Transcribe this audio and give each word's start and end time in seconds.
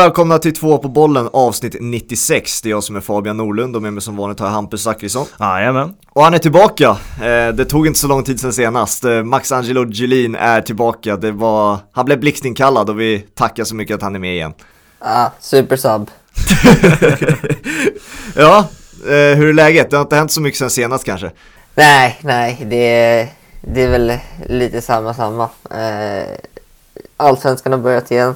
Välkomna 0.00 0.38
till 0.38 0.54
två 0.54 0.78
på 0.78 0.88
bollen 0.88 1.28
avsnitt 1.32 1.76
96. 1.80 2.62
Det 2.62 2.68
är 2.68 2.70
jag 2.70 2.84
som 2.84 2.96
är 2.96 3.00
Fabian 3.00 3.36
Norlund 3.36 3.76
och 3.76 3.82
med 3.82 3.92
mig 3.92 4.02
som 4.02 4.16
vanligt 4.16 4.40
har 4.40 4.46
jag 4.46 4.52
Hampus 4.52 4.82
Zachrisson. 4.82 5.26
Jajamän. 5.40 5.94
Och 6.08 6.24
han 6.24 6.34
är 6.34 6.38
tillbaka. 6.38 6.88
Eh, 7.22 7.48
det 7.54 7.64
tog 7.64 7.86
inte 7.86 7.98
så 7.98 8.06
lång 8.06 8.24
tid 8.24 8.40
sedan 8.40 8.52
senast. 8.52 9.04
Eh, 9.04 9.22
Max 9.22 9.52
Angelo 9.52 9.92
Gelin 9.92 10.34
är 10.34 10.60
tillbaka. 10.60 11.16
Det 11.16 11.32
var, 11.32 11.78
han 11.92 12.04
blev 12.04 12.20
blixtinkallad 12.20 12.90
och 12.90 13.00
vi 13.00 13.18
tackar 13.34 13.64
så 13.64 13.74
mycket 13.74 13.94
att 13.94 14.02
han 14.02 14.14
är 14.14 14.18
med 14.18 14.34
igen. 14.34 14.54
Ja, 15.00 15.32
supersub. 15.40 16.10
ja, 18.36 18.58
eh, 19.04 19.36
hur 19.36 19.48
är 19.48 19.52
läget? 19.52 19.90
Det 19.90 19.96
har 19.96 20.02
inte 20.02 20.16
hänt 20.16 20.32
så 20.32 20.40
mycket 20.40 20.58
sen 20.58 20.70
senast 20.70 21.04
kanske? 21.04 21.30
Nej, 21.74 22.18
nej, 22.22 22.66
det 22.70 22.94
är, 22.94 23.28
det 23.60 23.82
är 23.82 23.88
väl 23.88 24.18
lite 24.48 24.80
samma 24.80 25.14
samma. 25.14 25.48
Eh, 25.70 26.26
Allsvenskan 27.16 27.72
har 27.72 27.78
börjat 27.78 28.10
igen 28.10 28.34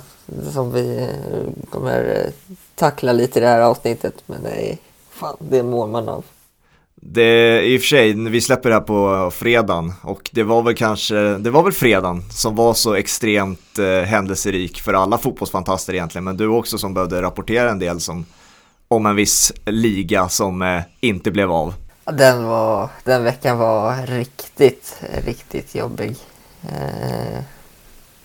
som 0.52 0.72
vi 0.72 0.96
eh, 0.98 1.70
kommer 1.70 2.24
eh, 2.24 2.54
tackla 2.74 3.12
lite 3.12 3.38
i 3.38 3.42
det 3.42 3.48
här 3.48 3.60
avsnittet. 3.60 4.14
Men 4.26 4.46
är, 4.46 4.76
fan, 5.10 5.36
det 5.38 5.62
mår 5.62 5.86
man 5.86 6.08
av. 6.08 6.24
Det 7.06 7.62
i 7.62 7.76
och 7.78 7.80
för 7.80 7.86
sig, 7.86 8.12
vi 8.12 8.40
släpper 8.40 8.68
det 8.68 8.74
här 8.74 8.82
på 8.82 9.30
fredagen 9.30 9.92
och 10.02 10.30
det 10.32 10.42
var 10.42 10.62
väl 10.62 10.74
kanske, 10.74 11.14
det 11.14 11.50
var 11.50 11.62
väl 11.62 11.72
fredagen 11.72 12.22
som 12.30 12.56
var 12.56 12.74
så 12.74 12.94
extremt 12.94 13.78
eh, 13.78 14.06
händelserik 14.06 14.80
för 14.80 14.94
alla 14.94 15.18
fotbollsfantaster 15.18 15.94
egentligen, 15.94 16.24
men 16.24 16.36
du 16.36 16.48
också 16.48 16.78
som 16.78 16.94
behövde 16.94 17.22
rapportera 17.22 17.70
en 17.70 17.78
del 17.78 18.00
som, 18.00 18.26
om 18.88 19.06
en 19.06 19.16
viss 19.16 19.52
liga 19.66 20.28
som 20.28 20.62
eh, 20.62 20.82
inte 21.00 21.30
blev 21.30 21.52
av. 21.52 21.74
Den, 22.04 22.44
var, 22.44 22.88
den 23.04 23.24
veckan 23.24 23.58
var 23.58 24.06
riktigt, 24.06 24.96
riktigt 25.24 25.74
jobbig. 25.74 26.16
Eh, 26.62 27.38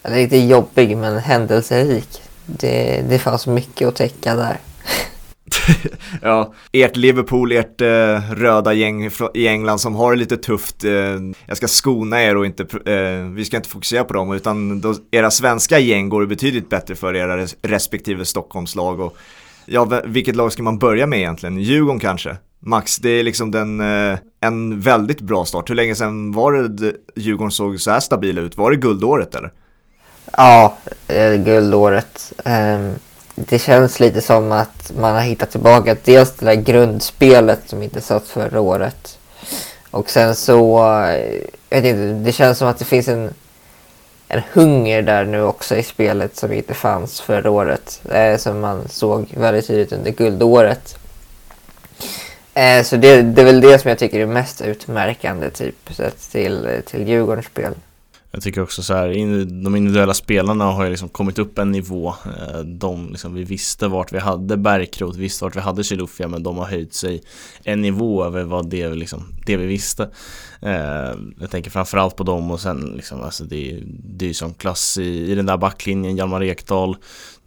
eller 0.04 0.18
inte 0.18 0.38
jobbig, 0.38 0.98
men 0.98 1.18
händelserik. 1.18 2.22
Det, 2.46 3.06
det 3.10 3.20
fanns 3.20 3.48
mycket 3.48 3.88
att 3.88 3.96
täcka 3.96 4.36
där. 4.36 4.58
ja, 6.22 6.54
ert 6.72 6.96
Liverpool, 6.96 7.52
ert 7.52 7.82
eh, 7.82 8.32
röda 8.32 8.74
gäng 8.74 9.10
i 9.34 9.48
England 9.48 9.80
som 9.80 9.96
har 9.96 10.12
det 10.12 10.20
lite 10.20 10.38
tufft. 10.38 10.84
Eh, 10.84 10.92
jag 11.46 11.58
ska 11.58 11.68
skona 11.68 12.24
er 12.24 12.38
och 12.38 12.46
inte, 12.46 12.64
eh, 12.94 13.26
vi 13.34 13.46
ska 13.46 13.58
inte 13.58 13.70
fokusera 13.70 14.04
på 14.04 14.14
dem, 14.14 14.32
utan 14.32 14.82
då, 14.82 14.96
era 15.12 15.32
svenska 15.32 15.80
gäng 15.80 16.10
går 16.10 16.26
betydligt 16.26 16.70
bättre 16.70 16.96
för 16.96 17.16
era 17.16 17.38
res 17.38 17.56
respektive 17.62 18.26
Stockholmslag. 18.26 19.00
Och, 19.00 19.18
ja, 19.66 20.02
vilket 20.06 20.36
lag 20.36 20.52
ska 20.52 20.64
man 20.64 20.80
börja 20.80 21.08
med 21.08 21.20
egentligen? 21.20 21.58
Djurgården 21.58 22.00
kanske? 22.00 22.38
Max, 22.60 22.98
det 22.98 23.10
är 23.10 23.24
liksom 23.24 23.52
den, 23.52 23.80
eh, 23.80 24.20
en 24.42 24.80
väldigt 24.80 25.22
bra 25.22 25.46
start. 25.46 25.70
Hur 25.70 25.76
länge 25.76 25.96
sedan 25.96 26.32
var 26.32 26.54
det 26.54 26.94
Djurgården 27.16 27.52
såg 27.52 27.82
så 27.82 27.92
här 27.92 28.00
stabila 28.00 28.42
ut? 28.42 28.58
Var 28.58 28.72
det 28.72 28.78
guldåret 28.78 29.36
eller? 29.36 29.52
Ja, 30.38 30.78
eh, 31.08 31.34
guldåret. 31.34 32.34
Um 32.46 33.00
det 33.48 33.60
känns 33.60 34.00
lite 34.00 34.22
som 34.22 34.52
att 34.52 34.92
man 35.00 35.14
har 35.14 35.22
hittat 35.22 35.52
tillbaka 35.52 35.96
dels 36.04 36.32
det 36.32 36.46
där 36.46 36.54
grundspelet 36.54 37.60
som 37.66 37.84
inte 37.84 38.02
satt 38.02 38.28
förra 38.28 38.62
året. 38.62 39.18
Och 39.92 40.10
sen 40.10 40.36
så, 40.36 40.80
eh, 41.04 41.42
jag 41.70 41.82
vet 41.82 41.86
inte, 41.86 42.24
det 42.26 42.32
känns 42.32 42.58
som 42.58 42.68
att 42.68 42.80
det 42.80 42.86
finns 42.86 43.08
en, 43.08 43.34
en 44.28 44.42
hunger 44.54 45.02
där 45.02 45.26
nu 45.26 45.42
också 45.42 45.76
i 45.76 45.84
spelet 45.84 46.36
som 46.36 46.54
inte 46.54 46.74
fanns 46.74 47.22
förra 47.22 47.52
året. 47.52 48.02
Eh, 48.12 48.38
som 48.38 48.60
man 48.60 48.88
såg 48.90 49.28
väldigt 49.38 49.68
tydligt 49.68 49.92
under 49.92 50.12
guldåret. 50.12 50.98
Eh, 52.54 52.84
så 52.84 52.96
det, 52.96 53.22
det 53.22 53.42
är 53.42 53.46
väl 53.46 53.62
det 53.62 53.80
som 53.80 53.90
jag 53.90 54.00
tycker 54.00 54.20
är 54.20 54.26
mest 54.26 54.62
utmärkande 54.62 55.50
typ 55.50 55.90
sett 55.96 56.32
till, 56.32 56.66
eh, 56.66 56.80
till 56.80 57.08
Djurgårdens 57.08 57.46
spel. 57.46 57.74
Jag 58.32 58.44
tycker 58.44 58.62
också 58.62 58.84
så 58.84 58.94
här, 58.94 59.08
de 59.64 59.76
individuella 59.76 60.14
spelarna 60.14 60.66
har 60.66 60.84
ju 60.84 60.90
liksom 60.90 61.10
kommit 61.10 61.40
upp 61.40 61.58
en 61.58 61.72
nivå. 61.72 62.14
Eh, 62.26 62.60
de, 62.60 63.10
liksom, 63.10 63.34
vi 63.34 63.44
visste 63.44 63.88
vart 63.88 64.14
vi 64.14 64.20
hade 64.20 64.58
Bergkrot, 64.58 65.16
vi 65.16 65.22
visste 65.22 65.44
vart 65.46 65.56
vi 65.56 65.60
hade 65.60 65.84
Chilufya, 65.84 66.28
men 66.28 66.44
de 66.44 66.58
har 66.58 66.66
höjt 66.66 66.94
sig 66.94 67.22
en 67.64 67.82
nivå 67.82 68.26
över 68.26 68.44
vad 68.44 68.70
det, 68.70 68.90
liksom, 68.90 69.24
det 69.46 69.58
vi 69.58 69.66
visste. 69.66 70.10
Eh, 70.62 71.14
jag 71.40 71.52
tänker 71.52 71.72
framförallt 71.72 72.16
på 72.16 72.24
dem 72.24 72.52
och 72.52 72.60
sen 72.60 72.94
liksom, 72.96 73.22
alltså 73.22 73.44
det, 73.44 73.84
det 73.86 74.26
är 74.26 74.28
ju 74.28 74.34
som 74.34 74.54
klass 74.54 74.98
i, 74.98 75.32
i 75.32 75.36
den 75.36 75.46
där 75.46 75.58
backlinjen, 75.58 76.18
Hjalmar 76.18 76.44
Ekdal 76.44 76.98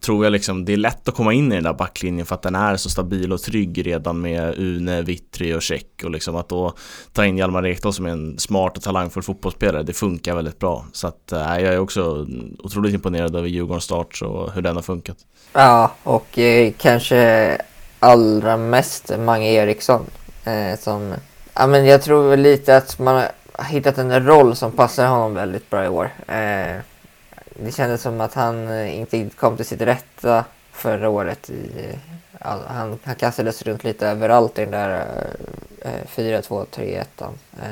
tror 0.03 0.25
jag 0.25 0.33
liksom 0.33 0.65
det 0.65 0.73
är 0.73 0.77
lätt 0.77 1.09
att 1.09 1.15
komma 1.15 1.33
in 1.33 1.53
i 1.53 1.55
den 1.55 1.65
där 1.65 1.73
backlinjen 1.73 2.27
för 2.27 2.35
att 2.35 2.43
den 2.43 2.55
är 2.55 2.77
så 2.77 2.91
stabil 2.91 3.33
och 3.33 3.43
trygg 3.43 3.87
redan 3.87 4.21
med 4.21 4.55
Une, 4.59 5.03
Vittry 5.03 5.55
och 5.55 5.63
Check 5.63 6.05
och 6.05 6.11
liksom 6.11 6.37
att 6.37 6.49
då 6.49 6.75
ta 7.13 7.27
in 7.27 7.39
Hjalmar 7.39 7.67
Ekdal 7.67 7.93
som 7.93 8.07
är 8.07 8.11
en 8.11 8.39
smart 8.39 8.77
och 8.77 8.83
talangfull 8.83 9.23
fotbollsspelare 9.23 9.83
det 9.83 9.93
funkar 9.93 10.35
väldigt 10.35 10.59
bra 10.59 10.72
så 10.93 11.07
att 11.07 11.33
äh, 11.33 11.39
jag 11.39 11.75
är 11.75 11.79
också 11.79 12.27
otroligt 12.59 12.95
imponerad 12.95 13.37
över 13.37 13.49
Djurgårdens 13.49 13.85
start 13.85 14.23
och 14.23 14.53
hur 14.53 14.63
den 14.63 14.77
har 14.77 14.83
funkat. 14.83 15.17
Ja 15.53 15.93
och 16.03 16.39
eh, 16.39 16.73
kanske 16.79 17.59
allra 17.99 18.57
mest 18.57 19.13
Mange 19.19 19.53
Eriksson 19.53 20.07
eh, 20.45 20.79
som 20.79 21.15
ja 21.55 21.67
men 21.67 21.87
jag 21.87 22.03
tror 22.03 22.31
väl 22.31 22.41
lite 22.41 22.77
att 22.77 22.99
man 22.99 23.15
har 23.53 23.65
hittat 23.65 23.99
en 23.99 24.27
roll 24.27 24.57
som 24.57 24.73
passar 24.73 25.07
honom 25.07 25.35
väldigt 25.35 25.71
bra 25.71 25.85
i 25.85 25.89
år. 25.89 26.11
Eh, 26.27 26.77
det 27.57 27.73
kändes 27.73 28.03
som 28.03 28.21
att 28.21 28.35
han 28.35 28.69
eh, 28.69 28.99
inte 28.99 29.29
kom 29.37 29.57
till 29.57 29.67
sitt 29.67 29.81
rätta 29.81 30.45
förra 30.73 31.09
året. 31.09 31.51
I, 31.51 31.71
eh, 31.77 31.99
all, 32.39 32.61
han, 32.67 32.99
han 33.05 33.15
kastades 33.15 33.63
runt 33.63 33.85
lite 33.85 34.09
överallt 34.09 34.59
i 34.59 34.63
den 34.63 34.71
där 34.71 35.07
eh, 35.81 35.91
4-2-3-1. 36.17 37.05
Eh, 37.63 37.69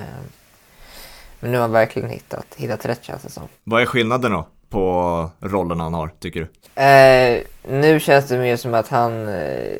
men 1.40 1.50
nu 1.50 1.56
har 1.56 1.62
han 1.62 1.72
verkligen 1.72 2.10
hittat, 2.10 2.46
hittat 2.56 2.86
rätt 2.86 3.04
känns 3.04 3.22
det 3.22 3.30
som. 3.30 3.48
Vad 3.64 3.82
är 3.82 3.86
skillnaden 3.86 4.32
då 4.32 4.46
på 4.68 5.30
rollen 5.40 5.80
han 5.80 5.94
har, 5.94 6.10
tycker 6.18 6.40
du? 6.40 6.82
Eh, 6.82 7.42
nu 7.68 8.00
känns 8.00 8.28
det 8.28 8.38
mer 8.38 8.56
som 8.56 8.74
att 8.74 8.88
han, 8.88 9.28
eh, 9.28 9.78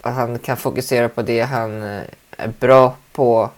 att 0.00 0.14
han 0.14 0.38
kan 0.38 0.56
fokusera 0.56 1.08
på 1.08 1.22
det 1.22 1.40
han 1.40 1.82
eh, 1.82 2.02
är 2.36 2.48
bra 2.60 2.96
på. 3.12 3.50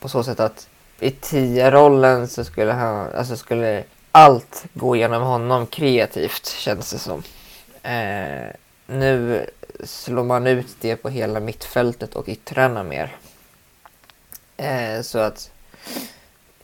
på 0.00 0.08
så 0.08 0.22
sätt 0.22 0.40
att 0.40 0.68
i 1.00 1.10
10-rollen 1.10 2.28
så 2.28 2.44
skulle 2.44 2.72
han, 2.72 3.12
alltså 3.14 3.36
skulle 3.36 3.84
allt 4.12 4.64
går 4.74 4.96
genom 4.96 5.22
honom 5.22 5.66
kreativt 5.66 6.46
känns 6.46 6.92
det 6.92 6.98
som. 6.98 7.22
Eh, 7.82 8.50
nu 8.86 9.46
slår 9.84 10.24
man 10.24 10.46
ut 10.46 10.76
det 10.80 10.96
på 10.96 11.08
hela 11.08 11.40
mittfältet 11.40 12.14
och 12.14 12.28
yttrarna 12.28 12.82
mer. 12.82 13.16
Eh, 14.56 15.00
så 15.02 15.18
att 15.18 15.50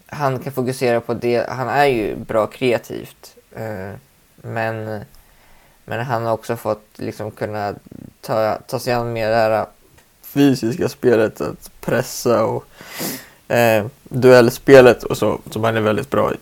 han 0.06 0.38
kan 0.38 0.52
fokusera 0.52 1.00
på 1.00 1.14
det. 1.14 1.50
Han 1.50 1.68
är 1.68 1.86
ju 1.86 2.16
bra 2.16 2.46
kreativt. 2.46 3.36
Eh, 3.56 3.92
men, 4.36 5.00
men 5.84 6.06
han 6.06 6.24
har 6.24 6.32
också 6.32 6.56
fått 6.56 6.86
liksom 6.96 7.30
kunna 7.30 7.74
ta, 8.20 8.58
ta 8.66 8.78
sig 8.78 8.92
an 8.92 9.12
mer 9.12 9.28
det 9.28 9.36
här 9.36 9.60
eh, 9.60 9.66
fysiska 10.22 10.88
spelet. 10.88 11.40
Att 11.40 11.70
pressa 11.80 12.44
och 12.44 12.66
eh, 13.48 13.86
duellspelet 14.04 15.02
och 15.02 15.18
så 15.18 15.40
som 15.50 15.64
han 15.64 15.76
är 15.76 15.80
väldigt 15.80 16.10
bra 16.10 16.32
i. 16.32 16.36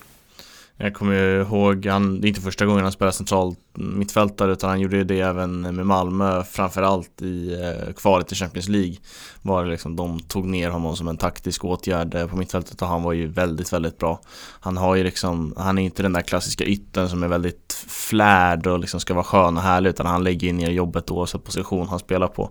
Jag 0.83 0.95
kommer 0.95 1.41
ihåg, 1.41 1.87
han, 1.87 2.21
det 2.21 2.27
är 2.27 2.29
inte 2.29 2.41
första 2.41 2.67
gången 2.67 2.83
han 2.83 2.93
spelar 2.93 3.13
central 3.13 3.55
mittfältare 3.75 4.53
utan 4.53 4.71
han 4.71 4.81
gjorde 4.81 5.05
det 5.05 5.21
även 5.21 5.61
med 5.61 5.87
Malmö 5.87 6.45
framförallt 6.45 7.23
i 7.23 7.63
eh, 7.63 7.93
kvalet 7.93 8.29
till 8.29 8.37
Champions 8.37 8.69
League 8.69 8.97
var 9.43 9.65
det 9.65 9.71
liksom, 9.71 9.97
de 9.97 10.21
tog 10.21 10.47
ner 10.47 10.71
honom 10.71 10.97
som 10.97 11.09
en 11.09 11.17
taktisk 11.17 11.65
åtgärd 11.65 12.15
eh, 12.15 12.27
på 12.27 12.37
mittfältet 12.37 12.83
och 12.83 12.89
han 12.89 13.03
var 13.03 13.13
ju 13.13 13.27
väldigt, 13.27 13.73
väldigt 13.73 13.99
bra. 13.99 14.21
Han 14.61 14.77
har 14.77 14.95
ju 14.95 15.05
liksom, 15.05 15.55
han 15.57 15.79
är 15.79 15.83
inte 15.83 16.03
den 16.03 16.13
där 16.13 16.21
klassiska 16.21 16.65
ytten 16.65 17.09
som 17.09 17.23
är 17.23 17.29
väldigt 17.29 17.85
flärd 17.89 18.67
och 18.67 18.79
liksom 18.79 19.01
ska 19.01 19.15
vara 19.15 19.25
skön 19.25 19.57
och 19.57 19.63
härlig 19.63 19.91
utan 19.91 20.07
han 20.07 20.25
lägger 20.25 20.47
ju 20.47 20.53
ner 20.53 20.71
jobbet 20.71 21.11
oavsett 21.11 21.45
position 21.45 21.89
han 21.89 21.99
spelar 21.99 22.29
på. 22.29 22.51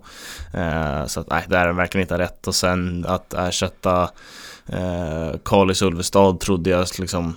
Eh, 0.54 1.06
så 1.06 1.20
att 1.20 1.30
nej, 1.30 1.46
det 1.48 1.58
är 1.58 1.74
verkligen 1.74 2.04
inte 2.04 2.18
rätt 2.18 2.48
och 2.48 2.56
sen 2.56 3.06
att 3.08 3.34
ersätta 3.34 4.10
eh, 4.66 5.40
Kalis 5.46 5.82
Ulvestad 5.82 6.40
trodde 6.40 6.70
jag 6.70 6.88
liksom 7.00 7.36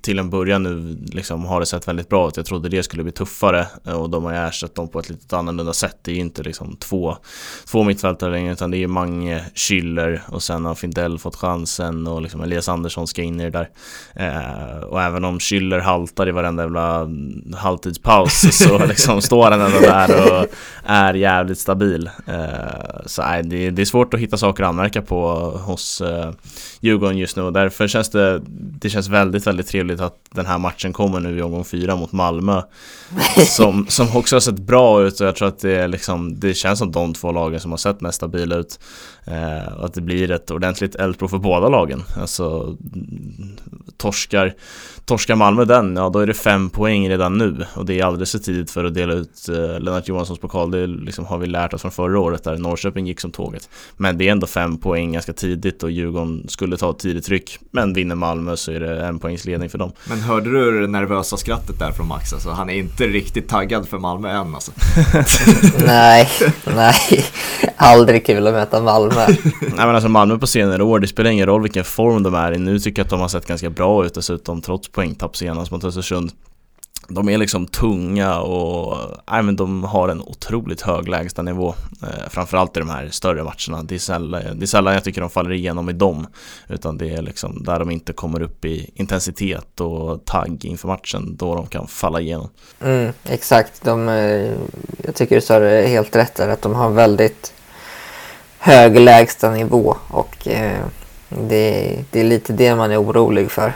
till 0.00 0.18
en 0.18 0.30
början 0.30 0.62
nu 0.62 0.98
liksom 1.12 1.44
har 1.44 1.60
det 1.60 1.66
sett 1.66 1.88
väldigt 1.88 2.08
bra 2.08 2.28
ut. 2.28 2.36
Jag 2.36 2.46
trodde 2.46 2.68
det 2.68 2.82
skulle 2.82 3.02
bli 3.02 3.12
tuffare 3.12 3.66
eh, 3.86 3.92
och 3.92 4.10
de 4.10 4.24
har 4.24 4.32
ersatt 4.32 4.74
dem 4.74 4.88
på 4.88 4.98
ett 4.98 5.10
lite 5.10 5.36
annorlunda 5.36 5.72
sätt. 5.72 5.96
Det 6.02 6.10
är 6.10 6.14
ju 6.14 6.20
inte 6.20 6.42
liksom 6.42 6.76
två, 6.76 7.16
två 7.64 7.84
mittfältare 7.84 8.30
längre 8.30 8.52
utan 8.52 8.70
det 8.70 8.76
är 8.76 8.86
Mange, 8.86 9.44
Schüller 9.54 10.20
och 10.28 10.42
sen 10.42 10.64
har 10.64 10.74
Findell 10.74 11.18
fått 11.18 11.36
chansen 11.36 12.06
och 12.06 12.22
liksom 12.22 12.40
Elias 12.40 12.68
Andersson 12.68 13.06
ska 13.06 13.22
in 13.22 13.40
i 13.40 13.50
det 13.50 13.50
där. 13.50 13.68
Eh, 14.14 14.80
och 14.80 15.02
även 15.02 15.24
om 15.24 15.38
Schüller 15.38 15.80
haltar 15.80 16.28
i 16.28 16.32
varenda 16.32 16.62
jävla 16.62 17.00
mm, 17.00 17.54
halvtidspaus 17.56 18.58
så 18.58 18.86
liksom 18.86 19.22
står 19.22 19.50
han 19.50 19.60
ändå 19.60 19.78
där 19.78 20.40
och 20.40 20.46
är 20.84 21.14
jävligt 21.14 21.58
stabil. 21.58 22.10
Eh, 22.26 23.06
så 23.06 23.22
nej, 23.22 23.42
det, 23.42 23.70
det, 23.70 23.82
är 23.82 23.86
svårt 23.86 24.14
att 24.14 24.20
hitta 24.20 24.36
saker 24.36 24.62
att 24.62 24.68
anmärka 24.68 25.02
på 25.02 25.30
hos 25.50 26.00
eh, 26.00 26.30
Djurgården 26.80 27.18
just 27.18 27.36
nu 27.36 27.42
och 27.42 27.52
därför 27.52 27.88
känns 27.88 28.10
det, 28.10 28.42
det 28.80 28.90
känns 28.90 29.08
väldigt, 29.08 29.46
väldigt 29.46 29.66
trevligt 29.66 29.79
att 30.00 30.16
den 30.30 30.46
här 30.46 30.58
matchen 30.58 30.92
kommer 30.92 31.20
nu 31.20 31.38
i 31.38 31.42
omgång 31.42 31.64
fyra 31.64 31.96
mot 31.96 32.12
Malmö 32.12 32.62
som, 33.46 33.86
som 33.88 34.16
också 34.16 34.36
har 34.36 34.40
sett 34.40 34.58
bra 34.58 35.02
ut 35.02 35.20
och 35.20 35.26
jag 35.26 35.36
tror 35.36 35.48
att 35.48 35.58
det, 35.58 35.76
är 35.76 35.88
liksom, 35.88 36.40
det 36.40 36.54
känns 36.54 36.78
som 36.78 36.92
de 36.92 37.14
två 37.14 37.32
lagen 37.32 37.60
som 37.60 37.70
har 37.70 37.78
sett 37.78 38.00
mest 38.00 38.16
stabila 38.16 38.56
ut 38.56 38.80
eh, 39.24 39.72
och 39.78 39.84
att 39.84 39.94
det 39.94 40.00
blir 40.00 40.30
ett 40.30 40.50
ordentligt 40.50 40.94
eldprov 40.94 41.28
för 41.28 41.38
båda 41.38 41.68
lagen 41.68 42.02
alltså 42.16 42.76
torskar 43.96 44.54
Torskar 45.04 45.34
Malmö 45.36 45.64
den, 45.64 45.96
ja 45.96 46.08
då 46.08 46.18
är 46.18 46.26
det 46.26 46.34
fem 46.34 46.70
poäng 46.70 47.08
redan 47.08 47.38
nu 47.38 47.66
och 47.74 47.86
det 47.86 48.00
är 48.00 48.04
alldeles 48.04 48.32
för 48.32 48.38
tidigt 48.38 48.70
för 48.70 48.84
att 48.84 48.94
dela 48.94 49.12
ut 49.14 49.48
eh, 49.48 49.80
Lennart 49.80 50.08
Johanssons 50.08 50.38
pokal. 50.38 50.70
Det 50.70 50.86
liksom 50.86 51.24
har 51.24 51.38
vi 51.38 51.46
lärt 51.46 51.74
oss 51.74 51.82
från 51.82 51.90
förra 51.90 52.20
året 52.20 52.44
där 52.44 52.56
Norrköping 52.56 53.06
gick 53.06 53.20
som 53.20 53.30
tåget. 53.30 53.68
Men 53.96 54.18
det 54.18 54.28
är 54.28 54.32
ändå 54.32 54.46
fem 54.46 54.78
poäng 54.78 55.12
ganska 55.12 55.32
tidigt 55.32 55.82
och 55.82 55.90
Djurgården 55.90 56.48
skulle 56.48 56.76
ta 56.76 56.90
ett 56.90 56.98
tidigt 56.98 57.24
tryck. 57.24 57.58
Men 57.70 57.92
vinner 57.92 58.14
Malmö 58.14 58.56
så 58.56 58.72
är 58.72 58.80
det 58.80 59.06
en 59.06 59.18
poängs 59.18 59.44
ledning 59.60 59.70
för 59.70 59.78
dem. 59.78 59.92
Men 60.04 60.20
hörde 60.20 60.50
du 60.50 60.80
det 60.80 60.86
nervösa 60.86 61.36
skrattet 61.36 61.78
där 61.78 61.92
från 61.92 62.08
Max? 62.08 62.32
Alltså, 62.32 62.50
han 62.50 62.70
är 62.70 62.74
inte 62.74 63.06
riktigt 63.06 63.48
taggad 63.48 63.88
för 63.88 63.98
Malmö 63.98 64.30
än 64.30 64.54
alltså. 64.54 64.72
nej, 65.86 66.28
nej. 66.64 67.24
Aldrig 67.76 68.26
kul 68.26 68.46
att 68.46 68.54
möta 68.54 68.80
Malmö. 68.80 69.26
nej 69.60 69.72
men 69.76 69.94
alltså 69.94 70.08
Malmö 70.08 70.38
på 70.38 70.46
senare 70.46 70.82
år, 70.82 70.98
det 70.98 71.06
spelar 71.06 71.30
ingen 71.30 71.46
roll 71.46 71.62
vilken 71.62 71.84
form 71.84 72.22
de 72.22 72.34
är 72.34 72.52
i. 72.52 72.58
Nu 72.58 72.78
tycker 72.78 73.00
jag 73.00 73.04
att 73.04 73.10
de 73.10 73.20
har 73.20 73.28
sett 73.28 73.46
ganska 73.46 73.70
bra 73.70 74.06
ut 74.06 74.14
dessutom 74.14 74.62
trots 74.62 74.88
poängtapp 74.88 75.36
senast 75.36 75.70
mot 75.70 75.84
Östersund. 75.84 76.32
De 77.10 77.28
är 77.28 77.38
liksom 77.38 77.66
tunga 77.66 78.40
och 78.40 78.96
nej, 79.30 79.42
men 79.42 79.56
de 79.56 79.84
har 79.84 80.08
en 80.08 80.20
otroligt 80.20 80.80
hög 80.80 81.08
lägstanivå. 81.08 81.74
Eh, 82.02 82.28
framförallt 82.30 82.76
i 82.76 82.80
de 82.80 82.90
här 82.90 83.08
större 83.10 83.42
matcherna. 83.42 83.82
Det 83.82 83.94
är, 83.94 83.98
sällan, 83.98 84.42
det 84.58 84.64
är 84.64 84.66
sällan 84.66 84.94
jag 84.94 85.04
tycker 85.04 85.20
de 85.20 85.30
faller 85.30 85.52
igenom 85.52 85.90
i 85.90 85.92
dem. 85.92 86.26
Utan 86.68 86.98
det 86.98 87.10
är 87.10 87.22
liksom 87.22 87.62
där 87.62 87.78
de 87.78 87.90
inte 87.90 88.12
kommer 88.12 88.42
upp 88.42 88.64
i 88.64 88.90
intensitet 88.94 89.80
och 89.80 90.24
tagg 90.24 90.64
inför 90.64 90.88
matchen. 90.88 91.36
Då 91.36 91.54
de 91.54 91.66
kan 91.66 91.86
falla 91.86 92.20
igenom. 92.20 92.48
Mm, 92.80 93.12
exakt. 93.24 93.84
De, 93.84 94.08
eh, 94.08 94.52
jag 95.04 95.14
tycker 95.14 95.34
du 95.34 95.40
sa 95.40 95.58
det 95.58 95.86
helt 95.86 96.16
rätt 96.16 96.34
där. 96.34 96.48
Att 96.48 96.62
de 96.62 96.74
har 96.74 96.90
väldigt 96.90 97.52
hög 98.58 99.00
lägstanivå. 99.00 99.96
Och 100.08 100.48
eh, 100.48 100.84
det, 101.28 102.04
det 102.10 102.20
är 102.20 102.24
lite 102.24 102.52
det 102.52 102.74
man 102.74 102.90
är 102.90 103.02
orolig 103.02 103.50
för. 103.50 103.72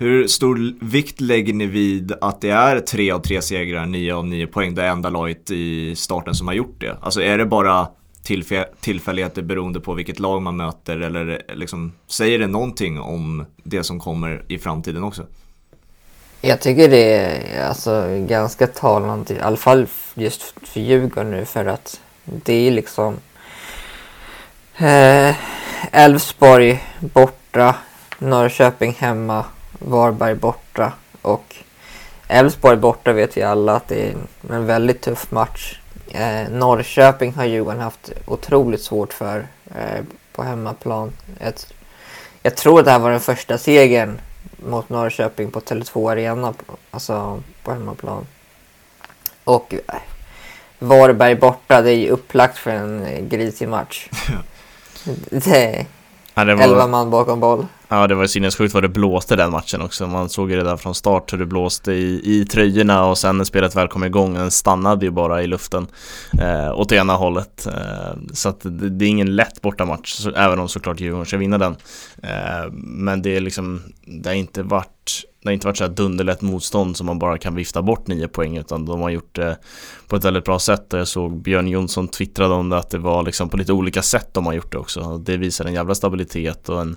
Hur 0.00 0.26
stor 0.26 0.74
vikt 0.80 1.20
lägger 1.20 1.52
ni 1.52 1.66
vid 1.66 2.12
att 2.20 2.40
det 2.40 2.50
är 2.50 2.80
tre 2.80 3.10
av 3.10 3.18
tre 3.18 3.42
segrar, 3.42 3.86
nio 3.86 4.14
av 4.14 4.26
nio 4.26 4.46
poäng, 4.46 4.74
det 4.74 4.86
enda 4.86 5.10
laget 5.10 5.50
i 5.50 5.96
starten 5.96 6.34
som 6.34 6.46
har 6.46 6.54
gjort 6.54 6.80
det? 6.80 6.96
Alltså 7.02 7.22
är 7.22 7.38
det 7.38 7.46
bara 7.46 7.88
tillfälligheter 8.80 9.42
beroende 9.42 9.80
på 9.80 9.94
vilket 9.94 10.18
lag 10.18 10.42
man 10.42 10.56
möter 10.56 11.00
eller 11.00 11.42
liksom, 11.54 11.92
säger 12.06 12.38
det 12.38 12.46
någonting 12.46 13.00
om 13.00 13.46
det 13.64 13.82
som 13.82 14.00
kommer 14.00 14.44
i 14.48 14.58
framtiden 14.58 15.04
också? 15.04 15.26
Jag 16.40 16.60
tycker 16.60 16.88
det 16.88 17.14
är 17.14 17.68
alltså, 17.68 18.06
ganska 18.28 18.66
talande, 18.66 19.34
i 19.34 19.40
alla 19.40 19.56
fall 19.56 19.86
just 20.14 20.54
för 20.62 20.80
Djurgården 20.80 21.30
nu 21.30 21.44
för 21.44 21.66
att 21.66 22.00
det 22.24 22.54
är 22.54 22.70
liksom 22.70 23.16
eh, 24.76 25.34
Elfsborg 25.92 26.70
eh, 26.70 26.78
borta, 27.00 27.76
Norrköping 28.18 28.92
hemma 28.98 29.44
Varberg 29.80 30.34
borta 30.34 30.92
och 31.22 31.56
Elfsborg 32.28 32.76
borta 32.76 33.12
vet 33.12 33.36
vi 33.36 33.42
alla 33.42 33.76
att 33.76 33.88
det 33.88 34.08
är 34.08 34.14
en 34.50 34.66
väldigt 34.66 35.00
tuff 35.00 35.30
match. 35.30 35.78
Eh, 36.10 36.50
Norrköping 36.50 37.34
har 37.34 37.44
Djurgården 37.44 37.80
haft 37.80 38.12
otroligt 38.26 38.82
svårt 38.82 39.12
för 39.12 39.46
eh, 39.74 40.04
på 40.32 40.42
hemmaplan. 40.42 41.12
Ett, 41.40 41.72
jag 42.42 42.56
tror 42.56 42.78
att 42.78 42.84
det 42.84 42.90
här 42.90 42.98
var 42.98 43.10
den 43.10 43.20
första 43.20 43.58
segern 43.58 44.20
mot 44.56 44.88
Norrköping 44.88 45.50
på 45.50 45.60
Tele2 45.60 46.10
Arena, 46.10 46.54
alltså 46.90 47.42
på 47.62 47.72
hemmaplan. 47.72 48.26
Och 49.44 49.74
eh, 49.74 49.94
Varberg 50.78 51.34
borta, 51.34 51.82
det 51.82 51.90
är 51.90 51.98
ju 51.98 52.08
upplagt 52.08 52.58
för 52.58 52.70
en 52.70 53.28
grisig 53.28 53.68
match. 53.68 54.08
det, 55.30 55.86
var... 56.34 56.62
Elva 56.64 56.86
man 56.86 57.10
bakom 57.10 57.40
boll. 57.40 57.66
Ja, 57.92 58.06
det 58.06 58.14
var 58.14 58.22
ju 58.22 58.28
sinnessjukt 58.28 58.74
vad 58.74 58.82
det 58.82 58.88
blåste 58.88 59.36
den 59.36 59.50
matchen 59.50 59.82
också. 59.82 60.06
Man 60.06 60.28
såg 60.28 60.50
ju 60.50 60.56
redan 60.56 60.78
från 60.78 60.94
start 60.94 61.32
hur 61.32 61.38
det 61.38 61.46
blåste 61.46 61.92
i, 61.92 62.20
i 62.24 62.44
tröjorna 62.44 63.06
och 63.06 63.18
sen 63.18 63.36
när 63.36 63.44
spelet 63.44 63.76
väl 63.76 63.88
kom 63.88 64.04
igång, 64.04 64.34
den 64.34 64.50
stannade 64.50 65.04
ju 65.04 65.10
bara 65.10 65.42
i 65.42 65.46
luften 65.46 65.86
eh, 66.40 66.80
åt 66.80 66.92
ena 66.92 67.12
hållet. 67.12 67.66
Eh, 67.66 68.18
så 68.32 68.48
att 68.48 68.60
det, 68.60 68.90
det, 68.90 69.04
är 69.04 69.08
ingen 69.08 69.36
lätt 69.36 69.60
bortamatch, 69.62 70.12
så, 70.12 70.30
även 70.30 70.58
om 70.58 70.68
såklart 70.68 71.00
Djurgården 71.00 71.26
ska 71.26 71.36
vinna 71.36 71.58
den. 71.58 71.76
Eh, 72.22 72.72
men 72.72 73.22
det 73.22 73.36
är 73.36 73.40
liksom, 73.40 73.82
det 74.06 74.28
har 74.28 74.34
inte 74.34 74.62
varit 74.62 75.24
det 75.42 75.48
har 75.48 75.52
inte 75.52 75.66
varit 75.66 75.76
så 75.76 75.84
här 75.84 75.90
dunderlätt 75.90 76.42
motstånd 76.42 76.96
som 76.96 77.06
man 77.06 77.18
bara 77.18 77.38
kan 77.38 77.54
vifta 77.54 77.82
bort 77.82 78.06
nio 78.06 78.28
poäng 78.28 78.56
utan 78.56 78.86
de 78.86 79.00
har 79.00 79.10
gjort 79.10 79.34
det 79.34 79.58
på 80.08 80.16
ett 80.16 80.24
väldigt 80.24 80.44
bra 80.44 80.58
sätt. 80.58 80.86
Jag 80.90 81.08
såg 81.08 81.42
Björn 81.42 81.68
Jonsson 81.68 82.08
twittrade 82.08 82.54
om 82.54 82.68
det 82.68 82.76
att 82.76 82.90
det 82.90 82.98
var 82.98 83.22
liksom 83.22 83.48
på 83.48 83.56
lite 83.56 83.72
olika 83.72 84.02
sätt 84.02 84.34
de 84.34 84.46
har 84.46 84.52
gjort 84.52 84.72
det 84.72 84.78
också. 84.78 85.18
Det 85.18 85.36
visar 85.36 85.64
en 85.64 85.74
jävla 85.74 85.94
stabilitet 85.94 86.68
och 86.68 86.80
en, 86.80 86.96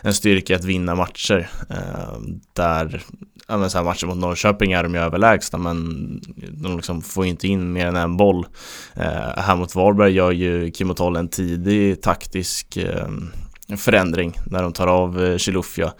en 0.00 0.14
styrka 0.14 0.56
att 0.56 0.64
vinna 0.64 0.94
matcher. 0.94 1.50
Eh, 1.70 2.18
där, 2.52 3.02
ja 3.48 3.56
men 3.56 3.70
så 3.70 3.78
här 3.78 3.84
matcher 3.84 4.06
mot 4.06 4.18
Norrköping 4.18 4.72
är 4.72 4.82
de 4.82 4.94
ju 4.94 5.00
överlägsna 5.00 5.58
men 5.58 6.20
de 6.52 6.76
liksom 6.76 7.02
får 7.02 7.26
inte 7.26 7.48
in 7.48 7.72
mer 7.72 7.86
än 7.86 7.96
en 7.96 8.16
boll. 8.16 8.46
Eh, 8.94 9.36
här 9.36 9.56
mot 9.56 9.74
Varberg 9.74 10.12
gör 10.12 10.30
ju 10.30 10.70
Kim 10.70 10.94
en 11.16 11.28
tidig 11.28 12.02
taktisk 12.02 12.76
eh, 12.76 13.08
förändring 13.68 14.38
när 14.46 14.62
de 14.62 14.72
tar 14.72 14.86
av 14.86 15.24
eh, 15.24 15.36
Chilufya 15.36 15.92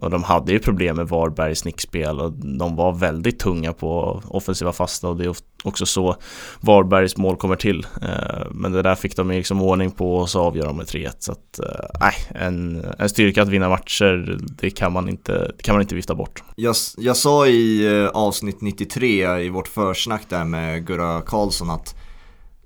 och 0.00 0.10
de 0.10 0.22
hade 0.22 0.52
ju 0.52 0.58
problem 0.58 0.96
med 0.96 1.08
Varbergs 1.08 1.64
nickspel 1.64 2.20
och 2.20 2.32
de 2.32 2.76
var 2.76 2.92
väldigt 2.92 3.38
tunga 3.38 3.72
på 3.72 4.22
offensiva 4.28 4.72
fasta 4.72 5.08
och 5.08 5.16
det 5.16 5.24
är 5.24 5.34
också 5.64 5.86
så 5.86 6.16
Varbergs 6.60 7.16
mål 7.16 7.36
kommer 7.36 7.56
till. 7.56 7.86
Eh, 8.02 8.46
men 8.50 8.72
det 8.72 8.82
där 8.82 8.94
fick 8.94 9.16
de 9.16 9.30
liksom 9.30 9.62
ordning 9.62 9.90
på 9.90 10.16
och 10.16 10.30
så 10.30 10.40
avgör 10.40 10.66
de 10.66 10.76
med 10.76 10.86
3-1 10.86 11.10
så 11.18 11.32
att 11.32 11.58
eh, 11.58 12.00
nej, 12.00 12.14
en, 12.46 12.84
en 12.98 13.08
styrka 13.08 13.42
att 13.42 13.48
vinna 13.48 13.68
matcher 13.68 14.38
det 14.60 14.70
kan 14.70 14.92
man 14.92 15.08
inte, 15.08 15.52
kan 15.62 15.74
man 15.74 15.82
inte 15.82 15.94
vifta 15.94 16.14
bort. 16.14 16.42
Jag, 16.56 16.76
jag 16.96 17.16
sa 17.16 17.46
i 17.46 18.08
avsnitt 18.14 18.60
93 18.60 19.38
i 19.38 19.48
vårt 19.48 19.68
försnack 19.68 20.22
där 20.28 20.44
med 20.44 20.86
Gurra 20.86 21.20
Karlsson 21.20 21.70
att 21.70 21.94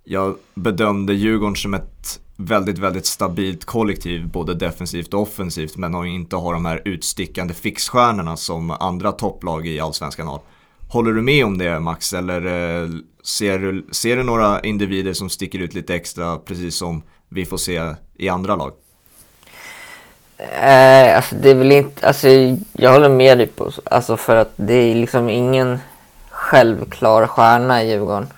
jag 0.05 0.37
bedömde 0.55 1.15
Djurgården 1.15 1.57
som 1.57 1.75
ett 1.75 2.21
väldigt, 2.37 2.79
väldigt 2.79 3.07
stabilt 3.07 3.65
kollektiv, 3.65 4.29
både 4.29 4.55
defensivt 4.55 5.15
och 5.15 5.21
offensivt, 5.21 5.77
men 5.77 5.95
har 5.95 6.05
inte 6.05 6.37
har 6.37 6.53
de 6.53 6.65
här 6.65 6.83
utstickande 6.85 7.55
fixstjärnorna 7.55 8.37
som 8.37 8.71
andra 8.71 9.13
topplag 9.13 9.67
i 9.67 9.81
Allsvenskan 9.81 10.27
har. 10.27 10.41
Håller 10.89 11.13
du 11.13 11.23
med 11.23 11.45
om 11.45 11.59
det 11.59 11.81
Max, 11.81 12.13
eller 12.13 12.47
eh, 12.47 12.89
ser 13.25 13.59
du, 13.59 13.87
ser 13.93 14.17
du 14.17 14.23
några 14.23 14.61
individer 14.61 15.13
som 15.13 15.31
sticker 15.31 15.59
ut 15.59 15.75
lite 15.75 15.95
extra, 15.95 16.39
precis 16.39 16.77
som 16.77 17.03
vi 17.29 17.47
får 17.47 17.57
se 17.57 17.95
i 18.17 18.29
andra 18.29 18.57
lag? 18.57 18.73
Eh, 20.39 21.17
alltså 21.17 21.35
det 21.35 21.51
är 21.51 21.55
väl 21.55 21.73
inte, 21.73 22.07
alltså 22.07 22.29
jag 22.73 22.93
håller 22.93 23.09
med 23.09 23.39
dig 23.39 23.47
på, 23.47 23.71
alltså 23.85 24.17
för 24.17 24.37
att 24.37 24.53
det 24.57 24.75
är 24.75 24.95
liksom 24.95 25.29
ingen 25.29 25.79
självklar 26.31 27.27
stjärna 27.27 27.83
i 27.83 27.91
Djurgården. 27.91 28.29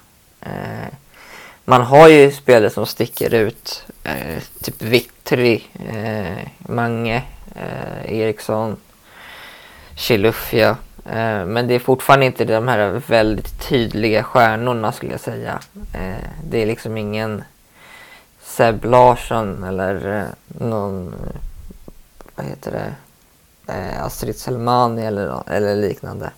Eh, 0.40 0.88
man 1.68 1.82
har 1.82 2.08
ju 2.08 2.30
spelare 2.30 2.70
som 2.70 2.86
sticker 2.86 3.34
ut. 3.34 3.82
Eh, 4.04 4.42
typ 4.62 4.82
Vittri, 4.82 5.64
eh, 5.88 6.48
Mange, 6.58 7.22
eh, 7.54 8.12
Eriksson, 8.14 8.76
Chilufya. 9.96 10.76
Eh, 11.04 11.46
men 11.46 11.68
det 11.68 11.74
är 11.74 11.78
fortfarande 11.78 12.26
inte 12.26 12.44
de 12.44 12.68
här 12.68 13.02
väldigt 13.06 13.68
tydliga 13.68 14.22
stjärnorna 14.22 14.92
skulle 14.92 15.12
jag 15.12 15.20
säga. 15.20 15.60
Eh, 15.94 16.28
det 16.44 16.62
är 16.62 16.66
liksom 16.66 16.96
ingen 16.96 17.44
Seb 18.42 18.84
Larsson 18.84 19.64
eller 19.64 20.20
eh, 20.20 20.64
någon, 20.66 21.14
vad 22.34 22.46
heter 22.46 22.72
det, 22.72 22.94
eh, 23.72 24.04
Astrid 24.04 24.36
Selmani 24.36 25.06
eller, 25.06 25.42
eller 25.50 25.76
liknande. 25.76 26.30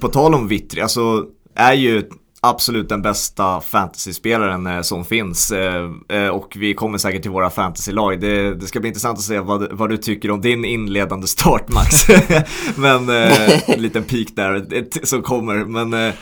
På 0.00 0.08
tal 0.08 0.34
om 0.34 0.48
Vittri, 0.48 0.80
alltså 0.80 1.26
är 1.54 1.72
ju 1.72 2.10
absolut 2.40 2.88
den 2.88 3.02
bästa 3.02 3.60
fantasyspelaren 3.60 4.66
eh, 4.66 4.80
som 4.80 5.04
finns. 5.04 5.50
Eh, 5.50 5.90
eh, 6.08 6.28
och 6.28 6.56
vi 6.56 6.74
kommer 6.74 6.98
säkert 6.98 7.22
till 7.22 7.30
våra 7.30 7.50
fantasylag. 7.50 8.20
Det, 8.20 8.54
det 8.54 8.66
ska 8.66 8.80
bli 8.80 8.88
intressant 8.88 9.18
att 9.18 9.24
se 9.24 9.40
vad, 9.40 9.72
vad 9.72 9.90
du 9.90 9.96
tycker 9.96 10.30
om 10.30 10.40
din 10.40 10.64
inledande 10.64 11.26
start 11.26 11.68
Max. 11.68 12.08
Men 12.76 13.08
en 13.66 13.82
liten 13.82 14.04
peak 14.04 14.26
där 14.34 14.86
som 15.06 15.22
kommer. 15.22 15.64
Men 15.64 16.12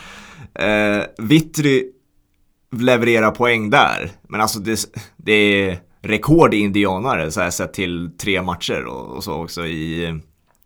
eh, 0.54 1.04
Vittry 1.18 1.85
levererar 2.76 3.30
poäng 3.30 3.71
där. 3.71 4.11
Men 4.28 4.40
alltså 4.40 4.59
det, 4.59 4.80
det 5.16 5.33
är 5.33 5.78
rekord 6.02 6.54
i 6.54 6.56
indianare 6.56 7.30
så 7.30 7.40
här 7.40 7.50
sett 7.50 7.75
till 7.75 8.11
tre 8.18 8.42
matcher 8.42 8.85
och, 8.85 9.16
och 9.16 9.25
så 9.25 9.33
också 9.33 9.66
i 9.66 10.21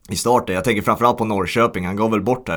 i 0.09 0.17
starten. 0.17 0.55
Jag 0.55 0.65
tänker 0.65 0.83
framförallt 0.83 1.19
på 1.19 1.25
Norrköping. 1.25 1.87
Han 1.87 1.97
gav 1.97 2.11
väl 2.11 2.23
bort 2.23 2.49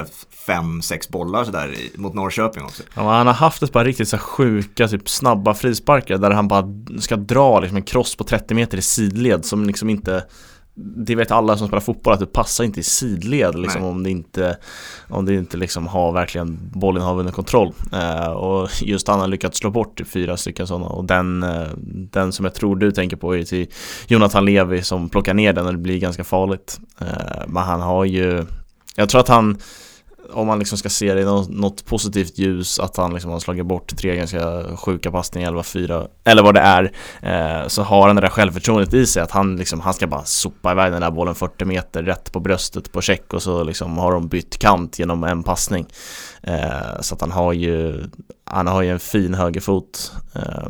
fem, 0.45 0.81
sex 0.81 1.09
bollar 1.09 1.43
sådär 1.43 1.75
mot 1.95 2.13
Norrköping 2.13 2.63
också. 2.63 2.83
Ja, 2.95 3.11
han 3.11 3.27
har 3.27 3.33
haft 3.33 3.63
ett 3.63 3.71
par 3.71 3.85
riktigt 3.85 4.09
så 4.09 4.17
sjuka, 4.17 4.87
typ 4.87 5.09
snabba 5.09 5.53
frisparkar 5.53 6.17
där 6.17 6.31
han 6.31 6.47
bara 6.47 6.67
ska 6.99 7.15
dra 7.15 7.59
liksom 7.59 7.77
en 7.77 7.83
cross 7.83 8.15
på 8.15 8.23
30 8.23 8.53
meter 8.53 8.77
i 8.77 8.81
sidled 8.81 9.45
som 9.45 9.65
liksom 9.65 9.89
inte 9.89 10.23
det 10.75 11.15
vet 11.15 11.31
alla 11.31 11.57
som 11.57 11.67
spelar 11.67 11.81
fotboll 11.81 12.13
att 12.13 12.19
det 12.19 12.25
passar 12.25 12.63
inte 12.63 12.79
i 12.79 12.83
sidled 12.83 13.59
liksom, 13.59 13.81
Nej. 13.81 13.91
om 13.91 14.03
det 14.03 14.09
inte 14.09 14.57
om 15.09 15.25
det 15.25 15.33
inte 15.33 15.57
liksom 15.57 15.87
har 15.87 16.11
verkligen 16.11 16.59
bollen 16.73 17.03
har 17.03 17.19
under 17.19 17.31
kontroll 17.31 17.73
eh, 17.93 18.31
och 18.31 18.69
just 18.81 19.07
han 19.07 19.19
har 19.19 19.27
lyckats 19.27 19.57
slå 19.57 19.69
bort 19.69 20.01
fyra 20.05 20.37
stycken 20.37 20.67
sådana 20.67 20.85
och 20.85 21.05
den, 21.05 21.43
eh, 21.43 21.67
den 22.11 22.31
som 22.31 22.45
jag 22.45 22.53
tror 22.53 22.75
du 22.75 22.91
tänker 22.91 23.17
på 23.17 23.35
är 23.35 23.43
till 23.43 23.67
Jonathan 24.07 24.45
Levi 24.45 24.81
som 24.81 25.09
plockar 25.09 25.33
ner 25.33 25.53
den 25.53 25.65
och 25.65 25.71
det 25.71 25.79
blir 25.79 25.99
ganska 25.99 26.23
farligt 26.23 26.79
eh, 26.99 27.47
men 27.47 27.63
han 27.63 27.81
har 27.81 28.05
ju 28.05 28.45
jag 28.95 29.09
tror 29.09 29.21
att 29.21 29.27
han 29.27 29.57
om 30.33 30.47
man 30.47 30.59
liksom 30.59 30.77
ska 30.77 30.89
se 30.89 31.13
det 31.13 31.21
i 31.21 31.25
något, 31.49 31.85
positivt 31.85 32.37
ljus 32.37 32.79
att 32.79 32.97
han 32.97 33.13
liksom 33.13 33.31
har 33.31 33.39
slagit 33.39 33.65
bort 33.65 33.97
tre 33.97 34.15
ganska 34.15 34.63
sjuka 34.77 35.11
passningar, 35.11 35.51
11-4 35.51 36.07
eller 36.23 36.43
vad 36.43 36.53
det 36.53 36.59
är 36.59 36.91
eh, 37.21 37.67
så 37.67 37.83
har 37.83 38.07
han 38.07 38.15
det 38.15 38.21
där 38.21 38.29
självförtroendet 38.29 38.93
i 38.93 39.05
sig 39.05 39.23
att 39.23 39.31
han 39.31 39.55
liksom, 39.55 39.79
han 39.79 39.93
ska 39.93 40.07
bara 40.07 40.23
sopa 40.23 40.71
iväg 40.71 40.91
den 40.91 41.01
där 41.01 41.11
bollen 41.11 41.35
40 41.35 41.65
meter 41.65 42.03
rätt 42.03 42.31
på 42.31 42.39
bröstet 42.39 42.91
på 42.91 43.01
check 43.01 43.33
och 43.33 43.43
så 43.43 43.63
liksom 43.63 43.97
har 43.97 44.11
de 44.11 44.27
bytt 44.27 44.57
kant 44.57 44.99
genom 44.99 45.23
en 45.23 45.43
passning. 45.43 45.85
Eh, 46.43 47.01
så 47.01 47.15
att 47.15 47.21
han 47.21 47.31
har 47.31 47.53
ju 47.53 48.03
han 48.43 48.67
har 48.67 48.81
ju 48.81 48.89
en 48.89 48.99
fin 48.99 49.33
högerfot 49.33 50.13
eh, 50.35 50.69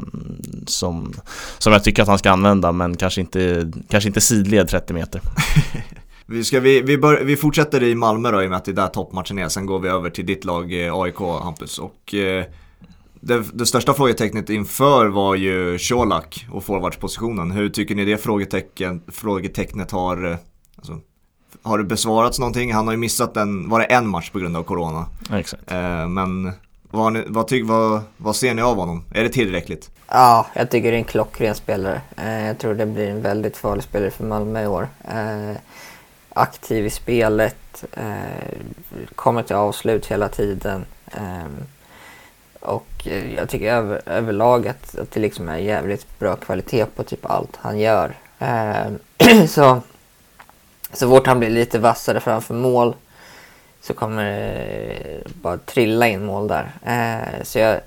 som, 0.67 1.13
som 1.57 1.73
jag 1.73 1.83
tycker 1.83 2.01
att 2.01 2.07
han 2.07 2.19
ska 2.19 2.31
använda 2.31 2.71
men 2.71 2.97
kanske 2.97 3.21
inte, 3.21 3.71
kanske 3.89 4.07
inte 4.07 4.21
sidled 4.21 4.67
30 4.67 4.93
meter. 4.93 5.21
Vi, 6.25 6.43
ska, 6.43 6.59
vi, 6.59 6.81
vi, 6.81 6.97
bör, 6.97 7.21
vi 7.23 7.37
fortsätter 7.37 7.83
i 7.83 7.95
Malmö 7.95 8.31
då 8.31 8.43
i 8.43 8.45
och 8.45 8.49
med 8.49 8.57
att 8.57 8.65
det 8.65 8.71
är 8.71 8.75
där 8.75 8.87
toppmatchen 8.87 9.39
är. 9.39 9.49
Sen 9.49 9.65
går 9.65 9.79
vi 9.79 9.89
över 9.89 10.09
till 10.09 10.25
ditt 10.25 10.45
lag 10.45 10.85
eh, 10.85 10.95
AIK 10.95 11.19
Hampus. 11.19 11.79
Och 11.79 12.13
eh, 12.13 12.45
det, 13.19 13.43
det 13.53 13.65
största 13.65 13.93
frågetecknet 13.93 14.49
inför 14.49 15.05
var 15.05 15.35
ju 15.35 15.77
Colak 15.77 16.45
och 16.51 16.63
forwardspositionen. 16.63 17.51
Hur 17.51 17.69
tycker 17.69 17.95
ni 17.95 18.05
det 18.05 18.17
frågetecken, 18.17 19.01
frågetecknet 19.07 19.91
har, 19.91 20.25
eh, 20.31 20.37
alltså, 20.75 20.99
har 21.63 21.77
det 21.77 21.83
besvarats 21.83 22.39
någonting? 22.39 22.73
Han 22.73 22.87
har 22.87 22.93
ju 22.93 22.97
missat 22.97 23.37
en, 23.37 23.69
var 23.69 23.79
det 23.79 23.85
en 23.85 24.07
match 24.07 24.29
på 24.29 24.39
grund 24.39 24.57
av 24.57 24.63
Corona? 24.63 25.05
exakt 25.33 25.71
Eh, 25.71 26.07
men 26.07 26.51
vad, 26.91 27.13
ni, 27.13 27.23
vad, 27.27 27.47
tyck, 27.47 27.65
vad, 27.65 28.01
vad 28.17 28.35
ser 28.35 28.53
ni 28.53 28.61
av 28.61 28.75
honom? 28.75 29.03
Är 29.13 29.23
det 29.23 29.29
tillräckligt? 29.29 29.91
Ja, 30.07 30.47
jag 30.53 30.71
tycker 30.71 30.91
det 30.91 30.95
är 30.95 30.99
en 30.99 31.03
klockren 31.03 31.55
spelare. 31.55 32.01
Eh, 32.17 32.47
jag 32.47 32.59
tror 32.59 32.73
det 32.73 32.85
blir 32.85 33.09
en 33.09 33.21
väldigt 33.21 33.57
farlig 33.57 33.83
spelare 33.83 34.11
för 34.11 34.23
Malmö 34.23 34.63
i 34.63 34.67
år. 34.67 34.87
Eh, 35.03 35.57
aktiv 36.33 36.85
i 36.85 36.89
spelet, 36.89 37.83
eh, 37.93 38.57
kommer 39.15 39.43
till 39.43 39.55
avslut 39.55 40.05
hela 40.05 40.29
tiden. 40.29 40.85
Ehm, 41.11 41.57
eh, 41.57 42.69
och 42.69 43.07
jag 43.37 43.49
tycker 43.49 43.73
över, 43.73 44.01
överlag 44.05 44.67
att, 44.67 44.97
att 44.97 45.11
det 45.11 45.19
liksom 45.19 45.49
är 45.49 45.57
jävligt 45.57 46.19
bra 46.19 46.35
kvalitet 46.35 46.85
på 46.85 47.03
typ 47.03 47.25
allt 47.25 47.55
han 47.55 47.79
gör. 47.79 48.15
Eh, 48.39 48.91
så, 49.47 49.81
så 50.93 51.09
fort 51.09 51.27
han 51.27 51.39
blir 51.39 51.49
lite 51.49 51.79
vassare 51.79 52.19
framför 52.19 52.53
mål 52.53 52.95
så 53.81 53.93
kommer 53.93 54.23
det 54.23 55.23
bara 55.41 55.57
trilla 55.57 56.07
in 56.07 56.25
mål 56.25 56.47
där. 56.47 56.71
Eh, 56.85 57.43
så 57.43 57.59
jag, 57.59 57.79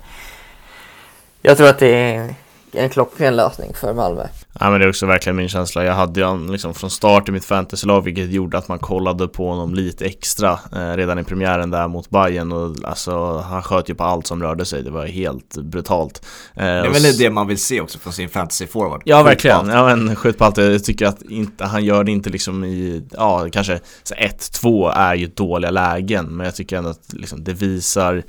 jag 1.41 1.57
tror 1.57 1.67
att 1.67 1.79
det 1.79 1.95
är 1.95 2.35
en 2.77 2.89
klockren 2.89 3.35
lösning 3.35 3.73
för 3.73 3.93
Malmö. 3.93 4.27
Ja 4.59 4.69
men 4.69 4.79
det 4.79 4.85
är 4.85 4.89
också 4.89 5.05
verkligen 5.05 5.35
min 5.35 5.49
känsla. 5.49 5.83
Jag 5.83 5.93
hade 5.93 6.19
ju 6.19 6.25
han 6.25 6.51
liksom 6.51 6.73
från 6.73 6.89
start 6.89 7.29
i 7.29 7.31
mitt 7.31 7.45
fantasylag 7.45 8.01
vilket 8.01 8.29
gjorde 8.31 8.57
att 8.57 8.67
man 8.67 8.79
kollade 8.79 9.27
på 9.27 9.49
honom 9.49 9.73
lite 9.75 10.05
extra 10.05 10.59
eh, 10.75 10.95
redan 10.97 11.19
i 11.19 11.23
premiären 11.23 11.71
där 11.71 11.87
mot 11.87 12.09
Bayern 12.09 12.51
och 12.51 12.75
alltså 12.83 13.37
han 13.37 13.61
sköt 13.63 13.89
ju 13.89 13.95
på 13.95 14.03
allt 14.03 14.27
som 14.27 14.43
rörde 14.43 14.65
sig. 14.65 14.83
Det 14.83 14.91
var 14.91 15.05
helt 15.05 15.57
brutalt. 15.57 16.25
Eh, 16.55 16.63
Det 16.65 16.69
är 16.71 16.89
väl 16.89 17.17
det 17.17 17.29
man 17.29 17.47
vill 17.47 17.57
se 17.59 17.81
också 17.81 17.99
från 17.99 18.13
sin 18.13 18.29
fantasy 18.29 18.67
forward. 18.67 19.01
Ja 19.05 19.15
Skjut 19.17 19.23
på 19.23 19.29
verkligen, 19.29 19.57
allt. 19.57 19.69
ja 19.73 19.95
men 19.95 20.15
skjut 20.15 20.37
på 20.37 20.45
allt. 20.45 20.57
Jag 20.57 20.83
tycker 20.83 21.05
att 21.05 21.21
inte, 21.21 21.65
han 21.65 21.85
gör 21.85 22.03
det 22.03 22.11
inte 22.11 22.29
liksom 22.29 22.63
i, 22.63 23.03
ja 23.11 23.47
kanske 23.51 23.79
1-2 24.17 24.91
är 24.95 25.15
ju 25.15 25.27
dåliga 25.27 25.71
lägen 25.71 26.25
men 26.25 26.45
jag 26.45 26.55
tycker 26.55 26.77
ändå 26.77 26.89
att 26.89 27.13
liksom, 27.13 27.43
det 27.43 27.53
visar 27.53 28.23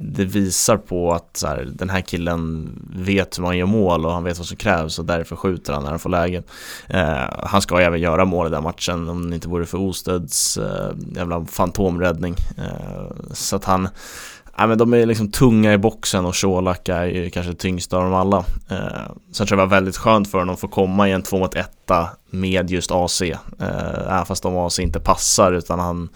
det 0.00 0.24
visar 0.24 0.76
på 0.76 1.12
att 1.12 1.36
så 1.36 1.46
här, 1.46 1.68
den 1.72 1.90
här 1.90 2.00
killen 2.00 2.72
vet 2.96 3.38
hur 3.38 3.42
man 3.42 3.58
gör 3.58 3.66
mål 3.66 4.06
och 4.06 4.12
han 4.12 4.24
vet 4.24 4.38
vad 4.38 4.46
som 4.46 4.56
krävs 4.56 4.98
och 4.98 5.04
därför 5.04 5.36
skjuter 5.36 5.72
han 5.72 5.82
när 5.82 5.90
han 5.90 5.98
får 5.98 6.10
lägen. 6.10 6.42
Eh, 6.86 7.24
han 7.42 7.62
ska 7.62 7.80
även 7.80 8.00
göra 8.00 8.24
mål 8.24 8.46
i 8.46 8.50
den 8.50 8.62
matchen 8.62 9.08
om 9.08 9.30
det 9.30 9.34
inte 9.34 9.48
vore 9.48 9.66
för 9.66 9.78
Osteds 9.78 10.58
eh, 10.58 10.92
jävla 11.16 11.44
fantomräddning. 11.44 12.34
Eh, 12.58 13.32
så 13.32 13.56
att 13.56 13.64
han, 13.64 13.88
Ja, 14.58 14.66
men 14.66 14.78
de 14.78 14.94
är 14.94 15.06
liksom 15.06 15.30
tunga 15.30 15.72
i 15.72 15.78
boxen 15.78 16.26
och 16.26 16.34
Colak 16.34 16.88
är 16.88 17.04
ju 17.04 17.30
kanske 17.30 17.54
tyngst 17.54 17.92
av 17.92 18.02
dem 18.02 18.14
alla. 18.14 18.44
Eh, 18.68 19.10
sen 19.32 19.46
tror 19.46 19.58
jag 19.58 19.68
det 19.68 19.70
var 19.70 19.76
väldigt 19.76 19.96
skönt 19.96 20.30
för 20.30 20.38
honom 20.38 20.54
att 20.54 20.60
få 20.60 20.68
komma 20.68 21.08
i 21.08 21.12
en 21.12 21.22
2 21.22 21.38
mot 21.38 21.54
1 21.54 21.70
med 22.30 22.70
just 22.70 22.90
AC. 22.90 23.22
Eh, 23.22 23.36
även 24.06 24.26
fast 24.26 24.42
de 24.42 24.56
AC 24.56 24.78
inte 24.78 25.00
passar 25.00 25.52
utan 25.52 25.78
han 25.78 26.08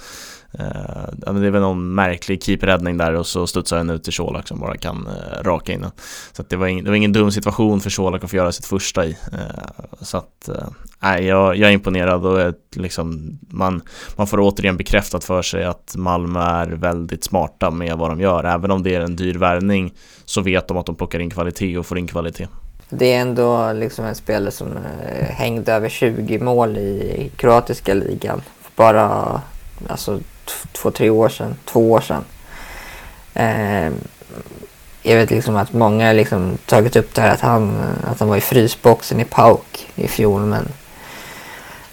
eh, 0.52 1.32
det 1.32 1.46
är 1.46 1.50
väl 1.50 1.60
någon 1.60 1.94
märklig 1.94 2.42
keeperräddning 2.42 2.96
där 2.96 3.14
och 3.14 3.26
så 3.26 3.46
studsar 3.46 3.76
den 3.76 3.90
ut 3.90 4.04
till 4.04 4.12
Colak 4.12 4.48
som 4.48 4.60
bara 4.60 4.76
kan 4.76 5.06
eh, 5.06 5.42
raka 5.42 5.72
in 5.72 5.80
den. 5.80 5.90
Så 6.32 6.42
att 6.42 6.48
det, 6.48 6.56
var 6.56 6.66
ingen, 6.66 6.84
det 6.84 6.90
var 6.90 6.96
ingen 6.96 7.12
dum 7.12 7.30
situation 7.30 7.80
för 7.80 7.90
Colak 7.90 8.24
att 8.24 8.30
få 8.30 8.36
göra 8.36 8.52
sitt 8.52 8.66
första 8.66 9.06
i. 9.06 9.16
Eh, 9.32 9.84
så 10.00 10.16
att 10.16 10.48
eh, 10.48 10.68
nej, 11.00 11.24
jag, 11.24 11.56
jag 11.56 11.68
är 11.68 11.74
imponerad 11.74 12.26
och 12.26 12.40
är 12.40 12.54
liksom, 12.76 13.38
man, 13.48 13.82
man 14.16 14.26
får 14.26 14.40
återigen 14.40 14.76
bekräftat 14.76 15.24
för 15.24 15.42
sig 15.42 15.64
att 15.64 15.94
Malmö 15.96 16.40
är 16.40 16.66
väldigt 16.66 17.24
smarta 17.24 17.70
med 17.70 17.96
vad 17.96 18.10
de 18.10 18.20
gör. 18.20 18.44
Även 18.44 18.70
om 18.70 18.82
det 18.82 18.94
är 18.94 19.00
en 19.00 19.16
dyr 19.16 19.34
värvning 19.34 19.92
så 20.24 20.40
vet 20.40 20.68
de 20.68 20.76
att 20.76 20.86
de 20.86 20.94
plockar 20.94 21.18
in 21.18 21.30
kvalitet 21.30 21.78
och 21.78 21.86
får 21.86 21.98
in 21.98 22.06
kvalitet. 22.06 22.48
Det 22.92 23.12
är 23.12 23.20
ändå 23.20 23.72
liksom 23.72 24.04
en 24.04 24.14
spelare 24.14 24.50
som 24.50 24.68
eh, 24.68 25.26
hängde 25.26 25.72
över 25.72 25.88
20 25.88 26.38
mål 26.38 26.78
i 26.78 27.30
kroatiska 27.36 27.94
ligan 27.94 28.42
bara 28.76 29.40
alltså, 29.88 30.20
två, 30.72 30.90
tre 30.90 31.10
år 31.10 31.28
sedan. 31.28 31.56
Två 31.64 31.90
år 31.90 32.00
sedan. 32.00 32.24
Eh, 33.34 33.92
jag 35.02 35.16
vet 35.16 35.30
liksom 35.30 35.56
att 35.56 35.72
många 35.72 36.06
har 36.06 36.14
liksom 36.14 36.58
tagit 36.66 36.96
upp 36.96 37.14
det 37.14 37.22
här 37.22 37.34
att 37.34 37.40
han, 37.40 37.78
att 38.06 38.20
han 38.20 38.28
var 38.28 38.36
i 38.36 38.40
frysboxen 38.40 39.20
i 39.20 39.24
Pauk 39.24 39.88
i 39.94 40.08
fjol 40.08 40.40
men 40.40 40.68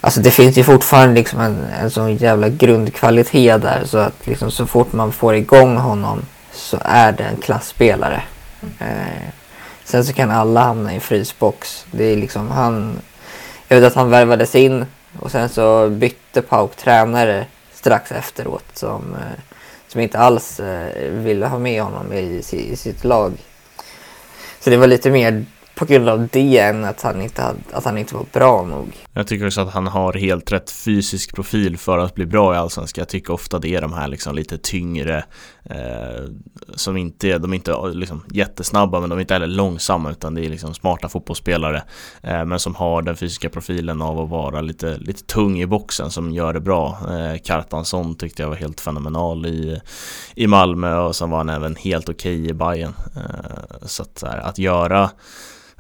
Alltså 0.02 0.22
det 0.22 0.32
finns 0.32 0.58
ju 0.58 0.64
fortfarande 0.64 1.16
liksom 1.16 1.40
en, 1.40 1.66
en 1.82 1.92
sån 1.92 2.16
jävla 2.16 2.50
grundkvalitet 2.50 3.62
där 3.62 3.86
så 3.86 3.98
att 3.98 4.28
liksom 4.28 4.52
så 4.52 4.66
fort 4.66 4.94
man 4.94 5.12
får 5.12 5.36
igång 5.36 5.78
honom 5.78 6.22
så 6.52 6.78
är 6.82 7.12
det 7.12 7.24
en 7.24 7.38
klassspelare. 7.38 8.22
Eh, 8.80 9.30
sen 9.84 10.06
så 10.06 10.14
kan 10.14 10.32
alla 10.32 10.64
hamna 10.64 10.92
i 10.92 10.96
en 10.96 11.02
frysbox. 11.02 11.86
Det 11.92 12.04
är 12.04 12.18
liksom 12.18 12.52
han... 12.52 13.00
Jag 13.68 13.80
vet 13.80 13.88
att 13.88 13.96
han 13.96 14.10
värvades 14.10 14.56
in 14.56 14.86
och 15.20 15.32
sen 15.32 15.50
så 15.50 15.90
bytte 15.90 16.42
Pauk 16.42 16.76
tränare 16.76 17.46
strax 17.88 18.12
efteråt 18.12 18.66
som, 18.74 19.16
eh, 19.16 19.40
som 19.88 20.02
inte 20.02 20.20
alls 20.20 20.60
eh, 20.60 21.12
ville 21.12 21.48
ha 21.48 21.60
med 21.60 21.82
honom 21.82 22.14
i, 22.14 22.44
i 22.52 22.76
sitt 22.76 23.04
lag. 23.04 23.34
Så 24.60 24.70
det 24.70 24.78
var 24.78 24.88
lite 24.88 25.12
mer 25.12 25.46
på 25.78 25.86
grund 25.86 26.10
av 26.10 26.28
det 26.32 26.58
än 26.58 26.86
att 26.86 27.02
han 27.02 27.22
inte, 27.22 27.42
hade, 27.42 27.60
att 27.72 27.86
han 27.86 27.98
inte 27.98 28.16
var 28.16 28.26
bra 28.34 28.66
nog. 28.66 28.88
Jag 29.14 29.28
tycker 29.28 29.46
också 29.46 29.62
att 29.62 29.74
han 29.74 29.88
har 29.88 30.14
helt 30.14 30.52
rätt 30.52 30.72
fysisk 30.72 31.36
profil 31.36 31.78
för 31.78 31.98
att 31.98 32.16
bli 32.16 32.26
bra 32.26 32.54
i 32.54 32.58
Allsvenskan. 32.58 33.02
Jag 33.02 33.10
tycker 33.10 33.34
ofta 33.34 33.60
det 33.60 33.76
är 33.76 33.82
de 33.82 33.94
här 33.94 34.08
liksom 34.08 34.36
lite 34.36 34.58
tyngre 34.58 35.24
eh, 35.64 36.24
som 36.76 36.98
inte 36.98 37.28
är, 37.28 37.40
de 37.40 37.52
är 37.52 37.56
inte 37.56 37.76
liksom 37.94 38.24
jättesnabba 38.32 39.00
men 39.00 39.10
de 39.10 39.16
är 39.16 39.20
inte 39.22 39.34
heller 39.34 39.48
långsamma 39.48 40.12
utan 40.12 40.34
det 40.34 40.46
är 40.46 40.50
liksom 40.50 40.74
smarta 40.74 41.10
fotbollsspelare 41.10 41.84
eh, 42.22 42.46
men 42.46 42.60
som 42.60 42.76
har 42.76 43.02
den 43.02 43.16
fysiska 43.16 43.50
profilen 43.50 44.02
av 44.02 44.20
att 44.20 44.30
vara 44.30 44.62
lite, 44.62 44.98
lite 44.98 45.24
tung 45.24 45.62
i 45.62 45.66
boxen 45.66 46.12
som 46.12 46.32
gör 46.32 46.54
det 46.54 46.62
bra. 46.62 46.98
Eh, 47.10 47.42
Kartansson 47.44 48.16
tyckte 48.16 48.42
jag 48.42 48.50
var 48.50 48.56
helt 48.56 48.82
fenomenal 48.82 49.46
i, 49.46 49.82
i 50.36 50.48
Malmö 50.48 50.98
och 50.98 51.16
sen 51.16 51.30
var 51.30 51.38
han 51.38 51.50
även 51.50 51.76
helt 51.76 52.10
okej 52.10 52.50
i 52.50 52.54
Bayern. 52.54 52.94
Eh, 53.16 53.86
så 53.88 54.04
att, 54.04 54.20
så 54.20 54.28
här, 54.28 54.38
att 54.38 54.58
göra 54.58 55.10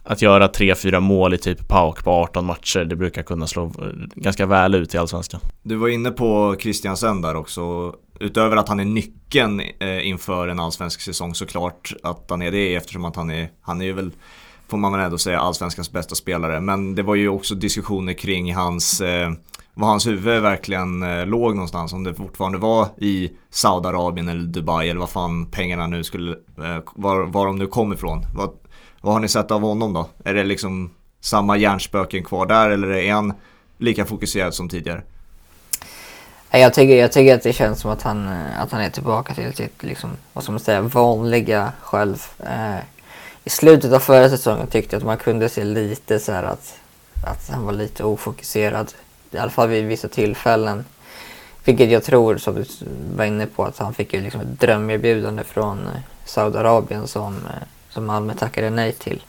att 0.07 0.21
göra 0.21 0.47
3-4 0.47 0.99
mål 0.99 1.33
i 1.33 1.37
typ 1.37 1.67
PAOK 1.67 2.03
på 2.03 2.11
18 2.11 2.45
matcher, 2.45 2.85
det 2.85 2.95
brukar 2.95 3.23
kunna 3.23 3.47
slå 3.47 3.65
eh, 3.65 3.71
ganska 4.15 4.45
väl 4.45 4.75
ut 4.75 4.95
i 4.95 4.97
Allsvenskan. 4.97 5.41
Du 5.63 5.75
var 5.75 5.87
inne 5.87 6.11
på 6.11 6.55
Christiansen 6.59 7.21
där 7.21 7.35
också. 7.35 7.93
Utöver 8.19 8.57
att 8.57 8.69
han 8.69 8.79
är 8.79 8.85
nyckeln 8.85 9.61
eh, 9.79 10.07
inför 10.07 10.47
en 10.47 10.59
allsvensk 10.59 11.01
säsong 11.01 11.35
såklart 11.35 11.93
att 12.03 12.25
han 12.29 12.41
är 12.41 12.51
det 12.51 12.75
eftersom 12.75 13.05
att 13.05 13.15
han 13.15 13.29
är, 13.29 13.49
han 13.61 13.81
är 13.81 13.85
ju 13.85 13.93
väl, 13.93 14.11
får 14.67 14.77
man 14.77 14.91
väl 14.91 15.01
ändå 15.01 15.17
säga, 15.17 15.39
allsvenskans 15.39 15.91
bästa 15.91 16.15
spelare. 16.15 16.61
Men 16.61 16.95
det 16.95 17.03
var 17.03 17.15
ju 17.15 17.29
också 17.29 17.55
diskussioner 17.55 18.13
kring 18.13 18.55
hans, 18.55 19.01
eh, 19.01 19.31
var 19.73 19.87
hans 19.87 20.07
huvud 20.07 20.41
verkligen 20.41 20.99
låg 21.29 21.55
någonstans. 21.55 21.93
Om 21.93 22.03
det 22.03 22.13
fortfarande 22.13 22.57
var 22.57 22.87
i 22.97 23.31
Saudiarabien 23.49 24.29
eller 24.29 24.43
Dubai 24.43 24.89
eller 24.89 24.99
vad 24.99 25.09
fan 25.09 25.45
pengarna 25.45 25.87
nu 25.87 26.03
skulle, 26.03 26.35
var, 26.95 27.25
var 27.25 27.45
de 27.45 27.55
nu 27.55 27.67
kom 27.67 27.93
ifrån. 27.93 28.25
Vad, 29.01 29.13
har 29.13 29.19
ni 29.19 29.27
sett 29.27 29.51
av 29.51 29.61
honom 29.61 29.93
då? 29.93 30.09
Är 30.23 30.33
det 30.33 30.43
liksom 30.43 30.91
samma 31.21 31.57
hjärnspöken 31.57 32.23
kvar 32.23 32.45
där 32.45 32.69
eller 32.69 32.87
är 32.87 33.13
han 33.13 33.33
lika 33.77 34.05
fokuserad 34.05 34.53
som 34.53 34.69
tidigare? 34.69 35.01
Jag 36.51 36.73
tycker, 36.73 36.95
jag 36.95 37.11
tycker 37.11 37.35
att 37.35 37.43
det 37.43 37.53
känns 37.53 37.79
som 37.79 37.91
att 37.91 38.01
han, 38.01 38.27
att 38.59 38.71
han 38.71 38.81
är 38.81 38.89
tillbaka 38.89 39.33
till 39.33 39.53
sitt, 39.53 39.83
liksom, 39.83 40.09
vad 40.33 40.43
ska 40.43 40.51
man 40.51 40.59
säga, 40.59 40.81
vanliga 40.81 41.71
själv. 41.81 42.23
Eh, 42.39 42.77
I 43.43 43.49
slutet 43.49 43.93
av 43.93 43.99
förra 43.99 44.29
säsongen 44.29 44.67
tyckte 44.67 44.95
jag 44.95 44.99
att 44.99 45.05
man 45.05 45.17
kunde 45.17 45.49
se 45.49 45.63
lite 45.63 46.19
så 46.19 46.31
här 46.31 46.43
att 46.43 46.79
att 47.23 47.49
han 47.49 47.65
var 47.65 47.73
lite 47.73 48.03
ofokuserad. 48.03 48.93
I 49.31 49.37
alla 49.37 49.51
fall 49.51 49.69
vid 49.69 49.85
vissa 49.85 50.07
tillfällen. 50.07 50.85
Vilket 51.63 51.91
jag 51.91 52.03
tror, 52.03 52.37
som 52.37 52.55
du 52.55 52.65
var 53.15 53.25
inne 53.25 53.45
på, 53.45 53.65
att 53.65 53.77
han 53.77 53.93
fick 53.93 54.13
ju 54.13 54.21
liksom 54.21 54.41
ett 54.41 54.59
drömerbjudande 54.59 55.43
från 55.43 55.79
eh, 55.79 56.01
Saudiarabien 56.25 57.07
som, 57.07 57.35
eh, 57.35 57.67
som 57.97 58.05
Malmö 58.05 58.33
tackade 58.33 58.69
nej 58.69 58.91
till. 58.93 59.23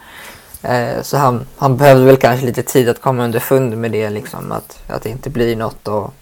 Eh, 0.62 1.02
så 1.02 1.16
han, 1.16 1.46
han 1.56 1.76
behövde 1.76 2.04
väl 2.04 2.16
kanske 2.16 2.46
lite 2.46 2.62
tid 2.62 2.88
att 2.88 3.00
komma 3.00 3.25
underfund 3.25 3.76
med 3.76 3.90
det, 3.90 4.10
liksom, 4.10 4.52
att, 4.52 4.82
att 4.87 5.02
det 5.02 5.08
inte 5.08 5.30
blir 5.30 5.56
något 5.56 5.88
och, 5.88 6.14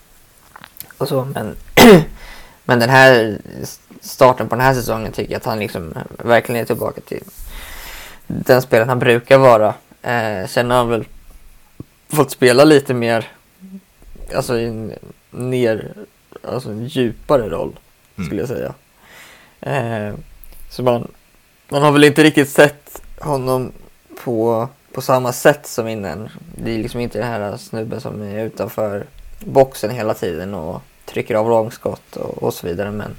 och 0.98 1.08
så. 1.08 1.24
Men, 1.24 1.56
men 2.64 2.78
den 2.78 2.90
här 2.90 3.38
starten 4.00 4.48
på 4.48 4.54
den 4.54 4.64
här 4.64 4.74
säsongen 4.74 5.12
tycker 5.12 5.32
jag 5.32 5.38
att 5.38 5.44
han 5.46 5.58
liksom 5.58 5.94
verkligen 6.18 6.60
är 6.60 6.64
tillbaka 6.64 7.00
till 7.00 7.24
den 8.26 8.62
spelaren 8.62 8.88
han 8.88 8.98
brukar 8.98 9.38
vara. 9.38 9.74
Eh, 10.02 10.46
sen 10.48 10.70
har 10.70 10.78
han 10.78 10.88
väl 10.88 11.04
fått 12.08 12.30
spela 12.30 12.64
lite 12.64 12.94
mer, 12.94 13.28
alltså 14.34 14.58
i 14.58 14.66
en 14.66 14.92
ner, 15.30 15.94
alltså 16.42 16.70
en 16.70 16.86
djupare 16.86 17.48
roll 17.48 17.78
Mm. 18.16 18.26
skulle 18.26 18.40
jag 18.40 18.48
säga. 18.48 18.74
Eh, 19.60 20.14
så 20.70 20.82
man, 20.82 21.08
man 21.68 21.82
har 21.82 21.92
väl 21.92 22.04
inte 22.04 22.22
riktigt 22.22 22.48
sett 22.48 23.02
honom 23.20 23.72
på, 24.24 24.68
på 24.92 25.00
samma 25.00 25.32
sätt 25.32 25.66
som 25.66 25.88
innan. 25.88 26.28
Det 26.54 26.74
är 26.74 26.78
liksom 26.78 27.00
inte 27.00 27.18
den 27.18 27.28
här 27.28 27.56
snubben 27.56 28.00
som 28.00 28.22
är 28.22 28.44
utanför 28.44 29.06
boxen 29.40 29.90
hela 29.90 30.14
tiden 30.14 30.54
och 30.54 30.82
trycker 31.04 31.34
av 31.34 31.48
långskott 31.50 32.16
och, 32.16 32.42
och 32.42 32.54
så 32.54 32.66
vidare. 32.66 32.90
Men, 32.90 33.10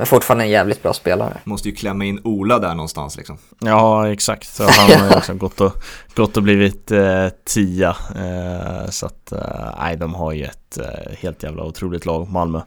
men 0.00 0.06
fortfarande 0.06 0.44
en 0.44 0.50
jävligt 0.50 0.82
bra 0.82 0.92
spelare. 0.92 1.40
Måste 1.44 1.68
ju 1.68 1.74
klämma 1.74 2.04
in 2.04 2.20
Ola 2.24 2.58
där 2.58 2.74
någonstans 2.74 3.16
liksom. 3.16 3.38
Ja, 3.58 4.12
exakt. 4.12 4.48
Så 4.48 4.62
han 4.62 4.90
har 4.90 5.06
ju 5.06 5.14
liksom 5.14 5.38
gått 5.38 5.60
och, 5.60 5.72
gått 6.14 6.36
och 6.36 6.42
blivit 6.42 6.90
eh, 6.90 7.28
tia. 7.44 7.96
Eh, 8.16 8.90
så 8.90 9.06
att, 9.06 9.32
eh, 9.32 9.74
nej, 9.78 9.96
de 9.96 10.14
har 10.14 10.32
ju 10.32 10.44
ett 10.44 10.78
eh, 10.78 11.16
helt 11.18 11.42
jävla 11.42 11.64
otroligt 11.64 12.06
lag, 12.06 12.30
Malmö. 12.30 12.60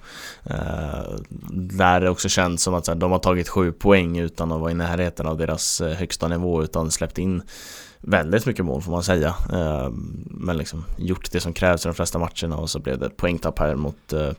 Eh, 0.43 1.15
där 1.51 2.01
det 2.01 2.09
också 2.09 2.29
känns 2.29 2.63
som 2.63 2.73
att 2.73 2.85
så 2.85 2.91
här, 2.91 2.99
de 2.99 3.11
har 3.11 3.19
tagit 3.19 3.49
sju 3.49 3.71
poäng 3.71 4.17
utan 4.17 4.51
att 4.51 4.59
vara 4.59 4.71
i 4.71 4.75
närheten 4.75 5.27
av 5.27 5.37
deras 5.37 5.81
eh, 5.81 5.93
högsta 5.93 6.27
nivå, 6.27 6.63
utan 6.63 6.91
släppt 6.91 7.17
in 7.17 7.41
väldigt 8.03 8.45
mycket 8.45 8.65
mål 8.65 8.81
får 8.81 8.91
man 8.91 9.03
säga. 9.03 9.36
Ehm, 9.53 10.25
men 10.29 10.57
liksom 10.57 10.86
gjort 10.98 11.31
det 11.31 11.39
som 11.39 11.53
krävs 11.53 11.86
i 11.86 11.88
de 11.88 11.95
flesta 11.95 12.19
matcherna 12.19 12.57
och 12.57 12.69
så 12.69 12.79
blev 12.79 13.00
det 13.00 13.10
poängtapp 13.10 13.60
här 13.60 13.75
mot 13.75 14.13
eh, 14.13 14.29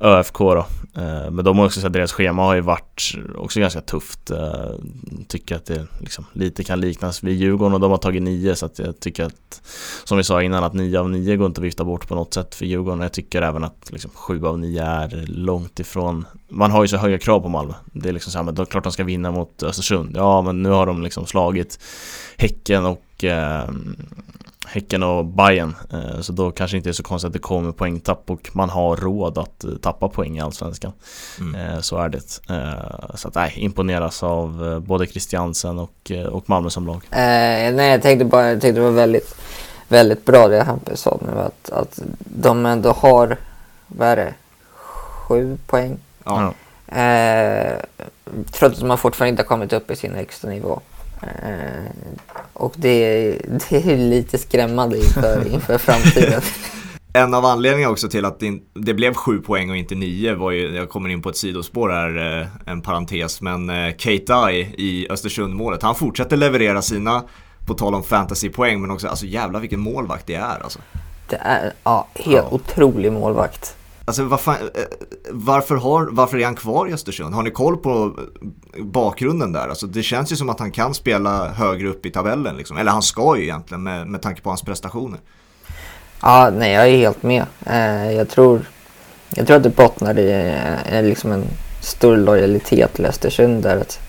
ÖFK 0.00 0.38
då. 0.38 0.66
Ehm, 0.94 1.34
men 1.34 1.44
de 1.44 1.58
har 1.58 1.66
också 1.66 1.80
sett 1.80 1.92
deras 1.92 2.12
schema 2.12 2.42
har 2.42 2.54
ju 2.54 2.60
varit 2.60 3.14
också 3.36 3.60
ganska 3.60 3.80
tufft. 3.80 4.30
Ehm, 4.30 5.24
tycker 5.28 5.56
att 5.56 5.66
det 5.66 5.86
liksom 6.00 6.24
lite 6.32 6.64
kan 6.64 6.80
liknas 6.80 7.22
vid 7.22 7.36
Djurgården 7.36 7.74
och 7.74 7.80
de 7.80 7.90
har 7.90 7.98
tagit 7.98 8.22
nio 8.22 8.56
så 8.56 8.66
att 8.66 8.78
jag 8.78 9.00
tycker 9.00 9.24
att 9.24 9.62
som 10.04 10.16
vi 10.16 10.24
sa 10.24 10.42
innan 10.42 10.64
att 10.64 10.74
nio 10.74 11.00
av 11.00 11.10
nio 11.10 11.36
går 11.36 11.46
inte 11.46 11.60
att 11.60 11.64
vifta 11.64 11.84
bort 11.84 12.08
på 12.08 12.14
något 12.14 12.34
sätt 12.34 12.54
för 12.54 12.66
Djurgården. 12.66 13.00
Jag 13.00 13.12
tycker 13.12 13.42
även 13.42 13.64
att 13.64 13.90
liksom, 13.90 14.10
sju 14.14 14.46
av 14.46 14.58
nio 14.58 14.82
är 14.82 15.24
långt 15.26 15.80
ifrån 15.80 16.24
man 16.54 16.70
har 16.70 16.84
ju 16.84 16.88
så 16.88 16.96
höga 16.96 17.18
krav 17.18 17.40
på 17.40 17.48
Malmö. 17.48 17.74
Det 17.84 18.08
är 18.08 18.12
liksom 18.12 18.32
så 18.32 18.38
här, 18.38 18.44
men 18.44 18.54
då, 18.54 18.64
klart 18.64 18.84
de 18.84 18.92
ska 18.92 19.04
vinna 19.04 19.30
mot 19.30 19.62
Östersund. 19.62 20.16
Ja, 20.16 20.42
men 20.42 20.62
nu 20.62 20.68
har 20.68 20.86
de 20.86 21.02
liksom 21.02 21.26
slagit 21.26 21.78
Häcken 22.38 22.86
och 22.86 23.24
eh, 23.24 23.68
Häcken 24.66 25.02
och 25.02 25.24
Bayern 25.24 25.74
eh, 25.92 26.20
Så 26.20 26.32
då 26.32 26.50
kanske 26.50 26.76
inte 26.76 26.88
är 26.88 26.92
så 26.92 27.02
konstigt 27.02 27.26
att 27.26 27.32
det 27.32 27.38
kommer 27.38 27.72
poängtapp 27.72 28.30
och 28.30 28.50
man 28.52 28.70
har 28.70 28.96
råd 28.96 29.38
att 29.38 29.64
eh, 29.64 29.70
tappa 29.70 30.08
poäng 30.08 30.36
i 30.38 30.40
Allsvenskan 30.40 30.92
Mm. 31.40 31.54
eh, 31.60 31.80
Så 31.80 31.98
är 31.98 32.08
det 32.08 32.20
Så 33.14 33.28
att 33.28 33.34
nej, 33.34 33.52
imponeras 33.56 34.22
av 34.22 34.80
både 34.86 35.06
Christiansen 35.06 35.78
och, 35.78 36.12
och 36.30 36.48
Malmö 36.50 36.70
som 36.70 36.86
lag 36.86 36.96
Eh, 37.10 37.74
nej, 37.74 37.90
jag 37.90 38.02
tänkte 38.02 38.24
bara, 38.24 38.48
jag 38.48 38.60
tyckte 38.60 38.80
det 38.80 38.84
var 38.84 38.90
väldigt, 38.90 39.34
väldigt 39.88 40.24
bra 40.24 40.48
det 40.48 40.62
Hampus 40.62 41.00
sa 41.00 41.18
nu 41.26 41.40
att, 41.40 41.70
att 41.70 42.00
de 42.18 42.66
ändå 42.66 42.92
har, 42.92 43.36
vad 43.86 44.08
är 44.08 44.16
det, 44.16 44.34
sju 45.28 45.58
poäng. 45.66 45.98
Ja. 46.24 46.54
Eh, 46.98 47.72
trots 48.52 48.78
att 48.78 48.86
man 48.86 48.98
fortfarande 48.98 49.30
inte 49.30 49.42
har 49.42 49.48
kommit 49.48 49.72
upp 49.72 49.90
i 49.90 49.96
sin 49.96 50.14
högsta 50.14 50.48
nivå. 50.48 50.80
Eh, 51.42 51.90
och 52.52 52.74
det, 52.76 52.88
är- 52.88 53.38
det 53.70 53.92
är 53.92 53.96
lite 53.96 54.38
skrämmande 54.38 54.96
inför, 54.96 55.46
inför 55.52 55.78
framtiden. 55.78 56.40
En 57.12 57.34
av 57.34 57.44
anledningarna 57.44 57.92
också 57.92 58.08
till 58.08 58.24
att 58.24 58.40
det 58.74 58.94
blev 58.94 59.14
sju 59.14 59.38
poäng 59.38 59.70
och 59.70 59.76
inte 59.76 59.94
nio 59.94 60.34
var 60.34 60.50
ju, 60.50 60.76
jag 60.76 60.88
kommer 60.88 61.08
in 61.08 61.22
på 61.22 61.28
ett 61.28 61.36
sidospår 61.36 61.90
här, 61.90 62.40
eh, 62.40 62.46
en 62.72 62.80
parentes, 62.82 63.40
men 63.40 63.70
eh, 63.70 63.92
Kate 63.98 64.50
i 64.76 65.06
Östersund-målet, 65.10 65.82
han 65.82 65.94
fortsätter 65.94 66.36
leverera 66.36 66.82
sina, 66.82 67.22
på 67.66 67.74
tal 67.74 67.94
om 67.94 68.02
fantasypoäng, 68.02 68.80
men 68.80 68.90
också 68.90 69.08
alltså 69.08 69.26
jävla 69.26 69.58
vilken 69.58 69.80
målvakt 69.80 70.26
det 70.26 70.34
är 70.34 70.62
alltså. 70.62 70.78
Det 71.28 71.36
är 71.36 71.72
ja, 71.84 72.08
helt 72.14 72.36
Ja. 72.36 72.48
otrolig 72.50 73.12
målvakt. 73.12 73.76
Alltså 74.06 74.24
vad 74.24 74.40
fan, 74.40 74.56
eh, 74.74 74.82
varför, 75.30 75.76
har, 75.76 76.08
varför 76.10 76.38
är 76.38 76.44
han 76.44 76.54
kvar 76.54 76.88
i 76.88 76.92
Östersund? 76.92 77.34
Har 77.34 77.42
ni 77.42 77.50
koll 77.50 77.76
på 77.76 78.18
bakgrunden 78.78 79.52
där? 79.52 79.68
Alltså 79.68 79.86
det 79.86 80.02
känns 80.02 80.32
ju 80.32 80.36
som 80.36 80.48
att 80.48 80.60
han 80.60 80.70
kan 80.70 80.94
spela 80.94 81.48
högre 81.48 81.88
upp 81.88 82.06
i 82.06 82.10
tabellen 82.10 82.56
liksom. 82.56 82.76
Eller 82.76 82.90
han 82.90 83.02
ska 83.02 83.36
ju 83.36 83.42
egentligen 83.42 83.82
med, 83.82 84.06
med 84.06 84.22
tanke 84.22 84.42
på 84.42 84.50
hans 84.50 84.62
prestationer. 84.62 85.20
Ja, 86.20 86.50
nej, 86.50 86.72
jag 86.72 86.88
är 86.88 86.96
helt 86.96 87.22
med. 87.22 87.46
Eh, 87.66 88.12
jag, 88.12 88.28
tror, 88.28 88.60
jag 89.34 89.46
tror 89.46 89.56
att 89.56 89.62
det 89.62 89.76
bottnar 89.76 90.18
i 90.18 90.54
eh, 90.90 91.02
liksom 91.02 91.32
en 91.32 91.44
stor 91.80 92.16
lojalitet 92.16 92.94
till 92.94 93.06
Östersund 93.06 93.62
där. 93.62 93.76
Att, 93.76 94.00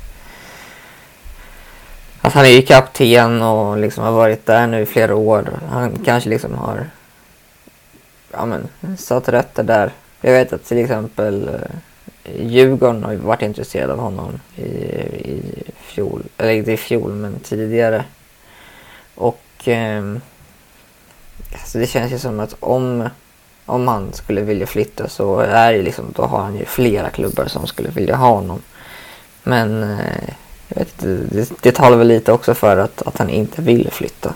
att 2.21 2.33
han 2.33 2.45
är 2.45 2.49
ju 2.49 2.61
kapten 2.61 3.41
och 3.41 3.77
liksom 3.77 4.03
har 4.03 4.11
varit 4.11 4.45
där 4.45 4.67
nu 4.67 4.81
i 4.81 4.85
flera 4.85 5.15
år. 5.15 5.59
Han 5.71 5.91
kanske 6.05 6.29
liksom 6.29 6.53
har 6.53 6.89
ja, 8.37 8.45
men, 8.45 8.97
satt 8.97 9.29
rötter 9.29 9.63
där. 9.63 9.91
Jag 10.21 10.31
vet 10.31 10.53
att 10.53 10.65
till 10.65 10.77
exempel 10.77 11.49
eh, 12.23 12.45
Djurgården 12.45 13.03
har 13.03 13.15
varit 13.15 13.41
intresserad 13.41 13.89
av 13.89 13.99
honom 13.99 14.39
i, 14.55 14.61
i 14.61 15.41
fjol, 15.77 16.23
eller 16.37 16.51
inte 16.51 16.71
i 16.71 16.77
fjol 16.77 17.11
men 17.11 17.39
tidigare. 17.39 18.05
Och 19.15 19.67
eh, 19.67 20.03
Alltså 21.53 21.77
det 21.77 21.87
känns 21.87 22.13
ju 22.13 22.19
som 22.19 22.39
att 22.39 22.55
om, 22.59 23.09
om 23.65 23.87
han 23.87 24.13
skulle 24.13 24.41
vilja 24.41 24.67
flytta 24.67 25.09
så 25.09 25.39
är 25.39 25.73
det 25.73 25.81
liksom, 25.81 26.05
då 26.15 26.23
har 26.25 26.39
han 26.39 26.55
ju 26.57 26.65
flera 26.65 27.09
klubbar 27.09 27.45
som 27.45 27.67
skulle 27.67 27.89
vilja 27.89 28.15
ha 28.15 28.29
honom. 28.29 28.61
Men 29.43 29.83
eh, 29.83 30.33
jag 30.67 30.77
vet 30.77 31.03
inte, 31.03 31.35
det, 31.35 31.51
det 31.61 31.71
talar 31.71 31.97
väl 31.97 32.07
lite 32.07 32.31
också 32.31 32.53
för 32.53 32.77
att, 32.77 33.01
att 33.01 33.17
han 33.17 33.29
inte 33.29 33.61
vill 33.61 33.89
flytta. 33.91 34.33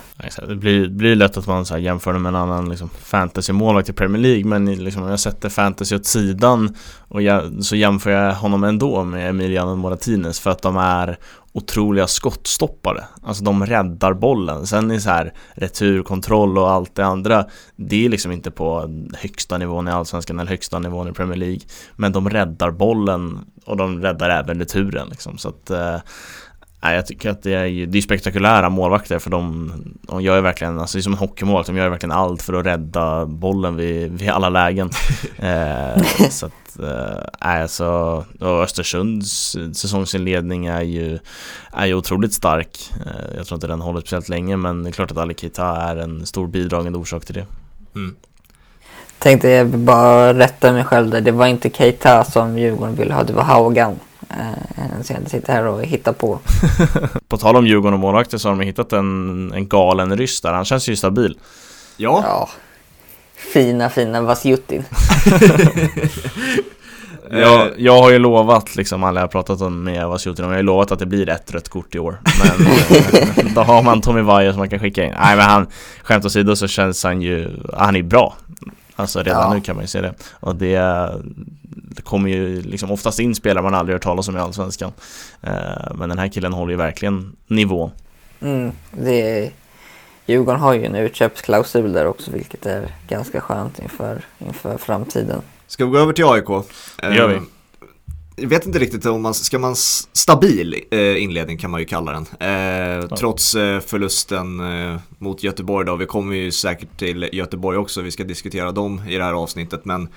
Det 0.47 0.55
blir, 0.55 0.87
blir 0.87 1.15
lätt 1.15 1.37
att 1.37 1.47
man 1.47 1.65
så 1.65 1.73
här 1.73 1.81
jämför 1.81 2.13
det 2.13 2.19
med 2.19 2.29
en 2.29 2.35
annan 2.35 2.69
liksom, 2.69 2.89
fantasy-målvakt 3.03 3.89
i 3.89 3.93
Premier 3.93 4.21
League 4.21 4.45
men 4.45 4.75
liksom, 4.75 5.03
om 5.03 5.09
jag 5.09 5.19
sätter 5.19 5.49
fantasy 5.49 5.95
åt 5.95 6.05
sidan 6.05 6.75
och 7.07 7.21
jag, 7.21 7.63
så 7.63 7.75
jämför 7.75 8.11
jag 8.11 8.33
honom 8.33 8.63
ändå 8.63 9.03
med 9.03 9.29
Emiliano 9.29 9.75
Moratines 9.75 10.39
för 10.39 10.49
att 10.49 10.61
de 10.61 10.77
är 10.77 11.17
otroliga 11.51 12.07
skottstoppare. 12.07 13.03
Alltså 13.23 13.43
de 13.43 13.65
räddar 13.65 14.13
bollen. 14.13 14.67
Sen 14.67 14.91
är 14.91 14.99
så 14.99 15.09
här 15.09 15.33
returkontroll 15.53 16.57
och 16.57 16.71
allt 16.71 16.95
det 16.95 17.05
andra 17.05 17.45
det 17.75 18.05
är 18.05 18.09
liksom 18.09 18.31
inte 18.31 18.51
på 18.51 18.89
högsta 19.17 19.57
nivån 19.57 19.87
i 19.87 19.91
Allsvenskan 19.91 20.39
eller 20.39 20.49
högsta 20.49 20.79
nivån 20.79 21.07
i 21.07 21.13
Premier 21.13 21.37
League. 21.37 21.61
Men 21.95 22.11
de 22.11 22.29
räddar 22.29 22.71
bollen 22.71 23.39
och 23.65 23.77
de 23.77 24.01
räddar 24.01 24.29
även 24.29 24.59
returen 24.59 25.09
liksom. 25.09 25.37
Så 25.37 25.49
att 25.49 25.69
eh, 25.69 25.97
Nej, 26.83 26.95
jag 26.95 27.05
tycker 27.05 27.29
att 27.29 27.43
det 27.43 27.53
är, 27.53 27.85
det 27.85 27.97
är 27.97 28.01
spektakulära 28.01 28.69
målvakter 28.69 29.19
för 29.19 29.29
de, 29.29 29.71
de 30.01 30.21
gör 30.21 30.35
ju 30.35 30.41
verkligen, 30.41 30.79
alltså 30.79 30.97
det 30.97 30.99
är 30.99 31.03
som 31.03 31.13
en 31.13 31.19
hockeymålvakt, 31.19 31.67
de 31.67 31.77
gör 31.77 31.83
ju 31.83 31.89
verkligen 31.89 32.11
allt 32.11 32.41
för 32.41 32.53
att 32.53 32.65
rädda 32.65 33.25
bollen 33.25 33.75
vid, 33.75 34.11
vid 34.11 34.29
alla 34.29 34.49
lägen. 34.49 34.89
eh, 35.37 36.03
så 36.29 36.45
att, 36.45 36.53
eh, 36.83 37.23
alltså, 37.39 37.85
och 38.39 38.63
Östersunds 38.63 39.57
säsongsinledning 39.73 40.65
är 40.65 40.81
ju, 40.81 41.19
är 41.71 41.85
ju 41.85 41.93
otroligt 41.93 42.33
stark. 42.33 42.91
Eh, 43.05 43.35
jag 43.37 43.47
tror 43.47 43.57
inte 43.57 43.67
den 43.67 43.81
håller 43.81 43.99
speciellt 43.99 44.29
länge 44.29 44.57
men 44.57 44.83
det 44.83 44.89
är 44.89 44.91
klart 44.91 45.11
att 45.11 45.17
Ali 45.17 45.35
Keita 45.37 45.65
är 45.65 45.95
en 45.95 46.25
stor 46.25 46.47
bidragande 46.47 46.99
orsak 46.99 47.25
till 47.25 47.35
det. 47.35 47.45
Mm. 47.95 48.15
Tänkte 49.19 49.49
jag 49.49 49.67
bara 49.67 50.33
rätta 50.33 50.71
mig 50.71 50.83
själv 50.83 51.09
där. 51.09 51.21
Det 51.21 51.31
var 51.31 51.47
inte 51.47 51.69
Keita 51.69 52.23
som 52.23 52.57
Djurgården 52.57 52.95
ville 52.95 53.13
ha, 53.13 53.23
det 53.23 53.33
var 53.33 53.43
Haugan. 53.43 53.99
Eh, 54.29 55.01
så 55.03 55.13
jag 55.13 55.29
sitter 55.29 55.53
här 55.53 55.67
och 55.67 55.83
hittar 55.83 56.13
på. 56.13 56.39
På 57.27 57.37
tal 57.37 57.55
om 57.55 57.67
Djurgården 57.67 57.93
och 57.93 57.99
målvakter 57.99 58.37
så 58.37 58.49
har 58.49 58.55
de 58.55 58.65
hittat 58.65 58.93
en, 58.93 59.51
en 59.55 59.67
galen 59.67 60.17
ryss 60.17 60.41
där, 60.41 60.53
han 60.53 60.65
känns 60.65 60.89
ju 60.89 60.95
stabil. 60.95 61.37
Ja, 61.97 62.23
Ja. 62.23 62.49
Fina, 63.53 63.89
fina 63.89 64.21
Vasjutin. 64.21 64.83
Jag, 67.31 67.71
jag 67.77 68.01
har 68.01 68.11
ju 68.11 68.19
lovat 68.19 68.75
liksom 68.75 69.03
alla 69.03 69.19
jag 69.19 69.23
har 69.23 69.31
pratat 69.31 69.61
om 69.61 69.83
med 69.83 70.07
Vasjutin 70.07 70.45
om, 70.45 70.51
jag 70.51 70.55
har 70.55 70.61
ju 70.61 70.65
lovat 70.65 70.91
att 70.91 70.99
det 70.99 71.05
blir 71.05 71.29
ett 71.29 71.51
rött 71.53 71.69
kort 71.69 71.95
i 71.95 71.99
år. 71.99 72.21
Men 72.43 72.67
eh, 73.47 73.53
då 73.55 73.61
har 73.61 73.83
man 73.83 74.01
Tommy 74.01 74.21
Vaiho 74.21 74.51
som 74.51 74.59
man 74.59 74.69
kan 74.69 74.79
skicka 74.79 75.03
in. 75.03 75.13
Nej 75.19 75.35
men 75.35 75.45
han, 75.45 75.67
skämt 76.03 76.25
åsido 76.25 76.55
så 76.55 76.67
känns 76.67 77.03
han 77.03 77.21
ju, 77.21 77.49
han 77.77 77.95
är 77.95 78.03
bra. 78.03 78.35
Alltså 78.95 79.19
redan 79.23 79.41
Ja. 79.41 79.53
nu 79.53 79.61
kan 79.61 79.75
man 79.75 79.83
ju 79.83 79.87
se 79.87 80.01
det. 80.01 80.13
Och 80.39 80.55
det, 80.55 80.79
det 81.95 82.01
kommer 82.01 82.29
ju 82.29 82.61
liksom 82.61 82.91
oftast 82.91 83.19
in 83.19 83.35
spelare 83.35 83.63
man 83.63 83.75
aldrig 83.75 83.95
hört 83.95 84.03
talas 84.03 84.27
om 84.27 84.37
i 84.37 84.39
Allsvenskan. 84.39 84.91
Eh, 85.41 85.51
Men 85.95 86.09
den 86.09 86.19
här 86.19 86.27
killen 86.27 86.53
håller 86.53 86.71
ju 86.71 86.77
verkligen 86.77 87.31
nivån 87.47 87.91
Mm, 88.41 88.71
det 88.91 89.21
är 89.21 89.51
Djurgården 90.29 90.61
har 90.61 90.73
ju 90.73 90.85
en 90.85 90.95
utköpsklausul 90.95 91.93
där 91.93 92.05
också 92.07 92.31
vilket 92.31 92.65
är 92.65 92.95
ganska 93.07 93.41
skönt 93.41 93.79
inför, 93.79 94.21
inför 94.47 94.77
framtiden. 94.77 95.41
Ska 95.67 95.85
vi 95.85 95.91
gå 95.91 95.97
över 95.97 96.13
till 96.13 96.25
AIK? 96.25 96.45
Det 97.01 97.15
gör 97.15 97.27
vi. 97.27 97.35
Eh, 97.35 97.41
Jag 98.35 98.49
vet 98.49 98.65
inte 98.65 98.79
riktigt 98.79 99.05
om 99.05 99.21
man, 99.21 99.33
ska 99.33 99.59
man 99.59 99.75
stabil 100.13 100.75
eh, 100.91 101.23
inledning 101.23 101.57
kan 101.57 101.71
man 101.71 101.79
ju 101.79 101.85
kalla 101.85 102.11
den. 102.11 102.25
Eh, 102.99 103.07
Trots 103.07 103.55
eh, 103.55 103.79
förlusten 103.79 104.61
mot 105.17 105.43
Göteborg 105.43 105.85
då, 105.85 105.95
vi 105.95 106.05
kommer 106.05 106.35
ju 106.35 106.51
säkert 106.51 106.97
till 106.99 107.29
Göteborg 107.33 107.77
också, 107.77 108.01
vi 108.01 108.11
ska 108.11 108.23
diskutera 108.23 108.71
dem 108.71 109.01
i 109.09 109.15
det 109.17 109.23
här 109.23 109.33
avsnittet. 109.33 109.85
Men 109.85 110.07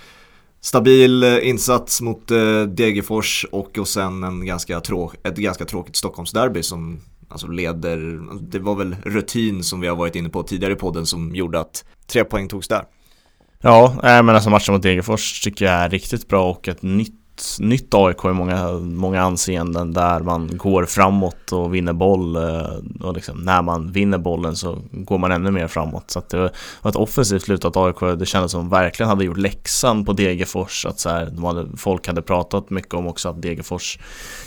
stabil 0.61 1.25
insats 1.43 2.01
mot 2.01 2.29
Degerfors 2.69 3.47
och, 3.53 3.79
och 3.79 3.89
sen 3.89 4.25
en 4.25 4.47
ganska 4.47 4.81
trå- 4.81 5.13
ett 5.23 5.37
ganska 5.37 5.65
tråkigt 5.65 5.97
Stockholmsderby 5.97 6.63
som 6.63 7.01
alltså 7.33 7.47
leder, 7.47 8.21
det 8.41 8.59
var 8.59 8.75
väl 8.75 8.97
rutin 9.05 9.65
som 9.65 9.81
vi 9.81 9.89
har 9.89 9.97
varit 9.97 10.17
inne 10.17 10.29
på 10.29 10.43
tidigare 10.43 10.73
i 10.73 10.77
podden 10.77 11.07
som 11.07 11.35
gjorde 11.35 11.61
att 11.61 11.85
tre 12.07 12.25
poäng 12.25 12.49
togs 12.49 12.69
där. 12.69 12.85
Ja, 13.61 13.99
men 14.03 14.29
alltså 14.29 14.51
matchen 14.51 14.75
mot 14.75 14.83
Degerfors 14.83 15.41
tycker 15.41 15.65
jag 15.65 15.75
är 15.75 15.89
riktigt 15.89 16.29
bra 16.29 16.51
och 16.51 16.69
ett 16.69 16.83
nytt 16.83 17.22
Nytt 17.59 17.95
AIK 17.95 18.25
i 18.25 18.29
många, 18.29 18.73
många 18.73 19.23
anseenden 19.23 19.93
där 19.93 20.21
man 20.21 20.57
går 20.57 20.85
framåt 20.85 21.53
och 21.53 21.75
vinner 21.75 21.93
boll 21.93 22.37
eh, 22.37 23.07
och 23.07 23.15
liksom 23.15 23.39
när 23.39 23.63
man 23.63 23.93
vinner 23.93 24.19
bollen 24.19 24.57
så 24.57 24.79
går 24.93 25.19
man 25.19 25.33
ännu 25.33 25.51
mer 25.51 25.69
framåt. 25.69 26.11
Så 26.11 26.19
att 26.19 26.29
det 26.29 26.51
var 26.83 26.91
ett 26.91 26.97
offensivt 26.97 27.43
slutat 27.43 27.77
AIK 27.77 28.19
det 28.19 28.27
kändes 28.27 28.53
som 28.53 28.69
verkligen 28.69 29.09
hade 29.11 29.25
gjort 29.25 29.37
läxan 29.37 30.05
på 30.05 30.13
Degerfors 30.13 30.87
att 30.87 31.01
så 31.01 31.09
här, 31.09 31.31
de 31.33 31.45
hade, 31.45 31.77
folk 31.77 32.07
hade 32.07 32.23
pratat 32.23 32.71
mycket 32.71 32.95
om 32.95 33.07
också 33.07 33.29
att 33.29 33.43
Degerfors 33.43 33.99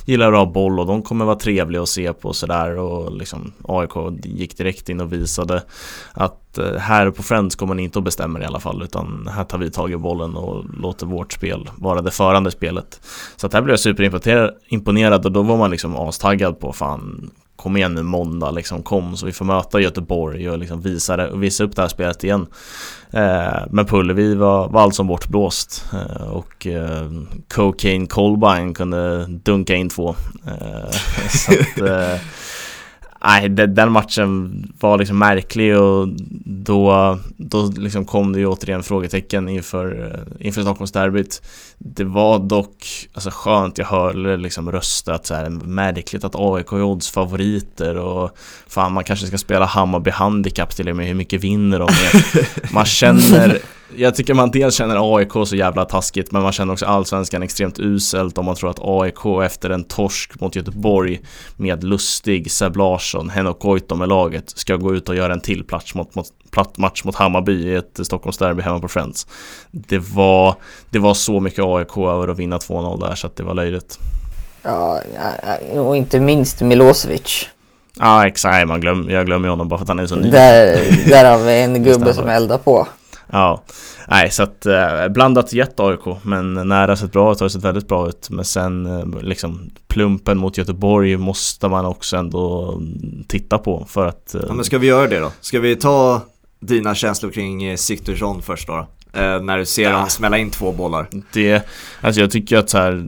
gillar 0.06 0.32
att 0.32 0.38
ha 0.38 0.54
boll 0.54 0.80
och 0.80 0.86
de 0.86 1.02
kommer 1.02 1.26
vara 1.26 1.36
trevliga 1.36 1.82
att 1.82 1.90
se 1.90 2.14
på 2.14 2.28
och 2.28 2.36
sådär 2.36 2.78
och 2.78 3.18
liksom 3.18 3.54
AIK 3.64 3.92
gick 4.24 4.58
direkt 4.58 4.90
in 4.90 5.02
och 5.02 5.14
visade 5.14 5.64
att 6.14 6.45
Eh, 6.58 6.76
här 6.76 7.12
på 7.12 7.24
Friends 7.24 7.56
kommer 7.56 7.76
ni 7.76 7.84
inte 7.84 8.00
att 8.00 8.06
bestämma 8.06 8.42
i 8.42 8.46
alla 8.46 8.60
fall 8.60 8.84
utan 8.84 9.30
här 9.36 9.44
tar 9.44 9.58
vi 9.58 9.72
tag 9.72 9.92
i 9.92 9.98
bollen 9.98 10.36
och 10.36 10.66
låter 10.80 11.06
vårt 11.06 11.34
spel 11.34 11.70
vara 11.76 12.02
det 12.02 12.12
förande 12.12 12.52
spelet. 12.52 13.02
Så 13.36 13.48
att 13.48 13.54
här 13.54 13.62
blev 13.62 13.74
jag 13.74 13.80
superimponerad 13.80 15.26
och 15.26 15.32
då 15.32 15.42
var 15.42 15.58
man 15.58 15.72
liksom 15.72 15.96
astaggad 15.96 16.60
på 16.60 16.74
fan 16.74 17.32
Kom 17.56 17.78
igen 17.78 17.94
nu 17.94 18.04
måndag 18.04 18.52
liksom, 18.52 18.84
kom 18.84 19.18
så 19.18 19.26
vi 19.26 19.32
får 19.32 19.46
möta 19.46 19.80
Göteborg 19.80 20.50
och 20.50 20.58
liksom 20.58 20.82
visa, 20.82 21.18
det, 21.18 21.38
visa 21.38 21.64
upp 21.64 21.76
det 21.76 21.82
här 21.82 21.90
spelet 21.90 22.24
igen. 22.24 22.48
Eh, 23.12 23.64
men 23.70 23.86
Pullevi 23.86 24.36
var, 24.36 24.70
var 24.70 24.82
allt 24.82 24.96
som 24.96 25.08
bortblåst 25.08 25.86
eh, 25.94 26.28
och 26.28 26.68
eh, 26.68 27.12
Cocaine 27.54 28.08
Colbine 28.08 28.74
kunde 28.74 29.26
dunka 29.26 29.76
in 29.76 29.90
två. 29.90 30.16
Eh, 30.48 30.92
så 31.30 31.52
att, 31.52 31.90
eh, 31.90 32.20
Nej, 33.28 33.50
den 33.50 33.92
matchen 33.92 34.74
var 34.80 34.98
liksom 34.98 35.18
märklig 35.18 35.78
och 35.80 36.08
då, 36.46 37.18
då 37.38 37.72
liksom 37.78 38.06
kom 38.06 38.34
det 38.34 38.40
ju 38.40 38.46
återigen 38.46 38.84
frågetecken 38.84 39.50
inför, 39.50 40.12
eh, 40.14 40.48
inför 40.48 40.62
Stockholmsderbyt. 40.62 41.42
Det 41.78 42.04
var 42.04 42.40
dock 42.40 43.08
alltså 43.14 43.30
skönt, 43.34 43.78
jag 43.78 43.86
hörde 43.86 44.38
liksom 44.38 44.72
röstat 44.72 45.26
så 45.26 45.34
här, 45.34 45.50
märkligt 45.50 46.24
att 46.24 46.36
AIK 46.36 46.72
är 46.72 46.84
odds 46.84 47.10
favoriter 47.10 47.98
och 47.98 48.38
fan 48.68 48.94
man 48.94 49.04
kanske 49.04 49.28
ska 49.28 49.38
spela 49.38 49.66
Hammarby 49.66 50.12
handikapp 50.12 50.76
till 50.76 50.90
och 50.90 50.96
med, 50.96 51.08
hur 51.08 51.14
mycket 51.14 51.44
vinner 51.44 51.80
de 51.80 51.86
med? 51.86 52.46
Man 52.74 52.86
känner 52.86 53.60
jag 53.96 54.16
tycker 54.16 54.34
man 54.34 54.52
dels 54.52 54.76
känner 54.76 55.18
AIK 55.18 55.32
så 55.46 55.56
jävla 55.56 55.86
taskigt 55.86 56.32
men 56.32 56.42
man 56.42 56.52
känner 56.52 56.74
också 56.74 56.86
allsvenskan 56.86 57.44
extremt 57.44 57.80
uselt 57.80 58.38
om 58.38 58.46
man 58.46 58.56
tror 58.56 58.70
att 58.70 58.80
AIK 58.82 59.46
efter 59.46 59.70
en 59.70 59.84
torsk 59.84 60.40
mot 60.40 60.56
Göteborg 60.56 61.22
med 61.56 61.84
Lustig, 61.84 62.52
Seb 62.52 62.78
Larsson, 62.78 63.30
Henok 63.30 63.60
Goitom 63.60 64.00
med 64.00 64.10
laget 64.10 64.50
ska 64.50 64.76
gå 64.76 64.96
ut 64.96 65.10
och 65.10 65.16
göra 65.16 65.34
en 65.34 65.42
till 65.42 65.64
plats 65.64 65.96
mot, 65.96 66.16
mot, 66.16 66.28
platt 66.52 66.78
match 66.78 67.04
mot 67.04 67.16
Hammarby 67.16 67.54
i 67.54 67.76
ett 67.76 68.00
Stockholmsderby 68.04 68.62
hemma 68.62 68.80
på 68.80 68.88
Friends. 68.88 69.28
Det 69.72 70.00
var, 70.00 70.56
det 70.90 71.00
var 71.00 71.14
så 71.14 71.40
mycket 71.40 71.66
AIK 71.66 71.98
över 71.98 72.28
att 72.28 72.40
vinna 72.40 72.58
2-0 72.58 73.00
där 73.00 73.16
så 73.16 73.28
att 73.28 73.36
det 73.36 73.44
var 73.44 73.54
löjligt. 73.54 74.00
Ja, 74.62 75.02
och 75.74 75.98
inte 75.98 76.20
minst 76.20 76.62
Milosevic. 76.62 77.50
Ja 78.00 78.28
exakt, 78.28 78.68
man 78.68 78.82
glöm, 78.82 79.10
jag 79.10 79.26
glömmer 79.26 79.50
honom 79.50 79.68
bara 79.68 79.78
för 79.78 79.84
att 79.84 79.90
han 79.90 80.00
är 80.00 80.08
så 80.08 80.16
ny. 80.16 80.32
Där, 80.32 80.80
där 81.10 81.32
har 81.32 81.46
vi 81.46 81.62
en 81.62 81.74
gubbe 81.84 82.14
som 82.14 82.30
eldar 82.30 82.58
på. 82.58 82.88
Ja, 83.32 83.64
nej 84.08 84.32
så 84.32 84.44
att 84.44 84.66
eh, 84.66 85.08
blandat 85.10 85.54
jätte 85.54 85.84
AIK 85.84 86.00
men 86.24 86.54
när 86.54 86.88
det 86.88 86.92
har 86.92 86.96
sett 86.96 87.12
bra 87.12 87.32
ut 87.32 87.40
har 87.40 87.46
det 87.46 87.50
sett 87.50 87.64
väldigt 87.64 87.88
bra 87.88 88.08
ut 88.08 88.30
men 88.30 88.46
sen 88.46 88.86
eh, 88.86 89.22
liksom 89.22 89.70
plumpen 89.88 90.38
mot 90.38 90.58
Göteborg 90.58 91.18
måste 91.18 91.68
man 91.68 91.86
också 91.86 92.18
ändå 92.18 92.72
mm, 92.72 93.24
titta 93.28 93.58
på 93.58 93.86
för 93.90 94.06
att 94.06 94.36
eh, 94.36 94.42
Ja, 94.48 94.54
men 94.54 94.66
ska 94.66 94.78
vi 94.78 94.88
göra 94.88 95.08
det 95.08 95.20
då? 95.20 95.32
Ska 95.42 95.60
vi 95.60 95.76
ta 95.76 96.22
dina 96.60 96.96
känslor 96.96 97.32
kring 97.32 97.78
Sigthursson 97.78 98.42
först 98.42 98.68
då? 98.68 98.88
När 99.42 99.58
du 99.58 99.66
ser 99.66 99.84
Ja. 99.84 99.98
han 99.98 100.10
smälla 100.10 100.38
in 100.38 100.50
två 100.50 100.72
bollar. 100.72 101.08
det, 101.34 101.68
alltså 102.02 102.22
jag 102.22 102.32
tycker 102.32 102.58
att 102.58 102.70
så 102.70 102.78
här, 102.78 103.08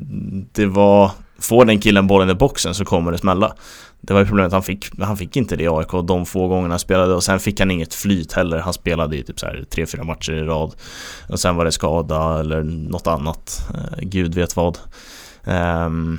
det 0.52 0.66
var, 0.66 1.12
får 1.40 1.66
den 1.66 1.80
killen 1.80 2.08
bollen 2.08 2.30
i 2.30 2.34
boxen 2.34 2.74
så 2.74 2.86
kommer 2.86 3.12
det 3.12 3.18
smälla. 3.18 3.54
Det 4.08 4.14
var 4.14 4.20
ju 4.20 4.28
problemet, 4.28 4.52
han 4.54 4.64
fick, 4.64 5.00
han 5.00 5.18
fick 5.18 5.36
inte 5.36 5.56
det 5.56 5.64
i 5.64 5.68
AIK 5.68 5.92
de 6.08 6.26
få 6.26 6.48
gångerna 6.48 6.74
han 6.74 6.80
spelade 6.80 7.14
och 7.14 7.24
sen 7.24 7.40
fick 7.40 7.60
han 7.60 7.72
inget 7.72 7.94
flyt 7.94 8.34
heller. 8.34 8.58
Han 8.58 8.74
spelade 8.74 9.18
i 9.18 9.24
typ 9.24 9.40
så 9.40 9.46
här 9.46 9.66
tre, 9.70 9.86
fyra 9.86 10.04
matcher 10.04 10.34
i 10.34 10.44
rad. 10.44 10.76
Och 11.30 11.40
sen 11.40 11.56
var 11.56 11.66
det 11.66 11.72
skada 11.72 12.40
eller 12.40 12.64
något 12.64 13.08
annat. 13.08 13.70
Eh, 13.74 14.00
Gud 14.02 14.36
vet 14.36 14.56
vad. 14.56 14.78
Ehm, 15.44 16.18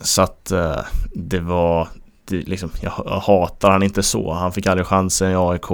så 0.00 0.22
att 0.22 0.50
eh, 0.50 0.80
det 1.14 1.40
var 1.40 1.88
det, 2.24 2.36
liksom, 2.36 2.70
jag 2.80 2.90
hatar 3.20 3.70
han 3.70 3.82
inte 3.82 4.02
så. 4.02 4.32
Han 4.32 4.52
fick 4.52 4.66
aldrig 4.66 4.86
chansen 4.86 5.30
i 5.30 5.36
AIK. 5.36 5.68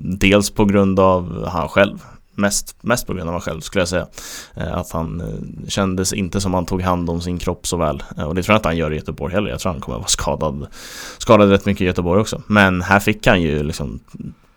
Dels 0.00 0.50
på 0.50 0.64
grund 0.64 1.00
av 1.00 1.48
han 1.48 1.68
själv. 1.68 1.98
Mest, 2.34 2.76
mest 2.80 3.06
på 3.06 3.12
grund 3.12 3.22
av 3.22 3.26
honom 3.26 3.40
själv 3.40 3.60
skulle 3.60 3.80
jag 3.80 3.88
säga. 3.88 4.06
Eh, 4.54 4.74
att 4.74 4.92
han 4.92 5.20
eh, 5.20 5.68
kändes 5.68 6.12
inte 6.12 6.40
som 6.40 6.54
han 6.54 6.66
tog 6.66 6.82
hand 6.82 7.10
om 7.10 7.20
sin 7.20 7.38
kropp 7.38 7.66
så 7.66 7.76
väl. 7.76 8.02
Eh, 8.18 8.24
och 8.24 8.34
det 8.34 8.42
tror 8.42 8.54
jag 8.54 8.58
inte 8.58 8.68
han 8.68 8.76
gör 8.76 8.92
i 8.92 8.96
Göteborg 8.96 9.34
heller. 9.34 9.50
Jag 9.50 9.60
tror 9.60 9.72
han 9.72 9.80
kommer 9.80 9.96
att 9.96 10.02
vara 10.02 10.08
skadad, 10.08 10.66
skadad 11.18 11.50
rätt 11.50 11.66
mycket 11.66 11.80
i 11.80 11.84
Göteborg 11.84 12.20
också. 12.20 12.42
Men 12.46 12.82
här 12.82 13.00
fick 13.00 13.26
han 13.26 13.42
ju 13.42 13.62
liksom 13.62 14.00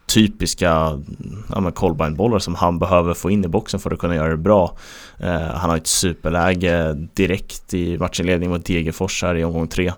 typiska 0.08 1.02
ja, 1.50 1.60
men 1.60 1.72
Colbine-bollar 1.72 2.40
som 2.40 2.56
han 2.56 2.80
behöver 2.80 3.14
få 3.14 3.30
in 3.30 3.46
i 3.46 3.48
boxen 3.48 3.80
för 3.80 3.92
att 3.92 4.00
kunna 4.00 4.16
göra 4.16 4.30
det 4.30 4.38
bra. 4.38 4.78
Eh, 5.20 5.42
han 5.42 5.70
har 5.70 5.78
ett 5.78 5.88
superläge 5.88 6.94
direkt 7.14 7.74
i 7.74 7.98
matchinledning 7.98 8.50
mot 8.50 8.66
Degerfors 8.66 9.24
här 9.24 9.36
i 9.36 9.44
omgång 9.44 9.68
tre. 9.68 9.94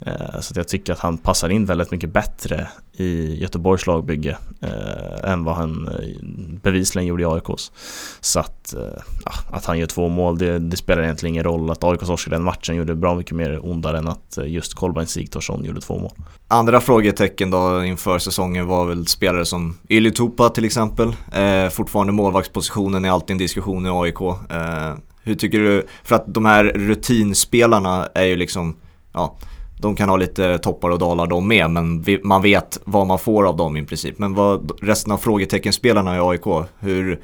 Eh, 0.00 0.40
så 0.40 0.52
att 0.52 0.56
jag 0.56 0.68
tycker 0.68 0.92
att 0.92 0.98
han 0.98 1.18
passar 1.18 1.48
in 1.48 1.66
väldigt 1.66 1.90
mycket 1.90 2.12
bättre 2.12 2.68
i 2.98 3.38
Göteborgs 3.40 3.86
lagbygge 3.86 4.36
eh, 4.60 5.30
än 5.30 5.44
vad 5.44 5.54
han 5.54 5.88
eh, 5.88 6.26
bevisligen 6.62 7.06
gjorde 7.06 7.22
i 7.22 7.26
AIKs. 7.26 7.72
Så 8.20 8.40
att, 8.40 8.74
eh, 8.74 9.02
att 9.50 9.64
han 9.64 9.78
gör 9.78 9.86
två 9.86 10.08
mål, 10.08 10.38
det, 10.38 10.58
det 10.58 10.76
spelar 10.76 11.02
egentligen 11.02 11.34
ingen 11.34 11.44
roll. 11.44 11.70
Att 11.70 11.84
AIK 11.84 12.00
torskade 12.00 12.36
den 12.36 12.42
matchen 12.42 12.76
gjorde 12.76 12.94
bra 12.94 13.14
mycket 13.14 13.36
mer 13.36 13.66
ondare 13.66 13.98
än 13.98 14.08
att 14.08 14.38
eh, 14.38 14.46
just 14.46 14.74
Kolbeinn 14.74 15.06
Sigthorsson 15.06 15.64
gjorde 15.64 15.80
två 15.80 15.98
mål. 15.98 16.12
Andra 16.48 16.80
frågetecken 16.80 17.50
då 17.50 17.84
inför 17.84 18.18
säsongen 18.18 18.66
var 18.66 18.84
väl 18.84 19.06
spelare 19.06 19.44
som 19.44 19.78
Yli 19.88 20.10
Tupa 20.10 20.48
till 20.48 20.64
exempel. 20.64 21.12
Eh, 21.32 21.68
fortfarande 21.68 22.12
målvaktspositionen 22.12 23.04
är 23.04 23.10
alltid 23.10 23.30
en 23.30 23.38
diskussion 23.38 23.86
i 23.86 23.88
AIK. 23.88 24.20
Eh, 24.20 24.57
Eh, 24.58 24.96
hur 25.22 25.34
tycker 25.34 25.58
du, 25.58 25.86
för 26.04 26.16
att 26.16 26.34
de 26.34 26.44
här 26.44 26.64
rutinspelarna 26.64 28.08
är 28.14 28.24
ju 28.24 28.36
liksom, 28.36 28.76
ja, 29.12 29.36
de 29.80 29.96
kan 29.96 30.08
ha 30.08 30.16
lite 30.16 30.58
toppar 30.58 30.90
och 30.90 30.98
dalar 30.98 31.26
de 31.26 31.48
med, 31.48 31.70
men 31.70 32.02
vi, 32.02 32.20
man 32.24 32.42
vet 32.42 32.80
vad 32.84 33.06
man 33.06 33.18
får 33.18 33.48
av 33.48 33.56
dem 33.56 33.76
i 33.76 33.86
princip. 33.86 34.18
Men 34.18 34.34
vad, 34.34 34.72
resten 34.82 35.12
av 35.12 35.18
frågeteckenspelarna 35.18 36.16
i 36.16 36.20
AIK, 36.20 36.66
hur, 36.78 37.20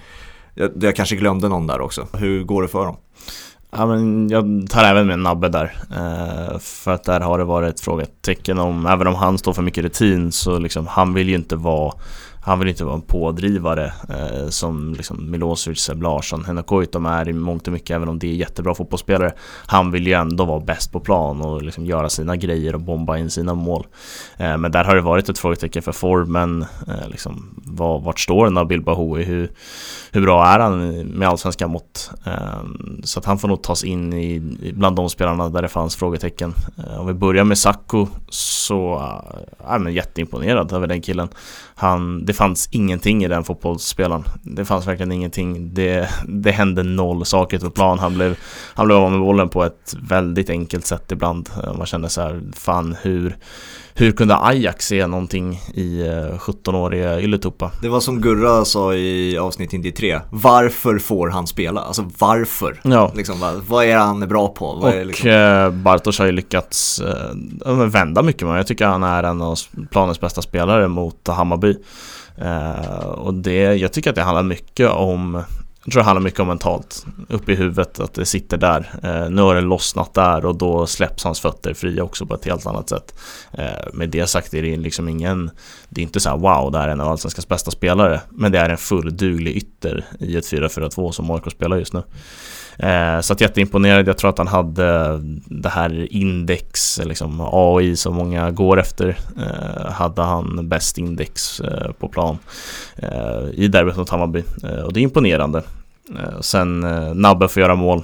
jag, 0.55 0.71
jag 0.81 0.97
kanske 0.97 1.17
glömde 1.17 1.49
någon 1.49 1.67
där 1.67 1.81
också. 1.81 2.07
Hur 2.13 2.45
går 2.45 2.63
det 2.63 2.69
för 2.69 2.87
dem? 2.87 2.97
Ja 3.77 3.87
men 3.87 4.29
jag 4.29 4.67
tar 4.71 4.85
även 4.85 5.07
med 5.07 5.19
Nabbe 5.19 5.49
där 5.49 5.75
eh, 5.91 6.59
För 6.59 6.91
att 6.91 7.05
där 7.05 7.21
har 7.21 7.39
det 7.39 7.45
varit 7.45 7.75
ett 7.75 7.81
frågetecken 7.81 8.59
om 8.59 8.87
Även 8.87 9.07
om 9.07 9.15
han 9.15 9.39
står 9.39 9.53
för 9.53 9.63
mycket 9.63 9.85
rutin 9.85 10.33
så 10.33 10.59
liksom 10.59 10.87
Han 10.87 11.15
vill 11.15 11.29
ju 11.29 11.35
inte 11.35 11.57
vara 11.57 11.95
han 12.45 12.59
vill 12.59 12.69
inte 12.69 12.85
vara 12.85 12.95
en 12.95 13.03
pådrivare 13.03 13.93
eh, 14.09 14.49
Som 14.49 14.95
liksom 14.95 15.31
Milosevic, 15.31 15.81
Seb 15.81 16.03
Larsson 16.03 16.45
Henok 16.45 16.67
Goitom 16.67 17.07
är 17.07 17.29
i 17.29 17.33
mångt 17.33 17.67
och 17.67 17.73
mycket 17.73 17.91
Även 17.91 18.09
om 18.09 18.19
det 18.19 18.27
är 18.27 18.35
jättebra 18.35 18.75
fotbollsspelare 18.75 19.33
Han 19.67 19.91
vill 19.91 20.07
ju 20.07 20.13
ändå 20.13 20.45
vara 20.45 20.61
bäst 20.61 20.93
på 20.93 21.01
plan 21.01 21.43
och 21.43 21.63
liksom 21.63 21.87
göra 21.87 22.09
sina 22.09 22.37
grejer 22.37 22.75
och 22.75 22.81
bomba 22.81 23.19
in 23.19 23.31
sina 23.31 23.55
mål 23.55 23.87
eh, 24.37 24.57
Men 24.57 24.73
där 24.73 24.85
har 24.85 24.95
det 24.95 25.03
varit 25.03 25.29
ett 25.29 25.39
frågetecken 25.39 25.83
för 25.83 25.93
formen 25.93 26.63
eh, 26.89 27.09
liksom, 27.09 27.55
var, 27.65 28.01
Vart 28.01 28.21
står 28.21 28.51
Nabil 28.51 28.83
Bahoui? 28.83 29.25
Hur, 29.25 29.51
hur 30.15 30.21
bra 30.21 30.47
är 30.47 30.59
han 30.59 30.99
med 30.99 31.29
allsvenska 31.29 31.69
mått? 31.69 32.11
Ehm, 32.25 33.01
så 33.05 33.19
att 33.19 33.25
han 33.25 33.39
får 33.39 33.49
nog 33.49 33.63
tas 33.63 33.85
in 33.85 34.13
i, 34.13 34.41
bland 34.75 34.97
de 34.97 35.11
spelarna 35.11 35.49
där 35.49 35.63
det 35.63 35.69
fanns 35.69 35.97
frågetecken. 35.97 36.55
Eh, 36.79 37.01
om 37.01 37.07
vi 37.07 37.15
börjar 37.15 37.45
med 37.45 37.59
Sacco 37.59 38.07
så 38.29 38.95
eh, 38.95 39.73
är 39.73 39.79
jag 39.79 39.91
jätteimponerad 39.91 40.73
över 40.73 40.87
den 40.87 41.03
killen. 41.03 41.29
Han, 41.75 42.25
det 42.25 42.33
fanns 42.33 42.69
ingenting 42.73 43.25
i 43.25 43.29
den 43.29 43.45
fotbollsspelaren. 43.45 44.25
Det 44.43 44.65
fanns 44.65 44.87
verkligen 44.87 45.13
ingenting. 45.13 45.75
Det, 45.75 46.09
det 46.29 46.51
hände 46.51 46.83
noll 46.83 47.25
saker 47.25 47.59
på 47.59 47.71
plan. 47.71 47.99
Han 47.99 48.15
blev, 48.15 48.39
han 48.75 48.87
blev 48.87 48.99
av 48.99 49.11
med 49.11 49.21
bollen 49.21 49.49
på 49.49 49.65
ett 49.65 49.97
väldigt 50.03 50.51
enkelt 50.51 50.87
sätt 50.87 51.13
ibland. 51.13 51.51
Eh, 51.65 51.75
man 51.75 51.87
kände 51.87 52.09
så 52.09 52.21
här, 52.21 52.43
fan 52.53 52.97
hur 53.03 53.37
hur 53.97 54.13
kunde 54.13 54.37
Ajax 54.37 54.87
se 54.87 55.07
någonting 55.07 55.61
i 55.75 56.03
17-åriga 56.39 57.21
Ylätupa? 57.21 57.71
Det 57.83 57.89
var 57.89 58.01
som 58.01 58.21
Gurra 58.21 58.65
sa 58.65 58.95
i 58.95 59.39
avsnitt 59.39 59.73
93, 59.73 60.21
varför 60.31 60.99
får 60.99 61.29
han 61.29 61.47
spela? 61.47 61.81
Alltså 61.81 62.11
varför? 62.19 62.81
Ja. 62.85 63.13
Liksom, 63.15 63.41
vad, 63.41 63.55
vad 63.69 63.85
är 63.85 63.97
han 63.97 64.29
bra 64.29 64.49
på? 64.49 64.67
Vad 64.67 64.83
och 64.83 64.99
är 65.01 65.05
liksom... 65.05 65.31
eh, 65.31 65.71
Bartosz 65.71 66.19
har 66.19 66.27
ju 66.27 66.33
lyckats 66.33 67.01
eh, 67.67 67.87
vända 67.87 68.23
mycket 68.23 68.47
men 68.47 68.57
jag 68.57 68.67
tycker 68.67 68.87
han 68.87 69.03
är 69.03 69.23
en 69.23 69.43
av 69.43 69.57
planens 69.91 70.21
bästa 70.21 70.43
spelare 70.43 70.89
mot 70.89 71.29
Hammarby. 71.29 71.77
Eh, 72.39 73.07
och 73.07 73.35
det, 73.35 73.75
jag 73.75 73.93
tycker 73.93 74.11
att 74.11 74.17
det 74.17 74.23
handlar 74.23 74.43
mycket 74.43 74.91
om 74.91 75.43
jag 75.85 75.93
tror 75.93 76.03
det 76.03 76.07
handlar 76.07 76.23
mycket 76.23 76.41
om 76.41 76.49
mentalt, 76.49 77.07
upp 77.29 77.49
i 77.49 77.55
huvudet, 77.55 78.01
att 78.01 78.15
det 78.15 78.27
sitter 78.27 78.57
där. 78.57 78.91
Eh, 79.03 79.31
nu 79.31 79.43
har 79.43 79.55
det 79.55 79.61
lossnat 79.61 80.15
där 80.15 80.47
och 80.47 80.57
då 80.57 80.87
släpps 80.87 81.25
hans 81.25 81.41
fötter 81.41 81.75
fria 81.75 82.03
också 82.03 82.27
på 82.27 82.35
ett 82.35 82.45
helt 82.45 82.67
annat 82.67 82.89
sätt. 82.89 83.15
Eh, 83.53 83.93
med 83.93 84.09
det 84.11 84.27
sagt 84.27 84.55
är 84.55 84.63
det 84.63 84.77
liksom 84.77 85.09
ingen, 85.09 85.51
det 85.89 86.01
är 86.01 86.03
inte 86.03 86.21
så 86.21 86.29
här 86.29 86.37
wow, 86.37 86.73
det 86.73 86.79
här 86.79 86.89
är 86.89 86.93
en 86.93 87.01
av 87.01 87.09
allsvenskans 87.09 87.49
bästa 87.49 87.71
spelare. 87.71 88.21
Men 88.31 88.53
det 88.53 88.59
är 88.59 88.71
en 88.71 88.77
fullduglig 88.77 89.57
ytter 89.57 90.05
i 90.19 90.37
ett 90.37 90.53
4-4-2 90.53 91.11
som 91.11 91.31
AIK 91.31 91.53
spelar 91.53 91.77
just 91.77 91.93
nu. 91.93 92.03
Eh, 92.79 93.21
så 93.21 93.33
att 93.33 93.41
jätteimponerad, 93.41 94.09
jag 94.09 94.19
tror 94.19 94.31
att 94.31 94.39
han 94.39 94.49
hade 94.49 95.19
det 95.47 95.69
här 95.69 96.13
index, 96.13 97.01
liksom 97.05 97.49
AI 97.53 97.97
som 97.97 98.15
många 98.15 98.51
går 98.51 98.81
efter. 98.81 99.17
Eh, 99.39 99.91
hade 99.93 100.23
han 100.23 100.69
bäst 100.69 100.99
index 100.99 101.61
eh, 101.61 101.93
på 101.93 102.09
plan 102.09 102.39
eh, 102.97 103.49
i 103.53 103.69
derbyt 103.69 103.97
mot 103.97 104.09
Hammarby. 104.11 104.43
Eh, 104.63 104.83
och 104.83 104.93
det 104.93 105.01
är 105.01 105.03
imponerande. 105.03 105.63
Eh, 106.19 106.41
sen 106.41 106.85
eh, 106.85 107.15
Nabbe 107.15 107.49
får 107.49 107.63
göra 107.63 107.75
mål. 107.75 108.03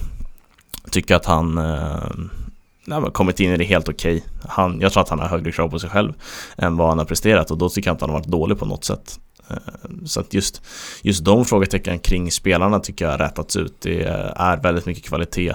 Tycker 0.91 1.15
att 1.15 1.27
han 1.27 1.59
eh, 1.59 3.05
kommit 3.13 3.41
in 3.41 3.53
i 3.53 3.57
det 3.57 3.65
helt 3.65 3.89
okej. 3.89 4.25
Okay. 4.45 4.77
jag 4.81 4.93
tror 4.93 5.03
att 5.03 5.09
han 5.09 5.19
har 5.19 5.29
högre 5.29 5.53
krav 5.53 5.69
på 5.69 5.79
sig 5.79 5.91
själv 5.91 6.13
än 6.57 6.77
vad 6.77 6.89
han 6.89 6.99
har 6.99 7.05
presterat 7.05 7.51
och 7.51 7.59
då 7.59 7.69
tycker 7.69 7.89
jag 7.89 7.95
inte 7.95 8.05
han 8.05 8.11
har 8.11 8.19
varit 8.19 8.29
dålig 8.29 8.59
på 8.59 8.67
något 8.67 8.85
sätt. 8.85 9.19
Eh, 9.51 9.91
så 10.05 10.21
att 10.21 10.35
just, 10.35 10.63
just 11.03 11.25
de 11.25 11.45
frågetecken 11.45 11.99
kring 11.99 12.31
spelarna 12.31 12.81
tycker 12.81 13.05
jag 13.05 13.13
har 13.13 13.19
rätats 13.19 13.57
ut. 13.57 13.75
Det 13.81 14.03
är 14.03 14.63
väldigt 14.63 14.87
mycket 14.87 15.05
kvalitet. 15.05 15.55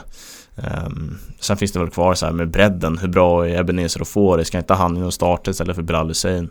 Ehm, 0.58 1.17
sen 1.39 1.58
finns 1.58 1.71
det 1.71 1.79
väl 1.79 1.89
kvar 1.89 2.13
så 2.13 2.25
här 2.25 2.34
med 2.34 2.49
bredden, 2.49 2.97
hur 2.97 3.08
bra 3.08 3.47
är 3.47 3.60
Ebenezer 3.60 4.01
och 4.01 4.08
Fore? 4.08 4.45
Ska 4.45 4.58
inte 4.58 4.73
han 4.73 4.97
in 4.97 5.03
och 5.03 5.13
starta 5.13 5.51
istället 5.51 5.75
för 5.75 5.84
Bilal 5.84 6.08
Hussein? 6.08 6.49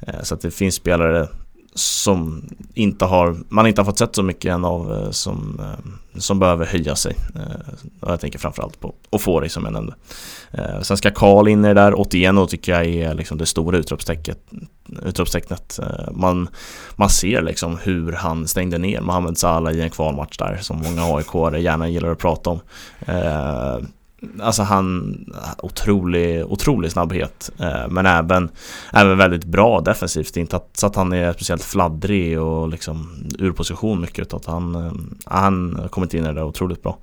Eh, 0.00 0.22
så 0.22 0.34
att 0.34 0.40
det 0.40 0.50
finns 0.50 0.74
spelare 0.74 1.28
som 1.78 2.44
inte 2.74 3.04
har, 3.04 3.36
man 3.48 3.66
inte 3.66 3.80
har 3.80 3.86
fått 3.86 3.98
sett 3.98 4.16
så 4.16 4.22
mycket 4.22 4.52
än 4.52 4.64
av 4.64 4.94
eh, 4.94 5.10
som, 5.10 5.60
eh, 5.60 6.18
som 6.20 6.38
behöver 6.38 6.66
höja 6.66 6.96
sig. 6.96 7.16
Eh, 7.34 7.74
och 8.00 8.12
jag 8.12 8.20
tänker 8.20 8.38
framförallt 8.38 8.80
på 8.80 8.94
Ofori 9.10 9.48
som 9.48 9.64
jag 9.64 9.72
nämnde. 9.72 9.94
sen 10.82 10.96
ska 10.96 11.10
Karl 11.10 11.48
in 11.48 11.64
i 11.64 11.68
det 11.68 11.74
där, 11.74 11.94
Otieno 11.94 12.46
tycker 12.46 12.72
jag 12.72 12.86
är 12.86 13.14
liksom 13.14 13.38
det 13.38 13.46
stora 13.46 13.78
utropstecknet 13.78 14.38
utropstecknet. 15.04 15.80
Man, 16.12 16.48
man 16.96 17.10
ser 17.10 17.42
liksom 17.42 17.78
hur 17.82 18.12
han 18.12 18.48
stängde 18.48 18.78
ner 18.78 19.00
Mohamed 19.00 19.38
Salah 19.38 19.72
i 19.72 19.80
en 19.80 19.90
kvalmatch 19.90 20.36
där 20.36 20.58
som 20.60 20.76
många 20.76 21.16
aik 21.16 21.62
gärna 21.62 21.88
gillar 21.88 22.10
att 22.10 22.18
prata 22.18 22.50
om. 22.50 22.60
Alltså 24.40 24.62
han, 24.62 25.16
otrolig, 25.58 26.46
otrolig 26.46 26.92
snabbhet 26.92 27.50
eh, 27.58 27.88
men 27.88 28.06
även, 28.06 28.48
även 28.92 29.18
väldigt 29.18 29.44
bra 29.44 29.80
defensivt. 29.80 30.36
Inte 30.36 30.56
att, 30.56 30.68
så 30.72 30.86
att 30.86 30.96
han 30.96 31.12
är 31.12 31.32
speciellt 31.32 31.62
fladdrig 31.62 32.40
och 32.40 32.68
liksom 32.68 33.24
ur 33.38 33.52
position 33.52 34.00
mycket 34.00 34.18
utan 34.18 34.36
att 34.36 34.46
han, 34.46 34.74
eh, 34.74 34.92
han 35.24 35.76
har 35.76 35.88
kommit 35.88 36.14
in 36.14 36.26
i 36.26 36.32
det 36.32 36.42
otroligt 36.42 36.82
bra. 36.82 36.98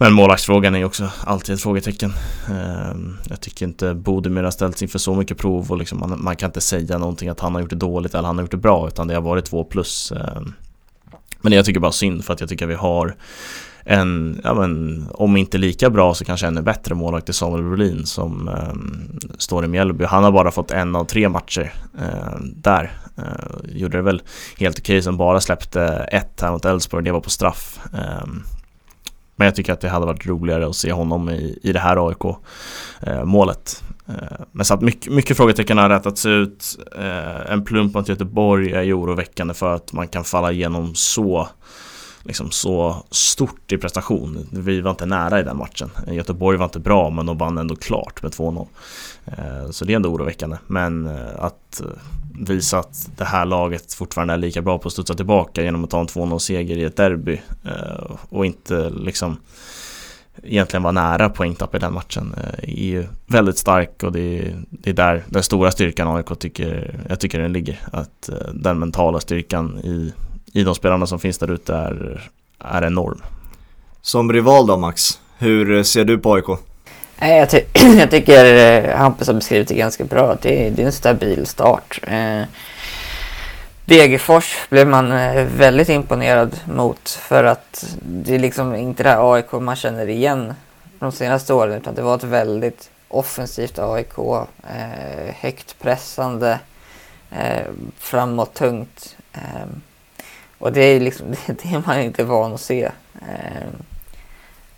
Men 0.00 0.12
målvaktsfrågan 0.12 0.74
är 0.74 0.78
ju 0.78 0.84
också 0.84 1.10
alltid 1.24 1.54
ett 1.54 1.60
frågetecken. 1.60 2.12
Eh, 2.48 2.96
jag 3.28 3.40
tycker 3.40 3.66
inte 3.66 3.94
Bodemir 3.94 4.42
har 4.42 4.50
ställts 4.50 4.82
inför 4.82 4.98
så 4.98 5.14
mycket 5.14 5.38
prov 5.38 5.70
och 5.70 5.78
liksom 5.78 6.00
man, 6.00 6.24
man, 6.24 6.36
kan 6.36 6.48
inte 6.48 6.60
säga 6.60 6.98
någonting 6.98 7.28
att 7.28 7.40
han 7.40 7.54
har 7.54 7.60
gjort 7.60 7.70
det 7.70 7.76
dåligt 7.76 8.14
eller 8.14 8.26
han 8.26 8.36
har 8.36 8.42
gjort 8.42 8.50
det 8.50 8.56
bra 8.56 8.88
utan 8.88 9.08
det 9.08 9.14
har 9.14 9.22
varit 9.22 9.44
två 9.44 9.64
plus. 9.64 10.12
Eh. 10.12 10.42
Men 11.40 11.50
det 11.50 11.56
jag 11.56 11.64
tycker 11.64 11.80
bara 11.80 11.92
synd 11.92 12.24
för 12.24 12.32
att 12.32 12.40
jag 12.40 12.48
tycker 12.48 12.66
vi 12.66 12.74
har 12.74 13.16
en, 13.90 14.40
ja 14.44 14.54
men, 14.54 15.04
om 15.14 15.36
inte 15.36 15.58
lika 15.58 15.90
bra 15.90 16.14
så 16.14 16.24
kanske 16.24 16.46
ännu 16.46 16.62
bättre 16.62 16.94
målvakt 16.94 17.28
i 17.28 17.32
Samuel 17.32 17.62
Brolin 17.62 18.06
som 18.06 18.48
eh, 18.48 18.74
står 19.38 19.64
i 19.64 19.68
Mjällby. 19.68 20.04
Han 20.04 20.24
har 20.24 20.32
bara 20.32 20.50
fått 20.50 20.70
en 20.70 20.96
av 20.96 21.04
tre 21.04 21.28
matcher 21.28 21.72
eh, 22.00 22.40
där. 22.40 22.92
Eh, 23.16 23.24
gjorde 23.76 23.98
det 23.98 24.02
väl 24.02 24.22
helt 24.58 24.78
okej 24.78 25.02
som 25.02 25.16
bara 25.16 25.40
släppte 25.40 25.82
ett 26.12 26.40
här 26.40 26.50
mot 26.50 26.64
Elfsborg, 26.64 27.04
det 27.04 27.12
var 27.12 27.20
på 27.20 27.30
straff. 27.30 27.78
Ehm. 27.92 28.42
Men 29.36 29.44
jag 29.44 29.54
tycker 29.54 29.72
att 29.72 29.80
det 29.80 29.88
hade 29.88 30.06
varit 30.06 30.26
roligare 30.26 30.66
att 30.66 30.76
se 30.76 30.92
honom 30.92 31.30
i, 31.30 31.58
i 31.62 31.72
det 31.72 31.80
här 31.80 32.08
AIK-målet. 32.08 33.84
Eh, 34.08 34.14
eh, 34.14 34.38
men 34.52 34.64
så 34.64 34.74
att 34.74 34.80
mycket, 34.80 35.12
mycket 35.12 35.36
frågetecken 35.36 35.78
har 35.78 35.88
rättats 35.88 36.26
ut. 36.26 36.78
Eh, 36.98 37.52
en 37.52 37.64
plump 37.64 37.94
mot 37.94 38.08
Göteborg 38.08 38.72
är 38.72 38.82
ju 38.82 38.92
oroväckande 38.92 39.54
för 39.54 39.74
att 39.74 39.92
man 39.92 40.08
kan 40.08 40.24
falla 40.24 40.52
igenom 40.52 40.94
så 40.94 41.48
liksom 42.22 42.50
så 42.50 43.06
stort 43.10 43.72
i 43.72 43.78
prestation. 43.78 44.48
Vi 44.52 44.80
var 44.80 44.90
inte 44.90 45.06
nära 45.06 45.40
i 45.40 45.42
den 45.42 45.56
matchen. 45.56 45.90
Göteborg 46.06 46.58
var 46.58 46.64
inte 46.64 46.78
bra 46.78 47.10
men 47.10 47.26
de 47.26 47.38
vann 47.38 47.58
ändå 47.58 47.76
klart 47.76 48.22
med 48.22 48.32
2-0. 48.32 48.66
Eh, 49.26 49.70
så 49.70 49.84
det 49.84 49.92
är 49.92 49.96
ändå 49.96 50.08
oroväckande. 50.08 50.56
Men 50.66 51.06
eh, 51.06 51.44
att 51.44 51.80
eh, 51.80 51.86
visa 52.40 52.78
att 52.78 53.10
det 53.16 53.24
här 53.24 53.44
laget 53.44 53.94
fortfarande 53.94 54.34
är 54.34 54.38
lika 54.38 54.62
bra 54.62 54.78
på 54.78 54.86
att 54.86 54.92
studsa 54.92 55.14
tillbaka 55.14 55.62
genom 55.62 55.84
att 55.84 55.90
ta 55.90 56.00
en 56.00 56.06
2-0 56.06 56.38
seger 56.38 56.76
i 56.76 56.84
ett 56.84 56.96
derby 56.96 57.40
och 58.28 58.46
inte 58.46 58.90
liksom 58.90 59.36
egentligen 60.42 60.82
vara 60.82 60.92
nära 60.92 61.28
poängtapp 61.28 61.74
i 61.74 61.78
den 61.78 61.92
matchen 61.92 62.34
är 62.62 62.84
ju 62.84 63.06
väldigt 63.26 63.58
stark 63.58 64.02
och 64.02 64.12
det 64.12 64.38
är, 64.38 64.62
det 64.70 64.90
är 64.90 64.94
där 64.94 65.24
den 65.28 65.42
stora 65.42 65.70
styrkan 65.70 66.16
AIK 66.16 66.38
tycker, 66.38 67.00
jag 67.08 67.20
tycker 67.20 67.38
den 67.38 67.52
ligger. 67.52 67.80
Att 67.92 68.30
den 68.54 68.78
mentala 68.78 69.20
styrkan 69.20 69.78
i, 69.78 70.12
i 70.52 70.64
de 70.64 70.74
spelarna 70.74 71.06
som 71.06 71.18
finns 71.18 71.38
där 71.38 71.50
ute 71.50 71.74
är, 71.74 72.30
är 72.58 72.84
enorm. 72.84 73.22
Som 74.02 74.32
rival 74.32 74.66
då 74.66 74.76
Max, 74.76 75.20
hur 75.38 75.82
ser 75.82 76.04
du 76.04 76.18
på 76.18 76.34
AIK? 76.34 76.44
Nej, 77.20 77.38
jag, 77.38 77.50
ty 77.50 77.60
jag 77.98 78.10
tycker 78.10 78.44
eh, 78.44 78.96
Hampus 78.96 79.26
har 79.26 79.34
beskrivit 79.34 79.68
det 79.68 79.74
ganska 79.74 80.04
bra. 80.04 80.36
Det, 80.42 80.70
det 80.70 80.82
är 80.82 80.86
en 80.86 80.92
stabil 80.92 81.46
start. 81.46 82.00
Eh, 82.02 82.42
Degerfors 83.84 84.56
blev 84.70 84.88
man 84.88 85.12
eh, 85.12 85.44
väldigt 85.44 85.88
imponerad 85.88 86.60
mot 86.64 87.08
för 87.10 87.44
att 87.44 87.96
det 88.02 88.34
är 88.34 88.38
liksom 88.38 88.74
inte 88.74 89.02
det 89.02 89.08
här 89.08 89.34
AIK 89.34 89.52
man 89.52 89.76
känner 89.76 90.08
igen 90.08 90.54
de 90.98 91.12
senaste 91.12 91.54
åren 91.54 91.74
utan 91.74 91.94
det 91.94 92.02
var 92.02 92.14
ett 92.14 92.24
väldigt 92.24 92.90
offensivt 93.08 93.78
AIK. 93.78 94.18
Eh, 94.18 95.34
högt 95.34 95.78
pressande, 95.80 96.60
eh, 97.30 97.66
framåt 97.98 98.54
tungt. 98.54 99.16
Eh, 99.32 99.66
och 100.58 100.72
det 100.72 100.80
är 100.80 101.00
liksom 101.00 101.26
det, 101.46 101.62
det 101.62 101.74
är 101.74 101.82
man 101.86 102.00
inte 102.00 102.24
van 102.24 102.54
att 102.54 102.60
se. 102.60 102.90
Eh, 103.20 103.68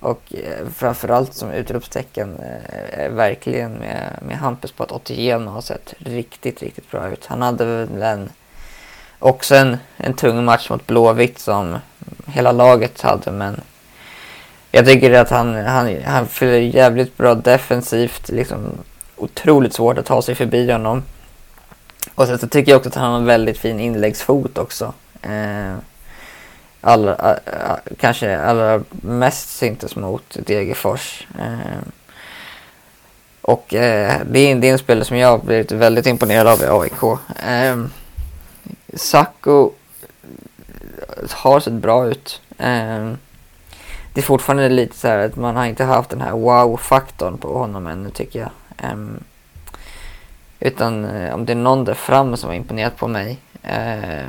och 0.00 0.34
eh, 0.34 0.68
framförallt 0.74 1.34
som 1.34 1.50
utropstecken 1.50 2.36
eh, 2.38 3.04
eh, 3.04 3.10
verkligen 3.10 3.72
med, 3.72 4.18
med 4.22 4.36
Hampus 4.36 4.72
på 4.72 4.82
att 4.82 4.92
Otieno 4.92 5.50
har 5.50 5.60
sett 5.60 5.94
riktigt, 5.98 6.62
riktigt 6.62 6.90
bra 6.90 7.08
ut. 7.08 7.26
Han 7.26 7.42
hade 7.42 7.64
väl 7.64 8.02
en, 8.02 8.30
också 9.18 9.54
en, 9.54 9.76
en 9.96 10.14
tung 10.14 10.44
match 10.44 10.70
mot 10.70 10.86
Blåvitt 10.86 11.38
som 11.38 11.78
hela 12.26 12.52
laget 12.52 13.00
hade 13.00 13.30
men 13.30 13.60
jag 14.72 14.86
tycker 14.86 15.12
att 15.12 15.30
han, 15.30 15.54
han, 15.54 15.96
han 16.04 16.26
fyller 16.26 16.58
jävligt 16.58 17.16
bra 17.16 17.34
defensivt. 17.34 18.28
Liksom 18.28 18.72
otroligt 19.16 19.74
svårt 19.74 19.98
att 19.98 20.06
ta 20.06 20.22
sig 20.22 20.34
förbi 20.34 20.72
honom. 20.72 21.02
Och 22.14 22.26
sen 22.26 22.38
så 22.38 22.48
tycker 22.48 22.72
jag 22.72 22.76
också 22.76 22.88
att 22.88 22.94
han 22.94 23.10
har 23.10 23.18
en 23.18 23.26
väldigt 23.26 23.58
fin 23.58 23.80
inläggsfot 23.80 24.58
också. 24.58 24.92
Eh, 25.22 25.76
allra, 26.80 27.14
eh, 27.14 27.70
eh, 27.70 27.76
kanske 27.98 28.38
allra 28.38 28.82
mest 28.90 29.48
syntes 29.48 29.96
mot 29.96 30.36
Degerfors. 30.46 31.26
Eh, 31.38 31.82
och 33.42 33.74
eh, 33.74 34.20
det, 34.26 34.38
är, 34.38 34.54
det 34.54 34.68
är 34.68 34.72
en 34.72 34.78
spelare 34.78 35.04
som 35.04 35.16
jag 35.16 35.28
har 35.28 35.38
blivit 35.38 35.72
väldigt 35.72 36.06
imponerad 36.06 36.46
av 36.46 36.60
i 36.62 36.66
AIK. 36.66 37.20
Eh, 37.46 37.84
Sacco 38.94 39.70
har 41.30 41.60
sett 41.60 41.72
bra 41.72 42.06
ut. 42.06 42.40
Eh, 42.58 43.12
det 44.14 44.20
är 44.20 44.22
fortfarande 44.22 44.68
lite 44.68 44.96
så 44.96 45.08
här 45.08 45.18
att 45.18 45.36
man 45.36 45.56
har 45.56 45.66
inte 45.66 45.84
haft 45.84 46.10
den 46.10 46.20
här 46.20 46.32
wow-faktorn 46.32 47.38
på 47.38 47.58
honom 47.58 47.86
ännu 47.86 48.10
tycker 48.10 48.40
jag. 48.40 48.50
Ehm, 48.76 49.16
eh, 50.58 50.68
utan 50.68 51.04
om 51.32 51.46
det 51.46 51.52
är 51.52 51.56
någon 51.56 51.84
där 51.84 51.94
framme 51.94 52.36
som 52.36 52.48
har 52.48 52.54
imponerat 52.54 52.96
på 52.96 53.08
mig 53.08 53.38
eh, 53.62 54.26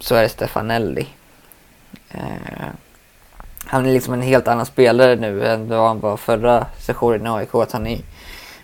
så 0.00 0.14
är 0.14 0.22
det 0.22 0.28
Stefanelli. 0.28 1.06
Eh, 2.10 2.68
han 3.64 3.86
är 3.86 3.92
liksom 3.92 4.14
en 4.14 4.22
helt 4.22 4.48
annan 4.48 4.66
spelare 4.66 5.16
nu 5.16 5.46
än 5.46 5.68
vad 5.68 5.88
han 5.88 6.00
var 6.00 6.16
förra 6.16 6.66
sessionen 6.78 7.26
i 7.26 7.30
AIK. 7.30 7.54
Att 7.54 7.72
han 7.72 7.86
är 7.86 8.00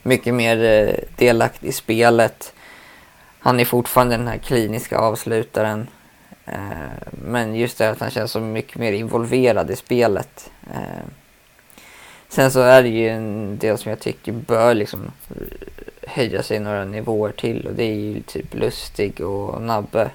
mycket 0.02 0.34
mer 0.34 0.64
eh, 0.64 0.94
delaktig 1.16 1.68
i 1.68 1.72
spelet. 1.72 2.52
Han 3.38 3.60
är 3.60 3.64
fortfarande 3.64 4.16
den 4.16 4.28
här 4.28 4.38
kliniska 4.38 4.98
avslutaren. 4.98 5.88
Eh, 6.44 7.08
men 7.10 7.54
just 7.54 7.78
det 7.78 7.90
att 7.90 8.00
han 8.00 8.10
känns 8.10 8.32
så 8.32 8.40
mycket 8.40 8.78
mer 8.78 8.92
involverad 8.92 9.70
i 9.70 9.76
spelet. 9.76 10.50
Eh, 10.70 11.06
sen 12.28 12.50
så 12.50 12.60
är 12.60 12.82
det 12.82 12.88
ju 12.88 13.08
en 13.08 13.58
del 13.58 13.78
som 13.78 13.90
jag 13.90 14.00
tycker 14.00 14.32
bör 14.32 14.74
liksom 14.74 15.12
höja 16.06 16.42
sig 16.42 16.60
några 16.60 16.84
nivåer 16.84 17.32
till 17.32 17.66
och 17.66 17.74
det 17.74 17.84
är 17.84 17.94
ju 17.94 18.22
typ 18.22 18.54
Lustig 18.54 19.20
och 19.20 19.62
Nabbe. 19.62 20.10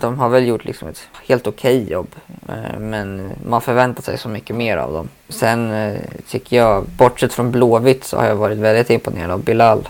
De 0.00 0.18
har 0.18 0.28
väl 0.28 0.46
gjort 0.46 0.64
liksom 0.64 0.88
ett 0.88 1.08
helt 1.28 1.46
okej 1.46 1.82
okay 1.82 1.92
jobb 1.92 2.08
eh, 2.48 2.78
men 2.78 3.30
man 3.46 3.60
förväntar 3.60 4.02
sig 4.02 4.18
så 4.18 4.28
mycket 4.28 4.56
mer 4.56 4.76
av 4.76 4.92
dem. 4.92 5.08
Sen 5.28 5.72
eh, 5.72 6.00
tycker 6.28 6.56
jag, 6.56 6.84
bortsett 6.98 7.32
från 7.32 7.50
Blåvitt 7.50 8.04
så 8.04 8.16
har 8.16 8.26
jag 8.26 8.36
varit 8.36 8.58
väldigt 8.58 8.90
imponerad 8.90 9.30
av 9.30 9.44
Bilal. 9.44 9.88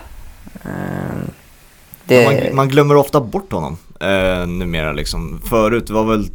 Ehm, 0.63 1.31
det... 2.05 2.25
Man, 2.25 2.55
man, 2.55 2.69
glömmer 2.69 2.95
ofta 2.95 3.21
bort 3.21 3.51
honom 3.51 3.77
eh, 3.99 4.47
numera 4.47 4.93
liksom. 4.93 5.41
Förut 5.49 5.89
var 5.89 6.03
väl 6.03 6.27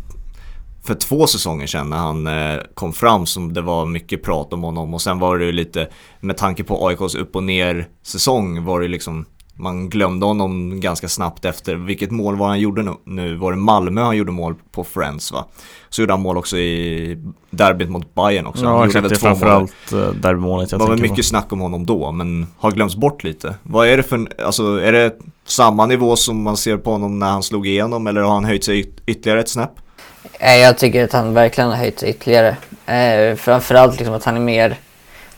för 0.85 0.95
två 0.95 1.27
säsonger 1.27 1.67
sedan 1.67 1.91
när 1.91 1.97
han 1.97 2.27
eh, 2.27 2.61
kom 2.75 2.93
fram 2.93 3.27
som 3.27 3.53
det 3.53 3.61
var 3.61 3.87
mycket 3.87 4.23
prat 4.23 4.53
om 4.53 4.63
honom 4.63 4.95
och 4.95 5.03
sen 5.03 5.19
var 5.19 5.39
det 5.39 5.45
ju 5.45 5.53
lite 5.53 5.89
med 6.21 6.37
tanke 6.37 6.65
på 6.65 6.87
AIKs 6.87 7.15
upp 7.15 7.37
och 7.37 7.43
ner 7.43 7.89
säsong 8.03 8.65
var 8.65 8.81
det 8.81 8.89
liksom 8.89 9.25
man 9.55 9.89
glömde 9.89 10.27
honom 10.27 10.81
ganska 10.81 11.09
snabbt 11.09 11.45
efter 11.45 11.75
vilket 11.75 12.11
mål 12.11 12.37
var 12.37 12.49
han 12.49 12.61
gjorde 12.61 12.83
nu? 12.83 12.93
nu 13.05 13.37
var 13.37 13.53
det 13.53 13.59
Malmö 13.59 14.03
han 14.03 14.17
gjorde 14.17 14.33
mål 14.33 14.55
på 14.73 14.85
Friends 14.85 15.33
va? 15.33 15.45
Så 15.89 16.03
gjorde 16.03 16.13
han 16.13 16.21
mål 16.23 16.37
också 16.37 16.57
i 16.59 17.19
derbyt 17.51 17.89
mot 17.91 18.15
Bayern 18.15 18.47
också. 18.47 18.65
Ja 18.65 18.87
exakt, 18.87 19.09
det 19.09 19.15
är 19.15 19.19
framförallt 19.19 19.93
eh, 19.93 19.99
derbymålet 19.99 20.73
jag 20.73 20.81
Det 20.81 20.85
var 20.85 20.91
väl 20.91 21.03
mycket 21.03 21.17
på. 21.17 21.23
snack 21.23 21.53
om 21.53 21.61
honom 21.61 21.87
då 21.87 22.13
men 22.13 22.47
har 22.59 22.71
glömts 22.71 22.97
bort 22.97 23.25
lite. 23.25 23.55
Vad 23.63 23.89
är 23.89 23.97
det 23.97 24.03
för, 24.03 24.43
alltså 24.45 24.81
är 24.81 24.93
det 24.93 25.13
samma 25.45 25.87
nivå 25.87 26.17
som 26.17 26.43
man 26.43 26.57
ser 26.57 26.77
på 26.77 26.91
honom 26.93 27.19
när 27.19 27.31
han 27.31 27.43
slog 27.43 27.67
igenom 27.67 28.07
eller 28.07 28.21
har 28.21 28.35
han 28.35 28.45
höjt 28.45 28.65
sig 28.65 28.93
ytterligare 29.07 29.41
ett 29.41 29.49
snäpp? 29.49 29.73
Jag 30.41 30.79
tycker 30.79 31.05
att 31.05 31.13
han 31.13 31.35
verkligen 31.35 31.71
har 31.71 31.77
höjt 31.77 32.01
sig 32.01 32.11
ytterligare. 32.11 32.57
Eh, 32.87 33.37
framförallt 33.37 33.97
liksom 33.99 34.15
att 34.15 34.25
han 34.25 34.37
är 34.37 34.41
mer 34.41 34.77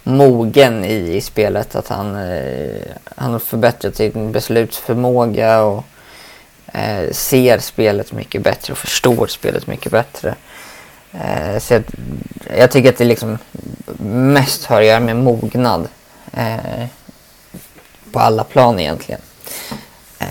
mogen 0.04 0.84
i, 0.84 1.16
i 1.16 1.20
spelet. 1.20 1.74
Att 1.74 1.88
han, 1.88 2.16
eh, 2.16 2.82
han 3.16 3.32
har 3.32 3.38
förbättrat 3.38 3.96
sin 3.96 4.32
beslutsförmåga 4.32 5.62
och 5.62 5.84
eh, 6.72 7.10
ser 7.10 7.58
spelet 7.58 8.12
mycket 8.12 8.42
bättre 8.42 8.72
och 8.72 8.78
förstår 8.78 9.26
spelet 9.26 9.66
mycket 9.66 9.92
bättre. 9.92 10.34
Eh, 11.12 11.58
så 11.58 11.74
jag, 11.74 11.82
jag, 12.58 12.70
tycker 12.70 12.88
att 12.88 12.98
det 12.98 13.04
liksom 13.04 13.38
mest 14.08 14.64
har 14.64 14.80
att 14.80 14.86
göra 14.86 15.00
med 15.00 15.16
mognad. 15.16 15.88
Eh, 16.32 16.86
på 18.14 18.20
alla 18.20 18.44
plan 18.44 18.80
egentligen. 18.80 19.20
Eh, 20.18 20.26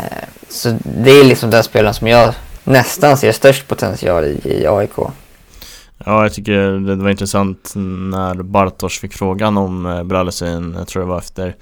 så 0.49 0.77
det 0.83 1.11
är 1.11 1.23
liksom 1.23 1.49
den 1.49 1.63
spelaren 1.63 1.93
som 1.93 2.07
jag 2.07 2.33
nästan 2.63 3.17
ser 3.17 3.31
störst 3.31 3.67
potential 3.67 4.25
i, 4.25 4.41
i 4.43 4.67
AIK. 4.67 4.97
Ja, 6.05 6.23
jag 6.23 6.33
tycker 6.33 6.71
det 6.71 6.95
var 6.95 7.09
intressant 7.09 7.73
när 7.75 8.43
Bartosz 8.43 8.99
fick 8.99 9.13
frågan 9.13 9.57
om 9.57 9.85
eh, 9.85 10.03
jag 10.77 10.87
tror 10.87 10.99
det 10.99 11.07
var 11.07 11.17
efter, 11.17 11.55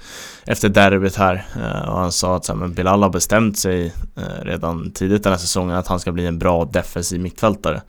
efter 0.46 0.68
derbyt 0.68 1.16
här. 1.16 1.46
Eh, 1.56 1.88
och 1.88 1.98
han 1.98 2.12
sa 2.12 2.36
att 2.36 2.44
så 2.44 2.52
här, 2.52 2.60
men 2.60 2.74
Bilal 2.74 3.02
har 3.02 3.10
bestämt 3.10 3.58
sig 3.58 3.92
eh, 4.16 4.44
redan 4.44 4.90
tidigt 4.90 5.22
den 5.22 5.32
här 5.32 5.38
säsongen 5.38 5.76
att 5.76 5.86
han 5.86 6.00
ska 6.00 6.12
bli 6.12 6.26
en 6.26 6.38
bra 6.38 6.64
defensiv 6.64 7.20
mittfältare. 7.20 7.82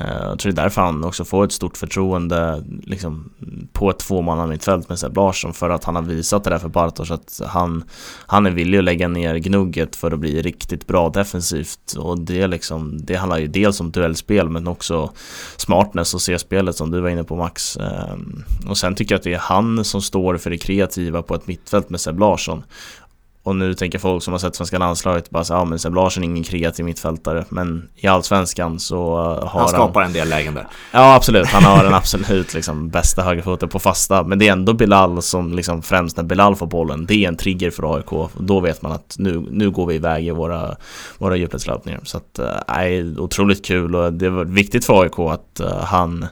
Eh, 0.00 0.22
jag 0.22 0.38
tror 0.38 0.52
det 0.52 0.60
är 0.60 0.62
därför 0.62 0.82
han 0.82 1.04
också 1.04 1.24
får 1.24 1.44
ett 1.44 1.52
stort 1.52 1.76
förtroende 1.76 2.64
liksom, 2.82 3.30
på 3.72 3.90
ett 3.90 3.98
tvåmannamittfält 3.98 4.88
med 4.88 4.98
Seb 4.98 5.16
Larsson 5.16 5.54
för 5.54 5.70
att 5.70 5.84
han 5.84 5.96
har 5.96 6.02
visat 6.02 6.44
det 6.44 6.50
där 6.50 6.58
för 6.58 6.68
Bartosz 6.68 7.10
att 7.10 7.40
han, 7.46 7.84
han 8.26 8.46
är 8.46 8.50
villig 8.50 8.78
att 8.78 8.84
lägga 8.84 9.08
ner 9.08 9.36
gnugget 9.36 9.96
för 9.96 10.10
att 10.10 10.18
bli 10.18 10.42
riktigt 10.42 10.86
bra 10.86 11.08
defensivt. 11.08 11.92
Och 11.98 12.20
det, 12.20 12.46
liksom, 12.46 12.98
det 13.04 13.14
handlar 13.14 13.38
ju 13.38 13.46
dels 13.46 13.80
om 13.80 13.90
duellspel 13.90 14.48
men 14.48 14.68
också 14.68 15.10
smartness 15.56 16.14
och 16.14 16.22
se 16.22 16.38
spelet 16.38 16.76
som 16.76 16.90
du 16.90 17.00
var 17.00 17.08
inne 17.08 17.24
på 17.24 17.36
Max. 17.36 17.76
Ehm, 17.76 18.44
och 18.68 18.78
sen 18.78 18.94
tycker 18.94 19.14
jag 19.14 19.18
att 19.18 19.24
det 19.24 19.34
är 19.34 19.38
han 19.38 19.84
som 19.84 20.02
står 20.02 20.36
för 20.36 20.50
det 20.50 20.58
kreativa 20.58 21.22
på 21.22 21.34
ett 21.34 21.46
mittfält 21.46 21.90
med 21.90 22.00
Seb 22.00 22.18
Larsson 22.18 22.62
och 23.46 23.56
nu 23.56 23.74
tänker 23.74 23.98
folk 23.98 24.22
som 24.22 24.32
har 24.32 24.38
sett 24.38 24.56
svenska 24.56 24.78
landslaget 24.78 25.30
bara 25.30 25.44
så 25.44 25.54
ja 25.54 25.64
men 25.64 25.78
Seb 25.78 25.94
Larsson 25.94 26.22
är 26.22 26.26
ingen 26.26 26.44
kreativ 26.44 26.84
mittfältare 26.84 27.44
Men 27.48 27.88
i 27.96 28.06
Allsvenskan 28.06 28.80
så 28.80 29.16
har 29.16 29.46
han 29.46 29.60
Han 29.60 29.68
skapar 29.68 30.02
en 30.02 30.12
del 30.12 30.28
lägen 30.28 30.54
där. 30.54 30.66
Ja 30.92 31.14
absolut, 31.14 31.46
han 31.46 31.64
har 31.64 31.84
den 31.84 31.94
absolut 31.94 32.54
liksom 32.54 32.88
bästa 32.88 33.22
högerfoten 33.22 33.68
på 33.68 33.78
fasta. 33.78 34.22
Men 34.22 34.38
det 34.38 34.48
är 34.48 34.52
ändå 34.52 34.72
Bilal 34.72 35.22
som 35.22 35.52
liksom 35.52 35.82
främst 35.82 36.16
när 36.16 36.24
Bilal 36.24 36.56
får 36.56 36.66
bollen 36.66 37.06
Det 37.06 37.24
är 37.24 37.28
en 37.28 37.36
trigger 37.36 37.70
för 37.70 37.96
AIK 37.96 38.30
Då 38.38 38.60
vet 38.60 38.82
man 38.82 38.92
att 38.92 39.16
nu, 39.18 39.46
nu 39.50 39.70
går 39.70 39.86
vi 39.86 39.94
iväg 39.94 40.26
i 40.26 40.30
våra, 40.30 40.76
våra 41.18 41.36
djupledslöpningar 41.36 42.00
Så 42.04 42.16
att, 42.16 42.38
äh, 42.38 42.46
nej, 42.68 43.18
otroligt 43.18 43.64
kul. 43.64 43.96
Och 43.96 44.12
det 44.12 44.30
var 44.30 44.44
viktigt 44.44 44.84
för 44.84 45.02
AIK 45.02 45.18
att 45.18 45.60
äh, 45.60 45.78
han 45.84 46.26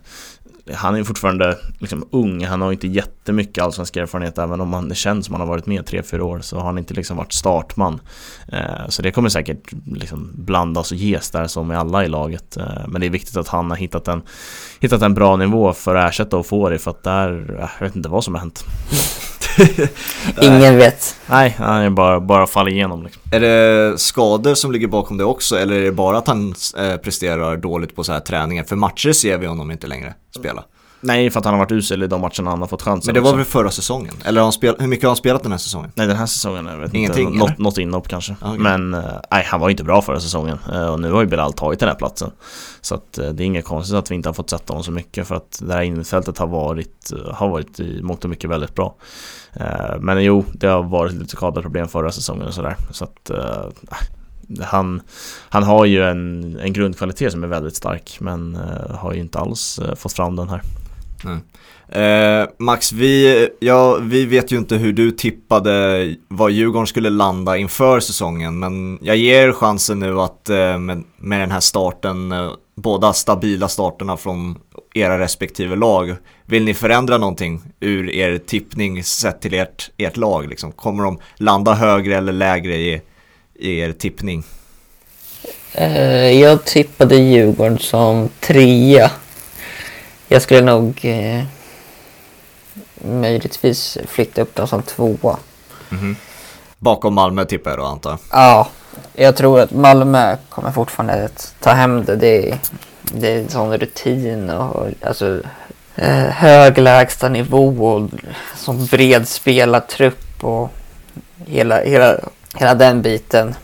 han 0.73 0.95
är 0.95 0.99
ju 0.99 1.05
fortfarande 1.05 1.59
liksom 1.79 2.09
ung, 2.11 2.45
han 2.45 2.61
har 2.61 2.73
inte 2.73 2.87
jättemycket 2.89 3.65
allsvensk 3.65 3.97
erfarenhet 3.97 4.39
även 4.39 4.61
om 4.61 4.73
han, 4.73 4.89
det 4.89 4.95
känns 4.95 5.27
som 5.27 5.35
han 5.35 5.41
har 5.41 5.49
varit 5.49 5.67
med 5.67 5.85
3-4 5.85 6.21
år 6.21 6.41
så 6.41 6.59
har 6.59 6.65
han 6.65 6.79
inte 6.79 6.95
liksom 6.95 7.17
varit 7.17 7.33
startman. 7.33 8.01
Eh, 8.49 8.89
så 8.89 9.03
det 9.03 9.13
kommer 9.13 9.29
säkert 9.29 9.73
liksom 9.87 10.31
blandas 10.35 10.93
och 10.93 10.97
ges 10.97 11.31
där 11.31 11.47
som 11.47 11.67
med 11.67 11.79
alla 11.79 12.05
i 12.05 12.09
laget. 12.09 12.57
Eh, 12.57 12.89
men 12.89 13.01
det 13.01 13.07
är 13.07 13.11
viktigt 13.11 13.37
att 13.37 13.49
han 13.49 13.71
har 13.71 13.77
hittat 13.77 14.09
en, 14.09 14.23
hittat 14.81 15.03
en 15.03 15.15
bra 15.15 15.37
nivå 15.37 15.73
för 15.73 15.95
att 15.95 16.11
ersätta 16.11 16.37
och 16.37 16.47
få 16.47 16.69
det 16.69 16.79
för 16.79 16.91
att 16.91 17.03
där, 17.03 17.57
eh, 17.61 17.69
jag 17.79 17.87
vet 17.87 17.97
inte 17.97 18.09
vad 18.09 18.25
som 18.25 18.35
har 18.35 18.41
hänt. 18.41 18.65
Ingen 20.43 20.77
vet. 20.77 21.17
Nej, 21.27 21.55
han 21.59 21.83
är 21.83 21.91
bara, 21.91 22.21
bara 22.21 22.47
fall 22.47 22.69
igenom. 22.69 23.03
Liksom. 23.03 23.23
Är 23.33 23.41
det 23.41 23.99
skador 23.99 24.55
som 24.55 24.73
ligger 24.73 24.87
bakom 24.87 25.17
det 25.17 25.25
också 25.25 25.59
eller 25.59 25.77
är 25.77 25.85
det 25.85 25.93
bara 25.93 26.19
att 26.19 26.29
han 26.29 26.55
eh, 26.79 26.97
presterar 26.97 27.57
dåligt 27.57 27.97
på 27.97 28.05
så 28.05 28.13
här 28.13 28.21
träningar? 28.21 28.65
För 28.65 28.77
matcher 28.77 29.13
ser 29.13 29.39
vi 29.39 29.47
honom 29.47 29.71
inte 29.71 29.87
längre 29.87 30.15
spela. 30.39 30.65
Nej, 31.05 31.31
för 31.31 31.39
att 31.39 31.45
han 31.45 31.55
har 31.55 31.59
varit 31.59 31.73
usel 31.73 32.03
i 32.03 32.07
de 32.07 32.21
matcherna 32.21 32.51
han 32.51 32.61
har 32.61 32.69
fått 32.69 32.83
chansen 32.83 33.15
Men 33.15 33.23
det 33.23 33.31
var 33.31 33.37
väl 33.37 33.45
förra 33.45 33.71
säsongen? 33.71 34.15
Eller 34.25 34.41
har 34.41 34.45
han 34.45 34.53
spel, 34.53 34.77
hur 34.79 34.87
mycket 34.87 35.05
har 35.05 35.11
han 35.11 35.17
spelat 35.17 35.43
den 35.43 35.53
här 35.53 35.59
säsongen? 35.59 35.93
Nej, 35.95 36.07
den 36.07 36.17
här 36.17 36.27
säsongen, 36.27 36.67
jag 36.67 36.77
vet 36.77 36.95
Ingenting, 36.95 37.27
inte. 37.27 37.39
Något, 37.39 37.59
något 37.59 37.79
inhopp 37.79 38.09
kanske. 38.09 38.37
Okay. 38.41 38.59
Men, 38.59 38.95
eh, 38.95 39.01
nej, 39.31 39.45
han 39.47 39.61
var 39.61 39.69
ju 39.69 39.71
inte 39.71 39.85
bra 39.85 40.03
förra 40.03 40.21
säsongen. 40.21 40.59
Eh, 40.73 40.87
och 40.87 41.01
nu 41.01 41.13
har 41.13 41.21
ju 41.21 41.27
Bilal 41.27 41.53
tagit 41.53 41.81
den 41.81 41.89
här 41.89 41.97
platsen. 41.97 42.31
Så 42.81 42.95
att 42.95 43.13
det 43.13 43.23
är 43.23 43.41
inget 43.41 43.65
konstigt 43.65 43.97
att 43.97 44.11
vi 44.11 44.15
inte 44.15 44.29
har 44.29 44.35
fått 44.35 44.51
sätta 44.51 44.73
honom 44.73 44.85
så 44.85 44.93
mycket 44.93 45.29
för 45.29 45.35
att 45.35 45.59
det 45.63 45.73
här 45.73 45.83
innerfältet 45.83 46.39
har 46.39 46.47
varit, 46.47 47.13
har 47.33 47.49
varit 47.49 47.81
i 47.81 48.03
mångt 48.03 48.25
och 48.25 48.31
mycket 48.31 48.51
väldigt 48.51 48.75
bra. 48.75 48.95
Eh, 49.57 50.01
men 50.01 50.25
jo, 50.25 50.45
det 50.53 50.67
har 50.67 50.83
varit 50.83 51.13
lite 51.13 51.37
skadeproblem 51.37 51.89
förra 51.89 52.13
säsongen 52.13 52.47
och 52.47 52.55
sådär. 52.55 52.77
Så 52.91 53.05
att 53.05 53.31
eh, 53.31 53.69
han, 54.63 55.03
han 55.49 55.63
har 55.63 55.85
ju 55.85 56.05
en, 56.05 56.57
en 56.61 56.73
grundkvalitet 56.73 57.33
som 57.33 57.45
är 57.45 57.49
väldigt 57.49 57.77
stark 57.77 58.17
men 58.21 58.55
eh, 58.55 58.97
har 58.97 59.13
ju 59.13 59.21
inte 59.21 59.39
alls 59.39 59.79
eh, 59.79 59.95
fått 59.95 60.13
fram 60.13 60.37
den 60.37 60.49
här. 60.49 60.61
Mm. 61.25 61.41
Eh, 61.89 62.49
Max, 62.59 62.93
vi, 62.93 63.49
ja, 63.61 63.99
vi 64.01 64.27
vet 64.27 64.53
ju 64.53 64.57
inte 64.57 64.77
hur 64.77 64.93
du 64.93 65.11
tippade 65.11 66.15
vad 66.29 66.51
Djurgården 66.51 66.87
skulle 66.87 67.11
landa 67.11 67.57
inför 67.57 68.01
säsongen 68.01 68.59
men 68.59 68.99
jag 69.03 69.17
ger 69.17 69.53
chansen 69.53 69.99
nu 69.99 70.21
att 70.21 70.51
eh, 70.51 70.79
med, 70.79 71.05
med 71.17 71.41
den 71.41 71.51
här 71.51 71.61
starten, 71.61 72.33
eh, 72.33 72.51
båda 72.75 73.13
stabila 73.13 73.69
starterna 73.69 74.17
från 74.17 74.59
era 74.95 75.19
respektive 75.19 75.77
lag. 75.77 76.17
Vill 76.47 76.65
ni 76.65 76.75
förändra 76.75 77.19
någonting 77.19 77.63
ur 77.81 78.11
er 78.11 78.39
tippning 78.39 79.05
sett 79.05 79.41
till 79.41 79.55
ert, 79.55 79.91
ert 79.97 80.17
lag? 80.17 80.49
Liksom? 80.49 80.73
Kommer 80.73 81.05
de 81.05 81.19
landa 81.37 81.75
högre 81.75 82.17
eller 82.17 82.33
lägre 82.33 82.77
i, 82.77 83.03
i 83.55 83.79
er 83.79 83.93
tippning? 83.93 84.45
Uh, 85.79 86.33
jag 86.33 86.65
tippade 86.65 87.17
Djurgården 87.17 87.79
som 87.79 88.29
trea. 88.41 89.11
Jag 90.29 90.43
skulle 90.43 90.61
nog 90.61 91.01
uh, 91.05 91.45
möjligtvis 92.95 93.99
flytta 94.07 94.43
upp 94.43 94.55
dem 94.55 94.69
som 94.69 94.83
tvåa. 94.83 95.39
Mm 95.91 96.05
-hmm. 96.05 96.17
Bakom 96.79 97.15
Malmö 97.15 97.45
tippar 97.45 97.71
jag 97.71 97.79
då 97.79 97.85
antar 97.85 98.11
jag? 98.11 98.19
Ja, 98.33 98.69
jag 99.15 99.37
tror 99.37 99.61
att 99.61 99.71
Malmö 99.71 100.37
kommer 100.49 100.71
fortfarande 100.71 101.25
att 101.25 101.55
ta 101.61 101.71
hem 101.71 102.05
det. 102.05 102.17
Det 102.17 102.51
är, 102.51 102.59
det 103.03 103.33
är 103.33 103.39
en 103.39 103.49
sån 103.49 103.77
rutin 103.79 104.51
och 104.51 104.87
alltså 105.03 105.41
eh, 105.97 106.09
hög 106.15 106.79
lägsta 106.79 107.29
nivå 107.29 107.87
och 107.87 108.11
som 108.57 108.87
bred 108.87 109.29
spelartrupp 109.29 110.45
och 110.45 110.71
hela, 111.47 111.81
hela, 111.85 112.19
hela 112.57 112.75
den 112.75 113.03
biten. 113.03 113.55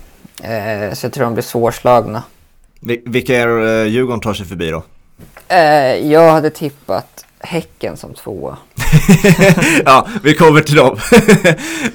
Eh, 0.43 0.93
så 0.93 1.07
jag 1.07 1.13
tror 1.13 1.25
de 1.25 1.35
blir 1.35 1.43
svårslagna. 1.43 2.23
Vilka 3.05 3.37
är 3.37 3.81
eh, 3.83 3.87
Djurgården 3.87 4.21
tar 4.21 4.35
sig 4.35 4.47
förbi 4.47 4.71
då? 4.71 4.83
Eh, 5.49 6.11
jag 6.13 6.33
hade 6.33 6.51
tippat 6.51 7.25
Häcken 7.39 7.97
som 7.97 8.15
tvåa. 8.15 8.57
ja, 9.85 10.07
vi 10.23 10.35
kommer 10.35 10.61
till 10.61 10.77
dem. 10.77 10.97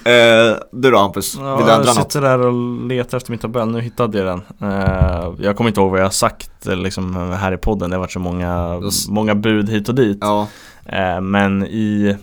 eh, 0.03 0.57
du 0.71 0.91
då 0.91 0.97
Hampus, 0.97 1.35
ja, 1.39 1.55
vill 1.55 1.65
du 1.65 1.71
ändra 1.71 1.85
något? 1.85 1.95
Jag 1.95 2.05
sitter 2.05 2.21
där 2.21 2.39
och 2.39 2.87
letar 2.87 3.17
efter 3.17 3.31
min 3.31 3.39
tabell, 3.39 3.67
nu 3.67 3.81
hittade 3.81 4.17
jag 4.17 4.27
den. 4.27 4.71
Eh, 4.71 5.33
jag 5.39 5.57
kommer 5.57 5.67
inte 5.67 5.79
ihåg 5.79 5.91
vad 5.91 5.99
jag 5.99 6.05
har 6.05 6.11
sagt 6.11 6.67
eh, 6.67 6.75
liksom, 6.75 7.31
här 7.31 7.51
i 7.51 7.57
podden, 7.57 7.89
det 7.89 7.95
har 7.95 8.01
varit 8.01 8.11
så 8.11 8.19
många, 8.19 8.81
många 9.09 9.35
bud 9.35 9.69
hit 9.69 9.89
och 9.89 9.95
dit. 9.95 10.17
Ja. 10.21 10.47
Eh, 10.85 11.21
men 11.21 11.65
i 11.65 12.17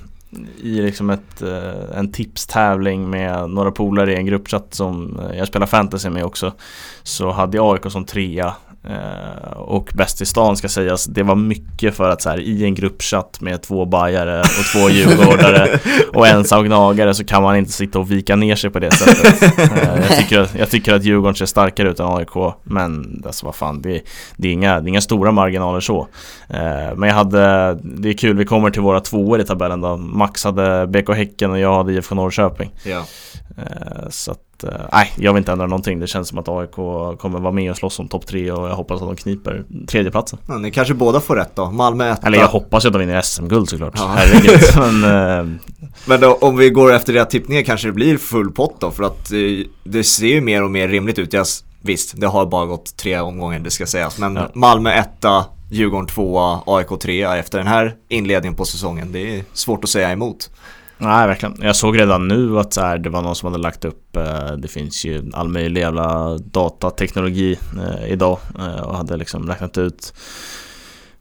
i 0.62 0.82
liksom 0.82 1.10
ett, 1.10 1.42
eh, 1.42 1.98
en 1.98 2.12
tipstävling 2.12 3.10
med 3.10 3.50
några 3.50 3.70
polare 3.70 4.12
i 4.12 4.16
en 4.16 4.26
gruppchatt 4.26 4.74
som 4.74 5.20
jag 5.34 5.48
spelar 5.48 5.66
fantasy 5.66 6.10
med 6.10 6.24
också 6.24 6.52
Så 7.02 7.30
hade 7.30 7.56
jag 7.56 7.74
AIK 7.74 7.92
som 7.92 8.04
trea 8.04 8.46
Eh, 8.46 8.71
och 9.56 9.90
bäst 9.94 10.20
i 10.20 10.26
stan 10.26 10.56
ska 10.56 10.68
sägas, 10.68 11.04
det 11.04 11.22
var 11.22 11.34
mycket 11.34 11.94
för 11.94 12.10
att 12.10 12.22
så 12.22 12.30
här, 12.30 12.40
i 12.40 12.64
en 12.64 12.74
gruppchatt 12.74 13.40
med 13.40 13.62
två 13.62 13.84
bajare 13.84 14.40
och 14.40 14.64
två 14.72 14.90
djurgårdare 14.90 15.78
och 16.14 16.26
en 16.26 16.44
gnagare 16.64 17.14
så 17.14 17.24
kan 17.24 17.42
man 17.42 17.56
inte 17.56 17.72
sitta 17.72 17.98
och 17.98 18.10
vika 18.10 18.36
ner 18.36 18.56
sig 18.56 18.70
på 18.70 18.78
det 18.78 18.90
sättet. 18.90 19.52
Eh, 19.72 20.00
jag, 20.08 20.18
tycker 20.18 20.40
att, 20.40 20.54
jag 20.54 20.70
tycker 20.70 20.94
att 20.94 21.04
Djurgården 21.04 21.34
ser 21.34 21.46
starkare 21.46 21.90
ut 21.90 22.00
än 22.00 22.06
AIK, 22.06 22.54
men 22.62 23.22
alltså 23.26 23.46
vad 23.46 23.54
fan, 23.54 23.82
det, 23.82 24.02
det, 24.36 24.48
är, 24.48 24.52
inga, 24.52 24.80
det 24.80 24.86
är 24.86 24.88
inga 24.88 25.00
stora 25.00 25.32
marginaler 25.32 25.80
så. 25.80 26.08
Eh, 26.48 26.94
men 26.96 27.08
jag 27.08 27.14
hade, 27.14 27.74
det 27.82 28.08
är 28.08 28.12
kul, 28.12 28.36
vi 28.36 28.44
kommer 28.44 28.70
till 28.70 28.82
våra 28.82 29.00
tvåor 29.00 29.40
i 29.40 29.44
tabellen 29.44 29.80
då. 29.80 29.96
Max 29.96 30.44
hade 30.44 30.86
BK 30.86 31.08
Häcken 31.08 31.50
och 31.50 31.58
jag 31.58 31.74
hade 31.74 31.92
IFK 31.92 32.14
Norrköping. 32.14 32.70
Ja. 32.84 33.04
Så 34.10 34.30
att 34.30 34.51
Eh, 34.64 34.70
nej, 34.92 35.12
jag 35.16 35.32
vill 35.32 35.40
inte 35.40 35.52
ändra 35.52 35.66
någonting. 35.66 36.00
Det 36.00 36.06
känns 36.06 36.28
som 36.28 36.38
att 36.38 36.48
AIK 36.48 36.70
kommer 37.18 37.38
vara 37.38 37.52
med 37.52 37.70
och 37.70 37.76
slåss 37.76 37.98
om 37.98 38.08
topp 38.08 38.26
tre 38.26 38.52
och 38.52 38.68
jag 38.68 38.74
hoppas 38.74 39.02
att 39.02 39.08
de 39.08 39.16
kniper 39.16 39.64
tredjeplatsen. 39.86 40.38
Ja, 40.48 40.58
ni 40.58 40.70
kanske 40.70 40.94
båda 40.94 41.20
får 41.20 41.36
rätt 41.36 41.56
då. 41.56 41.70
Malmö 41.70 42.12
etta. 42.12 42.26
Eller 42.26 42.38
jag 42.38 42.48
hoppas 42.48 42.86
att 42.86 42.92
de 42.92 42.98
vinner 42.98 43.22
SM-guld 43.22 43.68
såklart. 43.68 43.94
Ja. 43.96 44.14
Herregud. 44.16 44.60
Men, 44.76 45.04
eh... 45.04 45.56
Men 46.06 46.20
då, 46.20 46.34
om 46.34 46.56
vi 46.56 46.70
går 46.70 46.92
efter 46.92 47.16
era 47.16 47.24
tippningar 47.24 47.62
kanske 47.62 47.88
det 47.88 47.92
blir 47.92 48.18
full 48.18 48.50
pott 48.50 48.80
då? 48.80 48.90
För 48.90 49.04
att 49.04 49.32
eh, 49.32 49.38
det 49.84 50.04
ser 50.04 50.26
ju 50.26 50.40
mer 50.40 50.62
och 50.62 50.70
mer 50.70 50.88
rimligt 50.88 51.18
ut. 51.18 51.32
Jag, 51.32 51.46
visst, 51.80 52.20
det 52.20 52.26
har 52.26 52.46
bara 52.46 52.66
gått 52.66 52.96
tre 52.96 53.20
omgångar, 53.20 53.58
det 53.58 53.70
ska 53.70 53.86
sägas. 53.86 54.18
Men 54.18 54.36
ja. 54.36 54.50
Malmö 54.54 54.90
etta, 54.90 55.44
Djurgården 55.70 56.06
tvåa, 56.06 56.60
AIK 56.66 57.00
trea 57.00 57.36
efter 57.36 57.58
den 57.58 57.66
här 57.66 57.94
inledningen 58.08 58.56
på 58.56 58.64
säsongen. 58.64 59.12
Det 59.12 59.38
är 59.38 59.44
svårt 59.52 59.84
att 59.84 59.90
säga 59.90 60.12
emot. 60.12 60.50
Nej, 61.02 61.26
verkligen. 61.26 61.56
Jag 61.60 61.76
såg 61.76 61.98
redan 61.98 62.28
nu 62.28 62.58
att 62.58 62.72
så 62.72 62.80
här, 62.80 62.98
det 62.98 63.10
var 63.10 63.22
någon 63.22 63.36
som 63.36 63.52
hade 63.52 63.62
lagt 63.62 63.84
upp 63.84 64.16
eh, 64.16 64.52
Det 64.52 64.68
finns 64.68 65.04
ju 65.04 65.30
all 65.32 65.48
möjlig 65.48 65.80
jävla 65.80 66.38
datateknologi 66.38 67.58
eh, 67.78 68.12
idag 68.12 68.38
eh, 68.58 68.80
och 68.82 68.96
hade 68.96 69.16
liksom 69.16 69.48
räknat 69.48 69.78
ut 69.78 70.14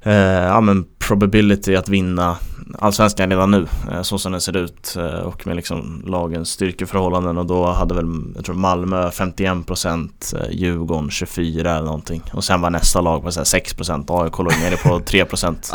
eh, 0.04 0.14
ja, 0.44 0.62
men 0.62 0.86
probability 1.00 1.76
att 1.76 1.90
vinna 1.90 2.38
allsvenskan 2.80 3.30
redan 3.30 3.52
nu 3.52 3.68
eh, 3.92 4.02
så 4.02 4.18
som 4.18 4.32
den 4.32 4.42
ser 4.42 4.58
ut 4.58 4.96
eh, 4.98 5.20
och 5.20 5.48
med 5.48 5.56
liksom 5.56 6.04
lagens 6.08 6.50
styrkeförhållanden. 6.50 7.38
Och 7.38 7.46
då 7.46 7.66
hade 7.66 7.96
väl 7.96 8.06
jag 8.36 8.46
tror 8.46 8.56
Malmö 8.56 9.10
51% 9.10 10.10
eh, 10.36 10.52
Djurgården 10.52 11.10
24 11.10 11.72
eller 11.72 11.86
någonting. 11.86 12.22
Och 12.34 12.44
sen 12.44 12.62
var 12.62 12.70
nästa 12.70 13.02
lag 13.02 13.24
på 13.24 13.32
så 13.32 13.42
6% 13.42 14.24
AIK 14.24 14.38
låg 14.38 14.54
nere 14.64 14.78
på 14.78 15.00
3% 15.06 15.74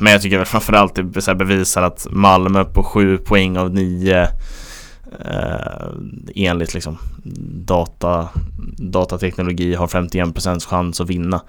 Men 0.00 0.12
jag 0.12 0.22
tycker 0.22 0.36
väl 0.36 0.46
framförallt 0.46 0.94
det 0.94 1.34
bevisar 1.34 1.82
att 1.82 2.06
Malmö 2.10 2.64
på 2.64 2.82
7 2.82 3.18
poäng 3.18 3.56
av 3.56 3.70
9 3.74 4.28
eh, 5.24 5.88
enligt 6.34 6.74
liksom 6.74 6.98
data, 7.64 8.28
datateknologi 8.76 9.74
har 9.74 9.86
51% 9.86 10.66
chans 10.66 11.00
att 11.00 11.10
vinna. 11.10 11.40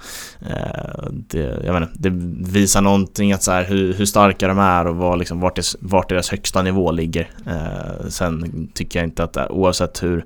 Eh, 0.41 1.09
det, 1.11 1.61
jag 1.65 1.73
menar, 1.73 1.89
det 1.93 2.09
visar 2.51 2.81
någonting 2.81 3.33
att 3.33 3.43
så 3.43 3.51
här, 3.51 3.63
hur, 3.63 3.93
hur 3.93 4.05
starka 4.05 4.47
de 4.47 4.59
är 4.59 4.87
och 4.87 4.95
var, 4.95 5.17
liksom, 5.17 5.39
vart, 5.39 5.55
det, 5.55 5.75
vart 5.79 6.09
deras 6.09 6.29
högsta 6.29 6.61
nivå 6.61 6.91
ligger. 6.91 7.29
Eh, 7.45 8.07
sen 8.09 8.67
tycker 8.73 8.99
jag 8.99 9.07
inte 9.07 9.23
att 9.23 9.37
oavsett 9.49 10.03
hur, 10.03 10.25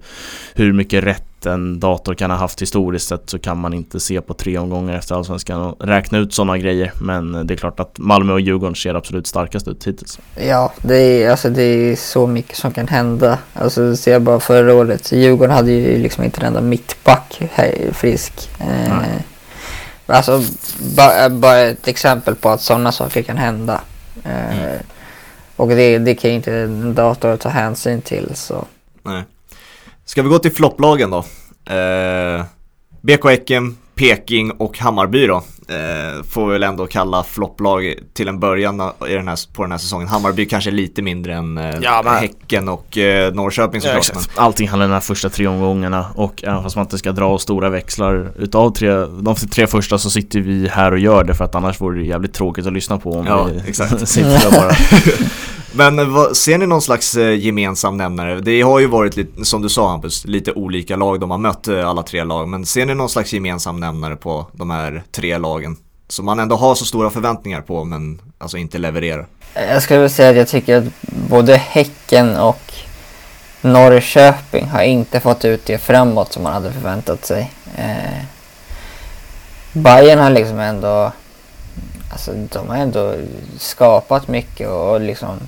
hur 0.53 0.73
mycket 0.73 1.03
rätt 1.03 1.30
en 1.45 1.79
dator 1.79 2.13
kan 2.13 2.31
ha 2.31 2.37
haft 2.37 2.61
historiskt 2.61 3.07
sett 3.07 3.29
så 3.29 3.39
kan 3.39 3.57
man 3.57 3.73
inte 3.73 3.99
se 3.99 4.21
på 4.21 4.33
tre 4.33 4.57
omgångar 4.57 4.95
efter 4.95 5.15
Allsvenskan 5.15 5.61
och 5.61 5.87
räkna 5.87 6.17
ut 6.17 6.33
sådana 6.33 6.57
grejer. 6.57 6.91
Men 7.01 7.47
det 7.47 7.53
är 7.53 7.55
klart 7.55 7.79
att 7.79 7.97
Malmö 7.97 8.33
och 8.33 8.41
Djurgården 8.41 8.75
ser 8.75 8.95
absolut 8.95 9.27
starkast 9.27 9.67
ut 9.67 9.87
hittills. 9.87 10.19
Ja, 10.35 10.73
det 10.81 10.97
är, 10.97 11.31
alltså, 11.31 11.49
det 11.49 11.63
är 11.63 11.95
så 11.95 12.27
mycket 12.27 12.57
som 12.57 12.71
kan 12.71 12.87
hända. 12.87 13.37
Alltså 13.53 13.95
ser 13.95 14.11
jag 14.11 14.21
bara 14.21 14.39
förra 14.39 14.73
året, 14.73 15.11
Djurgården 15.11 15.55
hade 15.55 15.71
ju 15.71 15.97
liksom 15.97 16.23
inte 16.23 16.41
en 16.41 16.47
enda 16.47 16.61
mittback 16.61 17.41
frisk. 17.91 18.49
Eh, 18.59 18.97
alltså 20.05 20.43
bara, 20.95 21.29
bara 21.29 21.59
ett 21.59 21.87
exempel 21.87 22.35
på 22.35 22.49
att 22.49 22.61
sådana 22.61 22.91
saker 22.91 23.21
kan 23.21 23.37
hända. 23.37 23.81
Eh, 24.23 24.59
mm. 24.59 24.79
Och 25.55 25.67
det, 25.67 25.97
det 25.97 26.15
kan 26.15 26.29
ju 26.29 26.35
inte 26.35 26.53
en 26.53 26.95
dator 26.95 27.37
ta 27.37 27.49
hänsyn 27.49 28.01
till. 28.01 28.31
Så. 28.33 28.65
Nej. 29.03 29.23
Ska 30.11 30.21
vi 30.21 30.29
gå 30.29 30.39
till 30.39 30.51
flopplagen 30.51 31.09
då? 31.09 31.17
Eh, 31.73 32.43
BK 33.01 33.25
Häcken, 33.25 33.77
Peking 33.95 34.51
och 34.51 34.77
Hammarby 34.77 35.27
då. 35.27 35.35
Eh, 35.67 36.23
får 36.23 36.47
vi 36.47 36.53
väl 36.53 36.63
ändå 36.63 36.87
kalla 36.87 37.23
flopplag 37.23 37.93
till 38.13 38.27
en 38.27 38.39
början 38.39 38.81
i 39.09 39.13
den 39.13 39.27
här, 39.27 39.53
på 39.53 39.61
den 39.61 39.71
här 39.71 39.79
säsongen. 39.79 40.07
Hammarby 40.07 40.45
kanske 40.45 40.71
lite 40.71 41.01
mindre 41.01 41.33
än 41.33 41.57
eh, 41.57 41.75
ja, 41.81 42.01
men... 42.05 42.15
Häcken 42.15 42.69
och 42.69 42.97
eh, 42.97 43.33
Norrköping 43.33 43.81
såklart. 43.81 44.09
Ja, 44.13 44.19
men... 44.35 44.45
Allting 44.45 44.67
handlar 44.67 44.85
om 44.85 44.89
de 44.89 44.93
här 44.93 45.01
första 45.01 45.29
tre 45.29 45.47
omgångarna 45.47 46.05
och 46.15 46.43
även 46.43 46.63
fast 46.63 46.75
man 46.75 46.85
inte 46.85 46.97
ska 46.97 47.11
dra 47.11 47.37
stora 47.37 47.69
växlar 47.69 48.31
utav 48.39 48.71
tre, 48.71 48.89
de 49.05 49.35
tre 49.35 49.67
första 49.67 49.97
så 49.97 50.09
sitter 50.09 50.39
vi 50.39 50.67
här 50.67 50.91
och 50.91 50.99
gör 50.99 51.23
det 51.23 51.33
för 51.33 51.45
att 51.45 51.55
annars 51.55 51.81
vore 51.81 51.99
det 51.99 52.05
jävligt 52.05 52.33
tråkigt 52.33 52.65
att 52.65 52.73
lyssna 52.73 52.97
på 52.97 53.11
om 53.11 53.27
ja, 53.27 53.43
vi 53.43 53.69
exakt. 53.69 54.07
sitter 54.09 54.51
bara. 54.51 54.71
Men 55.73 56.13
vad, 56.13 56.37
ser 56.37 56.57
ni 56.57 56.67
någon 56.67 56.81
slags 56.81 57.15
eh, 57.15 57.39
gemensam 57.39 57.97
nämnare? 57.97 58.39
Det 58.39 58.61
har 58.61 58.79
ju 58.79 58.87
varit 58.87 59.17
lite, 59.17 59.45
som 59.45 59.61
du 59.61 59.69
sa 59.69 59.89
Hampus, 59.89 60.25
lite 60.25 60.51
olika 60.51 60.95
lag 60.95 61.19
de 61.19 61.31
har 61.31 61.37
mött 61.37 61.67
eh, 61.67 61.89
alla 61.89 62.03
tre 62.03 62.23
lag. 62.23 62.47
Men 62.47 62.65
ser 62.65 62.85
ni 62.85 62.93
någon 62.93 63.09
slags 63.09 63.33
gemensam 63.33 63.79
nämnare 63.79 64.15
på 64.15 64.47
de 64.53 64.69
här 64.69 65.03
tre 65.11 65.37
lagen? 65.37 65.77
Som 66.07 66.25
man 66.25 66.39
ändå 66.39 66.55
har 66.55 66.75
så 66.75 66.85
stora 66.85 67.09
förväntningar 67.09 67.61
på 67.61 67.83
men 67.83 68.21
alltså 68.37 68.57
inte 68.57 68.77
levererar. 68.77 69.27
Jag 69.53 69.83
skulle 69.83 69.99
vilja 69.99 70.09
säga 70.09 70.29
att 70.29 70.35
jag 70.35 70.47
tycker 70.47 70.77
att 70.77 70.83
både 71.29 71.55
Häcken 71.55 72.37
och 72.37 72.73
Norrköping 73.61 74.67
har 74.67 74.81
inte 74.81 75.19
fått 75.19 75.45
ut 75.45 75.65
det 75.65 75.77
framåt 75.77 76.33
som 76.33 76.43
man 76.43 76.53
hade 76.53 76.71
förväntat 76.71 77.25
sig. 77.25 77.51
Eh, 77.77 78.23
Bayern 79.73 80.19
har 80.19 80.29
liksom 80.29 80.59
ändå 80.59 81.11
Alltså 82.11 82.33
de 82.33 82.69
har 82.69 82.75
ändå 82.75 83.15
skapat 83.57 84.27
mycket 84.27 84.69
och 84.69 85.01
liksom 85.01 85.39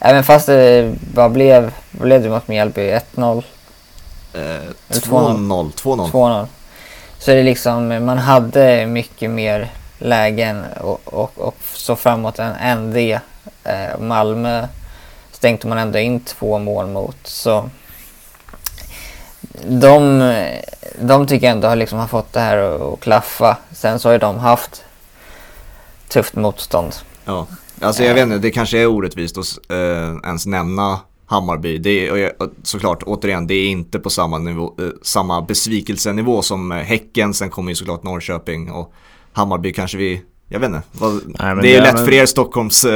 Även 0.00 0.24
fast 0.24 0.46
det 0.46 0.94
bara 1.14 1.28
blev, 1.28 1.72
vad 1.90 2.02
blev 2.02 2.22
det 2.22 2.28
mot 2.28 2.48
Mjällby? 2.48 2.90
1-0? 3.14 3.42
2-0. 4.88 5.72
2-0. 5.72 6.10
2-0. 6.10 6.46
Så 7.18 7.30
det 7.30 7.42
liksom, 7.42 7.88
man 7.88 8.18
hade 8.18 8.86
mycket 8.86 9.30
mer 9.30 9.70
lägen 9.98 10.64
och, 10.80 11.00
och, 11.04 11.38
och 11.38 11.56
så 11.74 11.96
framåt 11.96 12.38
än, 12.38 12.52
än 12.54 12.92
det. 12.92 13.20
Eh, 13.64 13.98
Malmö 13.98 14.66
stängde 15.32 15.68
man 15.68 15.78
ändå 15.78 15.98
in 15.98 16.20
två 16.20 16.58
mål 16.58 16.86
mot. 16.86 17.16
Så 17.24 17.70
de, 19.66 20.22
de 21.00 21.26
tycker 21.26 21.46
jag 21.46 21.52
ändå 21.52 21.68
har, 21.68 21.76
liksom 21.76 21.98
har 21.98 22.06
fått 22.06 22.32
det 22.32 22.40
här 22.40 22.58
att, 22.58 22.80
att 22.80 23.00
klaffa. 23.00 23.56
Sen 23.72 23.98
så 23.98 24.08
har 24.08 24.12
ju 24.12 24.18
de 24.18 24.38
haft 24.38 24.84
tufft 26.08 26.34
motstånd. 26.34 26.94
Ja, 27.24 27.46
alltså 27.80 28.02
jag 28.04 28.14
vet 28.14 28.22
inte, 28.22 28.38
det 28.38 28.50
kanske 28.50 28.78
är 28.78 28.86
orättvist 28.86 29.38
att 29.38 29.58
äh, 29.68 29.78
ens 30.24 30.46
nämna 30.46 31.00
Hammarby. 31.26 31.78
Det 31.78 32.08
är 32.08 32.32
såklart, 32.62 33.02
återigen, 33.02 33.46
det 33.46 33.54
är 33.54 33.68
inte 33.68 33.98
på 33.98 34.10
samma, 34.10 34.38
nivå, 34.38 34.74
äh, 34.78 34.88
samma 35.02 35.42
besvikelsenivå 35.42 36.42
som 36.42 36.70
Häcken. 36.70 37.34
Sen 37.34 37.50
kommer 37.50 37.70
ju 37.70 37.74
såklart 37.74 38.02
Norrköping 38.02 38.70
och 38.70 38.92
Hammarby 39.32 39.72
kanske 39.72 39.98
vi 39.98 40.22
jag 40.50 40.60
vet 40.60 40.68
inte, 40.68 40.82
Nej, 41.24 41.56
det 41.62 41.68
är 41.68 41.74
ju 41.74 41.80
lätt 41.80 41.94
men... 41.94 42.04
för 42.04 42.12
er 42.12 42.26
Stockholms, 42.26 42.86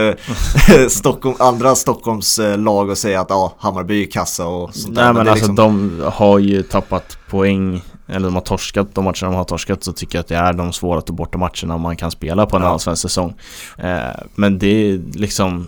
Stockholm, 0.88 1.36
andra 1.38 1.74
Stockholms 1.74 2.40
lag 2.56 2.90
att 2.90 2.98
säga 2.98 3.20
att 3.20 3.30
ja, 3.30 3.54
Hammarby 3.58 4.02
är 4.02 4.10
kassa 4.10 4.46
och 4.46 4.74
sånt 4.74 4.94
där. 4.94 5.02
Nej 5.02 5.12
men, 5.12 5.24
men 5.24 5.28
alltså 5.28 5.52
liksom... 5.52 5.56
de 5.56 6.02
har 6.12 6.38
ju 6.38 6.62
tappat 6.62 7.18
poäng 7.30 7.82
eller 8.06 8.26
de 8.26 8.34
har 8.34 8.42
torskat, 8.42 8.94
de 8.94 9.04
matcherna 9.04 9.30
de 9.30 9.34
har 9.34 9.44
torskat 9.44 9.84
så 9.84 9.92
tycker 9.92 10.18
jag 10.18 10.20
att 10.20 10.28
det 10.28 10.36
är 10.36 10.52
de 10.52 10.72
svåraste 10.72 11.12
bortamatcherna 11.12 11.78
man 11.78 11.96
kan 11.96 12.10
spela 12.10 12.46
på 12.46 12.56
en 12.56 12.62
ja. 12.62 12.68
allsvensk 12.68 13.02
säsong. 13.02 13.34
Eh, 13.78 14.22
men 14.34 14.58
det 14.58 14.66
är 14.66 15.00
liksom, 15.14 15.66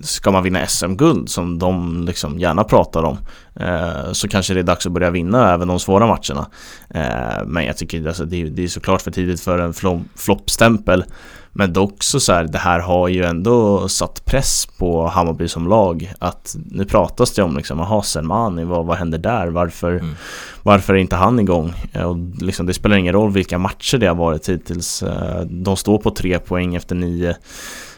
ska 0.00 0.30
man 0.30 0.42
vinna 0.42 0.66
SM-guld 0.66 1.30
som 1.30 1.58
de 1.58 2.02
liksom 2.04 2.38
gärna 2.38 2.64
pratar 2.64 3.02
om 3.02 3.18
eh, 3.54 4.12
så 4.12 4.28
kanske 4.28 4.54
det 4.54 4.60
är 4.60 4.64
dags 4.64 4.86
att 4.86 4.92
börja 4.92 5.10
vinna 5.10 5.54
även 5.54 5.68
de 5.68 5.80
svåra 5.80 6.06
matcherna. 6.06 6.46
Eh, 6.90 7.44
men 7.46 7.64
jag 7.64 7.76
tycker 7.76 8.06
alltså, 8.06 8.24
det, 8.24 8.44
det 8.44 8.64
är 8.64 8.68
såklart 8.68 9.02
för 9.02 9.10
tidigt 9.10 9.40
för 9.40 9.58
en 9.58 9.74
floppstämpel 10.16 11.04
men 11.52 11.72
dock 11.72 12.02
så, 12.02 12.20
så 12.20 12.32
här, 12.32 12.44
det 12.44 12.58
här 12.58 12.80
har 12.80 13.08
ju 13.08 13.24
ändå 13.24 13.88
satt 13.88 14.24
press 14.24 14.66
på 14.78 15.06
Hammarby 15.06 15.48
som 15.48 15.68
lag 15.68 16.12
att 16.18 16.56
nu 16.70 16.84
pratas 16.84 17.32
det 17.32 17.42
om 17.42 17.56
liksom, 17.56 17.80
aha 17.80 18.02
Selmani, 18.02 18.64
vad, 18.64 18.86
vad 18.86 18.96
händer 18.96 19.18
där? 19.18 19.46
Varför, 19.46 19.90
mm. 19.90 20.14
varför 20.62 20.94
är 20.94 20.98
inte 20.98 21.16
han 21.16 21.40
igång? 21.40 21.72
Och 21.94 22.42
liksom, 22.42 22.66
det 22.66 22.74
spelar 22.74 22.96
ingen 22.96 23.12
roll 23.12 23.32
vilka 23.32 23.58
matcher 23.58 23.98
det 23.98 24.06
har 24.06 24.14
varit 24.14 24.48
hittills. 24.48 25.02
Eh, 25.02 25.40
de 25.40 25.76
står 25.76 25.98
på 25.98 26.10
tre 26.10 26.38
poäng 26.38 26.74
efter 26.74 26.94
nio, 26.94 27.36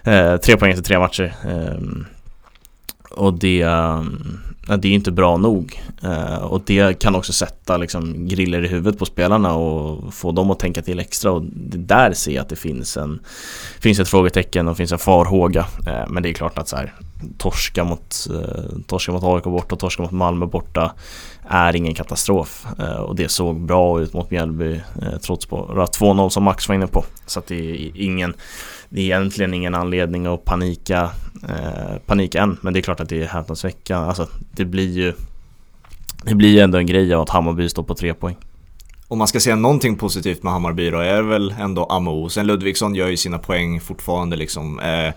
eh, 0.03 0.37
tre 0.37 0.57
poäng 0.57 0.71
efter 0.71 0.85
tre 0.85 0.99
matcher. 0.99 1.35
Ehm, 1.45 2.07
och 3.11 3.35
det, 3.35 3.65
det 4.67 4.89
är 4.89 4.93
inte 4.93 5.13
bra 5.13 5.37
nog. 5.37 5.83
Eh, 6.03 6.37
och 6.37 6.63
det 6.67 6.99
kan 6.99 7.15
också 7.15 7.33
sätta 7.33 7.77
liksom, 7.77 8.29
griller 8.29 8.65
i 8.65 8.69
huvudet 8.69 8.99
på 8.99 9.07
spelarna 9.07 9.55
och 9.55 10.15
få 10.15 10.33
dem 10.33 10.51
att 10.51 10.59
tänka 10.59 10.83
till 10.83 10.99
extra. 10.99 11.33
Och 11.33 11.43
där 11.65 12.13
ser 12.13 12.33
jag 12.33 12.43
att 12.43 12.49
det 12.49 12.57
finns, 12.57 12.97
en, 12.97 13.21
finns 13.81 13.99
ett 13.99 14.09
frågetecken 14.09 14.69
och 14.69 14.77
finns 14.77 14.93
en 14.93 14.99
farhåga. 14.99 15.67
Eh, 15.87 16.09
men 16.09 16.23
det 16.23 16.29
är 16.29 16.33
klart 16.33 16.59
att 16.59 16.69
så 16.69 16.77
här, 16.77 16.95
torska 17.39 17.85
mot, 17.85 18.27
eh, 18.31 18.79
torska 18.87 19.13
mot 19.13 19.25
AIK 19.25 19.45
borta 19.45 19.75
och 19.75 19.81
torska 19.81 20.03
mot 20.03 20.13
Malmö 20.13 20.47
borta 20.47 20.95
är 21.49 21.77
ingen 21.77 21.95
katastrof. 21.95 22.67
Eh, 22.79 23.01
och 23.01 23.17
det 23.17 23.31
såg 23.31 23.61
bra 23.61 24.01
ut 24.01 24.13
mot 24.13 24.31
Mjällby 24.31 24.81
eh, 25.03 25.19
trots 25.23 25.47
på 25.47 25.87
2-0 25.93 26.29
som 26.29 26.43
Max 26.43 26.69
var 26.69 26.75
inne 26.75 26.87
på. 26.87 27.05
Så 27.27 27.39
att 27.39 27.47
det 27.47 27.55
är 27.55 27.91
ingen, 27.95 28.35
det 28.89 29.01
är 29.01 29.05
egentligen 29.05 29.55
ingen 29.55 29.75
anledning 29.75 30.27
att 30.27 30.45
panika, 30.45 31.11
eh, 31.49 31.99
panik 32.07 32.35
än. 32.35 32.59
Men 32.61 32.73
det 32.73 32.81
är 32.81 32.83
klart 32.83 33.01
att 33.01 33.09
det 33.09 33.23
är 33.23 33.27
häpnadsväckande. 33.27 34.09
Alltså 34.09 34.29
det 34.51 34.65
blir 34.65 34.93
ju 34.93 35.13
det 36.25 36.35
blir 36.35 36.49
ju 36.49 36.61
ändå 36.61 36.79
en 36.79 36.87
grej 36.87 37.15
av 37.15 37.23
att 37.23 37.29
Hammarby 37.29 37.69
står 37.69 37.83
på 37.83 37.95
tre 37.95 38.15
poäng. 38.15 38.37
Om 39.09 39.19
man 39.19 39.29
ska 39.29 39.41
säga 39.41 39.57
någonting 39.57 39.97
positivt 39.97 40.43
med 40.43 40.53
Hammarby 40.53 40.91
då 40.91 40.99
är 40.99 41.17
det 41.17 41.23
väl 41.23 41.55
ändå 41.59 41.85
Amo. 41.85 42.29
Sen 42.29 42.47
Ludvigsson 42.47 42.95
gör 42.95 43.09
ju 43.09 43.17
sina 43.17 43.39
poäng 43.39 43.81
fortfarande 43.81 44.37
liksom. 44.37 44.81
Eh, 44.81 45.15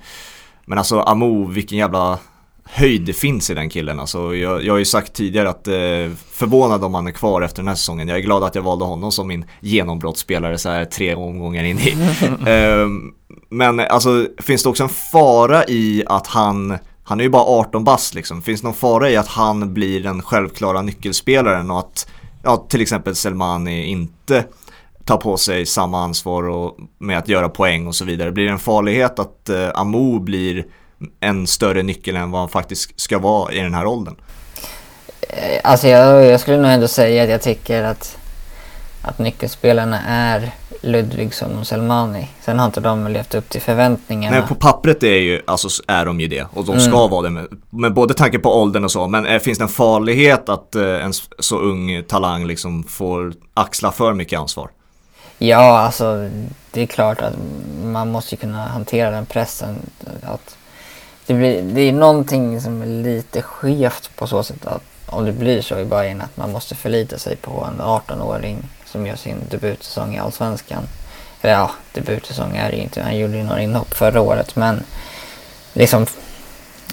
men 0.66 0.78
alltså 0.78 1.00
Amo, 1.00 1.46
vilken 1.46 1.78
jävla 1.78 2.20
höjd 2.66 3.02
det 3.02 3.14
finns 3.14 3.50
i 3.50 3.54
den 3.54 3.70
killen. 3.70 4.00
Alltså, 4.00 4.36
jag, 4.36 4.64
jag 4.64 4.74
har 4.74 4.78
ju 4.78 4.86
sagt 4.86 5.14
tidigare 5.14 5.50
att 5.50 5.68
eh, 5.68 6.12
förvånad 6.32 6.84
om 6.84 6.94
han 6.94 7.08
är 7.08 7.12
kvar 7.12 7.42
efter 7.42 7.62
den 7.62 7.68
här 7.68 7.76
säsongen. 7.76 8.08
Jag 8.08 8.18
är 8.18 8.22
glad 8.22 8.44
att 8.44 8.56
jag 8.56 8.62
valde 8.62 8.86
honom 8.86 9.12
som 9.12 9.28
min 9.28 9.46
genombrottsspelare 9.60 10.58
så 10.58 10.70
här 10.70 10.86
tre 10.86 11.16
omgångar 11.16 11.64
in 11.64 11.80
i. 11.80 11.92
eh, 12.50 12.88
men 13.50 13.80
alltså 13.80 14.28
finns 14.38 14.64
det 14.64 14.70
också 14.70 14.84
en 14.84 14.90
fara 14.90 15.66
i 15.66 16.04
att 16.08 16.28
han 16.28 16.78
han 17.08 17.20
är 17.20 17.24
ju 17.24 17.30
bara 17.30 17.44
18 17.44 17.84
bast 17.84 18.14
liksom. 18.14 18.42
Finns 18.42 18.62
det 18.62 18.68
någon 18.68 18.74
fara 18.74 19.10
i 19.10 19.18
att 19.18 19.28
han 19.28 19.74
blir 19.74 20.04
den 20.04 20.22
självklara 20.22 20.82
nyckelspelaren 20.82 21.72
och 21.72 21.80
att 21.80 22.08
ja, 22.44 22.66
till 22.70 22.82
exempel 22.82 23.16
Selmani 23.16 23.86
inte 23.86 24.46
tar 25.06 25.18
på 25.18 25.38
sig 25.38 25.66
samma 25.66 26.04
ansvar 26.04 26.50
och, 26.50 26.78
med 26.98 27.18
att 27.18 27.30
göra 27.30 27.50
poäng 27.50 27.88
och 27.88 27.96
så 27.96 28.06
vidare. 28.06 28.32
Blir 28.32 28.46
det 28.46 28.52
en 28.52 28.60
farlighet 28.60 29.20
att 29.20 29.50
eh, 29.50 29.70
Amo 29.76 30.20
blir 30.20 30.66
en 31.20 31.48
större 31.48 31.84
nyckel 31.84 32.16
än 32.16 32.32
vad 32.32 32.42
han 32.42 32.50
faktiskt 32.50 33.00
ska 33.00 33.20
vara 33.20 33.54
i 33.54 33.60
den 33.60 33.74
här 33.74 33.86
åldern? 33.86 34.16
Eh, 35.22 35.62
alltså 35.64 35.88
jag, 35.88 36.26
jag 36.26 36.40
skulle 36.40 36.58
nog 36.58 36.72
ändå 36.72 36.88
säga 36.88 37.24
att 37.24 37.30
jag 37.30 37.42
tycker 37.42 37.84
att, 37.84 38.18
att 39.02 39.20
nyckelspelarna 39.20 40.02
är 40.08 40.52
Ludvigsson 40.82 41.60
och 41.60 41.68
Selmani. 41.68 42.28
Sen 42.42 42.60
har 42.60 42.66
inte 42.66 42.80
de 42.80 43.08
levt 43.08 43.36
upp 43.36 43.50
till 43.50 43.62
förväntningarna. 43.62 44.40
Nej, 44.40 44.48
på 44.48 44.56
pappret 44.56 45.04
är, 45.04 45.08
ju, 45.08 45.42
alltså, 45.48 45.84
är 45.88 46.06
de 46.06 46.20
ju 46.20 46.28
det 46.28 46.48
och 46.54 46.66
de 46.66 46.80
ska 46.80 46.98
mm. 46.98 47.10
vara 47.10 47.22
det 47.22 47.30
med, 47.30 47.48
med 47.70 47.94
både 47.94 48.14
tanke 48.14 48.40
på 48.40 48.62
åldern 48.62 48.84
och 48.84 48.92
så. 48.92 49.08
Men 49.08 49.26
är, 49.26 49.34
eh, 49.34 49.40
finns 49.40 49.58
det 49.58 49.64
en 49.64 49.70
farlighet 49.70 50.50
att 50.50 50.76
eh, 50.76 51.06
en 51.06 51.14
så 51.40 51.58
ung 51.58 52.04
talang 52.08 52.46
liksom 52.46 52.84
får 52.84 53.34
axla 53.54 53.92
för 53.92 54.14
mycket 54.14 54.40
ansvar? 54.40 54.70
Ja, 55.38 55.80
alltså 55.80 56.30
det 56.72 56.82
är 56.82 56.86
klart 56.86 57.22
att 57.22 57.34
man 57.84 58.12
måste 58.12 58.36
kunna 58.36 58.68
hantera 58.68 59.12
den 59.12 59.26
pressen. 59.26 59.76
Att 60.24 60.58
det, 61.26 61.34
blir, 61.34 61.62
det 61.62 61.82
är 61.82 61.94
någonting 61.94 62.62
som 62.62 62.82
är 62.82 62.86
lite 62.86 63.42
skevt 63.42 64.10
på 64.16 64.28
så 64.28 64.44
sätt 64.44 64.66
att 64.66 64.82
om 65.06 65.26
det 65.26 65.32
blir 65.32 65.62
så 65.62 65.80
i 65.80 65.86
Bayern 65.86 66.22
att 66.22 66.38
man 66.38 66.52
måste 66.52 66.76
förlita 66.76 67.18
sig 67.18 67.36
på 67.36 67.68
en 67.72 67.82
18-åring 67.82 68.58
som 68.86 69.08
gör 69.08 69.16
sin 69.16 69.38
debutsäsong 69.50 70.16
i 70.16 70.20
Allsvenskan. 70.20 70.84
Eller 71.42 71.54
ja, 71.54 71.72
debutsäsong 71.94 72.56
är 72.56 72.72
det 72.72 72.78
inte. 72.78 73.02
Han 73.02 73.18
gjorde 73.18 73.38
ju 73.38 73.44
några 73.44 73.62
inhopp 73.62 73.94
förra 73.94 74.22
året 74.22 74.56
men 74.56 74.84
liksom 75.74 76.06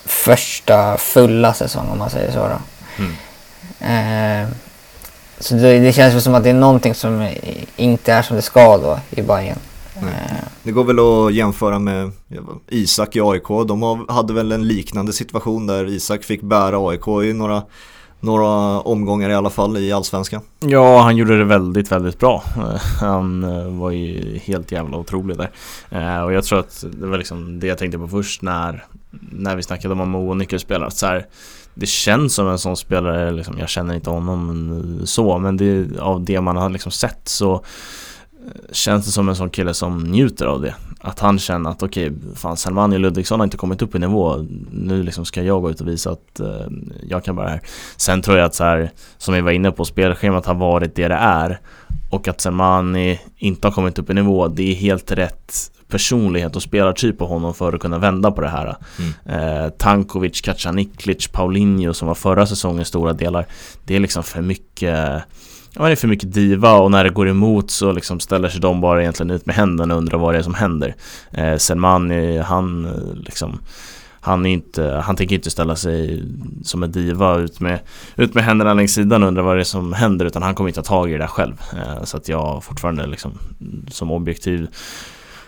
första 0.04 0.98
fulla 0.98 1.54
säsong 1.54 1.88
om 1.88 1.98
man 1.98 2.10
säger 2.10 2.32
så 2.32 2.48
då. 2.48 2.58
Mm. 2.98 4.44
Eh, 4.44 4.48
så 5.38 5.54
det, 5.54 5.78
det 5.78 5.92
känns 5.92 6.14
väl 6.14 6.22
som 6.22 6.34
att 6.34 6.44
det 6.44 6.50
är 6.50 6.54
någonting 6.54 6.94
som 6.94 7.28
inte 7.76 8.12
är 8.12 8.22
som 8.22 8.36
det 8.36 8.42
ska 8.42 8.78
då 8.78 8.98
i 9.10 9.22
Bayern. 9.22 9.58
Det 10.62 10.72
går 10.72 10.84
väl 10.84 10.98
att 10.98 11.34
jämföra 11.34 11.78
med 11.78 12.10
Isak 12.68 13.16
i 13.16 13.20
AIK. 13.20 13.48
De 13.68 14.06
hade 14.08 14.32
väl 14.32 14.52
en 14.52 14.68
liknande 14.68 15.12
situation 15.12 15.66
där 15.66 15.88
Isak 15.88 16.24
fick 16.24 16.42
bära 16.42 16.88
AIK 16.88 17.08
i 17.24 17.32
några 17.32 17.62
några 18.22 18.80
omgångar 18.80 19.30
i 19.30 19.34
alla 19.34 19.50
fall 19.50 19.76
i 19.76 19.92
Allsvenskan. 19.92 20.42
Ja, 20.60 21.02
han 21.02 21.16
gjorde 21.16 21.38
det 21.38 21.44
väldigt, 21.44 21.92
väldigt 21.92 22.18
bra. 22.18 22.44
Han 23.00 23.44
eh, 23.44 23.68
var 23.68 23.90
ju 23.90 24.38
helt 24.38 24.72
jävla 24.72 24.96
otrolig 24.96 25.36
där. 25.36 25.50
Eh, 25.90 26.22
och 26.22 26.32
jag 26.32 26.44
tror 26.44 26.58
att 26.58 26.84
det 26.92 27.06
var 27.06 27.18
liksom 27.18 27.60
det 27.60 27.66
jag 27.66 27.78
tänkte 27.78 27.98
på 27.98 28.08
först 28.08 28.42
när, 28.42 28.84
när 29.30 29.56
vi 29.56 29.62
snackade 29.62 29.94
om 29.94 30.10
Mo 30.10 30.28
och 30.28 30.36
nyckelspelare. 30.36 30.90
Så 30.90 31.06
här, 31.06 31.26
det 31.74 31.86
känns 31.86 32.34
som 32.34 32.48
en 32.48 32.58
sån 32.58 32.76
spelare, 32.76 33.30
liksom, 33.30 33.58
jag 33.58 33.68
känner 33.68 33.94
inte 33.94 34.10
honom 34.10 35.00
så, 35.04 35.38
men 35.38 35.56
det, 35.56 35.98
av 36.00 36.24
det 36.24 36.40
man 36.40 36.56
har 36.56 36.70
liksom 36.70 36.92
sett 36.92 37.28
så 37.28 37.64
känns 38.72 39.06
det 39.06 39.12
som 39.12 39.28
en 39.28 39.36
sån 39.36 39.50
kille 39.50 39.74
som 39.74 39.98
njuter 39.98 40.46
av 40.46 40.60
det. 40.60 40.74
Att 41.00 41.18
han 41.18 41.38
känner 41.38 41.70
att 41.70 41.82
okej, 41.82 42.10
okay, 42.10 42.34
fan 42.34 42.56
Salmani 42.56 42.98
Ludvigsson 42.98 43.40
har 43.40 43.44
inte 43.44 43.56
kommit 43.56 43.82
upp 43.82 43.94
i 43.94 43.98
nivå. 43.98 44.46
Nu 44.70 45.02
liksom 45.02 45.24
ska 45.24 45.42
jag 45.42 45.62
gå 45.62 45.70
ut 45.70 45.80
och 45.80 45.88
visa 45.88 46.10
att 46.10 46.40
uh, 46.40 46.66
jag 47.08 47.24
kan 47.24 47.36
det 47.36 47.42
här. 47.42 47.60
Sen 47.96 48.22
tror 48.22 48.38
jag 48.38 48.46
att 48.46 48.54
så 48.54 48.64
här, 48.64 48.90
som 49.18 49.34
vi 49.34 49.40
var 49.40 49.50
inne 49.50 49.70
på, 49.70 49.84
spelschemat 49.84 50.46
har 50.46 50.54
varit 50.54 50.94
det 50.94 51.08
det 51.08 51.14
är. 51.14 51.60
Och 52.10 52.28
att 52.28 52.40
Salmani 52.40 53.20
inte 53.36 53.66
har 53.66 53.72
kommit 53.72 53.98
upp 53.98 54.10
i 54.10 54.14
nivå, 54.14 54.48
det 54.48 54.70
är 54.70 54.74
helt 54.74 55.12
rätt 55.12 55.72
personlighet 55.88 56.56
och 56.56 56.62
spelartyp 56.62 57.18
på 57.18 57.26
honom 57.26 57.54
för 57.54 57.72
att 57.72 57.80
kunna 57.80 57.98
vända 57.98 58.30
på 58.30 58.40
det 58.40 58.48
här. 58.48 58.76
Mm. 58.98 59.64
Eh, 59.64 59.70
Tankovic, 59.70 60.40
Kacaniklic, 60.40 61.28
Paulinho 61.28 61.94
som 61.94 62.08
var 62.08 62.14
förra 62.14 62.46
säsongens 62.46 62.88
stora 62.88 63.12
delar. 63.12 63.46
Det 63.84 63.96
är 63.96 64.00
liksom 64.00 64.22
för 64.22 64.42
mycket 64.42 65.22
ja, 65.74 65.84
det 65.84 65.92
är 65.92 65.96
för 65.96 66.08
mycket 66.08 66.32
diva 66.32 66.72
och 66.72 66.90
när 66.90 67.04
det 67.04 67.10
går 67.10 67.28
emot 67.28 67.70
så 67.70 67.92
liksom 67.92 68.20
ställer 68.20 68.48
sig 68.48 68.60
de 68.60 68.80
bara 68.80 69.00
egentligen 69.00 69.30
ut 69.30 69.46
med 69.46 69.54
händerna 69.54 69.94
och 69.94 69.98
undrar 69.98 70.18
vad 70.18 70.34
det 70.34 70.38
är 70.38 70.42
som 70.42 70.54
händer. 70.54 70.94
Eh, 71.30 71.56
Selmani, 71.56 72.38
han 72.38 72.84
eh, 72.84 73.14
liksom 73.14 73.60
han, 74.24 74.46
är 74.46 74.50
inte, 74.50 75.02
han 75.04 75.16
tänker 75.16 75.34
inte 75.34 75.50
ställa 75.50 75.76
sig 75.76 76.24
som 76.62 76.82
en 76.82 76.92
diva 76.92 77.38
ut 77.38 77.60
med, 77.60 77.80
ut 78.16 78.34
med 78.34 78.44
händerna 78.44 78.74
längs 78.74 78.94
sidan 78.94 79.22
och 79.22 79.28
undra 79.28 79.42
vad 79.42 79.56
det 79.56 79.62
är 79.62 79.64
som 79.64 79.92
händer 79.92 80.26
utan 80.26 80.42
han 80.42 80.54
kommer 80.54 80.70
inte 80.70 80.82
ta 80.82 80.88
tag 80.88 81.10
i 81.10 81.12
det 81.12 81.18
där 81.18 81.26
själv. 81.26 81.54
Eh, 81.72 82.04
så 82.04 82.16
att 82.16 82.28
jag 82.28 82.64
fortfarande 82.64 83.06
liksom 83.06 83.38
som 83.88 84.10
objektiv 84.10 84.68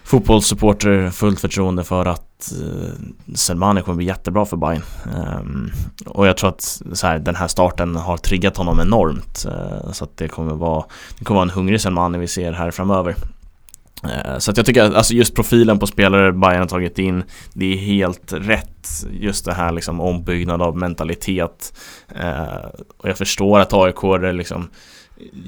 fotbollssupporter 0.04 1.10
fullt 1.10 1.40
förtroende 1.40 1.84
för 1.84 2.06
att 2.06 2.52
eh, 2.52 3.34
Selmani 3.34 3.82
kommer 3.82 3.96
bli 3.96 4.06
jättebra 4.06 4.44
för 4.44 4.56
Bayern. 4.56 4.82
Ehm, 5.16 5.70
och 6.06 6.26
jag 6.26 6.36
tror 6.36 6.50
att 6.50 6.82
så 6.92 7.06
här, 7.06 7.18
den 7.18 7.34
här 7.34 7.48
starten 7.48 7.96
har 7.96 8.16
triggat 8.16 8.56
honom 8.56 8.80
enormt. 8.80 9.46
Ehm, 9.48 9.92
så 9.92 10.04
att 10.04 10.16
det 10.16 10.28
kommer 10.28 10.54
vara, 10.54 10.84
det 11.18 11.24
kommer 11.24 11.40
vara 11.40 11.48
en 11.50 11.56
hungrig 11.56 11.80
Selmani 11.80 12.18
vi 12.18 12.28
ser 12.28 12.52
här 12.52 12.70
framöver. 12.70 13.14
Eh, 14.04 14.38
så 14.38 14.50
att 14.50 14.56
jag 14.56 14.66
tycker 14.66 14.82
att 14.82 14.94
alltså 14.94 15.14
just 15.14 15.34
profilen 15.34 15.78
på 15.78 15.86
spelare 15.86 16.32
Bayern 16.32 16.60
har 16.60 16.66
tagit 16.66 16.98
in 16.98 17.22
Det 17.52 17.72
är 17.72 17.76
helt 17.76 18.32
rätt 18.32 18.70
Just 19.10 19.44
det 19.44 19.52
här 19.52 19.72
liksom 19.72 20.00
ombyggnad 20.00 20.62
av 20.62 20.76
mentalitet 20.76 21.72
eh, 22.16 22.68
Och 22.96 23.08
jag 23.08 23.18
förstår 23.18 23.60
att 23.60 23.72
AIK 23.72 24.04
är 24.04 24.32
liksom 24.32 24.68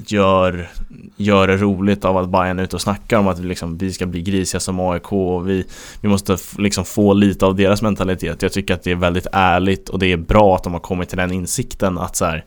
gör, 0.07 0.69
gör 1.17 1.47
det 1.47 1.57
roligt 1.57 2.05
av 2.05 2.17
att 2.17 2.29
Bayern 2.29 2.59
är 2.59 2.63
ute 2.63 2.77
och 2.77 2.83
snackar 2.83 3.19
om 3.19 3.29
att 3.29 3.39
vi, 3.39 3.49
liksom, 3.49 3.79
vi 3.79 3.93
ska 3.93 4.07
bli 4.07 4.23
grisiga 4.23 4.61
som 4.61 4.81
AIK 4.81 5.13
och 5.13 5.49
vi, 5.49 5.65
vi 6.01 6.09
måste 6.09 6.37
liksom 6.59 6.85
få 6.85 7.15
lite 7.15 7.47
av 7.47 7.57
deras 7.57 7.83
mentalitet. 7.83 8.43
Jag 8.43 8.53
tycker 8.53 8.75
att 8.75 8.83
det 8.83 8.91
är 8.91 8.97
väldigt 8.97 9.27
ärligt 9.33 9.89
och 9.89 9.99
det 9.99 10.13
är 10.13 10.17
bra 10.17 10.57
att 10.57 10.65
de 10.65 10.73
har 10.73 10.81
kommit 10.81 11.09
till 11.09 11.19
den 11.19 11.33
insikten 11.33 11.99
att 11.99 12.17
så 12.17 12.25
här, 12.25 12.45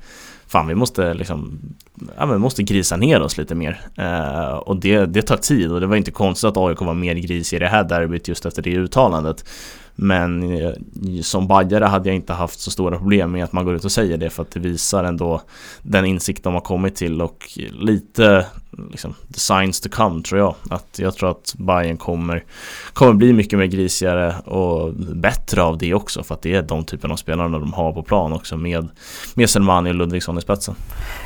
fan 0.47 0.67
vi 0.67 0.75
måste 0.75 1.13
liksom 1.13 1.59
ja, 2.17 2.25
men 2.25 2.41
måste 2.41 2.63
grisa 2.63 2.97
ner 2.97 3.21
oss 3.21 3.37
lite 3.37 3.55
mer. 3.55 3.81
Eh, 3.97 4.53
och 4.53 4.79
det, 4.79 5.05
det 5.05 5.21
tar 5.21 5.37
tid 5.37 5.71
och 5.71 5.79
det 5.79 5.87
var 5.87 5.95
inte 5.95 6.11
konstigt 6.11 6.47
att 6.47 6.57
AIK 6.57 6.81
var 6.81 6.93
mer 6.93 7.15
gris 7.15 7.53
i 7.53 7.59
det 7.59 7.67
här 7.67 7.83
derbyt 7.83 8.27
just 8.27 8.45
efter 8.45 8.61
det 8.61 8.73
uttalandet. 8.73 9.45
Men 10.01 10.61
eh, 10.61 10.71
som 11.21 11.47
bajare 11.47 11.85
hade 11.85 12.09
jag 12.09 12.15
inte 12.15 12.33
haft 12.33 12.59
så 12.59 12.71
stora 12.71 12.97
problem 12.97 13.31
med 13.31 13.43
att 13.43 13.51
man 13.51 13.65
går 13.65 13.75
ut 13.75 13.85
och 13.85 13.91
säger 13.91 14.17
det 14.17 14.29
för 14.29 14.43
att 14.43 14.51
det 14.51 14.59
visar 14.59 15.03
ändå 15.03 15.41
den 15.81 16.05
insikt 16.05 16.43
de 16.43 16.53
har 16.53 16.61
kommit 16.61 16.95
till 16.95 17.21
och 17.21 17.59
lite 17.71 18.45
liksom, 18.91 19.15
the 19.33 19.39
signs 19.39 19.81
to 19.81 19.89
come 19.89 20.23
tror 20.23 20.39
jag. 20.39 20.55
Att 20.69 20.99
jag 20.99 21.15
tror 21.15 21.31
att 21.31 21.53
Bayern 21.57 21.97
kommer, 21.97 22.43
kommer 22.93 23.13
bli 23.13 23.33
mycket 23.33 23.59
mer 23.59 23.65
grisigare 23.65 24.35
och 24.45 24.93
bättre 24.93 25.63
av 25.63 25.77
det 25.77 25.93
också 25.93 26.23
för 26.23 26.35
att 26.35 26.41
det 26.41 26.55
är 26.55 26.61
de 26.61 26.83
typen 26.83 27.11
av 27.11 27.15
spelarna 27.15 27.59
de 27.59 27.73
har 27.73 27.93
på 27.93 28.03
plan 28.03 28.33
också 28.33 28.57
med, 28.57 28.87
med 29.33 29.49
Selmani 29.49 29.89
och 29.89 29.95
Ludvigsson 29.95 30.37
i 30.37 30.41
spetsen. 30.41 30.75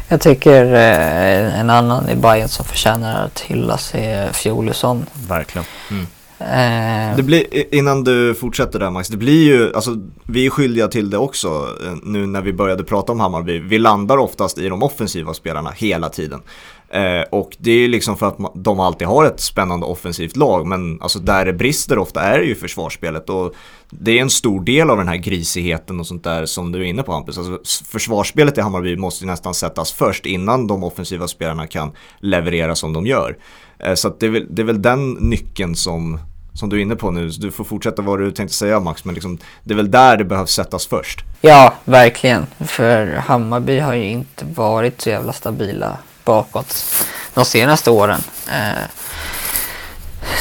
Jag 0.07 0.21
tycker 0.21 0.65
eh, 0.65 1.59
en 1.59 1.69
annan 1.69 2.09
i 2.09 2.15
Bayern 2.15 2.49
som 2.49 2.65
förtjänar 2.65 3.25
att 3.25 3.39
hyllas 3.39 3.95
är 3.95 4.31
Fjolusson. 4.31 5.05
Verkligen. 5.27 5.65
Mm. 5.91 6.07
Eh, 6.43 7.15
det 7.15 7.23
blir, 7.23 7.75
innan 7.75 8.03
du 8.03 8.33
fortsätter 8.33 8.79
där 8.79 8.89
Max, 8.89 9.07
det 9.07 9.17
blir 9.17 9.45
ju, 9.45 9.73
alltså 9.75 9.97
vi 10.25 10.45
är 10.45 10.49
skyldiga 10.49 10.87
till 10.87 11.09
det 11.09 11.17
också 11.17 11.47
eh, 11.85 11.93
nu 12.03 12.25
när 12.25 12.41
vi 12.41 12.53
började 12.53 12.83
prata 12.83 13.11
om 13.11 13.19
Hammarby. 13.19 13.59
Vi 13.59 13.79
landar 13.79 14.17
oftast 14.17 14.57
i 14.57 14.69
de 14.69 14.83
offensiva 14.83 15.33
spelarna 15.33 15.71
hela 15.71 16.09
tiden. 16.09 16.41
Eh, 16.89 17.21
och 17.29 17.57
det 17.57 17.71
är 17.71 17.87
liksom 17.87 18.17
för 18.17 18.27
att 18.27 18.37
de 18.55 18.79
alltid 18.79 19.07
har 19.07 19.25
ett 19.25 19.39
spännande 19.39 19.85
offensivt 19.85 20.37
lag 20.37 20.67
men 20.67 21.01
alltså 21.01 21.19
där 21.19 21.45
det 21.45 21.53
brister 21.53 21.97
ofta 21.97 22.21
är 22.21 22.39
ju 22.39 22.55
försvarsspelet 22.55 23.29
och 23.29 23.53
det 23.89 24.17
är 24.17 24.21
en 24.21 24.29
stor 24.29 24.63
del 24.63 24.89
av 24.89 24.97
den 24.97 25.07
här 25.07 25.15
grisigheten 25.15 25.99
och 25.99 26.07
sånt 26.07 26.23
där 26.23 26.45
som 26.45 26.71
du 26.71 26.79
är 26.79 26.83
inne 26.83 27.03
på 27.03 27.11
Hampus. 27.11 27.37
Alltså, 27.37 27.59
försvarsspelet 27.85 28.57
i 28.57 28.61
Hammarby 28.61 28.97
måste 28.97 29.25
nästan 29.25 29.53
sättas 29.53 29.91
först 29.91 30.25
innan 30.25 30.67
de 30.67 30.83
offensiva 30.83 31.27
spelarna 31.27 31.67
kan 31.67 31.91
leverera 32.19 32.75
som 32.75 32.93
de 32.93 33.05
gör. 33.05 33.37
Eh, 33.79 33.93
så 33.93 34.15
det 34.19 34.25
är, 34.25 34.29
väl, 34.29 34.47
det 34.49 34.61
är 34.61 34.65
väl 34.65 34.81
den 34.81 35.11
nyckeln 35.11 35.75
som 35.75 36.19
som 36.53 36.69
du 36.69 36.77
är 36.77 36.81
inne 36.81 36.95
på 36.95 37.11
nu, 37.11 37.27
du 37.27 37.51
får 37.51 37.63
fortsätta 37.63 38.01
vad 38.01 38.19
du 38.19 38.31
tänkte 38.31 38.55
säga 38.55 38.79
Max, 38.79 39.05
men 39.05 39.13
liksom, 39.13 39.37
det 39.63 39.73
är 39.73 39.75
väl 39.75 39.91
där 39.91 40.17
det 40.17 40.23
behövs 40.23 40.51
sättas 40.51 40.87
först. 40.87 41.21
Ja, 41.41 41.73
verkligen. 41.85 42.47
För 42.59 43.07
Hammarby 43.07 43.79
har 43.79 43.93
ju 43.93 44.05
inte 44.05 44.45
varit 44.45 45.01
så 45.01 45.09
jävla 45.09 45.33
stabila 45.33 45.97
bakåt 46.25 46.85
de 47.33 47.45
senaste 47.45 47.91
åren. 47.91 48.19
Eh, 48.51 48.83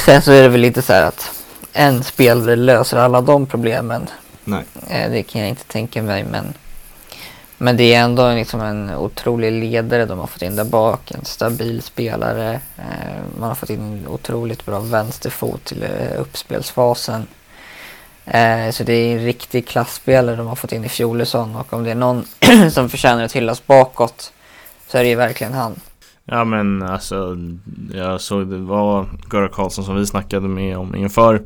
sen 0.05 0.21
så 0.21 0.31
är 0.31 0.41
det 0.41 0.49
väl 0.49 0.61
lite 0.61 0.81
så 0.81 0.93
här 0.93 1.03
att 1.03 1.31
en 1.73 2.03
spelare 2.03 2.55
löser 2.55 2.97
alla 2.97 3.21
de 3.21 3.45
problemen. 3.45 4.07
Nej. 4.43 4.63
Eh, 4.89 5.11
det 5.11 5.23
kan 5.23 5.41
jag 5.41 5.49
inte 5.49 5.63
tänka 5.63 6.03
mig, 6.03 6.25
men 6.31 6.53
men 7.63 7.77
det 7.77 7.93
är 7.93 8.03
ändå 8.03 8.31
liksom 8.31 8.61
en 8.61 8.95
otrolig 8.95 9.51
ledare 9.51 10.05
de 10.05 10.19
har 10.19 10.27
fått 10.27 10.41
in 10.41 10.55
där 10.55 10.63
bak. 10.63 11.11
En 11.11 11.25
stabil 11.25 11.81
spelare. 11.81 12.59
Eh, 12.77 13.39
man 13.39 13.49
har 13.49 13.55
fått 13.55 13.69
in 13.69 13.79
en 13.79 14.07
otroligt 14.07 14.65
bra 14.65 14.79
vänsterfot 14.79 15.63
till 15.63 15.83
eh, 15.83 16.21
uppspelsfasen. 16.21 17.27
Eh, 18.25 18.69
så 18.71 18.83
det 18.83 18.93
är 18.93 19.17
en 19.17 19.25
riktig 19.25 19.67
klassspelare 19.67 20.35
de 20.35 20.47
har 20.47 20.55
fått 20.55 20.71
in 20.71 20.85
i 20.85 20.89
Fjolesson 20.89 21.55
och 21.55 21.73
om 21.73 21.83
det 21.83 21.91
är 21.91 21.95
någon 21.95 22.25
som 22.71 22.89
förtjänar 22.89 23.23
att 23.23 23.35
hyllas 23.35 23.65
bakåt 23.67 24.33
så 24.87 24.97
är 24.97 25.03
det 25.03 25.09
ju 25.09 25.15
verkligen 25.15 25.53
han. 25.53 25.79
Ja 26.25 26.43
men 26.43 26.83
alltså 26.83 27.37
Jag 27.93 28.21
såg 28.21 28.47
det 28.47 28.57
var 28.57 29.05
Gurra 29.29 29.47
Karlsson 29.47 29.85
som 29.85 29.95
vi 29.95 30.05
snackade 30.05 30.47
med 30.47 30.77
om 30.77 30.95
inför 30.95 31.41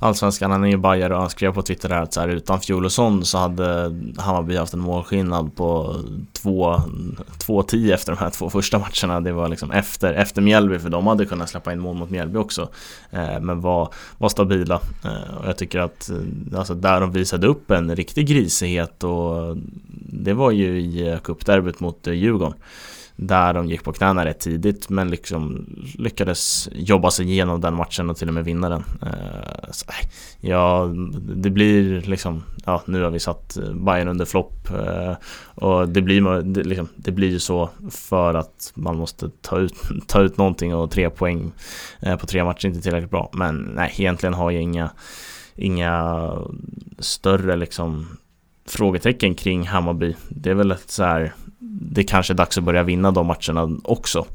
Allsvenskan, 0.00 0.50
han 0.50 0.64
är 0.64 0.68
ju 0.68 0.76
bajare 0.76 1.14
och 1.14 1.20
han 1.20 1.30
skrev 1.30 1.54
på 1.54 1.62
Twitter 1.62 1.88
där 1.88 2.02
att 2.02 2.12
så 2.12 2.20
här, 2.20 2.28
utan 2.28 2.60
Fjolosson 2.60 3.24
så 3.24 3.38
hade 3.38 3.96
Hammarby 4.16 4.56
haft 4.56 4.74
en 4.74 4.80
målskillnad 4.80 5.56
på 5.56 5.96
2-10 6.42 7.94
efter 7.94 8.12
de 8.12 8.18
här 8.18 8.30
två 8.30 8.50
första 8.50 8.78
matcherna. 8.78 9.20
Det 9.20 9.32
var 9.32 9.48
liksom 9.48 9.70
efter, 9.70 10.14
efter 10.14 10.42
Mjällby 10.42 10.78
för 10.78 10.90
de 10.90 11.06
hade 11.06 11.26
kunnat 11.26 11.50
släppa 11.50 11.72
in 11.72 11.80
mål 11.80 11.96
mot 11.96 12.10
Mjällby 12.10 12.38
också. 12.38 12.68
Eh, 13.10 13.40
men 13.40 13.60
var, 13.60 13.94
var 14.18 14.28
stabila. 14.28 14.80
Eh, 15.04 15.34
och 15.34 15.48
jag 15.48 15.58
tycker 15.58 15.78
att 15.78 16.10
eh, 16.10 16.58
alltså, 16.58 16.74
där 16.74 17.00
de 17.00 17.12
visade 17.12 17.46
upp 17.46 17.70
en 17.70 17.96
riktig 17.96 18.26
grisighet 18.26 19.04
och 19.04 19.56
det 20.12 20.32
var 20.32 20.50
ju 20.50 20.80
i 20.80 21.18
cupderbyt 21.24 21.80
mot 21.80 22.06
eh, 22.06 22.14
Djurgården 22.14 22.54
där 23.20 23.52
de 23.52 23.66
gick 23.66 23.84
på 23.84 23.92
knäna 23.92 24.24
rätt 24.24 24.40
tidigt 24.40 24.88
men 24.88 25.10
liksom 25.10 25.66
lyckades 25.98 26.68
jobba 26.72 27.10
sig 27.10 27.30
igenom 27.30 27.60
den 27.60 27.74
matchen 27.74 28.10
och 28.10 28.16
till 28.16 28.28
och 28.28 28.34
med 28.34 28.44
vinna 28.44 28.68
den. 28.68 28.84
Eh, 29.02 29.70
så, 29.70 29.86
ja, 30.40 30.90
det 31.20 31.50
blir 31.50 32.00
liksom, 32.00 32.42
ja 32.64 32.82
nu 32.86 33.02
har 33.02 33.10
vi 33.10 33.20
satt 33.20 33.58
Bayern 33.74 34.08
under 34.08 34.24
flopp 34.24 34.70
eh, 34.70 35.14
och 35.54 35.88
det 35.88 36.02
blir, 36.02 36.42
det, 36.42 36.62
liksom, 36.62 36.88
det 36.96 37.12
blir 37.12 37.28
ju 37.28 37.38
så 37.38 37.70
för 37.90 38.34
att 38.34 38.72
man 38.74 38.96
måste 38.96 39.30
ta 39.40 39.58
ut, 39.58 39.74
ta 40.06 40.20
ut 40.20 40.36
någonting 40.36 40.74
och 40.74 40.90
tre 40.90 41.10
poäng 41.10 41.52
eh, 42.00 42.16
på 42.16 42.26
tre 42.26 42.44
matcher 42.44 42.66
är 42.66 42.68
inte 42.68 42.82
tillräckligt 42.82 43.10
bra. 43.10 43.30
Men 43.32 43.56
nej, 43.56 43.94
egentligen 43.96 44.34
har 44.34 44.50
jag 44.50 44.62
inga, 44.62 44.90
inga 45.54 46.32
större 46.98 47.56
liksom 47.56 48.06
frågetecken 48.66 49.34
kring 49.34 49.66
Hammarby. 49.66 50.14
Det 50.28 50.50
är 50.50 50.54
väl 50.54 50.70
ett 50.70 50.90
så 50.90 51.04
här 51.04 51.32
det 51.60 52.04
kanske 52.04 52.32
är 52.32 52.34
dags 52.34 52.58
att 52.58 52.64
börja 52.64 52.82
vinna 52.82 53.10
de 53.10 53.26
matcherna 53.26 53.78
också. 53.84 54.26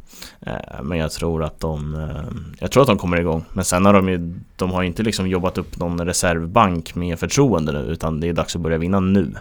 Eh, 0.42 0.82
men 0.84 0.98
jag 0.98 1.12
tror 1.12 1.44
att 1.44 1.60
de 1.60 1.96
eh, 1.96 2.34
Jag 2.60 2.72
tror 2.72 2.84
att 2.84 2.88
de 2.88 2.98
kommer 2.98 3.20
igång 3.20 3.46
Men 3.54 3.66
sen 3.66 3.86
har 3.86 3.94
de 3.94 4.10
ju 4.10 4.40
De 4.56 4.72
har 4.72 4.84
inte 4.84 5.04
liksom 5.04 5.28
jobbat 5.28 5.58
upp 5.58 5.78
någon 5.78 6.06
reservbank 6.06 6.96
med 6.96 7.20
förtroende 7.20 7.72
nu 7.72 7.80
Utan 7.80 8.20
det 8.20 8.28
är 8.28 8.34
dags 8.34 8.56
att 8.56 8.62
börja 8.62 8.78
vinna 8.78 9.00
nu 9.00 9.36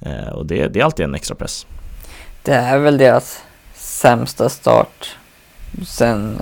eh, 0.00 0.28
Och 0.28 0.46
det, 0.46 0.68
det 0.68 0.80
är 0.80 0.84
alltid 0.84 1.04
en 1.04 1.14
extra 1.14 1.34
press 1.34 1.66
Det 2.42 2.54
är 2.54 2.78
väl 2.78 2.98
deras 2.98 3.42
sämsta 3.74 4.48
start 4.48 5.16
Sen 5.86 6.36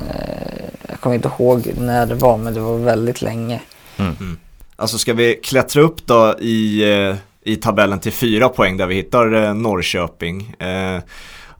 Jag 0.88 1.00
kommer 1.00 1.16
inte 1.16 1.30
ihåg 1.38 1.72
när 1.78 2.06
det 2.06 2.14
var 2.14 2.38
men 2.38 2.54
det 2.54 2.60
var 2.60 2.78
väldigt 2.78 3.22
länge 3.22 3.60
mm. 3.96 4.16
Mm. 4.20 4.38
Alltså 4.76 4.98
ska 4.98 5.12
vi 5.14 5.34
klättra 5.34 5.82
upp 5.82 6.06
då 6.06 6.38
i 6.40 6.84
i 7.44 7.56
tabellen 7.56 8.00
till 8.00 8.12
fyra 8.12 8.48
poäng 8.48 8.76
där 8.76 8.86
vi 8.86 8.94
hittar 8.94 9.44
eh, 9.44 9.54
Norrköping. 9.54 10.54
Eh, 10.58 11.02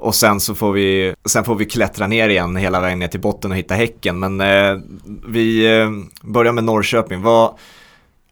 och 0.03 0.15
sen 0.15 0.41
så 0.41 0.55
får 0.55 0.73
vi, 0.73 1.15
sen 1.25 1.45
får 1.45 1.55
vi 1.55 1.65
klättra 1.65 2.07
ner 2.07 2.29
igen 2.29 2.57
hela 2.57 2.81
vägen 2.81 2.99
ner 2.99 3.09
till 3.09 3.21
botten 3.21 3.51
och 3.51 3.57
hitta 3.57 3.75
Häcken. 3.75 4.19
Men 4.19 4.41
eh, 4.41 4.81
vi 5.29 5.79
eh, 5.81 5.91
börjar 6.23 6.53
med 6.53 6.65
Norrköping. 6.65 7.23
Vad 7.23 7.55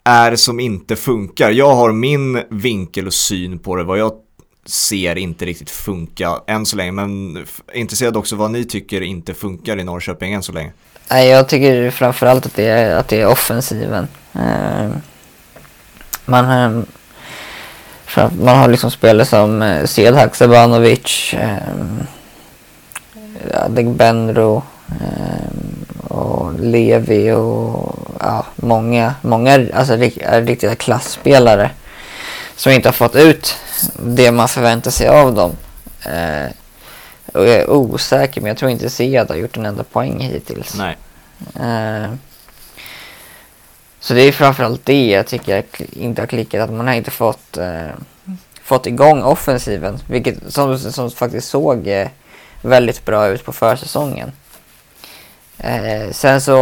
är 0.05 0.31
det 0.31 0.37
som 0.37 0.61
inte 0.61 0.97
funkar? 0.97 1.51
Jag 1.51 1.75
har 1.75 1.93
min 1.93 2.43
vinkel 2.51 3.07
och 3.07 3.15
syn 3.15 3.59
på 3.59 3.77
det. 3.77 3.85
Vad 3.85 3.99
jag 3.99 4.13
ser 4.67 5.19
inte 5.19 5.45
riktigt 5.45 5.71
funka 5.71 6.41
än 6.47 6.67
så 6.67 6.77
länge. 6.77 6.93
Men 6.93 7.45
intresserad 7.75 8.17
också 8.17 8.37
vad 8.37 8.51
ni 8.51 8.65
tycker 8.65 9.01
inte 9.01 9.35
funkar 9.35 9.79
i 9.79 9.85
Norrköping 9.85 10.33
än 10.33 10.43
så 10.43 10.53
länge. 10.53 10.73
Nej, 11.11 11.29
jag 11.29 11.49
tycker 11.49 11.91
framförallt 11.91 12.47
att 12.47 12.55
det 12.55 12.67
är, 12.67 12.97
att 12.97 13.09
det 13.09 13.21
är 13.21 13.27
offensiven. 13.27 14.09
Eh, 14.35 14.91
man, 16.27 16.87
man 18.17 18.59
har 18.59 18.69
liksom 18.69 18.91
spelare 18.91 19.27
som 19.27 19.63
eh, 19.63 19.85
Sedhak 19.85 20.35
Sabanovic, 20.35 21.35
eh, 21.35 21.57
Adegbenro 23.55 24.63
eh, 24.89 26.11
och 26.13 26.61
Levi 26.61 27.33
och 27.33 27.99
ja, 28.21 28.47
många, 28.57 29.15
många 29.23 29.67
alltså, 29.75 29.97
riktiga 30.41 30.75
klassspelare 30.75 31.71
som 32.57 32.73
inte 32.73 32.89
har 32.89 32.93
fått 32.93 33.17
ut 33.17 33.57
det 33.99 34.33
man 34.33 34.49
förväntar 34.49 34.91
sig 34.91 35.09
av 35.09 35.35
dem. 35.35 35.57
Eh, 36.05 36.51
och 37.35 37.47
jag 37.47 37.57
är 37.57 37.71
osäker 37.71 38.41
men 38.41 38.49
jag 38.49 38.57
tror 38.57 38.71
inte 38.71 38.91
Sead 38.91 39.29
har 39.29 39.37
gjort 39.37 39.57
en 39.57 39.67
enda 39.67 39.85
poäng 39.85 40.21
hittills. 40.21 40.75
Nej. 40.79 40.97
Eh, 41.55 42.11
så 44.01 44.15
det 44.15 44.21
är 44.23 44.33
framförallt 44.33 44.87
det 44.87 45.07
jag 45.07 45.27
tycker 45.27 45.65
inte 45.93 46.23
har 46.23 46.27
klickat, 46.27 46.61
att 46.61 46.77
man 46.77 46.87
har 46.87 46.95
inte 46.95 47.11
fått, 47.11 47.57
eh, 47.57 47.89
fått 48.63 48.87
igång 48.87 49.23
offensiven, 49.23 49.99
vilket 50.09 50.53
som, 50.53 50.79
som 50.79 51.11
faktiskt 51.11 51.49
såg 51.49 51.87
eh, 51.87 52.09
väldigt 52.63 53.05
bra 53.05 53.29
ut 53.29 53.45
på 53.45 53.53
försäsongen. 53.53 54.33
Eh, 55.59 56.11
sen 56.11 56.41
så 56.41 56.55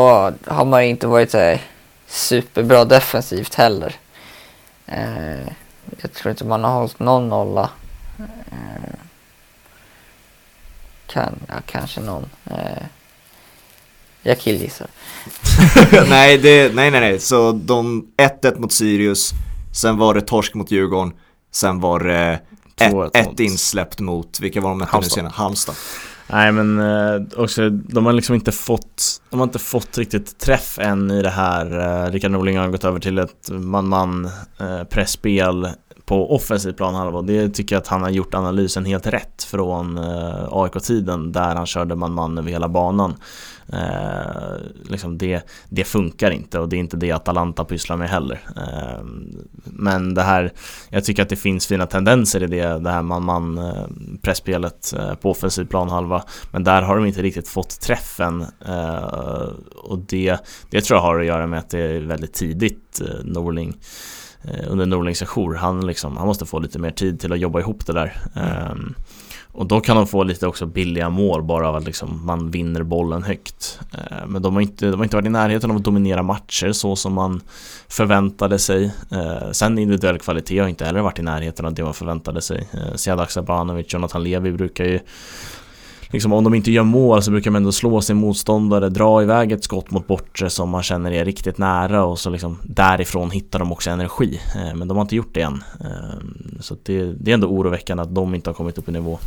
har 0.46 0.64
man 0.64 0.82
inte 0.82 1.06
varit 1.06 1.30
så 1.30 1.38
här, 1.38 1.60
superbra 2.06 2.84
defensivt 2.84 3.54
heller. 3.54 3.96
Eh, 4.86 5.48
jag 6.02 6.12
tror 6.12 6.30
inte 6.30 6.44
man 6.44 6.64
har 6.64 6.72
hållit 6.72 6.98
någon 6.98 7.28
nolla. 7.28 7.70
Eh, 8.50 8.94
kan, 11.06 11.34
ja, 11.48 11.54
kanske 11.66 12.00
någon. 12.00 12.30
Eh, 12.50 12.82
jag 14.22 14.38
killgissar. 14.38 14.86
nej, 16.08 16.38
det, 16.38 16.74
nej, 16.74 16.90
nej, 16.90 17.00
nej. 17.00 17.20
Så 17.20 17.52
de 17.52 18.06
1-1 18.42 18.60
mot 18.60 18.72
Sirius, 18.72 19.30
sen 19.74 19.96
var 19.96 20.14
det 20.14 20.20
torsk 20.20 20.54
mot 20.54 20.70
Djurgården, 20.70 21.12
sen 21.52 21.80
var 21.80 22.00
det 22.00 22.40
ett, 22.80 23.16
ett 23.16 23.40
insläppt 23.40 24.00
mot, 24.00 24.40
vilka 24.40 24.60
var 24.60 24.68
de 24.68 24.78
mötte 24.78 24.98
nu 25.00 25.02
senare? 25.02 25.32
Halmstad. 25.34 25.74
Nej 26.30 26.52
men 26.52 26.78
eh, 26.80 27.20
också, 27.36 27.70
de 27.70 28.06
har 28.06 28.12
liksom 28.12 28.34
inte 28.34 28.52
fått, 28.52 29.22
de 29.30 29.40
har 29.40 29.46
inte 29.46 29.58
fått 29.58 29.98
riktigt 29.98 30.38
träff 30.38 30.78
än 30.78 31.10
i 31.10 31.22
det 31.22 31.30
här. 31.30 31.78
Eh, 32.06 32.10
Rickard 32.12 32.30
Norling 32.30 32.58
har 32.58 32.68
gått 32.68 32.84
över 32.84 33.00
till 33.00 33.18
ett 33.18 33.50
man-man 33.50 34.30
eh, 34.60 34.84
pressspel 34.84 35.68
på 36.04 36.34
offensiv 36.34 36.72
planhalva. 36.72 37.22
Det 37.22 37.48
tycker 37.48 37.74
jag 37.74 37.80
att 37.80 37.88
han 37.88 38.02
har 38.02 38.10
gjort 38.10 38.34
analysen 38.34 38.84
helt 38.84 39.06
rätt 39.06 39.44
från 39.44 39.98
eh, 39.98 40.48
AIK-tiden 40.50 41.32
där 41.32 41.54
han 41.54 41.66
körde 41.66 41.94
man-man 41.94 42.38
över 42.38 42.50
hela 42.50 42.68
banan. 42.68 43.14
Eh, 43.72 44.56
liksom 44.82 45.18
det, 45.18 45.42
det 45.68 45.84
funkar 45.84 46.30
inte 46.30 46.58
och 46.58 46.68
det 46.68 46.76
är 46.76 46.78
inte 46.78 46.96
det 46.96 47.12
Atalanta 47.12 47.64
pysslar 47.64 47.96
med 47.96 48.08
heller. 48.08 48.40
Eh, 48.56 49.04
men 49.64 50.14
det 50.14 50.22
här, 50.22 50.52
jag 50.90 51.04
tycker 51.04 51.22
att 51.22 51.28
det 51.28 51.36
finns 51.36 51.66
fina 51.66 51.86
tendenser 51.86 52.42
i 52.42 52.46
det, 52.46 52.78
det 52.78 52.90
här 52.90 53.02
man-man 53.02 53.58
eh, 53.58 53.86
pressspelet 54.22 54.94
eh, 54.98 55.14
på 55.14 55.30
offensiv 55.30 55.64
planhalva. 55.64 56.24
Men 56.50 56.64
där 56.64 56.82
har 56.82 56.96
de 56.96 57.06
inte 57.06 57.22
riktigt 57.22 57.48
fått 57.48 57.80
träffen 57.80 58.46
eh, 58.66 59.52
och 59.76 59.98
det, 59.98 60.36
det 60.70 60.80
tror 60.80 60.96
jag 60.96 61.02
har 61.02 61.20
att 61.20 61.26
göra 61.26 61.46
med 61.46 61.58
att 61.58 61.70
det 61.70 61.78
är 61.78 62.00
väldigt 62.00 62.34
tidigt 62.34 63.00
eh, 63.00 63.24
Norling 63.24 63.76
under 64.68 64.86
Norlings 64.86 65.18
sejour. 65.18 65.54
Han, 65.54 65.86
liksom, 65.86 66.16
han 66.16 66.26
måste 66.26 66.46
få 66.46 66.58
lite 66.58 66.78
mer 66.78 66.90
tid 66.90 67.20
till 67.20 67.32
att 67.32 67.38
jobba 67.38 67.60
ihop 67.60 67.86
det 67.86 67.92
där. 67.92 68.16
Mm. 68.34 68.94
Och 69.58 69.66
då 69.66 69.80
kan 69.80 69.96
de 69.96 70.06
få 70.06 70.22
lite 70.22 70.46
också 70.46 70.66
billiga 70.66 71.10
mål 71.10 71.42
bara 71.42 71.68
av 71.68 71.76
att 71.76 71.84
liksom 71.84 72.26
man 72.26 72.50
vinner 72.50 72.82
bollen 72.82 73.22
högt. 73.22 73.80
Eh, 73.92 74.26
men 74.26 74.42
de 74.42 74.54
har, 74.54 74.62
inte, 74.62 74.86
de 74.86 74.96
har 74.96 75.04
inte 75.04 75.16
varit 75.16 75.26
i 75.26 75.30
närheten 75.30 75.70
av 75.70 75.76
att 75.76 75.84
dominera 75.84 76.22
matcher 76.22 76.72
så 76.72 76.96
som 76.96 77.12
man 77.12 77.40
förväntade 77.88 78.58
sig. 78.58 78.92
Eh, 79.10 79.50
sen 79.52 79.78
individuell 79.78 80.18
kvalitet 80.18 80.58
har 80.58 80.68
inte 80.68 80.84
heller 80.84 81.00
varit 81.00 81.18
i 81.18 81.22
närheten 81.22 81.66
av 81.66 81.74
det 81.74 81.84
man 81.84 81.94
förväntade 81.94 82.40
sig. 82.40 82.68
Eh, 82.72 82.78
Sead 82.78 82.98
Siadak 82.98 83.30
Sabanovic, 83.30 83.92
Jonathan 83.92 84.24
Levi 84.24 84.52
brukar 84.52 84.84
ju 84.84 85.00
Liksom 86.10 86.32
om 86.32 86.44
de 86.44 86.54
inte 86.54 86.72
gör 86.72 86.82
mål 86.82 87.22
så 87.22 87.30
brukar 87.30 87.50
man 87.50 87.62
ändå 87.62 87.72
slå 87.72 88.00
sin 88.00 88.16
motståndare, 88.16 88.88
dra 88.88 89.22
iväg 89.22 89.52
ett 89.52 89.64
skott 89.64 89.90
mot 89.90 90.06
bortre 90.06 90.50
som 90.50 90.70
man 90.70 90.82
känner 90.82 91.12
är 91.12 91.24
riktigt 91.24 91.58
nära 91.58 92.04
och 92.04 92.18
så 92.18 92.30
liksom 92.30 92.58
därifrån 92.62 93.30
hittar 93.30 93.58
de 93.58 93.72
också 93.72 93.90
energi. 93.90 94.40
Men 94.74 94.88
de 94.88 94.96
har 94.96 95.02
inte 95.02 95.16
gjort 95.16 95.34
det 95.34 95.40
än. 95.40 95.64
Så 96.60 96.76
det, 96.82 97.04
det 97.04 97.30
är 97.30 97.34
ändå 97.34 97.46
oroväckande 97.46 98.02
att 98.02 98.14
de 98.14 98.34
inte 98.34 98.50
har 98.50 98.54
kommit 98.54 98.78
upp 98.78 98.88
i 98.88 98.92
nivå. 98.92 99.18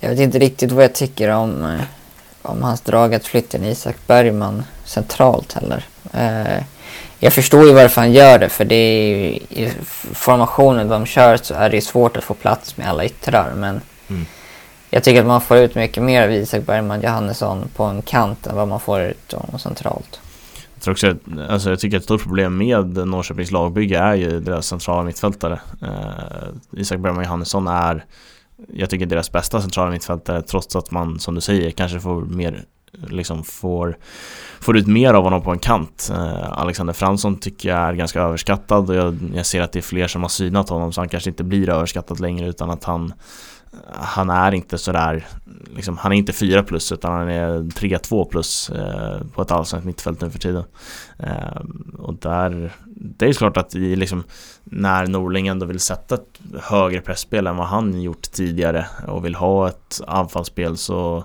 Jag 0.00 0.08
vet 0.10 0.18
inte 0.18 0.38
riktigt 0.38 0.72
vad 0.72 0.84
jag 0.84 0.94
tycker 0.94 1.28
om, 1.30 1.64
eh, 1.64 1.80
om 2.42 2.62
hans 2.62 2.80
drag 2.80 3.14
att 3.14 3.24
flytta 3.24 3.58
in 3.58 3.64
Isak 3.64 3.96
Bergman 4.06 4.62
centralt 4.84 5.52
heller. 5.52 5.84
Eh, 6.12 6.62
jag 7.18 7.32
förstår 7.32 7.66
ju 7.66 7.72
varför 7.72 8.00
han 8.00 8.12
gör 8.12 8.38
det 8.38 8.48
för 8.48 8.64
det 8.64 8.74
är 8.74 9.06
ju, 9.16 9.24
i 9.64 9.72
formationen 10.12 10.88
de 10.88 11.06
kör 11.06 11.36
så 11.36 11.54
är 11.54 11.70
det 11.70 11.80
svårt 11.80 12.16
att 12.16 12.24
få 12.24 12.34
plats 12.34 12.76
med 12.76 12.88
alla 12.88 13.04
yttrar 13.04 13.52
men 13.56 13.80
Mm. 14.10 14.26
jag 14.90 15.04
tycker 15.04 15.20
att 15.20 15.26
man 15.26 15.40
får 15.40 15.56
ut 15.56 15.74
mycket 15.74 16.02
mer 16.02 16.22
av 16.22 16.32
Isak 16.32 16.66
Bergman 16.66 17.00
Johannesson 17.00 17.68
på 17.76 17.84
en 17.84 18.02
kant 18.02 18.46
än 18.46 18.56
vad 18.56 18.68
man 18.68 18.80
får 18.80 19.00
ut 19.00 19.32
honom 19.32 19.58
centralt. 19.58 20.20
Jag, 20.74 20.82
tror 20.82 20.92
också, 20.92 21.06
att- 21.10 21.50
alltså 21.50 21.70
jag 21.70 21.80
tycker 21.80 21.96
att 21.96 22.00
ett 22.00 22.04
stort 22.04 22.22
problem 22.22 22.56
med 22.58 22.96
Norrköpings 22.96 23.50
lagbygge 23.50 23.98
är 23.98 24.14
ju 24.14 24.40
deras 24.40 24.66
centrala 24.66 25.02
mittfältare. 25.02 25.60
Eh, 25.82 26.80
Isak 26.80 26.98
Bergman 26.98 27.24
Johannesson 27.24 27.68
är, 27.68 28.04
jag 28.68 28.90
tycker 28.90 29.06
deras 29.06 29.32
bästa 29.32 29.60
centrala 29.60 29.90
mittfältare 29.90 30.42
trots 30.42 30.76
att 30.76 30.90
man, 30.90 31.20
som 31.20 31.34
du 31.34 31.40
säger, 31.40 31.70
kanske 31.70 32.00
får 32.00 32.20
mer 32.20 32.64
liksom 32.92 33.44
får, 33.44 33.98
får 34.60 34.76
ut 34.76 34.86
mer 34.86 35.14
av 35.14 35.24
honom 35.24 35.42
på 35.42 35.50
en 35.50 35.58
kant. 35.58 36.10
Eh, 36.12 36.58
Alexander 36.58 36.92
Fransson 36.92 37.38
tycker 37.38 37.68
jag 37.68 37.78
är 37.78 37.92
ganska 37.92 38.20
överskattad 38.20 38.90
och 38.90 38.96
jag, 38.96 39.18
jag 39.34 39.46
ser 39.46 39.60
att 39.60 39.72
det 39.72 39.78
är 39.78 39.82
fler 39.82 40.06
som 40.06 40.22
har 40.22 40.28
synat 40.28 40.68
honom 40.68 40.92
så 40.92 41.00
han 41.00 41.08
kanske 41.08 41.30
inte 41.30 41.44
blir 41.44 41.68
överskattad 41.68 42.20
längre 42.20 42.48
utan 42.48 42.70
att 42.70 42.84
han 42.84 43.12
han 43.92 44.30
är 44.30 44.54
inte 44.54 44.78
sådär, 44.78 45.26
liksom, 45.76 45.96
han 45.96 46.12
är 46.12 46.16
inte 46.16 46.32
4 46.32 46.62
plus 46.62 46.92
utan 46.92 47.12
han 47.12 47.28
är 47.28 47.58
3-2 47.58 48.28
plus 48.30 48.70
eh, 48.70 49.20
på 49.34 49.42
ett 49.42 49.50
allsvenskt 49.50 49.86
mittfält 49.86 50.20
nu 50.20 50.30
för 50.30 50.38
tiden. 50.38 50.64
Eh, 51.18 51.60
och 51.98 52.14
där, 52.14 52.72
det 52.86 53.26
är 53.26 53.32
klart 53.32 53.56
att 53.56 53.74
i, 53.74 53.96
liksom, 53.96 54.24
när 54.64 55.06
Norling 55.06 55.46
ändå 55.46 55.66
vill 55.66 55.80
sätta 55.80 56.14
ett 56.14 56.40
högre 56.62 57.00
pressspel 57.00 57.46
än 57.46 57.56
vad 57.56 57.66
han 57.66 58.02
gjort 58.02 58.22
tidigare 58.22 58.86
och 59.08 59.24
vill 59.24 59.34
ha 59.34 59.68
ett 59.68 60.00
anfallsspel 60.06 60.76
så, 60.76 61.24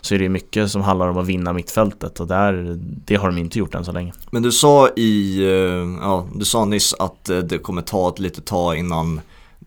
så 0.00 0.14
är 0.14 0.18
det 0.18 0.28
mycket 0.28 0.70
som 0.70 0.82
handlar 0.82 1.08
om 1.08 1.18
att 1.18 1.26
vinna 1.26 1.52
mittfältet 1.52 2.20
och 2.20 2.26
där, 2.26 2.78
det 2.80 3.16
har 3.16 3.28
de 3.28 3.38
inte 3.38 3.58
gjort 3.58 3.74
än 3.74 3.84
så 3.84 3.92
länge. 3.92 4.12
Men 4.30 4.42
du 4.42 4.52
sa 4.52 4.88
i, 4.88 5.42
eh, 5.44 6.02
ja, 6.02 6.26
du 6.34 6.44
sa 6.44 6.64
nyss 6.64 6.94
att 6.98 7.30
eh, 7.30 7.38
det 7.38 7.58
kommer 7.58 7.82
ta 7.82 8.08
ett 8.08 8.18
litet 8.18 8.44
tag 8.44 8.78
innan 8.78 9.20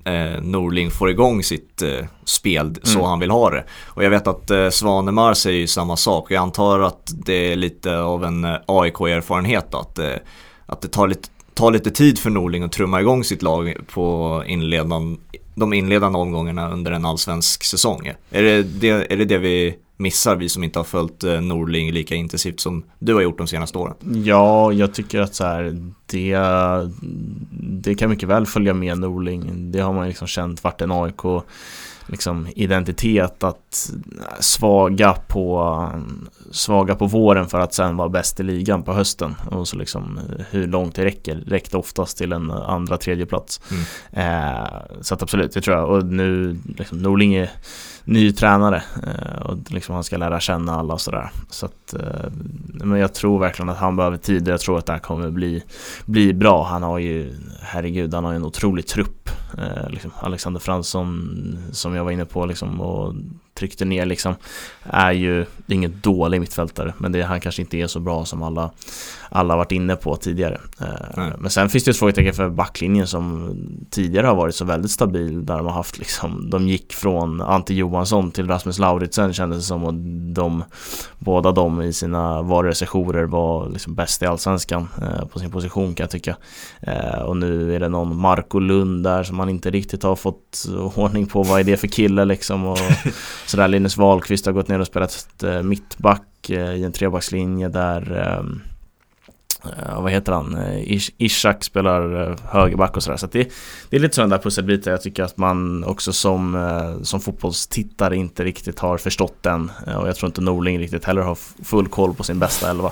eh, 0.07 0.41
Norling 0.41 0.91
får 0.91 1.09
igång 1.09 1.43
sitt 1.43 1.81
eh, 1.81 2.05
spel 2.25 2.75
så 2.83 2.97
Mm. 2.99 3.09
han 3.09 3.19
vill 3.19 3.31
ha 3.31 3.49
det. 3.49 3.63
Och 3.85 4.03
jag 4.03 4.09
vet 4.09 4.27
att 4.27 4.51
eh, 4.51 4.69
Svanemar 4.69 5.33
säger 5.33 5.59
ju 5.59 5.67
samma 5.67 5.97
sak 5.97 6.23
och 6.25 6.31
jag 6.31 6.41
antar 6.41 6.79
att 6.79 7.11
det 7.25 7.51
är 7.51 7.55
lite 7.55 7.97
av 7.99 8.23
en 8.25 8.43
eh, 8.45 8.55
AIK-erfarenhet 8.65 9.73
att, 9.73 9.99
eh, 9.99 10.13
att 10.65 10.81
det 10.81 10.87
tar 10.87 11.07
lite, 11.07 11.29
tar 11.53 11.71
lite 11.71 11.91
tid 11.91 12.19
för 12.19 12.29
Norling 12.29 12.63
att 12.63 12.71
trumma 12.71 13.01
igång 13.01 13.23
sitt 13.23 13.41
lag 13.41 13.73
på 13.93 14.43
inledan, 14.47 15.17
de 15.55 15.73
inledande 15.73 16.19
omgångarna 16.19 16.69
under 16.71 16.91
en 16.91 17.05
allsvensk 17.05 17.63
säsong. 17.63 18.11
Är 18.31 18.43
det 18.43 18.63
det, 18.63 18.89
är 18.89 19.17
det 19.17 19.25
det 19.25 19.37
vi 19.37 19.75
missar, 19.97 20.35
vi 20.35 20.49
som 20.49 20.63
inte 20.63 20.79
har 20.79 20.83
följt 20.83 21.23
eh, 21.23 21.41
Norling 21.41 21.91
lika 21.91 22.15
intensivt 22.15 22.59
som 22.59 22.83
du 22.99 23.13
har 23.13 23.21
gjort 23.21 23.37
de 23.37 23.47
senaste 23.47 23.77
åren? 23.77 23.95
Ja, 24.25 24.71
jag 24.71 24.93
tycker 24.93 25.19
att 25.19 25.35
så 25.35 25.43
här, 25.43 25.91
det, 26.05 26.37
det 27.61 27.95
kan 27.95 28.09
mycket 28.09 28.29
väl 28.29 28.45
följa 28.45 28.73
med 28.73 28.99
Norling. 28.99 29.71
Det 29.71 29.79
har 29.79 29.93
man 29.93 30.07
liksom 30.07 30.27
känt 30.27 30.63
vart 30.63 30.81
en 30.81 30.91
AIK 30.91 31.43
liksom 32.07 32.47
identitet 32.55 33.43
att 33.43 33.91
svaga 34.39 35.13
på, 35.13 35.89
svaga 36.51 36.95
på 36.95 37.05
våren 37.05 37.47
för 37.47 37.59
att 37.59 37.73
sen 37.73 37.97
vara 37.97 38.09
bäst 38.09 38.39
i 38.39 38.43
ligan 38.43 38.83
på 38.83 38.93
hösten 38.93 39.35
och 39.51 39.67
så 39.67 39.77
liksom 39.77 40.19
hur 40.49 40.67
långt 40.67 40.95
det 40.95 41.05
räcker 41.05 41.35
räckte 41.35 41.77
oftast 41.77 42.17
till 42.17 42.31
en 42.31 42.51
andra 42.51 42.97
tredje 42.97 43.25
plats. 43.25 43.61
Mm. 43.71 43.83
Eh, 44.11 44.67
så 45.01 45.13
att 45.13 45.23
absolut, 45.23 45.53
det 45.53 45.61
tror 45.61 45.77
jag. 45.77 45.89
Och 45.89 46.05
nu 46.05 46.57
liksom 46.77 46.97
Norling 46.97 47.35
är 47.35 47.49
ny 48.07 48.31
tränare 48.31 48.83
eh, 49.03 49.41
och 49.41 49.71
liksom 49.71 49.95
han 49.95 50.03
ska 50.03 50.17
lära 50.17 50.39
känna 50.39 50.75
alla 50.75 50.93
och 50.93 51.01
sådär. 51.01 51.29
Så 51.49 51.65
att, 51.65 51.93
eh, 51.93 52.31
men 52.73 52.99
jag 52.99 53.13
tror 53.13 53.39
verkligen 53.39 53.69
att 53.69 53.77
han 53.77 53.95
behöver 53.95 54.17
tid 54.17 54.47
och 54.47 54.53
jag 54.53 54.59
tror 54.59 54.77
att 54.77 54.85
det 54.85 54.93
här 54.93 54.99
kommer 54.99 55.29
bli, 55.29 55.63
bli 56.05 56.33
bra. 56.33 56.63
Han 56.63 56.83
har 56.83 56.99
ju, 56.99 57.33
herregud, 57.61 58.13
han 58.13 58.23
har 58.23 58.31
ju 58.31 58.35
en 58.35 58.45
otrolig 58.45 58.87
trupp. 58.87 59.29
Eh, 59.57 59.89
liksom 59.89 60.11
Alexander 60.19 60.59
Fransson 60.59 61.57
som 61.71 61.95
jag 61.95 62.03
var 62.03 62.11
inne 62.11 62.25
på 62.25 62.45
liksom 62.45 62.81
och 62.81 63.13
tryckte 63.57 63.85
ner 63.85 64.05
liksom 64.05 64.35
är 64.83 65.11
ju, 65.11 65.45
det 65.65 65.73
är 65.73 65.75
ingen 65.75 65.99
dålig 66.01 66.41
mittfältare 66.41 66.93
men 66.97 67.11
det, 67.11 67.21
han 67.21 67.41
kanske 67.41 67.61
inte 67.61 67.77
är 67.77 67.87
så 67.87 67.99
bra 67.99 68.25
som 68.25 68.43
alla 68.43 68.71
alla 69.29 69.55
varit 69.55 69.71
inne 69.71 69.95
på 69.95 70.15
tidigare. 70.15 70.59
Eh, 70.81 70.87
Nej. 71.17 71.31
Men 71.39 71.51
sen 71.51 71.69
finns 71.69 71.83
det 71.83 71.91
ett 71.91 71.97
frågetecken 71.97 72.33
för 72.33 72.49
backlinjen 72.49 73.07
som 73.07 73.55
tidigare 73.89 74.27
har 74.27 74.35
varit 74.35 74.55
så 74.55 74.65
väldigt 74.65 74.91
stabil 74.91 75.45
där 75.45 75.57
de 75.57 75.65
har 75.65 75.73
haft 75.73 75.97
liksom, 75.97 76.49
de 76.49 76.67
gick 76.67 76.93
från 76.93 77.41
Ante 77.41 77.73
Johansson 77.73 78.31
till 78.31 78.47
Rasmus 78.47 78.79
Lauritsen 78.79 79.33
kändes 79.33 79.59
det 79.59 79.63
som 79.63 79.83
och 79.83 79.93
de, 80.33 80.63
båda 81.19 81.51
de 81.51 81.81
i 81.81 81.93
sina 81.93 82.41
varurecensioner 82.41 83.23
var 83.23 83.69
liksom 83.69 83.95
bäst 83.95 84.21
i 84.21 84.25
Allsvenskan 84.25 84.87
eh, 85.01 85.27
på 85.27 85.39
sin 85.39 85.51
position 85.51 85.95
kan 85.95 86.03
jag 86.03 86.11
tycka. 86.11 86.35
Eh, 86.81 87.19
och 87.19 87.37
nu 87.37 87.75
är 87.75 87.79
det 87.79 87.89
någon 87.89 88.15
Marco 88.15 88.59
Lund 88.59 89.03
där 89.03 89.23
som 89.23 89.37
man 89.37 89.49
inte 89.49 89.71
riktigt 89.71 90.03
har 90.03 90.15
fått 90.15 90.65
ordning 90.95 91.25
på 91.25 91.43
vad 91.43 91.59
är 91.59 91.63
det 91.63 91.77
för 91.77 91.87
kille 91.87 92.25
liksom 92.25 92.65
och 92.65 92.77
sådär 93.49 93.67
Linus 93.67 93.97
Wahlqvist 93.97 94.45
har 94.45 94.53
gått 94.53 94.67
ner 94.67 94.79
och 94.79 94.87
spelat 94.87 95.43
eh, 95.43 95.63
mittback 95.63 96.49
eh, 96.49 96.75
i 96.75 96.83
en 96.83 96.91
trebackslinje 96.91 97.67
där 97.67 98.17
eh, 98.17 98.39
eh 99.71 100.01
vad 100.01 100.11
heter 100.11 100.31
han? 100.31 100.55
Eh, 100.55 100.81
Ish- 100.81 101.11
Ishak 101.17 101.63
spelar 101.63 102.29
eh, 102.29 102.35
högerback 102.49 102.97
och 102.97 103.03
sådär. 103.03 103.17
Så 103.17 103.25
att 103.25 103.31
det, 103.31 103.51
det 103.89 103.95
är 103.95 103.99
lite 103.99 104.15
sådana 104.15 104.35
där 104.35 104.43
pusselbitar 104.43 104.91
jag 104.91 105.01
tycker 105.01 105.23
att 105.23 105.37
man 105.37 105.83
också 105.83 106.13
som, 106.13 106.55
eh, 106.55 107.03
som 107.03 107.19
fotbollstittare 107.19 108.15
inte 108.15 108.43
riktigt 108.43 108.79
har 108.79 108.97
förstått 108.97 109.37
den. 109.41 109.71
Eh, 109.87 109.95
Och 109.95 110.07
jag 110.07 110.15
tror 110.15 110.27
inte 110.27 110.41
Norling 110.41 110.79
riktigt 110.79 111.05
heller 111.05 111.21
har 111.21 111.37
full 111.63 111.87
koll 111.87 112.13
på 112.13 112.23
sin 112.23 112.39
bästa 112.39 112.69
elva. 112.69 112.91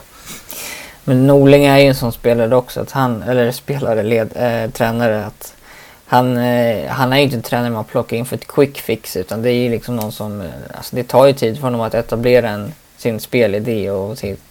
Men 1.07 1.27
Norling 1.27 1.65
är 1.65 1.77
ju 1.77 1.85
en 1.85 1.95
sån 1.95 2.11
spelare 2.11 2.55
också, 2.55 2.81
att 2.81 2.91
han, 2.91 3.21
eller 3.21 3.51
spelare, 3.51 4.03
led, 4.03 4.31
eh, 4.35 4.71
tränare, 4.71 5.25
att 5.25 5.54
han, 6.05 6.37
eh, 6.37 6.87
han 6.89 7.13
är 7.13 7.17
ju 7.17 7.23
inte 7.23 7.35
en 7.35 7.41
tränare 7.41 7.69
man 7.71 7.83
plockar 7.83 8.17
in 8.17 8.25
för 8.25 8.35
ett 8.35 8.47
quick 8.47 8.77
fix 8.81 9.15
utan 9.15 9.41
det 9.41 9.49
är 9.49 9.53
ju 9.53 9.69
liksom 9.69 9.95
någon 9.95 10.11
som, 10.11 10.41
eh, 10.41 10.47
alltså 10.73 10.95
det 10.95 11.03
tar 11.03 11.25
ju 11.25 11.33
tid 11.33 11.55
för 11.55 11.63
honom 11.63 11.81
att 11.81 11.93
etablera 11.93 12.49
en, 12.49 12.73
sin 12.97 13.19
spelidé 13.19 13.91
och 13.91 14.17
sitt 14.17 14.41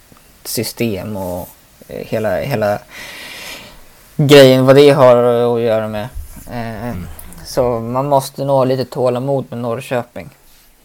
system 0.45 1.17
och 1.17 1.49
eh, 1.89 2.07
hela, 2.07 2.41
hela 2.41 2.79
grejen, 4.17 4.67
vad 4.67 4.77
det 4.77 4.91
har 4.91 5.17
att 5.17 5.61
göra 5.61 5.89
med. 5.89 6.09
Eh, 6.53 6.95
Så 7.47 7.81
man 7.81 8.09
måste 8.09 8.45
nog 8.45 8.57
ha 8.57 8.65
lite 8.65 8.85
tålamod 8.85 9.45
med 9.51 9.59
Norrköping. 9.59 10.31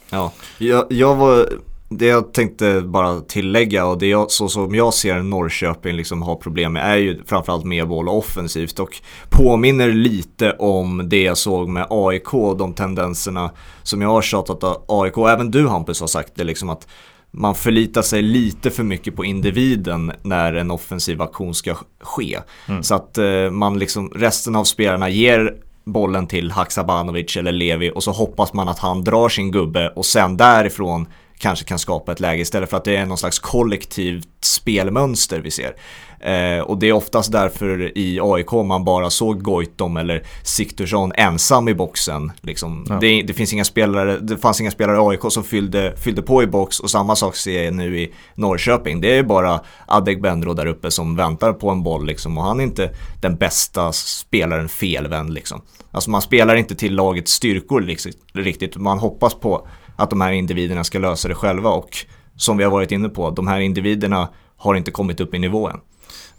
Ja, 0.10 0.32
jag, 0.58 0.86
jag 0.90 1.16
var, 1.16 1.50
det 1.90 2.06
jag 2.06 2.34
tänkte 2.34 2.82
bara 2.82 3.20
tillägga 3.20 3.86
och 3.86 3.98
det 3.98 4.08
jag, 4.08 4.32
så 4.32 4.50
som 4.50 4.76
jag 4.76 4.94
ser 4.94 5.20
Norrköping 5.20 5.96
liksom 5.96 6.22
har 6.22 6.36
problem 6.36 6.74
med 6.74 6.92
är 6.92 6.98
ju 6.98 7.24
framförallt 7.26 7.66
med 7.66 7.88
boll 7.88 8.10
och 8.10 8.18
offensivt 8.18 8.80
och 8.80 8.96
påminner 9.30 9.92
lite 9.92 10.52
om 10.52 11.10
det 11.10 11.22
jag 11.22 11.38
såg 11.38 11.70
med 11.70 11.88
AIK, 11.90 12.32
de 12.58 12.74
tendenserna 12.74 13.52
som 13.84 14.02
jag 14.02 14.10
har 14.10 14.22
tjatat 14.22 14.64
att 14.64 14.86
AIK, 14.88 15.18
och 15.18 15.30
även 15.30 15.52
du 15.52 15.68
Hampus 15.68 16.00
har 16.00 16.08
sagt 16.08 16.32
det 16.36 16.44
liksom 16.44 16.70
att 16.70 16.88
man 17.32 17.56
förlitar 17.56 18.02
sig 18.02 18.22
lite 18.22 18.72
för 18.72 18.84
mycket 18.84 19.16
på 19.16 19.26
individen 19.26 20.12
när 20.22 20.54
en 20.54 20.72
offensiv 20.72 21.22
aktion 21.22 21.54
ska 21.54 21.76
ske. 22.02 22.40
Mm. 22.68 22.84
Så 22.84 22.96
att 22.96 23.18
eh, 23.18 23.50
man 23.52 23.80
liksom, 23.80 24.12
resten 24.16 24.56
av 24.56 24.64
spelarna 24.64 25.10
ger 25.10 25.56
bollen 25.86 26.28
till 26.28 26.52
Haksabanovic 26.52 27.38
eller 27.38 27.52
Levi 27.52 27.92
och 27.96 28.04
så 28.04 28.12
hoppas 28.12 28.54
man 28.54 28.70
att 28.70 28.80
han 28.80 29.04
drar 29.04 29.30
sin 29.30 29.52
gubbe 29.52 29.90
och 29.90 30.06
sen 30.06 30.38
därifrån 30.38 31.08
kanske 31.40 31.66
kan 31.66 31.80
skapa 31.80 32.12
ett 32.12 32.20
läge 32.20 32.42
istället 32.42 32.70
för 32.70 32.78
att 32.78 32.84
det 32.84 32.96
är 32.96 33.06
någon 33.06 33.18
slags 33.18 33.40
kollektivt 33.40 34.28
spelmönster 34.42 35.40
vi 35.40 35.52
ser. 35.52 35.76
Eh, 36.20 36.60
och 36.60 36.78
det 36.78 36.90
är 36.90 36.94
oftast 36.94 37.32
därför 37.32 37.98
i 37.98 38.20
AIK 38.22 38.52
man 38.52 38.84
bara 38.84 39.10
såg 39.10 39.42
Goitom 39.44 39.98
eller 39.98 40.24
Siktursson 40.44 41.12
ensam 41.16 41.68
i 41.68 41.74
boxen. 41.74 42.32
Liksom. 42.42 42.86
Ja. 42.90 42.98
Det, 43.02 43.22
det, 43.22 43.34
finns 43.34 43.54
inga 43.54 43.66
spelare, 43.66 44.20
det 44.20 44.38
fanns 44.38 44.62
inga 44.62 44.72
spelare 44.72 44.98
i 44.98 45.00
AIK 45.00 45.32
som 45.32 45.44
fyllde, 45.44 45.96
fyllde 45.98 46.22
på 46.22 46.44
i 46.44 46.48
box 46.48 46.80
och 46.80 46.90
samma 46.90 47.16
sak 47.16 47.36
ser 47.36 47.64
jag 47.64 47.74
nu 47.74 48.00
i 48.00 48.14
Norrköping. 48.36 49.02
Det 49.02 49.18
är 49.18 49.24
bara 49.24 49.62
Adegbenro 49.88 50.54
där 50.54 50.66
uppe 50.66 50.92
som 50.92 51.16
väntar 51.16 51.54
på 51.54 51.70
en 51.70 51.84
boll 51.84 52.06
liksom, 52.06 52.38
och 52.38 52.44
han 52.44 52.60
är 52.60 52.64
inte 52.64 52.90
den 53.22 53.36
bästa 53.36 53.92
spelaren 53.92 54.70
felvänd. 54.70 55.34
Liksom. 55.34 55.62
Alltså 55.92 56.10
man 56.10 56.22
spelar 56.22 56.56
inte 56.56 56.76
till 56.76 56.96
lagets 56.96 57.32
styrkor 57.32 57.82
liksom, 57.82 58.12
riktigt, 58.34 58.78
man 58.78 59.00
hoppas 59.00 59.34
på 59.34 59.68
att 60.00 60.10
de 60.10 60.22
här 60.22 60.32
individerna 60.32 60.84
ska 60.84 61.00
lösa 61.00 61.28
det 61.28 61.36
själva 61.36 61.70
och 61.70 61.90
som 62.36 62.58
vi 62.58 62.64
har 62.64 62.72
varit 62.72 62.92
inne 62.92 63.10
på, 63.10 63.30
de 63.30 63.48
här 63.48 63.60
individerna 63.60 64.30
har 64.58 64.76
inte 64.76 64.92
kommit 64.92 65.20
upp 65.20 65.34
i 65.34 65.40
nivån. 65.40 65.80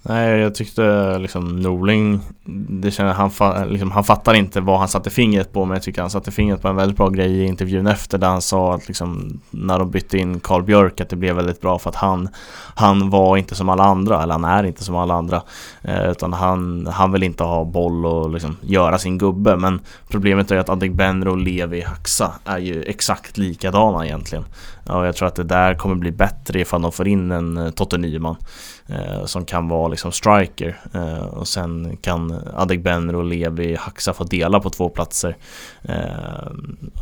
Nej, 0.02 0.40
jag 0.40 0.54
tyckte 0.54 1.18
liksom 1.18 1.56
Norling, 1.56 2.20
det 2.68 2.90
känner, 2.90 3.12
han, 3.12 3.30
fa, 3.30 3.64
liksom, 3.64 3.90
han 3.90 4.04
fattar 4.04 4.34
inte 4.34 4.60
vad 4.60 4.78
han 4.78 4.88
satte 4.88 5.10
fingret 5.10 5.52
på 5.52 5.64
men 5.64 5.74
jag 5.74 5.82
tycker 5.82 6.00
han 6.00 6.10
satte 6.10 6.30
fingret 6.30 6.62
på 6.62 6.68
en 6.68 6.76
väldigt 6.76 6.96
bra 6.96 7.08
grej 7.08 7.30
i 7.30 7.44
intervjun 7.44 7.86
efter 7.86 8.18
där 8.18 8.28
han 8.28 8.42
sa 8.42 8.74
att 8.74 8.88
liksom, 8.88 9.40
när 9.50 9.78
de 9.78 9.90
bytte 9.90 10.18
in 10.18 10.40
Carl 10.40 10.62
Björk 10.62 11.00
att 11.00 11.08
det 11.08 11.16
blev 11.16 11.36
väldigt 11.36 11.60
bra 11.60 11.78
för 11.78 11.90
att 11.90 11.96
han, 11.96 12.28
han 12.74 13.10
var 13.10 13.36
inte 13.36 13.54
som 13.54 13.68
alla 13.68 13.84
andra, 13.84 14.22
eller 14.22 14.32
han 14.32 14.44
är 14.44 14.64
inte 14.64 14.84
som 14.84 14.96
alla 14.96 15.14
andra 15.14 15.42
eh, 15.82 16.10
utan 16.10 16.32
han, 16.32 16.86
han 16.86 17.12
vill 17.12 17.22
inte 17.22 17.44
ha 17.44 17.64
boll 17.64 18.06
och 18.06 18.30
liksom, 18.30 18.56
göra 18.60 18.98
sin 18.98 19.18
gubbe 19.18 19.56
men 19.56 19.80
problemet 20.08 20.50
är 20.50 20.56
att 20.56 20.68
Adegbenro, 20.68 21.34
Levi, 21.34 21.80
Haxa 21.80 22.32
är 22.44 22.58
ju 22.58 22.82
exakt 22.82 23.38
likadana 23.38 24.06
egentligen. 24.06 24.44
Och 24.86 25.06
jag 25.06 25.16
tror 25.16 25.28
att 25.28 25.34
det 25.34 25.44
där 25.44 25.74
kommer 25.74 25.94
bli 25.94 26.10
bättre 26.10 26.60
ifall 26.60 26.82
de 26.82 26.92
får 26.92 27.08
in 27.08 27.30
en 27.30 27.56
eh, 27.56 27.70
Totte 27.70 27.98
Nyman 27.98 28.36
som 29.24 29.44
kan 29.44 29.68
vara 29.68 29.88
liksom 29.88 30.12
striker 30.12 30.80
eh, 30.94 31.24
och 31.24 31.48
sen 31.48 31.96
kan 32.02 32.48
Adegbenro 32.56 33.18
och 33.18 33.24
Levi 33.24 33.76
Haxa 33.76 34.12
få 34.12 34.24
dela 34.24 34.60
på 34.60 34.70
två 34.70 34.88
platser. 34.88 35.36
Eh, 35.82 35.94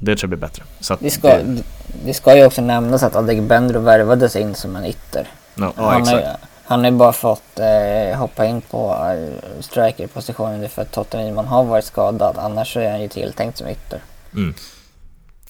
det 0.01 0.17
tror 0.17 0.19
jag 0.21 0.29
blir 0.29 0.39
bättre. 0.39 0.63
Så 0.81 0.97
det, 1.01 1.11
ska, 1.11 1.29
det... 1.29 1.63
det 2.05 2.15
ska 2.15 2.37
ju 2.37 2.47
också 2.47 2.63
nämnas 2.63 3.03
att 3.03 3.17
Adegbenro 3.17 3.81
värvades 3.81 4.37
in 4.37 4.55
som 4.55 4.77
en 4.77 4.85
ytter. 4.85 5.29
No. 5.55 5.73
Ja, 5.77 5.91
han, 5.91 6.07
har, 6.07 6.37
han 6.65 6.85
har 6.85 6.91
ju 6.91 6.97
bara 6.97 7.13
fått 7.13 7.59
eh, 7.59 8.19
hoppa 8.19 8.47
in 8.47 8.61
på 8.61 8.97
eh, 9.15 9.61
strikerpositionen 9.61 10.69
för 10.69 10.83
att 10.83 10.93
Totte 10.93 11.17
Nyman 11.17 11.47
har 11.47 11.65
varit 11.65 11.85
skadad. 11.85 12.39
Annars 12.39 12.77
är 12.77 12.91
han 12.91 13.03
ju 13.03 13.09
tilltänkt 13.09 13.59
som 13.59 13.69
ytter. 13.69 14.03
Mm. 14.35 14.55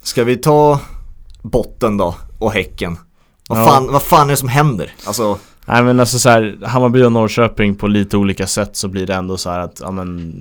Ska 0.03 0.25
vi 0.25 0.37
ta 0.37 0.81
botten 1.43 1.97
då 1.97 2.15
och 2.39 2.53
Häcken? 2.53 2.99
Vad, 3.49 3.59
ja. 3.59 3.67
fan, 3.67 3.93
vad 3.93 4.03
fan 4.03 4.27
är 4.27 4.31
det 4.31 4.37
som 4.37 4.49
händer? 4.49 4.95
Alltså... 5.07 5.39
Nej 5.69 5.83
men 5.83 6.01
alltså 6.01 6.19
så 6.19 6.29
här, 6.29 6.59
Hammarby 6.63 7.03
och 7.03 7.13
Norrköping 7.13 7.75
på 7.75 7.87
lite 7.87 8.17
olika 8.17 8.47
sätt 8.47 8.77
så 8.77 8.89
blir 8.89 9.07
det 9.07 9.15
ändå 9.15 9.37
så 9.37 9.51
att, 9.51 9.81
ja 9.81 9.91
men, 9.91 10.35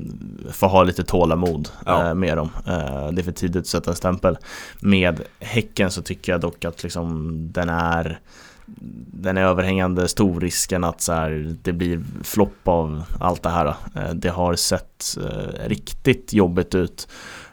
få 0.51 0.67
ha 0.67 0.83
lite 0.83 1.03
tålamod 1.03 1.69
ja. 1.85 2.07
eh, 2.07 2.13
med 2.13 2.37
dem. 2.37 2.49
Eh, 2.65 3.11
det 3.11 3.21
är 3.21 3.23
för 3.23 3.31
tidigt 3.31 3.61
att 3.61 3.67
sätta 3.67 3.89
en 3.89 3.95
stämpel. 3.95 4.37
Med 4.79 5.21
Häcken 5.39 5.91
så 5.91 6.01
tycker 6.01 6.31
jag 6.31 6.41
dock 6.41 6.65
att 6.65 6.83
liksom 6.83 7.37
den 7.51 7.69
är 7.69 8.19
den 9.11 9.37
är 9.37 9.41
överhängande 9.41 10.07
stor 10.07 10.41
risken 10.41 10.83
att 10.83 11.01
så 11.01 11.13
här, 11.13 11.55
det 11.61 11.73
blir 11.73 12.03
flopp 12.23 12.67
av 12.67 13.03
allt 13.19 13.43
det 13.43 13.49
här. 13.49 13.65
Eh, 13.67 14.13
det 14.13 14.29
har 14.29 14.55
sett 14.55 15.17
eh, 15.17 15.67
riktigt 15.67 16.33
jobbigt 16.33 16.75
ut 16.75 17.07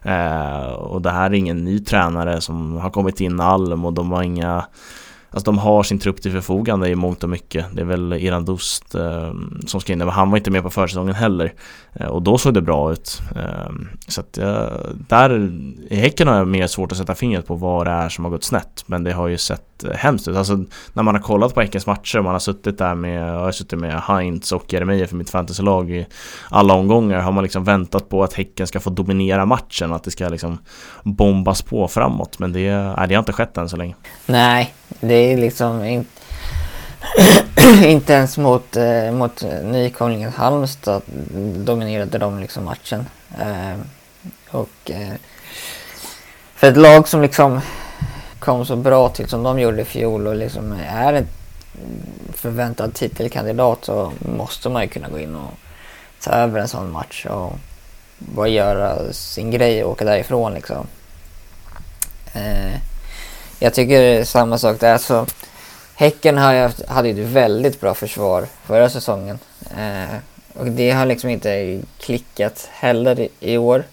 Eh, 0.04 0.66
och 0.66 1.02
det 1.02 1.10
här 1.10 1.30
är 1.30 1.34
ingen 1.34 1.64
ny 1.64 1.78
tränare 1.78 2.40
som 2.40 2.76
har 2.76 2.90
kommit 2.90 3.20
in 3.20 3.40
Alm 3.40 3.84
och 3.84 3.92
de 3.92 4.12
har 4.12 4.22
inga 4.22 4.64
Alltså 5.34 5.44
de 5.44 5.58
har 5.58 5.82
sin 5.82 5.98
trupp 5.98 6.22
till 6.22 6.32
förfogande 6.32 6.88
i 6.88 6.94
mångt 6.94 7.24
och 7.24 7.30
mycket. 7.30 7.66
Det 7.72 7.80
är 7.80 7.84
väl 7.84 8.12
Iran 8.12 8.44
Dost 8.44 8.94
eh, 8.94 9.32
som 9.66 9.80
ska 9.80 9.92
in 9.92 9.98
men 9.98 10.08
han 10.08 10.30
var 10.30 10.38
inte 10.38 10.50
med 10.50 10.62
på 10.62 10.70
försäsongen 10.70 11.14
heller. 11.14 11.52
Eh, 11.92 12.06
och 12.06 12.22
då 12.22 12.38
såg 12.38 12.54
det 12.54 12.62
bra 12.62 12.92
ut. 12.92 13.22
Eh, 13.36 13.72
så 14.08 14.20
att 14.20 14.38
eh, 14.38 14.66
där 15.08 15.52
i 15.90 15.96
Häcken 15.96 16.28
har 16.28 16.36
jag 16.36 16.48
mer 16.48 16.66
svårt 16.66 16.92
att 16.92 16.98
sätta 16.98 17.14
fingret 17.14 17.46
på 17.46 17.54
vad 17.54 17.86
det 17.86 17.90
är 17.90 18.08
som 18.08 18.24
har 18.24 18.32
gått 18.32 18.44
snett. 18.44 18.84
Men 18.86 19.04
det 19.04 19.12
har 19.12 19.28
ju 19.28 19.38
sett 19.38 19.84
eh, 19.84 19.90
hemskt 19.90 20.28
ut. 20.28 20.36
Alltså 20.36 20.64
när 20.92 21.02
man 21.02 21.14
har 21.14 21.22
kollat 21.22 21.54
på 21.54 21.60
Häckens 21.60 21.86
matcher, 21.86 22.20
man 22.20 22.32
har 22.32 22.38
suttit 22.38 22.78
där 22.78 22.94
med, 22.94 23.34
jag 23.34 23.40
har 23.40 23.52
suttit 23.52 23.78
med 23.78 24.00
Heinz 24.00 24.52
och 24.52 24.72
Jeremejeff 24.72 25.10
för 25.10 25.16
mitt 25.16 25.30
fantasylag 25.30 25.90
i 25.90 26.06
alla 26.50 26.74
omgångar. 26.74 27.20
Har 27.20 27.32
man 27.32 27.42
liksom 27.42 27.64
väntat 27.64 28.08
på 28.08 28.24
att 28.24 28.32
Häcken 28.32 28.66
ska 28.66 28.80
få 28.80 28.90
dominera 28.90 29.46
matchen, 29.46 29.92
att 29.92 30.04
det 30.04 30.10
ska 30.10 30.28
liksom 30.28 30.58
bombas 31.02 31.62
på 31.62 31.88
framåt. 31.88 32.38
Men 32.38 32.52
det, 32.52 32.94
nej, 32.96 33.08
det 33.08 33.14
har 33.14 33.22
inte 33.22 33.32
skett 33.32 33.56
än 33.58 33.68
så 33.68 33.76
länge. 33.76 33.94
Nej, 34.26 34.74
det 35.00 35.23
är 35.32 35.36
liksom 35.36 35.84
inte 35.84 36.10
inte 37.84 38.12
ens 38.12 38.38
mot, 38.38 38.76
eh, 38.76 39.12
mot 39.12 39.42
nykomlingen 39.62 40.32
Halmstad 40.32 41.02
dominerade 41.56 42.18
de 42.18 42.38
liksom 42.38 42.64
matchen. 42.64 43.06
Eh, 43.38 43.80
och 44.50 44.90
eh, 44.90 45.14
för 46.54 46.66
ett 46.66 46.76
lag 46.76 47.08
som 47.08 47.22
liksom 47.22 47.60
kom 48.38 48.66
så 48.66 48.76
bra 48.76 49.08
till 49.08 49.28
som 49.28 49.42
de 49.42 49.58
gjorde 49.58 49.82
i 49.82 49.84
fjol 49.84 50.26
och 50.26 50.36
liksom 50.36 50.72
är 50.88 51.12
en 51.12 51.26
förväntad 52.32 52.94
titelkandidat 52.94 53.84
så 53.84 54.12
måste 54.18 54.68
man 54.68 54.82
ju 54.82 54.88
kunna 54.88 55.08
gå 55.08 55.18
in 55.18 55.34
och 55.34 55.52
ta 56.20 56.30
över 56.30 56.60
en 56.60 56.68
sån 56.68 56.90
match 56.90 57.26
och 57.26 57.52
bara 58.18 58.48
göra 58.48 59.12
sin 59.12 59.50
grej 59.50 59.84
och 59.84 59.90
åka 59.90 60.04
därifrån 60.04 60.54
liksom. 60.54 60.86
Eh, 62.32 62.80
jag 63.58 63.74
tycker 63.74 64.24
samma 64.24 64.58
sak 64.58 64.80
där. 64.80 64.98
Så 64.98 65.26
Häcken 65.94 66.38
hade 66.88 67.08
ju 67.08 67.24
ett 67.24 67.30
väldigt 67.30 67.80
bra 67.80 67.94
försvar 67.94 68.46
förra 68.64 68.90
säsongen. 68.90 69.38
Eh, 69.78 70.16
och 70.54 70.66
det 70.66 70.90
har 70.90 71.06
liksom 71.06 71.30
inte 71.30 71.80
klickat 71.98 72.68
heller 72.72 73.20
i, 73.20 73.28
i 73.40 73.58
år. 73.58 73.84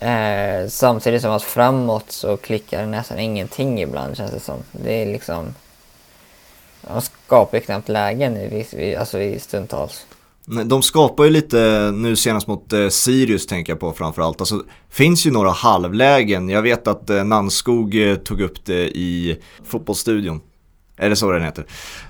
Eh, 0.00 0.68
samtidigt 0.68 1.22
som 1.22 1.30
att 1.30 1.42
framåt 1.42 2.12
så 2.12 2.36
klickar 2.36 2.80
det 2.80 2.86
nästan 2.86 3.18
ingenting 3.18 3.82
ibland 3.82 4.16
känns 4.16 4.30
det 4.30 4.40
som. 4.40 4.62
Det 4.72 5.02
är 5.02 5.06
liksom... 5.06 5.54
De 6.80 7.00
skapar 7.00 7.58
ju 7.58 7.64
knappt 7.64 7.88
lägen 7.88 8.36
i, 8.36 8.96
alltså 8.98 9.20
i 9.20 9.40
stundtals. 9.40 10.06
De 10.64 10.82
skapar 10.82 11.24
ju 11.24 11.30
lite, 11.30 11.92
nu 11.94 12.16
senast 12.16 12.46
mot 12.46 12.72
eh, 12.72 12.88
Sirius 12.88 13.46
tänker 13.46 13.72
jag 13.72 13.80
på 13.80 13.92
framförallt. 13.92 14.40
Alltså, 14.40 14.64
finns 14.90 15.26
ju 15.26 15.30
några 15.30 15.50
halvlägen. 15.50 16.48
Jag 16.48 16.62
vet 16.62 16.88
att 16.88 17.10
eh, 17.10 17.24
Nanskog 17.24 17.76
Nannskog 17.86 17.94
eh, 17.94 18.16
tog 18.16 18.40
upp 18.40 18.64
det 18.64 18.96
i 18.96 19.38
fotbollsstudion. 19.64 20.40
Är 20.96 21.08
det 21.08 21.16
så 21.16 21.32
den 21.32 21.42
heter? 21.42 21.66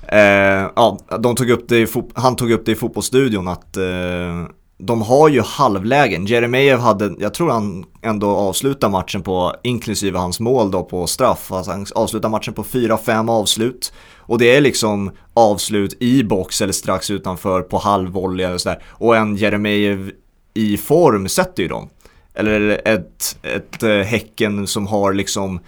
Eh, 0.08 0.70
ja, 0.76 0.98
de 1.18 1.34
tog 1.34 1.50
upp 1.50 1.68
det 1.68 1.78
i 1.78 1.86
han 2.14 2.36
tog 2.36 2.50
upp 2.50 2.66
det 2.66 2.72
i 2.72 2.74
fotbollsstudion 2.74 3.48
att 3.48 3.76
eh, 3.76 4.44
de 4.78 5.02
har 5.02 5.28
ju 5.28 5.42
halvlägen. 5.42 6.26
Jeremejeff 6.26 6.80
hade, 6.80 7.14
jag 7.18 7.34
tror 7.34 7.50
han 7.50 7.84
ändå 8.02 8.28
avslutar 8.28 8.88
matchen 8.88 9.22
på, 9.22 9.54
inklusive 9.62 10.18
hans 10.18 10.40
mål 10.40 10.70
då 10.70 10.84
på 10.84 11.06
straff, 11.06 11.52
alltså 11.52 11.70
han 11.70 11.86
avslutar 11.94 12.28
matchen 12.28 12.54
på 12.54 12.64
4-5 12.64 13.30
avslut. 13.30 13.92
Och 14.18 14.38
det 14.38 14.56
är 14.56 14.60
liksom 14.60 15.10
avslut 15.34 15.96
i 16.02 16.24
box 16.24 16.60
eller 16.60 16.72
strax 16.72 17.10
utanför 17.10 17.62
på 17.62 17.78
halvvolley 17.78 18.46
eller 18.46 18.58
sådär. 18.58 18.82
Och 18.88 19.16
en 19.16 19.36
Jeremejeff 19.36 20.12
i 20.54 20.76
form 20.76 21.28
sätter 21.28 21.62
ju 21.62 21.68
dem. 21.68 21.88
Eller 22.34 22.80
ett, 22.84 23.38
ett, 23.42 23.82
eh, 23.82 23.90
Häcken 23.90 24.66
som 24.66 24.86
har 24.86 25.12
liksom 25.12 25.60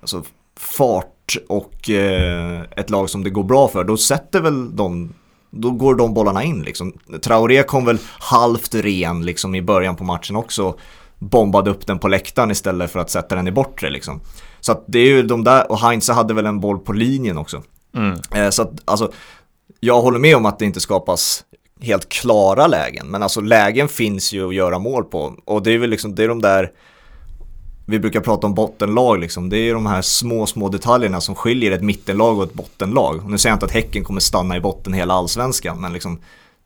alltså, 0.00 0.22
fart 0.56 1.36
och 1.48 1.90
eh, 1.90 2.62
ett 2.76 2.90
lag 2.90 3.10
som 3.10 3.24
det 3.24 3.30
går 3.30 3.44
bra 3.44 3.68
för, 3.68 3.84
då 3.84 3.96
sätter 3.96 4.40
väl 4.40 4.76
de 4.76 5.12
då 5.52 5.70
går 5.70 5.94
de 5.94 6.14
bollarna 6.14 6.42
in 6.42 6.62
liksom. 6.62 6.92
Traoré 7.22 7.62
kom 7.62 7.84
väl 7.84 7.98
halvt 8.18 8.74
ren 8.74 9.26
liksom 9.26 9.54
i 9.54 9.62
början 9.62 9.96
på 9.96 10.04
matchen 10.04 10.36
också. 10.36 10.74
Bombade 11.18 11.70
upp 11.70 11.86
den 11.86 11.98
på 11.98 12.08
läktaren 12.08 12.50
istället 12.50 12.90
för 12.90 13.00
att 13.00 13.10
sätta 13.10 13.34
den 13.34 13.48
i 13.48 13.52
bortre 13.52 13.90
liksom. 13.90 14.20
Så 14.60 14.72
att 14.72 14.84
det 14.86 14.98
är 14.98 15.06
ju 15.06 15.22
de 15.22 15.44
där, 15.44 15.70
och 15.70 15.78
Heinz 15.78 16.08
hade 16.08 16.34
väl 16.34 16.46
en 16.46 16.60
boll 16.60 16.78
på 16.78 16.92
linjen 16.92 17.38
också. 17.38 17.62
Mm. 17.96 18.20
Eh, 18.34 18.50
så 18.50 18.62
att 18.62 18.72
alltså, 18.84 19.12
jag 19.80 20.02
håller 20.02 20.18
med 20.18 20.36
om 20.36 20.46
att 20.46 20.58
det 20.58 20.64
inte 20.64 20.80
skapas 20.80 21.44
helt 21.80 22.08
klara 22.08 22.66
lägen. 22.66 23.06
Men 23.06 23.22
alltså 23.22 23.40
lägen 23.40 23.88
finns 23.88 24.32
ju 24.32 24.48
att 24.48 24.54
göra 24.54 24.78
mål 24.78 25.04
på. 25.04 25.36
Och 25.44 25.62
det 25.62 25.70
är 25.70 25.78
väl 25.78 25.90
liksom, 25.90 26.14
det 26.14 26.24
är 26.24 26.28
de 26.28 26.42
där 26.42 26.70
vi 27.86 27.98
brukar 27.98 28.20
prata 28.20 28.46
om 28.46 28.54
bottenlag 28.54 29.20
liksom. 29.20 29.48
Det 29.48 29.56
är 29.56 29.62
ju 29.62 29.72
de 29.72 29.86
här 29.86 30.02
små, 30.02 30.46
små 30.46 30.68
detaljerna 30.68 31.20
som 31.20 31.34
skiljer 31.34 31.72
ett 31.72 31.82
mittenlag 31.82 32.38
och 32.38 32.44
ett 32.44 32.54
bottenlag. 32.54 33.30
Nu 33.30 33.38
säger 33.38 33.50
jag 33.50 33.56
inte 33.56 33.66
att 33.66 33.72
Häcken 33.72 34.04
kommer 34.04 34.20
stanna 34.20 34.56
i 34.56 34.60
botten 34.60 34.92
hela 34.92 35.14
allsvenskan, 35.14 35.80
men 35.80 35.92
liksom 35.92 36.18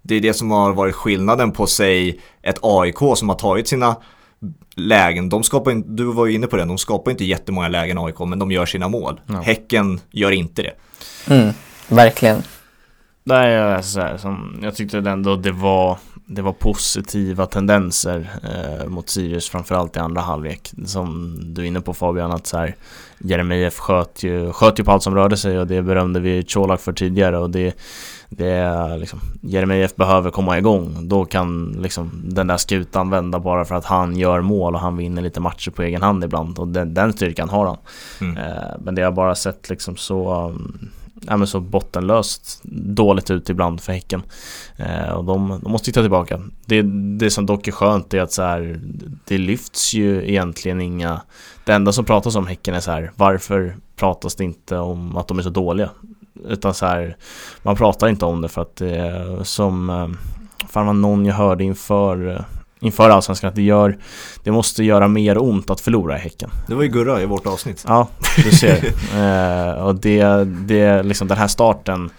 det 0.02 0.14
är 0.14 0.20
det 0.20 0.34
som 0.34 0.50
har 0.50 0.72
varit 0.72 0.94
skillnaden 0.94 1.52
på 1.52 1.66
sig 1.66 2.20
ett 2.42 2.58
AIK 2.62 2.98
som 3.14 3.28
har 3.28 3.36
tagit 3.36 3.68
sina 3.68 3.96
lägen. 4.76 5.28
De 5.28 5.42
skapar 5.42 5.70
inte, 5.70 5.88
du 5.90 6.04
var 6.04 6.26
ju 6.26 6.34
inne 6.34 6.46
på 6.46 6.56
det, 6.56 6.64
de 6.64 6.78
skapar 6.78 7.10
inte 7.10 7.24
jättemånga 7.24 7.68
lägen 7.68 7.98
AIK, 7.98 8.18
men 8.18 8.38
de 8.38 8.52
gör 8.52 8.66
sina 8.66 8.88
mål. 8.88 9.20
Ja. 9.26 9.40
Häcken 9.40 10.00
gör 10.10 10.30
inte 10.30 10.62
det. 10.62 10.72
Mm, 11.34 11.52
verkligen. 11.88 12.42
Nej, 13.24 13.58
alltså, 13.58 14.18
som, 14.18 14.60
jag 14.62 14.74
tyckte 14.74 14.98
ändå 14.98 15.36
det 15.36 15.52
var 15.52 15.98
det 16.28 16.42
var 16.42 16.52
positiva 16.52 17.46
tendenser 17.46 18.30
eh, 18.42 18.88
mot 18.88 19.08
Sirius 19.08 19.48
framförallt 19.48 19.96
i 19.96 19.98
andra 19.98 20.20
halvlek. 20.20 20.72
Som 20.86 21.38
du 21.54 21.62
är 21.62 21.66
inne 21.66 21.80
på 21.80 21.94
Fabian 21.94 22.32
att 22.32 22.46
så 22.46 22.58
här 22.58 22.76
Jeremejeff 23.18 23.78
sköt 23.78 24.22
ju, 24.22 24.52
sköt 24.52 24.80
ju 24.80 24.84
på 24.84 24.92
allt 24.92 25.02
som 25.02 25.14
rörde 25.14 25.36
sig 25.36 25.58
och 25.58 25.66
det 25.66 25.82
berömde 25.82 26.20
vi 26.20 26.42
Colak 26.42 26.80
för 26.80 26.92
tidigare 26.92 27.38
och 27.38 27.50
det, 27.50 27.76
det 28.28 28.50
är 28.50 28.98
liksom 28.98 29.20
Jeremejeff 29.42 29.96
behöver 29.96 30.30
komma 30.30 30.58
igång. 30.58 31.08
Då 31.08 31.24
kan 31.24 31.76
liksom 31.82 32.10
den 32.24 32.46
där 32.46 32.56
skutan 32.56 33.10
vända 33.10 33.38
bara 33.38 33.64
för 33.64 33.74
att 33.74 33.84
han 33.84 34.16
gör 34.16 34.40
mål 34.40 34.74
och 34.74 34.80
han 34.80 34.96
vinner 34.96 35.22
lite 35.22 35.40
matcher 35.40 35.70
på 35.70 35.82
egen 35.82 36.02
hand 36.02 36.24
ibland 36.24 36.58
och 36.58 36.68
den, 36.68 36.94
den 36.94 37.12
styrkan 37.12 37.48
har 37.48 37.66
han. 37.66 37.78
Mm. 38.20 38.36
Eh, 38.36 38.74
men 38.78 38.94
det 38.94 39.02
har 39.02 39.12
bara 39.12 39.34
sett 39.34 39.70
liksom 39.70 39.96
så 39.96 40.44
um, 40.44 40.90
ja, 41.20 41.36
men 41.36 41.46
så 41.46 41.60
bottenlöst 41.60 42.60
dåligt 42.94 43.30
ut 43.30 43.50
ibland 43.50 43.80
för 43.80 43.92
Häcken. 43.92 44.22
Eh, 44.76 45.08
och 45.08 45.24
de, 45.24 45.60
de 45.62 45.72
måste 45.72 45.92
ta 45.92 46.00
tillbaka. 46.00 46.40
Det, 46.66 46.82
det 47.18 47.30
som 47.30 47.46
dock 47.46 47.68
är 47.68 47.72
skönt 47.72 48.14
är 48.14 48.20
att 48.20 48.32
så 48.32 48.42
här, 48.42 48.80
det 49.24 49.38
lyfts 49.38 49.94
ju 49.94 50.28
egentligen 50.28 50.80
inga... 50.80 51.22
Det 51.64 51.72
enda 51.72 51.92
som 51.92 52.04
pratas 52.04 52.36
om 52.36 52.46
Häcken 52.46 52.74
är 52.74 52.80
så 52.80 52.90
här, 52.90 53.12
varför 53.16 53.76
pratas 53.96 54.34
det 54.34 54.44
inte 54.44 54.78
om 54.78 55.16
att 55.16 55.28
de 55.28 55.38
är 55.38 55.42
så 55.42 55.50
dåliga? 55.50 55.90
Utan 56.48 56.74
så 56.74 56.86
här, 56.86 57.16
man 57.62 57.76
pratar 57.76 58.08
inte 58.08 58.24
om 58.24 58.40
det 58.40 58.48
för 58.48 58.62
att 58.62 58.76
det 58.76 58.96
är 58.96 59.44
som... 59.44 59.90
Eh, 59.90 60.08
fan 60.68 60.86
var 60.86 60.92
någon 60.92 61.26
jag 61.26 61.34
hörde 61.34 61.64
inför 61.64 62.28
eh, 62.28 62.40
inför 62.80 63.10
Allsvenskan 63.10 63.48
att 63.48 63.54
det 63.54 63.62
gör 63.62 63.98
Det 64.44 64.50
måste 64.50 64.84
göra 64.84 65.08
mer 65.08 65.38
ont 65.38 65.70
att 65.70 65.80
förlora 65.80 66.16
i 66.16 66.20
Häcken 66.20 66.50
Det 66.66 66.74
var 66.74 66.82
ju 66.82 66.88
Gurra 66.88 67.22
i 67.22 67.26
vårt 67.26 67.46
avsnitt 67.46 67.84
Ja, 67.88 68.08
du 68.44 68.50
ser 68.50 68.84
eh, 69.76 69.84
Och 69.84 69.94
det, 69.94 70.44
det 70.44 71.02
liksom 71.02 71.28
den 71.28 71.38
här 71.38 71.48
starten 71.48 72.10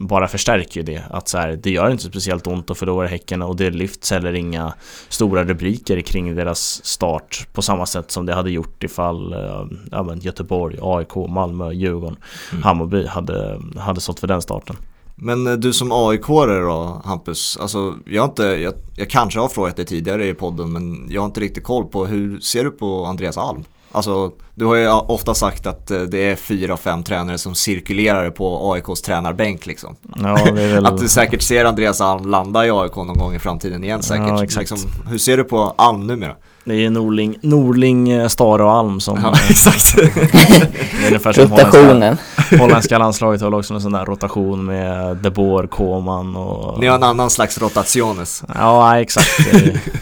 bara 0.00 0.28
förstärker 0.28 0.80
ju 0.80 0.82
det. 0.82 1.02
Att 1.10 1.28
så 1.28 1.38
här, 1.38 1.58
det 1.62 1.70
gör 1.70 1.90
inte 1.90 2.04
speciellt 2.04 2.46
ont 2.46 2.70
att 2.70 2.78
förlora 2.78 3.08
Häcken 3.08 3.42
och 3.42 3.56
det 3.56 3.70
lyfts 3.70 4.10
heller 4.10 4.32
inga 4.32 4.74
stora 5.08 5.44
rubriker 5.44 6.00
kring 6.00 6.34
deras 6.34 6.84
start 6.84 7.46
på 7.52 7.62
samma 7.62 7.86
sätt 7.86 8.10
som 8.10 8.26
det 8.26 8.34
hade 8.34 8.50
gjort 8.50 8.84
ifall 8.84 9.32
eh, 9.32 9.66
ja, 9.90 10.02
men 10.02 10.20
Göteborg, 10.20 10.78
AIK, 10.82 11.14
Malmö, 11.14 11.72
Djurgården, 11.72 12.16
mm. 12.52 12.62
Hammarby 12.62 13.06
hade, 13.06 13.60
hade 13.78 14.00
stått 14.00 14.20
för 14.20 14.26
den 14.26 14.42
starten. 14.42 14.76
Men 15.20 15.46
eh, 15.46 15.52
du 15.52 15.72
som 15.72 15.92
AIK-are 15.92 16.60
då 16.60 17.02
Hampus, 17.04 17.58
alltså 17.60 17.94
jag, 18.06 18.24
inte, 18.24 18.42
jag, 18.42 18.74
jag 18.96 19.10
kanske 19.10 19.40
har 19.40 19.48
frågat 19.48 19.76
dig 19.76 19.86
tidigare 19.86 20.28
i 20.28 20.34
podden 20.34 20.72
men 20.72 21.06
jag 21.10 21.20
har 21.20 21.26
inte 21.26 21.40
riktigt 21.40 21.64
koll 21.64 21.84
på 21.84 22.06
hur 22.06 22.40
ser 22.40 22.64
du 22.64 22.70
på 22.70 23.04
Andreas 23.04 23.38
Alm? 23.38 23.64
Alltså, 23.92 24.32
du 24.54 24.64
har 24.64 24.74
ju 24.74 24.88
ofta 24.88 25.34
sagt 25.34 25.66
att 25.66 25.90
eh, 25.90 26.00
det 26.00 26.18
är 26.18 26.36
fyra, 26.36 26.76
fem 26.76 27.02
tränare 27.02 27.38
som 27.38 27.54
cirkulerar 27.54 28.30
på 28.30 28.72
AIKs 28.72 29.02
tränarbänk 29.02 29.66
liksom. 29.66 29.96
Ja, 30.16 30.48
väl... 30.54 30.86
Att 30.86 30.98
du 30.98 31.08
säkert 31.08 31.42
ser 31.42 31.64
Andreas 31.64 32.00
Alm 32.00 32.28
landa 32.28 32.66
i 32.66 32.70
AIK 32.70 32.96
någon 32.96 33.18
gång 33.18 33.34
i 33.34 33.38
framtiden 33.38 33.84
igen 33.84 34.02
säkert. 34.02 34.28
Ja, 34.28 34.44
exakt. 34.44 34.70
Liksom, 34.70 34.90
hur 35.06 35.18
ser 35.18 35.36
du 35.36 35.44
på 35.44 35.74
Alm 35.76 36.06
numera? 36.06 36.36
Det 36.64 36.84
är 36.84 36.90
Norling, 36.90 37.38
Norling 37.40 38.10
eh, 38.10 38.28
Stare 38.28 38.62
och 38.64 38.72
Alm 38.72 39.00
som... 39.00 39.18
Ja, 39.22 39.34
exakt. 39.50 39.96
det 39.96 41.02
är 41.02 41.06
ungefär 41.06 41.32
som 41.32 41.44
Rotationen. 41.44 42.02
Holländska, 42.36 42.58
holländska 42.58 42.98
landslaget 42.98 43.40
har 43.40 43.54
också 43.54 43.74
en 43.74 43.80
sån 43.80 43.92
där 43.92 44.04
rotation 44.04 44.64
med 44.64 45.16
De 45.16 45.30
Boer, 45.30 45.66
Koman 45.66 46.36
och... 46.36 46.80
Ni 46.80 46.86
har 46.86 46.94
en 46.94 47.02
annan 47.02 47.30
slags 47.30 47.58
rotationes. 47.58 48.44
Ja, 48.54 49.00
exakt. 49.00 49.54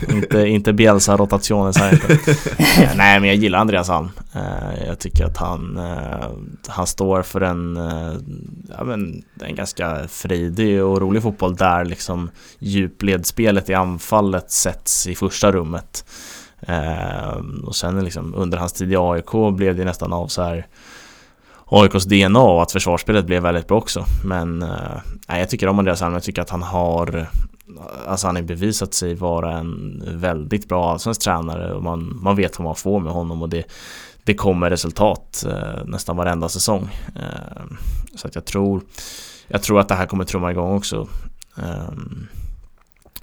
inte, 0.08 0.48
inte 0.48 0.72
Bielsa 0.72 1.16
rotationes 1.16 1.76
här 1.76 1.92
inte. 1.92 2.36
Nej, 2.96 3.20
men 3.20 3.24
jag 3.24 3.36
gillar 3.36 3.58
Andreas 3.58 3.90
Alm. 3.90 4.10
Eh, 4.34 4.86
jag 4.86 4.98
tycker 4.98 5.24
att 5.24 5.36
han, 5.36 5.76
eh, 5.76 6.28
han 6.66 6.86
står 6.86 7.22
för 7.22 7.40
en, 7.40 7.76
ja, 8.78 8.84
men, 8.84 9.22
en 9.40 9.54
ganska 9.54 10.08
fridig 10.08 10.84
och 10.84 11.00
rolig 11.00 11.22
fotboll 11.22 11.56
där 11.56 11.84
liksom 11.84 12.30
djupledsspelet 12.58 13.70
i 13.70 13.74
anfallet 13.74 14.50
sätts 14.50 15.06
i 15.06 15.14
första 15.14 15.52
rummet. 15.52 16.04
Eh, 16.60 17.36
och 17.64 17.76
sen 17.76 18.04
liksom 18.04 18.34
under 18.34 18.58
hans 18.58 18.72
tid 18.72 18.92
i 18.92 18.96
AIK 18.96 19.56
blev 19.56 19.76
det 19.76 19.84
nästan 19.84 20.12
av 20.12 20.26
så 20.26 20.42
här 20.42 20.66
AIKs 21.64 22.04
DNA 22.04 22.40
och 22.40 22.62
att 22.62 22.72
försvarsspelet 22.72 23.26
blev 23.26 23.42
väldigt 23.42 23.68
bra 23.68 23.78
också. 23.78 24.04
Men 24.24 24.62
eh, 24.62 25.38
jag 25.38 25.50
tycker 25.50 25.68
om 25.68 25.78
Andreas 25.78 26.02
Alm, 26.02 26.12
jag 26.12 26.22
tycker 26.22 26.42
att 26.42 26.50
han 26.50 26.62
har 26.62 27.28
Alltså 28.06 28.26
han 28.26 28.36
har 28.36 28.42
bevisat 28.42 28.94
sig 28.94 29.14
vara 29.14 29.58
en 29.58 30.02
väldigt 30.06 30.68
bra 30.68 30.92
allsvensk 30.92 31.20
tränare 31.22 31.72
och 31.72 31.82
man, 31.82 32.18
man 32.22 32.36
vet 32.36 32.58
vad 32.58 32.64
man 32.64 32.74
får 32.74 33.00
med 33.00 33.12
honom 33.12 33.42
och 33.42 33.48
det, 33.48 33.64
det 34.24 34.34
kommer 34.34 34.70
resultat 34.70 35.44
eh, 35.48 35.84
nästan 35.84 36.16
varenda 36.16 36.48
säsong. 36.48 36.88
Eh, 37.14 37.62
så 38.16 38.26
att 38.26 38.34
jag 38.34 38.44
tror 38.44 38.82
Jag 39.48 39.62
tror 39.62 39.80
att 39.80 39.88
det 39.88 39.94
här 39.94 40.06
kommer 40.06 40.24
trumma 40.24 40.50
igång 40.50 40.76
också. 40.76 41.08
Um, 41.54 42.28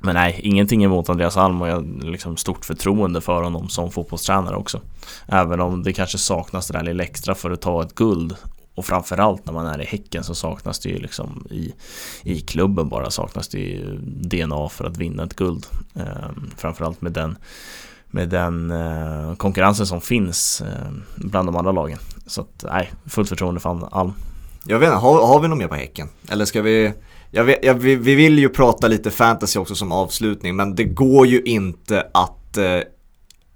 men 0.05 0.15
nej, 0.15 0.39
ingenting 0.43 0.83
emot 0.83 1.09
Andreas 1.09 1.37
Alm 1.37 1.61
och 1.61 1.67
jag 1.67 1.75
har 1.75 2.11
liksom 2.11 2.37
stort 2.37 2.65
förtroende 2.65 3.21
för 3.21 3.41
honom 3.41 3.69
som 3.69 3.91
fotbollstränare 3.91 4.55
också. 4.55 4.81
Även 5.27 5.61
om 5.61 5.83
det 5.83 5.93
kanske 5.93 6.17
saknas 6.17 6.67
det 6.67 6.77
där 6.77 6.83
lilla 6.83 7.03
extra 7.03 7.35
för 7.35 7.51
att 7.51 7.61
ta 7.61 7.83
ett 7.83 7.95
guld. 7.95 8.35
Och 8.75 8.85
framförallt 8.85 9.45
när 9.45 9.53
man 9.53 9.67
är 9.67 9.81
i 9.81 9.85
Häcken 9.85 10.23
så 10.23 10.35
saknas 10.35 10.79
det 10.79 10.89
ju 10.89 10.99
liksom 10.99 11.47
i, 11.49 11.73
i 12.23 12.39
klubben 12.39 12.89
bara 12.89 13.09
saknas 13.09 13.47
det 13.47 13.59
ju 13.59 13.97
DNA 14.01 14.69
för 14.69 14.85
att 14.85 14.97
vinna 14.97 15.23
ett 15.23 15.35
guld. 15.35 15.65
Eh, 15.95 16.29
framförallt 16.57 17.01
med 17.01 17.11
den, 17.11 17.37
med 18.07 18.29
den 18.29 18.71
eh, 18.71 19.35
konkurrensen 19.35 19.87
som 19.87 20.01
finns 20.01 20.61
eh, 20.61 20.91
bland 21.15 21.47
de 21.47 21.55
andra 21.55 21.71
lagen. 21.71 21.99
Så 22.27 22.41
att 22.41 22.65
nej, 22.71 22.91
fullt 23.05 23.29
förtroende 23.29 23.59
för 23.59 23.87
Alm. 23.91 24.13
Jag 24.65 24.79
vet 24.79 24.87
inte, 24.87 24.97
har, 24.97 25.27
har 25.27 25.39
vi 25.39 25.47
något 25.47 25.57
mer 25.57 25.67
på 25.67 25.75
Häcken? 25.75 26.09
Eller 26.29 26.45
ska 26.45 26.61
vi 26.61 26.93
jag 27.31 27.43
vet, 27.43 27.59
jag, 27.65 27.73
vi, 27.73 27.95
vi 27.95 28.15
vill 28.15 28.39
ju 28.39 28.49
prata 28.49 28.87
lite 28.87 29.11
fantasy 29.11 29.59
också 29.59 29.75
som 29.75 29.91
avslutning 29.91 30.55
men 30.55 30.75
det 30.75 30.83
går 30.83 31.27
ju 31.27 31.41
inte 31.41 32.07
att 32.13 32.57
eh, 32.57 32.79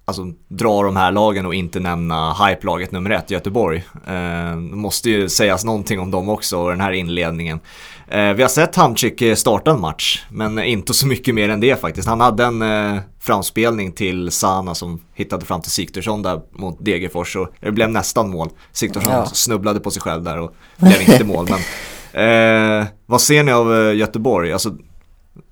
alltså, 0.10 0.24
dra 0.48 0.84
de 0.84 0.96
här 0.96 1.12
lagen 1.12 1.46
och 1.46 1.56
inte 1.56 1.80
nämna 1.80 2.34
hype-laget 2.34 2.92
nummer 2.92 3.10
ett, 3.10 3.32
Göteborg. 3.32 3.84
Eh, 4.08 4.56
måste 4.56 5.10
ju 5.10 5.30
sägas 5.30 5.66
någonting 5.66 6.00
om 6.00 6.12
dem 6.12 6.30
också 6.30 6.58
och 6.58 6.70
den 6.70 6.82
här 6.82 6.92
inledningen. 6.92 7.60
Eh, 8.08 8.34
vi 8.34 8.42
har 8.42 8.50
sett 8.50 8.76
Hamcik 8.76 9.24
starta 9.38 9.72
en 9.72 9.82
match, 9.82 10.26
men 10.30 10.60
inte 10.60 10.94
så 10.94 11.08
mycket 11.08 11.36
mer 11.36 11.50
än 11.50 11.60
det 11.60 11.82
faktiskt. 11.82 12.08
Han 12.08 12.22
hade 12.22 12.46
en 12.46 12.62
eh, 12.62 13.00
framspelning 13.20 13.92
till 13.92 14.32
Sana 14.32 14.76
som 14.76 15.02
hittade 15.14 15.46
fram 15.46 15.62
till 15.62 15.72
Siktorsson 15.72 16.22
där 16.22 16.42
mot 16.52 16.86
Degerfors 16.86 17.36
och 17.36 17.48
det 17.60 17.72
blev 17.72 17.90
nästan 17.90 18.30
mål. 18.30 18.50
Siktorsson 18.72 19.14
ja. 19.14 19.26
snubblade 19.26 19.80
på 19.80 19.92
sig 19.92 20.02
själv 20.02 20.24
där 20.24 20.40
och 20.40 20.56
blev 20.78 21.02
inte 21.02 21.24
mål. 21.24 21.48
Men 21.50 21.60
Eh, 22.14 22.86
vad 23.05 23.22
ser 23.22 23.43
ni 23.43 23.51
av 23.51 23.74
eh, 23.74 23.95
Göteborg? 23.95 24.53
Alltså, 24.53 24.78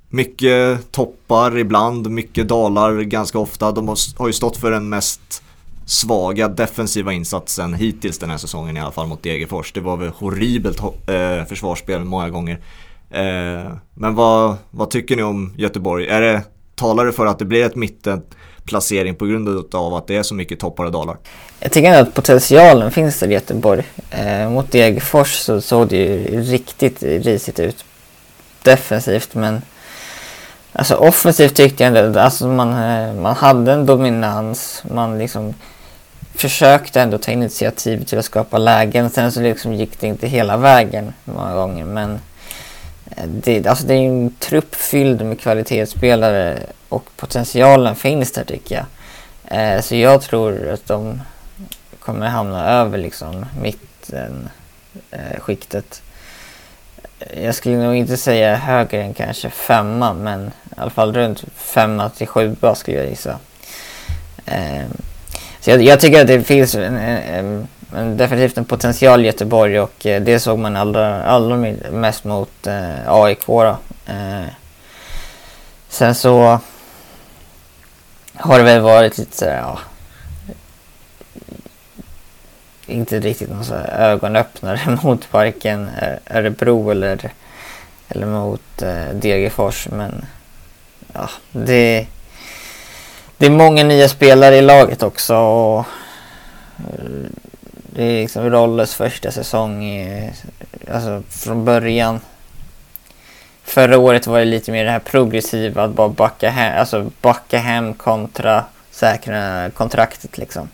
mycket 0.09 0.91
toppar 0.91 1.57
ibland, 1.57 2.09
mycket 2.09 2.47
dalar 2.47 3.01
ganska 3.01 3.39
ofta. 3.39 3.71
De 3.71 3.87
har, 3.87 4.19
har 4.19 4.27
ju 4.27 4.33
stått 4.33 4.57
för 4.57 4.71
den 4.71 4.89
mest 4.89 5.43
svaga 5.85 6.47
defensiva 6.47 7.13
insatsen 7.13 7.73
hittills 7.73 8.19
den 8.19 8.29
här 8.29 8.37
säsongen 8.37 8.77
i 8.77 8.79
alla 8.79 8.91
fall 8.91 9.07
mot 9.07 9.23
Degerfors. 9.23 9.73
Det 9.73 9.81
var 9.81 9.97
väl 9.97 10.09
horribelt 10.09 10.79
eh, 11.07 11.45
försvarsspel 11.45 12.03
många 12.03 12.29
gånger. 12.29 12.59
Eh, 13.09 13.71
men 13.93 14.15
vad, 14.15 14.55
vad 14.71 14.89
tycker 14.89 15.15
ni 15.15 15.23
om 15.23 15.53
Göteborg? 15.57 16.07
Är 16.07 16.21
det, 16.21 16.43
talar 16.75 17.05
det 17.05 17.11
för 17.11 17.25
att 17.25 17.39
det 17.39 17.45
blir 17.45 17.65
ett 17.65 17.75
mitten 17.75 18.21
placering 18.67 19.15
på 19.15 19.25
grund 19.25 19.75
av 19.75 19.93
att 19.93 20.07
det 20.07 20.15
är 20.15 20.23
så 20.23 20.33
mycket 20.33 20.59
toppar 20.59 20.85
och 20.85 20.91
dalar. 20.91 21.17
Jag 21.59 21.71
tycker 21.71 22.01
att 22.01 22.13
potentialen 22.13 22.91
finns 22.91 23.19
där 23.19 23.27
i 23.27 23.33
Göteborg. 23.33 23.83
Eh, 24.11 24.49
mot 24.49 24.71
Degerfors 24.71 25.33
så 25.33 25.61
såg 25.61 25.87
det 25.87 25.97
ju 25.97 26.41
riktigt 26.41 27.03
risigt 27.03 27.59
ut 27.59 27.85
defensivt 28.63 29.35
men 29.35 29.61
alltså 30.73 30.95
offensivt 30.95 31.55
tyckte 31.55 31.83
jag 31.83 31.97
ändå 31.97 32.19
alltså 32.19 32.47
man, 32.47 32.69
eh, 32.69 33.13
man 33.13 33.35
hade 33.35 33.71
en 33.71 33.85
dominans. 33.85 34.83
Man 34.91 35.19
liksom 35.19 35.53
försökte 36.35 37.01
ändå 37.01 37.17
ta 37.17 37.31
initiativ 37.31 38.05
till 38.05 38.19
att 38.19 38.25
skapa 38.25 38.57
lägen. 38.57 39.09
Sen 39.09 39.31
så 39.31 39.41
liksom 39.41 39.73
gick 39.73 39.99
det 39.99 40.07
inte 40.07 40.27
hela 40.27 40.57
vägen 40.57 41.13
många 41.23 41.55
gånger 41.55 41.85
men 41.85 42.19
eh, 43.15 43.27
det, 43.27 43.67
alltså 43.67 43.87
det 43.87 43.93
är 43.93 44.07
en 44.07 44.35
trupp 44.39 44.75
fylld 44.75 45.21
med 45.21 45.39
kvalitetsspelare 45.39 46.59
och 46.89 47.09
potentialen 47.15 47.95
finns 47.95 48.31
där 48.31 48.43
tycker 48.43 48.75
jag. 48.75 48.85
Eh, 49.59 49.81
så 49.81 49.95
jag 49.95 50.21
tror 50.21 50.69
att 50.69 50.87
de 50.87 51.21
kommer 51.99 52.27
hamna 52.27 52.69
över 52.69 52.97
liksom 52.97 53.45
mitten 53.61 54.49
eh, 55.11 55.39
skiktet. 55.39 56.01
Eh, 57.19 57.43
jag 57.43 57.55
skulle 57.55 57.77
nog 57.77 57.95
inte 57.95 58.17
säga 58.17 58.55
högre 58.55 59.01
än 59.01 59.13
kanske 59.13 59.49
femma 59.49 60.13
men 60.13 60.47
i 60.47 60.51
alla 60.75 60.89
fall 60.89 61.13
runt 61.13 61.43
femma 61.55 62.09
till 62.09 62.27
sjua 62.27 62.75
skulle 62.75 62.97
jag 62.97 63.09
gissa. 63.09 63.39
Eh, 64.45 64.85
så 65.59 65.69
jag, 65.69 65.81
jag, 65.81 65.99
tycker 65.99 66.21
att 66.21 66.27
det 66.27 66.43
finns 66.43 66.75
en, 66.75 66.97
en, 66.97 67.67
en, 67.95 68.17
definitivt 68.17 68.57
en 68.57 68.65
potential 68.65 69.23
i 69.23 69.27
Göteborg 69.27 69.79
och 69.79 70.05
eh, 70.05 70.21
det 70.21 70.39
såg 70.39 70.59
man 70.59 70.75
allra, 70.75 71.23
allra 71.23 71.57
mest 71.91 72.23
mot 72.23 72.67
eh, 72.67 73.13
AIK. 73.13 73.45
Då. 73.45 73.77
Eh, 74.05 74.45
sen 75.89 76.15
så 76.15 76.59
har 78.39 78.57
det 78.57 78.63
väl 78.63 78.81
varit 78.81 79.17
lite 79.17 79.37
sådär, 79.37 79.57
ja, 79.57 79.79
inte 82.85 83.19
riktigt 83.19 83.49
någon 83.49 83.71
ögonöppnare 83.89 84.97
mot 85.03 85.33
varken 85.33 85.89
eh, 86.01 86.37
Örebro 86.37 86.89
eller, 86.89 87.31
eller 88.07 88.25
mot 88.25 88.81
eh, 88.81 89.09
Degerfors 89.13 89.87
men 89.91 90.25
ja, 91.13 91.29
det 91.51 92.07
det 93.37 93.45
är 93.45 93.49
många 93.49 93.83
nya 93.83 94.09
spelare 94.09 94.55
i 94.55 94.61
laget 94.61 95.03
också. 95.03 95.35
Och 95.35 95.79
eh, 96.77 97.09
det 97.73 98.03
är 98.03 98.21
liksom 98.21 98.49
Rolles 98.49 98.95
första 98.95 99.31
säsong 99.31 99.83
i, 99.83 100.31
alltså 100.91 101.23
från 101.29 101.65
början. 101.65 102.19
Förra 103.67 103.97
året 103.97 104.27
var 104.27 104.39
det 104.39 104.45
lite 104.45 104.71
mer 104.71 104.85
det 104.85 104.91
här 104.91 104.99
progressiva 104.99 105.83
att 105.83 105.91
bara 105.91 106.09
backa 106.09 106.49
hem, 106.49 106.79
alltså 106.79 107.11
backa 107.21 107.57
hem 107.57 107.93
kontra 107.93 108.65
säkra 108.91 109.69
kontraktet 109.69 110.37
liksom. 110.37 110.69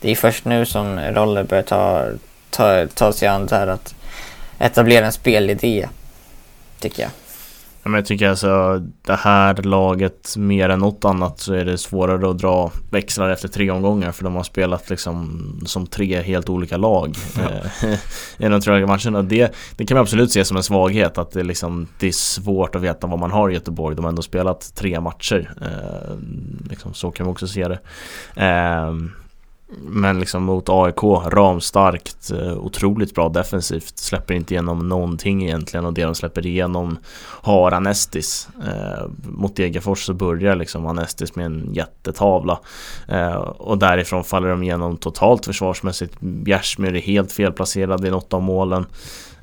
Det 0.00 0.10
är 0.10 0.14
först 0.14 0.44
nu 0.44 0.66
som 0.66 1.00
Roller 1.00 1.44
börjar 1.44 1.62
ta, 1.62 2.08
ta, 2.50 2.86
ta 2.86 3.12
sig 3.12 3.28
an 3.28 3.46
det 3.46 3.56
här 3.56 3.66
att 3.66 3.94
etablera 4.58 5.06
en 5.06 5.12
spelidé. 5.12 5.88
Tycker 6.80 7.02
jag. 7.02 7.10
Men 7.82 7.94
jag 7.94 8.06
tycker 8.06 8.28
alltså 8.28 8.82
det 9.02 9.14
här 9.14 9.54
laget 9.54 10.36
mer 10.36 10.68
än 10.68 10.78
något 10.78 11.04
annat 11.04 11.40
så 11.40 11.54
är 11.54 11.64
det 11.64 11.78
svårare 11.78 12.30
att 12.30 12.38
dra 12.38 12.72
växlar 12.90 13.30
efter 13.30 13.48
tre 13.48 13.70
omgångar 13.70 14.12
för 14.12 14.24
de 14.24 14.34
har 14.34 14.42
spelat 14.42 14.90
liksom 14.90 15.42
som 15.66 15.86
tre 15.86 16.22
helt 16.22 16.48
olika 16.48 16.76
lag 16.76 17.16
ja. 17.36 17.88
Eh, 17.88 17.94
i 18.46 18.48
de 18.48 18.60
tre 18.60 18.86
matcherna. 18.86 19.22
Det, 19.22 19.54
det 19.76 19.86
kan 19.86 19.94
man 19.96 20.02
absolut 20.02 20.32
se 20.32 20.44
som 20.44 20.56
en 20.56 20.62
svaghet 20.62 21.18
att 21.18 21.30
det, 21.30 21.42
liksom, 21.42 21.88
det 21.98 22.08
är 22.08 22.12
svårt 22.12 22.74
att 22.74 22.82
veta 22.82 23.06
vad 23.06 23.18
man 23.18 23.30
har 23.30 23.50
i 23.50 23.54
Göteborg. 23.54 23.96
De 23.96 24.04
har 24.04 24.08
ändå 24.08 24.22
spelat 24.22 24.74
tre 24.74 25.00
matcher. 25.00 25.54
Eh, 25.60 26.16
liksom, 26.70 26.94
så 26.94 27.10
kan 27.10 27.26
man 27.26 27.32
också 27.32 27.48
se 27.48 27.68
det. 27.68 27.78
Eh, 28.36 28.92
men 29.80 30.20
liksom 30.20 30.42
mot 30.42 30.68
AIK, 30.68 31.02
ramstarkt, 31.26 32.30
eh, 32.30 32.52
otroligt 32.52 33.14
bra 33.14 33.28
defensivt. 33.28 33.98
Släpper 33.98 34.34
inte 34.34 34.54
igenom 34.54 34.88
någonting 34.88 35.44
egentligen 35.44 35.86
och 35.86 35.92
det 35.92 36.04
de 36.04 36.14
släpper 36.14 36.46
igenom 36.46 36.98
har 37.42 37.72
Anestis. 37.72 38.48
Eh, 38.66 39.06
mot 39.24 39.56
Degerfors 39.56 40.04
så 40.04 40.14
börjar 40.14 40.56
liksom 40.56 40.86
Anestis 40.86 41.36
med 41.36 41.46
en 41.46 41.74
jättetavla. 41.74 42.60
Eh, 43.08 43.34
och 43.34 43.78
därifrån 43.78 44.24
faller 44.24 44.48
de 44.48 44.62
igenom 44.62 44.96
totalt 44.96 45.44
försvarsmässigt. 45.44 46.20
Bjärsmyr 46.20 46.96
är 46.96 47.00
helt 47.00 47.32
felplacerad 47.32 48.04
i 48.04 48.10
något 48.10 48.34
av 48.34 48.42
målen. 48.42 48.86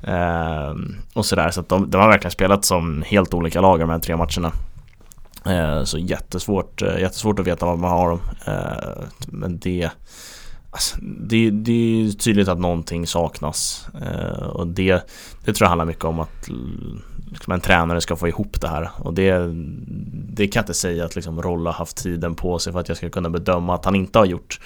Eh, 0.02 0.74
och 1.14 1.26
sådär, 1.26 1.50
så 1.50 1.60
att 1.60 1.68
de, 1.68 1.90
de 1.90 2.00
har 2.00 2.08
verkligen 2.08 2.32
spelat 2.32 2.64
som 2.64 3.02
helt 3.06 3.34
olika 3.34 3.60
lag 3.60 3.80
de 3.80 3.90
här 3.90 3.98
tre 3.98 4.16
matcherna. 4.16 4.52
Eh, 5.46 5.84
så 5.84 5.98
jättesvårt, 5.98 6.82
eh, 6.82 6.98
jättesvårt 7.00 7.38
att 7.38 7.46
veta 7.46 7.66
vad 7.66 7.78
man 7.78 7.90
har 7.90 8.08
dem. 8.08 8.20
Eh, 8.46 9.04
men 9.28 9.58
det, 9.58 9.90
alltså, 10.70 10.96
det, 11.00 11.50
det 11.50 11.72
är 11.72 12.12
tydligt 12.12 12.48
att 12.48 12.58
någonting 12.58 13.06
saknas. 13.06 13.86
Och 14.52 14.66
det, 14.66 15.08
det 15.44 15.52
tror 15.52 15.64
jag 15.64 15.68
handlar 15.68 15.84
mycket 15.84 16.04
om 16.04 16.20
att 16.20 16.48
liksom 17.30 17.52
en 17.52 17.60
tränare 17.60 18.00
ska 18.00 18.16
få 18.16 18.28
ihop 18.28 18.60
det 18.60 18.68
här. 18.68 18.90
Och 18.98 19.14
det, 19.14 19.54
det 20.34 20.48
kan 20.48 20.60
jag 20.60 20.62
inte 20.62 20.74
säga 20.74 21.04
att 21.04 21.16
liksom 21.16 21.42
Rolla 21.42 21.70
haft 21.70 21.96
tiden 21.96 22.34
på 22.34 22.58
sig 22.58 22.72
för 22.72 22.80
att 22.80 22.88
jag 22.88 22.96
ska 22.96 23.10
kunna 23.10 23.30
bedöma 23.30 23.74
att 23.74 23.84
han 23.84 23.94
inte 23.94 24.18
har 24.18 24.26
gjort. 24.26 24.60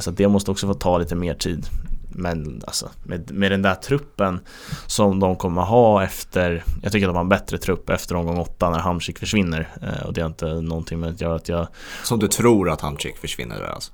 Så 0.00 0.10
det 0.10 0.28
måste 0.28 0.50
också 0.50 0.66
få 0.66 0.74
ta 0.74 0.98
lite 0.98 1.14
mer 1.14 1.34
tid. 1.34 1.66
Men 2.14 2.62
alltså 2.66 2.90
med, 3.02 3.30
med 3.30 3.52
den 3.52 3.62
där 3.62 3.74
truppen 3.74 4.40
som 4.86 5.20
de 5.20 5.36
kommer 5.36 5.62
ha 5.62 6.04
efter 6.04 6.64
Jag 6.82 6.92
tycker 6.92 7.06
att 7.06 7.10
de 7.10 7.16
har 7.16 7.22
en 7.22 7.28
bättre 7.28 7.58
trupp 7.58 7.90
efter 7.90 8.14
omgång 8.14 8.38
åtta 8.38 8.70
när 8.70 8.78
Hamsik 8.78 9.18
försvinner 9.18 9.68
eh, 9.82 10.06
Och 10.06 10.12
det 10.12 10.20
har 10.20 10.28
inte 10.28 10.46
någonting 10.46 11.00
med 11.00 11.10
att 11.10 11.20
göra 11.20 11.34
att 11.34 11.48
jag 11.48 11.68
Som 12.04 12.18
du 12.18 12.28
tror 12.28 12.70
att 12.70 12.80
Hamsik 12.80 13.16
försvinner 13.16 13.62
alltså? 13.62 13.92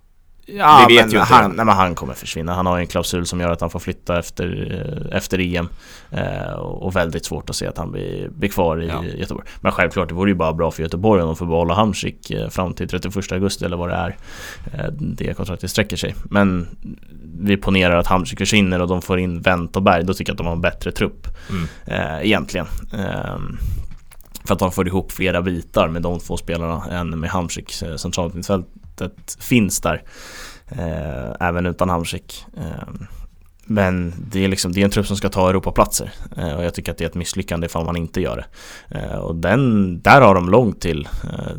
Ja, 0.50 0.86
vi 0.88 0.94
vet 0.94 1.04
men 1.04 1.12
ju 1.12 1.18
inte 1.20 1.34
han, 1.34 1.50
nej, 1.50 1.66
men 1.66 1.76
han 1.76 1.94
kommer 1.94 2.14
försvinna. 2.14 2.54
Han 2.54 2.66
har 2.66 2.78
en 2.78 2.86
klausul 2.86 3.26
som 3.26 3.40
gör 3.40 3.50
att 3.50 3.60
han 3.60 3.70
får 3.70 3.78
flytta 3.78 4.18
efter, 4.18 4.74
eh, 5.10 5.16
efter 5.16 5.38
EM. 5.40 5.68
Eh, 6.10 6.52
och 6.52 6.96
väldigt 6.96 7.24
svårt 7.24 7.50
att 7.50 7.56
se 7.56 7.66
att 7.66 7.78
han 7.78 7.92
blir, 7.92 8.28
blir 8.28 8.48
kvar 8.48 8.82
i 8.82 8.88
ja. 8.88 9.04
Göteborg. 9.04 9.46
Men 9.60 9.72
självklart, 9.72 10.08
det 10.08 10.14
vore 10.14 10.30
ju 10.30 10.34
bara 10.34 10.52
bra 10.52 10.70
för 10.70 10.82
Göteborg 10.82 11.22
om 11.22 11.26
de 11.26 11.36
får 11.36 11.46
behålla 11.46 11.74
Hamsik 11.74 12.30
eh, 12.30 12.48
fram 12.48 12.74
till 12.74 12.88
31 12.88 13.32
augusti 13.32 13.64
eller 13.64 13.76
vad 13.76 13.88
det 13.88 13.94
är. 13.94 14.16
Eh, 14.72 14.92
det 14.92 15.36
kontraktet 15.36 15.70
sträcker 15.70 15.96
sig. 15.96 16.14
Men 16.24 16.68
vi 17.40 17.56
ponerar 17.56 17.96
att 17.96 18.06
Hamsik 18.06 18.38
försvinner 18.38 18.82
och 18.82 18.88
de 18.88 19.02
får 19.02 19.18
in 19.18 19.40
Wendt 19.40 19.76
och 19.76 19.82
Berg. 19.82 20.04
Då 20.04 20.14
tycker 20.14 20.30
jag 20.30 20.34
att 20.34 20.38
de 20.38 20.46
har 20.46 20.54
en 20.54 20.60
bättre 20.60 20.92
trupp. 20.92 21.26
Mm. 21.50 21.68
Eh, 21.86 22.26
egentligen. 22.26 22.66
Ehm, 22.92 23.58
för 24.44 24.54
att 24.54 24.58
de 24.58 24.72
får 24.72 24.86
ihop 24.86 25.12
flera 25.12 25.42
bitar 25.42 25.88
med 25.88 26.02
de 26.02 26.18
två 26.18 26.36
spelarna 26.36 26.84
än 26.90 27.20
med 27.20 27.30
Hamsik 27.30 27.70
centralt 27.96 28.34
mittfältet 29.00 29.42
finns 29.42 29.80
där. 29.80 30.02
Eh, 30.68 31.48
även 31.48 31.66
utan 31.66 31.88
Hamsik. 31.88 32.46
Eh, 32.56 32.88
men 33.70 34.14
det 34.30 34.44
är, 34.44 34.48
liksom, 34.48 34.72
det 34.72 34.80
är 34.80 34.84
en 34.84 34.90
trupp 34.90 35.06
som 35.06 35.16
ska 35.16 35.28
ta 35.28 35.48
Europaplatser 35.48 36.12
eh, 36.36 36.52
och 36.52 36.64
jag 36.64 36.74
tycker 36.74 36.92
att 36.92 36.98
det 36.98 37.04
är 37.04 37.08
ett 37.08 37.14
misslyckande 37.14 37.66
ifall 37.66 37.84
man 37.84 37.96
inte 37.96 38.20
gör 38.20 38.36
det. 38.36 38.98
Eh, 38.98 39.18
och 39.18 39.36
den, 39.36 40.00
där 40.02 40.20
har 40.20 40.34
de 40.34 40.48
långt 40.48 40.80
till, 40.80 41.08
eh, 41.24 41.56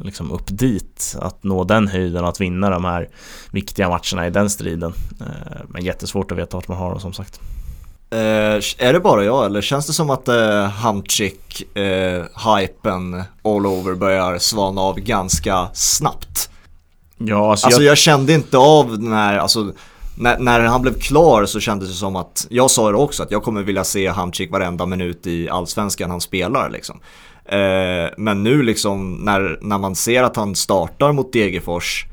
liksom 0.00 0.30
upp 0.30 0.46
dit, 0.46 1.16
att 1.20 1.44
nå 1.44 1.64
den 1.64 1.88
höjden 1.88 2.24
och 2.24 2.28
att 2.28 2.40
vinna 2.40 2.70
de 2.70 2.84
här 2.84 3.08
viktiga 3.50 3.88
matcherna 3.88 4.26
i 4.26 4.30
den 4.30 4.50
striden. 4.50 4.92
Eh, 5.20 5.62
men 5.68 5.84
jättesvårt 5.84 6.32
att 6.32 6.38
veta 6.38 6.56
vart 6.56 6.68
man 6.68 6.78
har 6.78 6.90
dem 6.90 7.00
som 7.00 7.12
sagt. 7.12 7.40
Eh, 8.10 8.60
är 8.78 8.92
det 8.92 9.00
bara 9.00 9.24
jag 9.24 9.46
eller 9.46 9.62
känns 9.62 9.86
det 9.86 9.92
som 9.92 10.10
att 10.10 10.28
eh, 10.28 10.64
Hamchik, 10.64 11.76
eh, 11.76 12.24
hypen 12.58 13.22
all 13.42 13.66
over 13.66 13.94
börjar 13.94 14.38
svana 14.38 14.80
av 14.80 14.96
ganska 15.00 15.68
snabbt? 15.72 16.51
Ja, 17.26 17.50
alltså, 17.50 17.66
alltså 17.66 17.82
jag... 17.82 17.90
jag... 17.90 17.98
kände 17.98 18.32
inte 18.32 18.58
av 18.58 18.98
den 18.98 19.12
här, 19.12 19.38
alltså 19.38 19.72
när, 20.18 20.38
när, 20.38 20.60
han 20.60 20.82
blev 20.82 21.00
klar 21.00 21.46
så 21.46 21.60
kändes 21.60 21.88
det 21.88 21.94
som 21.94 22.16
att, 22.16 22.46
jag 22.50 22.70
sa 22.70 22.90
det 22.90 22.96
också, 22.96 23.22
att 23.22 23.30
jag 23.30 23.42
kommer 23.42 23.62
vilja 23.62 23.84
se 23.84 24.08
Hamchik 24.08 24.50
varenda 24.50 24.86
minut 24.86 25.26
i 25.26 25.48
allsvenskan 25.48 26.10
han 26.10 26.20
spelar 26.20 26.70
liksom. 26.70 27.00
Eh, 27.44 28.10
men 28.16 28.42
nu 28.42 28.62
liksom 28.62 29.12
när, 29.12 29.58
när 29.62 29.78
man 29.78 29.94
ser 29.94 30.22
att 30.22 30.36
han 30.36 30.54
startar 30.54 31.12
mot 31.12 31.32
Degerfors 31.32 32.06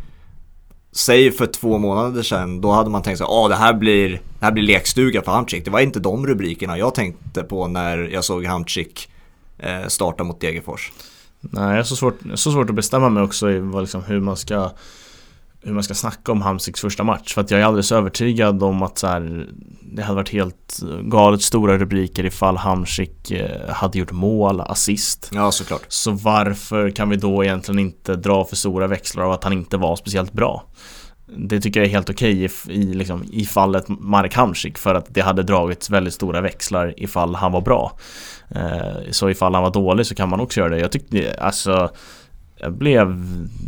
Säg 0.91 1.31
för 1.31 1.45
två 1.45 1.77
månader 1.77 2.23
sedan, 2.23 2.61
då 2.61 2.71
hade 2.71 2.89
man 2.89 3.01
tänkt 3.01 3.17
sig 3.17 3.27
att 3.29 3.49
det 3.49 3.55
här 3.55 3.73
blir, 3.73 4.09
det 4.09 4.45
här 4.45 4.51
blir 4.51 4.63
lekstuga 4.63 5.21
för 5.21 5.31
Hamchik. 5.31 5.65
Det 5.65 5.71
var 5.71 5.79
inte 5.79 5.99
de 5.99 6.27
rubrikerna 6.27 6.77
jag 6.77 6.95
tänkte 6.95 7.43
på 7.43 7.67
när 7.67 7.97
jag 7.97 8.23
såg 8.23 8.45
Hamchik 8.45 9.09
eh, 9.57 9.87
starta 9.87 10.23
mot 10.23 10.41
Degerfors. 10.41 10.91
Nej, 11.41 11.69
jag 11.69 11.79
är 11.79 11.83
så 11.83 11.95
svårt, 11.95 12.19
så 12.35 12.51
svårt 12.51 12.69
att 12.69 12.75
bestämma 12.75 13.09
mig 13.09 13.23
också 13.23 13.51
i 13.51 13.59
vad, 13.59 13.83
liksom, 13.83 14.03
hur 14.03 14.19
man 14.19 14.37
ska 14.37 14.71
hur 15.61 15.73
man 15.73 15.83
ska 15.83 15.93
snacka 15.93 16.31
om 16.31 16.41
Hamsiks 16.41 16.81
första 16.81 17.03
match. 17.03 17.33
För 17.33 17.41
att 17.41 17.51
jag 17.51 17.59
är 17.59 17.65
alldeles 17.65 17.91
övertygad 17.91 18.63
om 18.63 18.83
att 18.83 18.97
så 18.97 19.07
här, 19.07 19.47
det 19.81 20.01
hade 20.01 20.15
varit 20.15 20.29
helt 20.29 20.79
galet 21.01 21.41
stora 21.41 21.77
rubriker 21.77 22.25
ifall 22.25 22.57
Hamsik 22.57 23.31
eh, 23.31 23.69
hade 23.69 23.99
gjort 23.99 24.11
mål, 24.11 24.61
assist. 24.61 25.29
Ja, 25.33 25.51
såklart. 25.51 25.85
Så 25.87 26.11
varför 26.11 26.89
kan 26.89 27.09
vi 27.09 27.15
då 27.15 27.43
egentligen 27.43 27.79
inte 27.79 28.15
dra 28.15 28.45
för 28.45 28.55
stora 28.55 28.87
växlar 28.87 29.23
av 29.23 29.31
att 29.31 29.43
han 29.43 29.53
inte 29.53 29.77
var 29.77 29.95
speciellt 29.95 30.33
bra? 30.33 30.65
Det 31.37 31.61
tycker 31.61 31.79
jag 31.79 31.87
är 31.87 31.91
helt 31.91 32.09
okej 32.09 32.45
okay 32.45 32.75
i, 32.75 32.81
i, 32.81 32.93
liksom, 32.93 33.23
i 33.31 33.45
fallet 33.45 33.85
Marek 33.87 34.35
Hamsik 34.35 34.77
för 34.77 34.95
att 34.95 35.05
det 35.09 35.21
hade 35.21 35.43
dragits 35.43 35.89
väldigt 35.89 36.13
stora 36.13 36.41
växlar 36.41 36.93
ifall 36.97 37.35
han 37.35 37.51
var 37.51 37.61
bra. 37.61 37.97
Eh, 38.49 39.11
så 39.11 39.29
ifall 39.29 39.53
han 39.53 39.63
var 39.63 39.71
dålig 39.71 40.05
så 40.05 40.15
kan 40.15 40.29
man 40.29 40.39
också 40.39 40.59
göra 40.59 40.69
det. 40.69 40.79
Jag 40.79 40.91
tyckte, 40.91 41.35
alltså 41.41 41.89
jag 42.59 42.73
blev... 42.73 43.07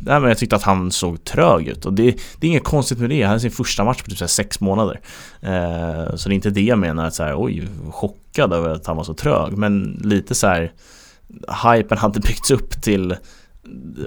Nej 0.05 0.19
men 0.19 0.23
jag 0.23 0.37
tyckte 0.37 0.55
att 0.55 0.63
han 0.63 0.91
såg 0.91 1.23
trög 1.23 1.67
ut 1.67 1.85
och 1.85 1.93
det, 1.93 2.03
det 2.39 2.47
är 2.47 2.49
inget 2.49 2.63
konstigt 2.63 2.99
med 2.99 3.09
det. 3.09 3.21
Han 3.21 3.29
hade 3.29 3.39
sin 3.39 3.51
första 3.51 3.83
match 3.83 4.01
på 4.01 4.09
typ 4.09 4.17
så 4.17 4.27
sex 4.27 4.59
månader. 4.59 4.99
Eh, 5.41 6.15
så 6.15 6.29
det 6.29 6.33
är 6.33 6.35
inte 6.35 6.49
det 6.49 6.61
jag 6.61 6.79
menar 6.79 7.05
att 7.05 7.13
så 7.13 7.23
här, 7.23 7.43
oj, 7.43 7.67
chockad 7.91 8.53
över 8.53 8.69
att 8.69 8.87
han 8.87 8.97
var 8.97 9.03
så 9.03 9.13
trög. 9.13 9.57
Men 9.57 10.01
lite 10.03 10.35
så 10.35 10.47
här, 10.47 10.71
hypen 11.63 11.97
hade 11.97 12.19
byggts 12.19 12.51
upp 12.51 12.81
till 12.81 13.15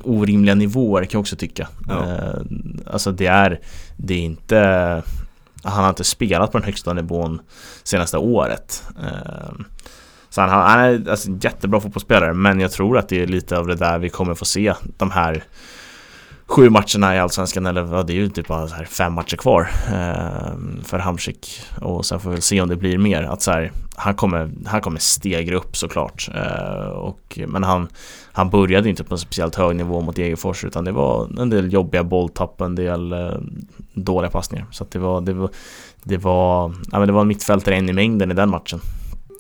orimliga 0.03 0.55
nivåer 0.55 1.05
kan 1.05 1.11
jag 1.13 1.21
också 1.21 1.37
tycka. 1.37 1.69
Ja. 1.89 2.03
Eh, 2.03 2.41
alltså 2.87 3.13
det 3.13 3.27
är, 3.27 3.61
det 3.97 4.15
är 4.15 4.21
inte... 4.21 5.03
Han 5.63 5.83
har 5.83 5.89
inte 5.89 6.05
spelat 6.05 6.53
på 6.53 6.59
den 6.59 6.65
högsta 6.65 6.93
nivån 6.93 7.41
senaste 7.83 8.19
året. 8.19 8.85
Eh, 9.03 9.53
så 10.31 10.41
han, 10.41 10.51
han 10.51 10.81
är 10.81 11.11
alltså, 11.11 11.31
jättebra 11.41 11.81
fotbollsspelare 11.81 12.35
men 12.35 12.61
jag 12.61 12.73
tror 12.73 12.99
att 12.99 13.09
det 13.09 13.23
är 13.23 13.27
lite 13.27 13.59
av 13.59 13.67
det 13.67 13.75
där 13.75 13.99
vi 13.99 14.09
kommer 14.09 14.35
få 14.35 14.45
se 14.45 14.75
de 14.97 15.11
här 15.11 15.45
sju 16.47 16.71
matcherna 16.71 17.17
i 17.17 17.19
Allsvenskan 17.19 17.67
eller 17.67 17.97
ja, 17.97 18.03
det 18.03 18.13
är 18.13 18.15
ju 18.15 18.29
typ 18.29 18.49
bara 18.49 18.69
så 18.69 18.75
här 18.75 18.85
fem 18.85 19.13
matcher 19.13 19.37
kvar 19.37 19.71
eh, 19.87 20.83
för 20.85 20.99
Hamsik 20.99 21.61
och 21.81 22.07
sen 22.07 22.21
får 22.21 22.31
vi 22.31 22.35
väl 22.35 22.43
se 22.43 22.61
om 22.61 22.69
det 22.69 22.77
blir 22.77 22.99
mer 22.99 23.23
att 23.23 23.43
så 23.43 23.51
här, 23.51 23.73
han 23.97 24.15
kommer, 24.15 24.51
han 24.67 24.81
kommer 24.81 24.99
stegra 24.99 25.57
upp 25.57 25.77
såklart 25.77 26.29
eh, 26.35 26.89
och, 26.89 27.39
men 27.49 27.63
han, 27.63 27.89
han 28.33 28.51
började 28.51 28.89
inte 28.89 29.05
på 29.05 29.15
en 29.15 29.19
speciellt 29.19 29.55
hög 29.55 29.77
nivå 29.77 30.01
mot 30.01 30.17
Degerfors 30.17 30.65
utan 30.65 30.85
det 30.85 30.93
var 30.93 31.41
en 31.41 31.51
del 31.51 31.73
jobbiga 31.73 32.05
bolltapp, 32.05 32.61
en 32.61 32.75
del 32.75 33.13
eh, 33.13 33.35
dåliga 33.95 34.31
passningar 34.31 34.67
så 34.71 34.85
att 34.85 34.91
det 34.91 34.99
var, 34.99 35.21
det 35.21 35.33
var, 35.33 35.51
det 36.03 36.17
var, 36.17 36.75
ja, 36.93 36.99
men 36.99 37.07
det 37.07 37.13
var 37.13 37.21
en 37.21 37.29
mittfältare 37.29 37.77
en 37.77 37.89
i 37.89 37.93
mängden 37.93 38.31
i 38.31 38.35
den 38.35 38.51
matchen 38.51 38.81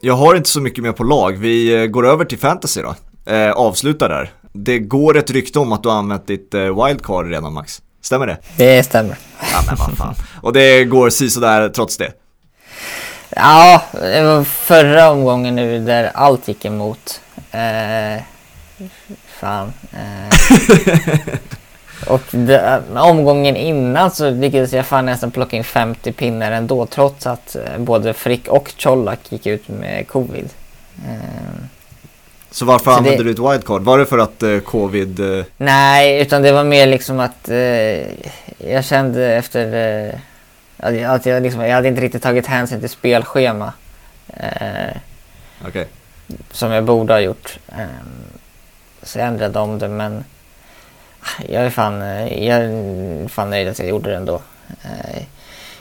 jag 0.04 0.14
har 0.14 0.34
inte 0.34 0.50
så 0.50 0.60
mycket 0.60 0.84
mer 0.84 0.92
på 0.92 1.04
lag. 1.04 1.32
Vi 1.32 1.82
eh, 1.82 1.86
går 1.86 2.06
över 2.06 2.24
till 2.24 2.38
fantasy 2.38 2.82
då. 2.82 2.94
Eh, 3.32 3.50
avslutar 3.50 4.08
där. 4.08 4.30
Det 4.56 4.78
går 4.78 5.16
ett 5.16 5.30
rykte 5.30 5.58
om 5.58 5.72
att 5.72 5.82
du 5.82 5.88
har 5.88 5.96
använt 5.96 6.26
ditt 6.26 6.54
eh, 6.54 6.84
wildcard 6.84 7.26
redan 7.26 7.52
Max. 7.52 7.82
Stämmer 8.00 8.26
det? 8.26 8.38
Det 8.56 8.82
stämmer. 8.82 9.16
Ja 9.52 9.62
men 9.66 9.76
vad 9.76 9.98
fan. 9.98 10.14
Och 10.42 10.52
det 10.52 10.84
går 10.84 11.10
sådär 11.10 11.68
trots 11.68 11.96
det? 11.96 12.12
Ja, 13.28 13.82
det 13.92 14.22
var 14.22 14.44
förra 14.44 15.10
omgången 15.10 15.56
nu 15.56 15.84
där 15.84 16.10
allt 16.14 16.48
gick 16.48 16.64
emot. 16.64 17.20
Eh, 17.50 18.22
fan. 19.26 19.72
Eh. 19.92 21.28
Och 22.06 22.22
det, 22.30 22.82
omgången 22.96 23.56
innan 23.56 24.10
så 24.10 24.30
lyckades 24.30 24.72
jag 24.72 24.86
fan 24.86 25.06
nästan 25.06 25.30
plocka 25.30 25.56
in 25.56 25.64
50 25.64 26.12
pinnar 26.12 26.52
ändå 26.52 26.86
trots 26.86 27.26
att 27.26 27.56
eh, 27.56 27.78
både 27.78 28.14
Frick 28.14 28.48
och 28.48 28.74
Colak 28.82 29.20
gick 29.28 29.46
ut 29.46 29.68
med 29.68 30.08
covid. 30.08 30.48
Eh, 31.06 31.64
så 32.54 32.64
varför 32.64 32.90
så 32.90 32.96
använde 32.96 33.18
det... 33.18 33.24
du 33.24 33.30
ett 33.30 33.52
wildcard? 33.52 33.82
Var 33.82 33.98
det 33.98 34.06
för 34.06 34.18
att 34.18 34.42
eh, 34.42 34.58
covid... 34.58 35.20
Eh... 35.20 35.44
Nej, 35.56 36.20
utan 36.22 36.42
det 36.42 36.52
var 36.52 36.64
mer 36.64 36.86
liksom 36.86 37.20
att 37.20 37.48
eh, 37.48 37.56
jag 38.70 38.84
kände 38.84 39.34
efter 39.34 39.74
eh, 40.06 40.14
att 41.10 41.26
jag, 41.26 41.42
liksom, 41.42 41.60
jag 41.60 41.74
hade 41.74 41.88
inte 41.88 42.00
riktigt 42.00 42.22
tagit 42.22 42.46
hänsyn 42.46 42.80
till 42.80 42.88
spelschema. 42.88 43.72
Eh, 44.36 44.96
okay. 45.68 45.84
Som 46.50 46.70
jag 46.70 46.84
borde 46.84 47.12
ha 47.12 47.20
gjort. 47.20 47.58
så 49.02 49.18
jag 49.18 49.28
ändrade 49.28 49.58
om 49.58 49.78
det 49.78 49.88
men 49.88 50.24
jag 51.48 51.64
är 51.64 51.70
fan, 51.70 52.00
jag 52.28 52.58
är 52.58 53.28
fan 53.28 53.50
nöjd 53.50 53.68
att 53.68 53.78
jag 53.78 53.88
gjorde 53.88 54.10
det 54.10 54.16
ändå. 54.16 54.40
Eh, 54.82 55.22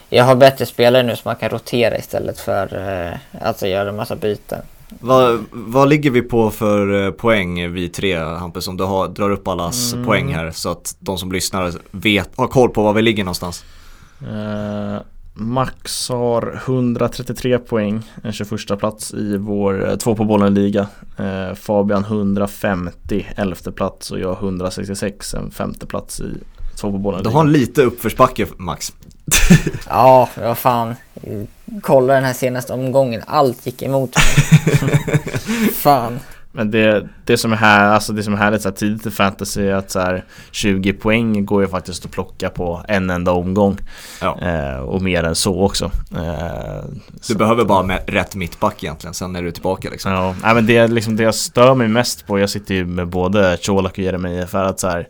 jag 0.09 0.23
har 0.23 0.35
bättre 0.35 0.65
spelare 0.65 1.03
nu 1.03 1.15
som 1.15 1.29
man 1.29 1.35
kan 1.35 1.49
rotera 1.49 1.97
istället 1.97 2.39
för 2.39 2.89
eh, 2.89 3.17
att 3.41 3.61
göra 3.61 3.89
en 3.89 3.95
massa 3.95 4.15
byten. 4.15 4.61
Vad, 4.99 5.43
vad 5.51 5.89
ligger 5.89 6.11
vi 6.11 6.21
på 6.21 6.49
för 6.49 7.05
eh, 7.05 7.11
poäng 7.11 7.71
vi 7.71 7.89
tre 7.89 8.17
Hampus 8.17 8.67
om 8.67 8.77
du 8.77 8.83
har, 8.83 9.07
drar 9.07 9.29
upp 9.29 9.47
allas 9.47 9.93
mm. 9.93 10.05
poäng 10.05 10.33
här 10.33 10.51
så 10.51 10.69
att 10.69 10.95
de 10.99 11.17
som 11.17 11.31
lyssnar 11.31 11.73
vet, 11.91 12.29
har 12.35 12.47
koll 12.47 12.69
på 12.69 12.83
var 12.83 12.93
vi 12.93 13.01
ligger 13.01 13.23
någonstans? 13.23 13.65
Uh, 14.21 15.01
Max 15.33 16.09
har 16.09 16.61
133 16.65 17.59
poäng, 17.59 18.01
en 18.23 18.33
21 18.33 18.79
plats 18.79 19.13
i 19.13 19.37
vår 19.37 19.89
uh, 19.89 19.95
två 19.95 20.15
på 20.15 20.25
bollen-liga. 20.25 20.87
Uh, 21.19 21.53
Fabian 21.55 22.03
150, 22.03 23.25
11 23.35 23.55
plats 23.75 24.11
och 24.11 24.19
jag 24.19 24.37
166, 24.37 25.33
en 25.33 25.51
femte 25.51 25.85
plats 25.85 26.19
i 26.21 26.33
två 26.75 26.91
på 26.91 26.97
bollen-liga. 26.97 27.29
Du 27.29 27.35
har 27.35 27.45
en 27.45 27.51
lite 27.51 27.83
uppförsbacke 27.83 28.47
Max. 28.57 28.93
ja, 29.89 30.29
vad 30.37 30.57
fan. 30.57 30.95
Kolla 31.81 32.13
den 32.13 32.23
här 32.23 32.33
senaste 32.33 32.73
omgången, 32.73 33.21
allt 33.27 33.65
gick 33.65 33.81
emot 33.81 34.15
mig. 34.15 34.97
fan. 35.73 36.19
Men 36.55 36.71
det, 36.71 37.07
det 37.25 37.37
som 37.37 37.53
är 37.53 37.57
här, 37.57 37.85
alltså 37.85 38.13
det 38.13 38.23
som 38.23 38.33
är 38.33 38.37
härligt 38.37 38.61
så 38.61 38.69
här, 38.69 38.75
tidigt 38.75 39.05
i 39.05 39.11
fantasy 39.11 39.67
är 39.67 39.75
att 39.75 39.91
så 39.91 39.99
här, 39.99 40.25
20 40.51 40.93
poäng 40.93 41.45
går 41.45 41.61
ju 41.61 41.67
faktiskt 41.67 42.05
att 42.05 42.11
plocka 42.11 42.49
på 42.49 42.85
en 42.87 43.09
enda 43.09 43.31
omgång. 43.31 43.77
Ja. 44.21 44.39
Eh, 44.41 44.75
och 44.75 45.01
mer 45.01 45.23
än 45.23 45.35
så 45.35 45.61
också. 45.61 45.91
Eh, 46.15 46.85
du 47.07 47.19
så 47.21 47.37
behöver 47.37 47.65
bara 47.65 47.83
med 47.83 48.03
rätt 48.07 48.35
mittback 48.35 48.83
egentligen, 48.83 49.13
sen 49.13 49.35
är 49.35 49.41
du 49.41 49.51
tillbaka 49.51 49.89
liksom. 49.89 50.11
Ja, 50.11 50.35
nej, 50.43 50.55
men 50.55 50.65
det, 50.65 50.87
liksom, 50.87 51.15
det 51.15 51.23
jag 51.23 51.35
stör 51.35 51.75
mig 51.75 51.87
mest 51.87 52.27
på, 52.27 52.39
jag 52.39 52.49
sitter 52.49 52.75
ju 52.75 52.85
med 52.85 53.07
både 53.07 53.57
Colak 53.65 53.91
och 53.91 53.99
Jeremejeff 53.99 54.49
för 54.49 54.63
att 54.63 54.79
så 54.79 54.87
här, 54.87 55.07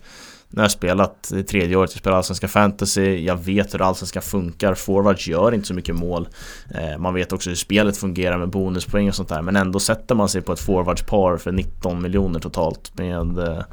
nu 0.54 0.60
har 0.60 0.64
jag 0.64 0.72
spelat 0.72 1.32
i 1.36 1.44
tredje 1.44 1.76
året, 1.76 1.92
jag 1.94 2.00
spelar 2.00 2.18
allsvenska 2.18 2.48
fantasy, 2.48 3.26
jag 3.26 3.36
vet 3.36 3.74
hur 3.74 3.82
allsvenska 3.82 4.22
funkar, 4.22 4.74
forwards 4.74 5.28
gör 5.28 5.54
inte 5.54 5.68
så 5.68 5.74
mycket 5.74 5.96
mål. 5.96 6.28
Eh, 6.76 6.98
man 7.00 7.14
vet 7.14 7.34
också 7.34 7.50
hur 7.50 7.58
spelet 7.58 7.98
fungerar 7.98 8.38
med 8.38 8.50
bonuspoäng 8.50 9.10
och 9.10 9.16
sånt 9.16 9.30
där, 9.30 9.42
men 9.42 9.56
ändå 9.56 9.80
sätter 9.80 10.16
man 10.16 10.30
sig 10.30 10.42
på 10.42 10.54
ett 10.54 10.60
forwardspar 10.60 11.38
för 11.38 11.52
19 11.52 12.02
miljoner 12.02 12.40
totalt 12.40 12.98
med, 12.98 13.40
eh, 13.40 13.64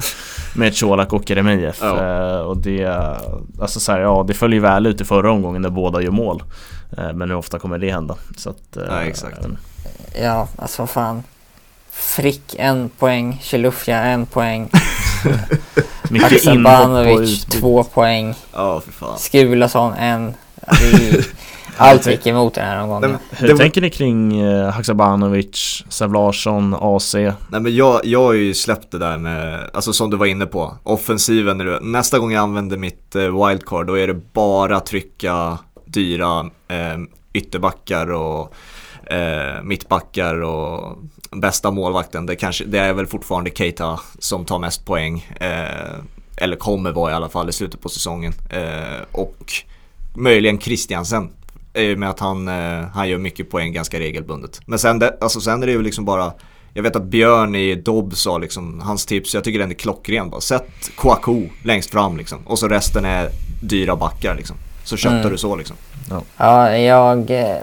med 0.56 0.78
Colak 0.80 1.12
och 1.12 1.30
Jeremejeff. 1.30 1.78
Ja. 1.82 2.04
Eh, 2.04 2.40
och 2.40 2.56
det, 2.56 2.86
alltså 3.60 3.80
så 3.80 3.92
här, 3.92 4.00
ja, 4.00 4.24
det 4.28 4.34
följer 4.34 4.60
väl 4.60 4.86
ut 4.86 5.00
i 5.00 5.04
förra 5.04 5.32
omgången 5.32 5.62
när 5.62 5.70
båda 5.70 6.02
gör 6.02 6.10
mål. 6.10 6.42
Men 7.14 7.30
hur 7.30 7.34
ofta 7.36 7.58
kommer 7.58 7.78
det 7.78 7.92
hända? 7.92 8.16
Så 8.36 8.50
att, 8.50 8.76
ja, 8.88 9.02
exakt. 9.02 9.38
Ja, 10.22 10.48
alltså 10.56 10.86
fan. 10.86 11.22
Frick 11.90 12.54
en 12.58 12.88
poäng, 12.88 13.38
Chilufya 13.42 14.02
en 14.02 14.26
poäng. 14.26 14.70
Mycket 16.10 16.30
Haksabanovic 16.30 17.44
två 17.44 17.84
poäng. 17.84 18.34
Ja, 18.52 18.80
för 18.80 18.92
fan. 18.92 19.18
Skulason 19.18 19.92
en. 19.92 20.34
allt 21.76 22.06
gick 22.06 22.26
emot 22.26 22.54
den 22.54 22.64
här 22.64 22.82
omgången. 22.82 23.18
Hur 23.30 23.48
det 23.48 23.56
tänker 23.56 23.80
ni 23.80 23.90
kring 23.90 24.44
uh, 24.44 24.70
Haksabanovic, 24.70 25.84
Säv 25.88 26.12
Larsson, 26.12 26.76
AC? 26.80 27.14
Nej 27.14 27.34
men 27.50 27.74
jag, 27.74 28.00
jag 28.04 28.22
har 28.22 28.32
ju 28.32 28.54
släppt 28.54 28.90
det 28.90 28.98
där 28.98 29.18
med, 29.18 29.70
alltså 29.72 29.92
som 29.92 30.10
du 30.10 30.16
var 30.16 30.26
inne 30.26 30.46
på, 30.46 30.76
offensiven. 30.82 31.78
Nästa 31.82 32.18
gång 32.18 32.32
jag 32.32 32.42
använder 32.42 32.76
mitt 32.76 33.16
uh, 33.16 33.46
wildcard 33.46 33.86
då 33.86 33.98
är 33.98 34.06
det 34.06 34.32
bara 34.32 34.80
trycka 34.80 35.58
dyra 35.84 36.40
uh, 36.42 37.04
ytterbackar 37.32 38.12
och 38.12 38.54
uh, 39.12 39.62
mittbackar 39.62 40.42
och 40.42 40.98
bästa 41.30 41.70
målvakten, 41.70 42.26
det, 42.26 42.36
kanske, 42.36 42.64
det 42.64 42.78
är 42.78 42.92
väl 42.92 43.06
fortfarande 43.06 43.50
Keita 43.50 44.00
som 44.18 44.44
tar 44.44 44.58
mest 44.58 44.84
poäng. 44.84 45.26
Eh, 45.40 45.98
eller 46.36 46.56
kommer 46.56 46.92
vara 46.92 47.10
i 47.10 47.14
alla 47.14 47.28
fall 47.28 47.48
i 47.48 47.52
slutet 47.52 47.80
på 47.80 47.88
säsongen. 47.88 48.32
Eh, 48.50 49.02
och 49.12 49.52
möjligen 50.14 50.58
Christiansen. 50.58 51.30
I 51.74 51.94
och 51.94 51.98
med 51.98 52.10
att 52.10 52.20
han, 52.20 52.48
eh, 52.48 52.86
han 52.94 53.08
gör 53.08 53.18
mycket 53.18 53.50
poäng 53.50 53.72
ganska 53.72 53.98
regelbundet. 53.98 54.60
Men 54.66 54.78
sen, 54.78 54.98
det, 54.98 55.16
alltså, 55.20 55.40
sen 55.40 55.62
är 55.62 55.66
det 55.66 55.72
ju 55.72 55.82
liksom 55.82 56.04
bara 56.04 56.32
jag 56.74 56.82
vet 56.82 56.96
att 56.96 57.04
Björn 57.04 57.54
i 57.54 57.74
Dobb 57.74 58.16
sa 58.16 58.38
liksom, 58.38 58.80
hans 58.80 59.06
tips, 59.06 59.34
jag 59.34 59.44
tycker 59.44 59.58
den 59.58 59.70
är 59.70 59.74
klockren 59.74 60.30
bara. 60.30 60.40
Sätt 60.40 60.90
Kouakou 60.96 61.48
längst 61.64 61.90
fram 61.90 62.16
liksom. 62.16 62.38
Och 62.46 62.58
så 62.58 62.68
resten 62.68 63.04
är 63.04 63.28
dyra 63.62 63.96
backar 63.96 64.34
liksom. 64.34 64.56
Så 64.84 64.96
köttar 64.96 65.18
mm. 65.18 65.30
du 65.30 65.38
så 65.38 65.56
liksom. 65.56 65.76
Ja, 66.10 66.22
ja 66.36 66.76
jag 66.76 67.30
eh, 67.30 67.56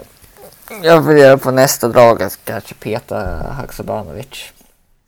jag 0.82 1.04
funderar 1.04 1.36
på 1.36 1.50
nästa 1.50 1.88
drag 1.88 2.22
att 2.22 2.38
kanske 2.44 2.74
peta 2.74 3.16
Haksabanovic. 3.56 4.52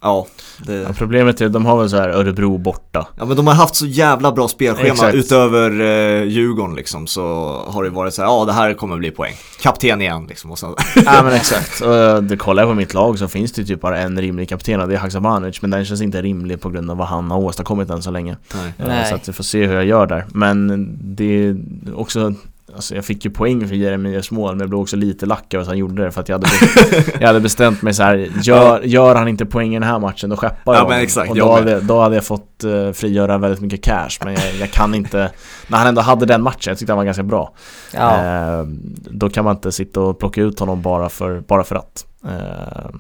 Ja, 0.03 0.27
det... 0.59 0.75
ja, 0.75 0.93
Problemet 0.93 1.41
är 1.41 1.47
att 1.47 1.53
de 1.53 1.67
har 1.67 1.79
väl 1.79 1.91
så 1.91 1.97
här 1.97 2.09
Örebro 2.09 2.59
borta. 2.59 3.09
Ja 3.19 3.25
men 3.25 3.37
de 3.37 3.47
har 3.47 3.55
haft 3.55 3.75
så 3.75 3.87
jävla 3.87 4.33
bra 4.33 4.49
spelschema 4.49 4.89
Exakt. 4.89 5.15
utöver 5.15 5.81
eh, 5.81 6.23
Djurgården 6.23 6.77
liksom 6.77 7.07
så 7.07 7.23
har 7.67 7.85
det 7.85 7.91
varit 7.91 8.15
så 8.15 8.23
här, 8.23 8.29
ja 8.29 8.45
det 8.45 8.53
här 8.53 8.75
kommer 8.75 8.97
bli 8.97 9.11
poäng. 9.11 9.35
Kapten 9.61 10.01
igen 10.01 10.27
liksom 10.29 10.51
och 10.51 10.59
så. 10.59 10.77
ja 11.05 11.23
men 11.23 11.33
exakt. 11.33 11.81
Och 11.81 11.95
eh, 11.95 12.23
det 12.23 12.37
kollar 12.37 12.63
jag 12.63 12.71
på 12.71 12.75
mitt 12.75 12.95
lag 12.95 13.19
så 13.19 13.29
finns 13.29 13.53
det 13.53 13.65
typ 13.65 13.81
bara 13.81 13.99
en 13.99 14.21
rimlig 14.21 14.49
kapten 14.49 14.81
och 14.81 14.89
det 14.89 14.95
är 14.95 14.99
Haksabanovic 14.99 15.63
men 15.63 15.71
den 15.71 15.85
känns 15.85 16.03
inte 16.03 16.23
rimlig 16.23 16.61
på 16.61 16.71
grund 16.71 16.91
av 16.91 16.97
vad 16.97 17.07
han 17.07 17.31
har 17.31 17.39
åstadkommit 17.39 17.91
än 17.91 18.03
så 18.03 18.11
länge. 18.11 18.37
Nej. 18.55 18.73
Nej. 18.77 19.09
Så 19.09 19.15
att 19.15 19.29
vi 19.29 19.33
får 19.33 19.45
se 19.45 19.67
hur 19.67 19.75
jag 19.75 19.85
gör 19.85 20.07
där. 20.07 20.27
Men 20.29 20.89
det 21.03 21.25
är 21.25 21.57
också 21.95 22.35
Alltså 22.75 22.95
jag 22.95 23.05
fick 23.05 23.25
ju 23.25 23.31
poäng 23.31 23.69
för 23.69 23.75
Jeremias 23.75 24.31
mål 24.31 24.53
men 24.53 24.61
jag 24.61 24.69
blev 24.69 24.81
också 24.81 24.97
lite 24.97 25.27
lack 25.27 25.55
över 25.55 25.63
att 25.63 25.69
han 25.69 25.79
gjorde 25.79 26.05
det 26.05 26.11
för 26.11 26.21
att 26.21 26.29
jag 26.29 26.37
hade, 26.37 26.49
jag 27.21 27.27
hade 27.27 27.41
bestämt 27.41 27.83
mig 27.83 27.95
så 27.95 28.03
här, 28.03 28.29
gör, 28.43 28.81
gör 28.81 29.15
han 29.15 29.29
inte 29.29 29.47
poäng 29.47 29.71
i 29.71 29.75
den 29.75 29.89
här 29.89 29.99
matchen 29.99 30.31
då 30.31 30.37
skeppar 30.37 30.75
jag 30.75 30.85
ja, 30.85 30.89
men 30.89 31.01
exakt, 31.01 31.31
Och 31.31 31.37
då, 31.37 31.53
hade, 31.53 31.81
då 31.81 32.01
hade 32.01 32.15
jag 32.15 32.25
fått 32.25 32.65
uh, 32.65 32.93
frigöra 32.93 33.39
väldigt 33.39 33.61
mycket 33.61 33.83
cash 33.83 34.25
men 34.25 34.35
jag, 34.35 34.55
jag, 34.61 34.71
kan 34.71 34.95
inte 34.95 35.31
När 35.69 35.79
han 35.79 35.87
ändå 35.87 36.01
hade 36.01 36.27
den 36.27 36.43
matchen, 36.43 36.71
jag 36.71 36.79
tyckte 36.79 36.93
han 36.93 36.99
var 36.99 37.05
ganska 37.05 37.23
bra. 37.23 37.55
Ja. 37.95 38.61
uh, 38.61 38.67
Då 39.11 39.31
kan 39.31 39.45
man 39.45 39.57
inte 39.57 39.73
sitta 39.73 40.01
och 40.01 40.19
plocka 40.19 40.41
ut 40.41 40.61
honom 40.61 40.83
bara 40.83 41.09
för, 41.09 41.41
bara 41.41 41.65
för 41.65 41.77
att. 41.77 42.07
Uh, 42.25 42.91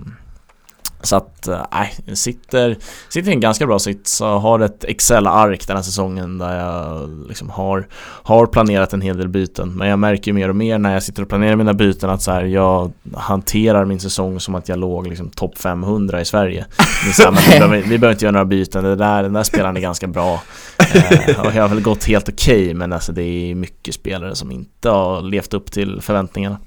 så 1.02 1.16
att, 1.16 1.48
eh, 1.48 1.62
nej, 1.72 1.94
äh, 2.06 2.14
sitter, 2.14 2.76
sitter 3.08 3.30
i 3.30 3.34
en 3.34 3.40
ganska 3.40 3.66
bra 3.66 3.78
sits 3.78 4.20
och 4.20 4.26
har 4.26 4.60
ett 4.60 4.84
Excel-ark 4.84 5.66
den 5.66 5.76
här 5.76 5.82
säsongen 5.82 6.38
där 6.38 6.58
jag 6.58 7.10
liksom 7.28 7.50
har, 7.50 7.88
har 8.22 8.46
planerat 8.46 8.92
en 8.92 9.00
hel 9.00 9.16
del 9.16 9.28
byten. 9.28 9.72
Men 9.76 9.88
jag 9.88 9.98
märker 9.98 10.32
mer 10.32 10.48
och 10.48 10.56
mer 10.56 10.78
när 10.78 10.92
jag 10.92 11.02
sitter 11.02 11.22
och 11.22 11.28
planerar 11.28 11.56
mina 11.56 11.74
byten 11.74 12.10
att 12.10 12.22
så 12.22 12.32
här, 12.32 12.44
jag 12.44 12.92
hanterar 13.14 13.84
min 13.84 14.00
säsong 14.00 14.40
som 14.40 14.54
att 14.54 14.68
jag 14.68 14.78
låg 14.78 15.06
liksom 15.06 15.30
topp 15.30 15.58
500 15.58 16.20
i 16.20 16.24
Sverige. 16.24 16.66
Här, 16.78 17.30
vi, 17.52 17.58
behöver, 17.58 17.76
vi 17.76 17.98
behöver 17.98 18.12
inte 18.12 18.24
göra 18.24 18.32
några 18.32 18.44
byten, 18.44 18.84
det 18.84 18.96
där, 18.96 19.22
den 19.22 19.32
där 19.32 19.42
spelaren 19.42 19.76
är 19.76 19.80
ganska 19.80 20.06
bra. 20.06 20.42
Eh, 20.78 21.40
och 21.40 21.54
jag 21.54 21.62
har 21.62 21.68
väl 21.68 21.80
gått 21.80 22.04
helt 22.04 22.28
okej 22.28 22.64
okay, 22.64 22.74
men 22.74 22.92
alltså 22.92 23.12
det 23.12 23.22
är 23.22 23.54
mycket 23.54 23.94
spelare 23.94 24.34
som 24.34 24.50
inte 24.50 24.90
har 24.90 25.22
levt 25.22 25.54
upp 25.54 25.72
till 25.72 26.00
förväntningarna. 26.00 26.58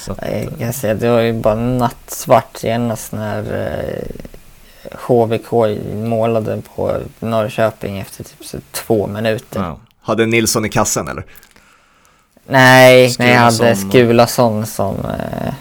Så 0.00 0.12
att, 0.12 0.18
jag 0.22 0.58
kan 0.58 0.72
säga 0.72 0.94
det 0.94 1.10
var 1.10 1.20
ju 1.20 1.32
bara 1.32 1.54
nattsvart 1.54 2.56
senast 2.56 3.12
när 3.12 3.44
HVK 4.92 5.52
eh, 5.52 5.94
målade 5.94 6.62
på 6.74 6.96
Norrköping 7.20 7.98
efter 7.98 8.24
typ 8.24 8.62
två 8.72 9.06
minuter. 9.06 9.60
Ja. 9.60 9.78
Hade 10.00 10.26
Nilsson 10.26 10.64
i 10.64 10.68
kassen 10.68 11.08
eller? 11.08 11.24
Nej, 12.46 13.14
nej 13.18 13.32
jag 13.32 13.40
hade 13.40 13.76
Skulason 13.76 14.66
som 14.66 14.96
eh, 14.96 15.54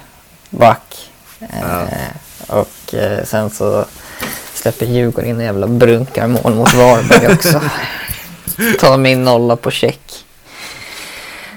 back. 0.50 1.10
Ja. 1.40 1.82
Eh, 1.82 2.58
och 2.58 2.94
eh, 2.94 3.24
sen 3.24 3.50
så 3.50 3.86
släpper 4.54 4.86
Djurgården 4.86 5.30
in 5.30 5.36
en 5.36 5.46
jävla 5.46 5.68
brunkarmål 5.68 6.56
mot 6.56 6.74
Varberg 6.74 7.34
också. 7.34 7.62
Ta 8.80 8.98
min 8.98 9.24
nolla 9.24 9.56
på 9.56 9.72
check. 9.72 10.26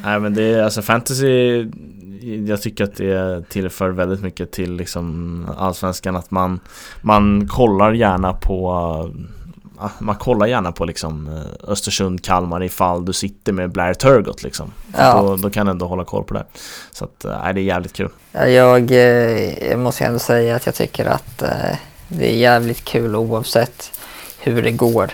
Nej 0.04 0.20
men 0.20 0.34
det 0.34 0.42
är 0.42 0.62
alltså 0.62 0.82
fantasy 0.82 1.64
jag 2.23 2.62
tycker 2.62 2.85
att 2.85 2.97
det 2.97 3.49
tillför 3.49 3.89
väldigt 3.89 4.23
mycket 4.23 4.53
till 4.53 4.73
liksom 4.73 5.47
allsvenskan 5.59 6.16
att 6.16 6.31
man, 6.31 6.61
man 7.01 7.49
kollar 7.49 7.93
gärna 7.93 8.32
på 8.32 8.73
man 9.99 10.16
kollar 10.16 10.47
gärna 10.47 10.73
på 10.73 10.85
liksom 10.85 11.28
eh, 11.28 11.70
Östersund, 11.70 12.24
Kalmar 12.24 12.62
ifall 12.62 13.05
du 13.05 13.12
sitter 13.12 13.53
med 13.53 13.70
Blair 13.70 13.94
Turgott 13.94 14.43
liksom. 14.43 14.73
Ja. 14.97 15.23
Då, 15.23 15.36
då 15.36 15.51
kan 15.51 15.66
du 15.66 15.70
ändå 15.70 15.86
hålla 15.86 16.05
koll 16.05 16.24
på 16.24 16.35
det. 16.35 16.44
Så 16.93 17.05
att, 17.05 17.24
äh, 17.24 17.53
det 17.55 17.61
är 17.61 17.65
jävligt 17.65 17.93
kul. 17.93 18.09
Ja, 18.32 18.47
jag, 18.49 18.90
eh, 18.90 19.69
jag 19.70 19.78
måste 19.78 20.05
ändå 20.05 20.19
säga 20.19 20.57
att 20.57 20.66
jag 20.66 20.74
tycker 20.74 21.05
att 21.07 21.43
det 22.09 22.32
är 22.32 22.36
jävligt 22.36 22.85
kul 22.85 23.16
oavsett 23.16 24.01
hur 24.39 24.62
det 24.62 24.73
går. 24.73 25.11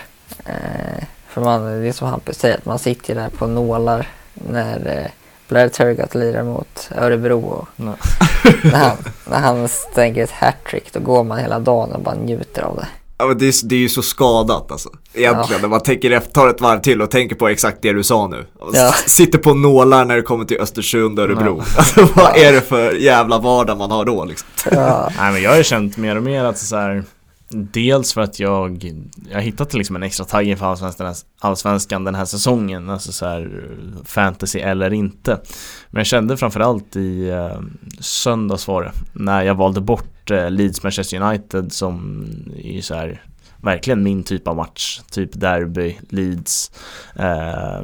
För 1.27 1.41
man, 1.41 1.63
det 1.63 1.87
är 1.87 1.91
som 1.91 2.07
Hampus 2.07 2.37
säger, 2.37 2.57
att 2.57 2.65
man 2.65 2.79
sitter 2.79 3.15
där 3.15 3.29
på 3.29 3.47
nålar 3.47 4.07
när 4.33 5.11
Blair 5.49 5.69
Turgott 5.69 6.15
lirar 6.15 6.43
mot 6.43 6.89
Örebro 6.97 7.41
och 7.45 7.67
när, 7.75 8.77
han, 8.77 8.97
när 9.29 9.39
han 9.39 9.67
stänker 9.67 10.23
ett 10.23 10.31
hattrick 10.31 10.93
då 10.93 10.99
går 10.99 11.23
man 11.23 11.37
hela 11.37 11.59
dagen 11.59 11.91
och 11.91 12.01
bara 12.01 12.15
njuter 12.15 12.61
av 12.61 12.75
det. 12.75 12.87
Ja 13.17 13.27
men 13.27 13.37
det 13.37 13.45
är, 13.45 13.67
det 13.67 13.75
är 13.75 13.79
ju 13.79 13.89
så 13.89 14.01
skadat 14.01 14.71
alltså. 14.71 14.89
Egentligen 15.13 15.51
ja. 15.51 15.61
när 15.61 15.67
man 15.67 15.81
tänker 15.81 16.11
efter, 16.11 16.31
tar 16.31 16.49
ett 16.49 16.61
varv 16.61 16.79
till 16.79 17.01
och 17.01 17.11
tänker 17.11 17.35
på 17.35 17.47
exakt 17.47 17.77
det 17.81 17.93
du 17.93 18.03
sa 18.03 18.27
nu. 18.27 18.45
Ja. 18.73 18.91
Sitter 18.91 19.39
på 19.39 19.53
nålar 19.53 20.05
när 20.05 20.15
det 20.15 20.21
kommer 20.21 20.45
till 20.45 20.61
Östersund 20.61 21.19
och 21.19 21.25
Örebro. 21.25 21.57
Ja. 21.57 21.65
Alltså 21.77 22.07
vad 22.15 22.37
är 22.37 22.53
det 22.53 22.61
för 22.61 22.93
jävla 22.93 23.37
vardag 23.39 23.77
man 23.77 23.91
har 23.91 24.05
då 24.05 24.25
liksom? 24.25 24.47
Ja. 24.71 25.09
Nej 25.17 25.33
men 25.33 25.41
jag 25.41 25.49
har 25.49 25.57
ju 25.57 25.63
känt 25.63 25.97
mer 25.97 26.15
och 26.15 26.23
mer 26.23 26.43
att 26.43 26.57
så 26.57 26.75
här 26.75 27.03
Dels 27.51 28.13
för 28.13 28.21
att 28.21 28.39
jag, 28.39 28.91
jag 29.29 29.35
har 29.35 29.41
hittat 29.41 29.73
liksom 29.73 29.95
en 29.95 30.03
extra 30.03 30.25
tagg 30.25 30.47
inför 30.47 30.65
allsvenskan, 30.65 31.15
allsvenskan 31.39 32.03
den 32.03 32.15
här 32.15 32.25
säsongen, 32.25 32.89
alltså 32.89 33.11
så 33.11 33.25
här 33.25 33.41
eh, 33.41 34.03
fantasy 34.05 34.59
eller 34.59 34.93
inte. 34.93 35.41
Men 35.89 35.99
jag 35.99 36.05
kände 36.05 36.37
framförallt 36.37 36.95
i 36.95 37.29
eh, 37.29 37.59
söndags 37.99 38.67
var 38.67 38.83
det, 38.83 38.91
när 39.13 39.43
jag 39.43 39.55
valde 39.55 39.81
bort 39.81 40.31
eh, 40.31 40.51
Leeds 40.51 40.83
Manchester 40.83 41.21
United 41.21 41.71
som 41.71 42.25
är 42.63 42.81
så 42.81 42.95
här 42.95 43.23
verkligen 43.61 44.03
min 44.03 44.23
typ 44.23 44.47
av 44.47 44.55
match, 44.55 45.01
typ 45.11 45.29
derby, 45.33 45.97
Leeds. 46.09 46.71
Eh, 47.15 47.83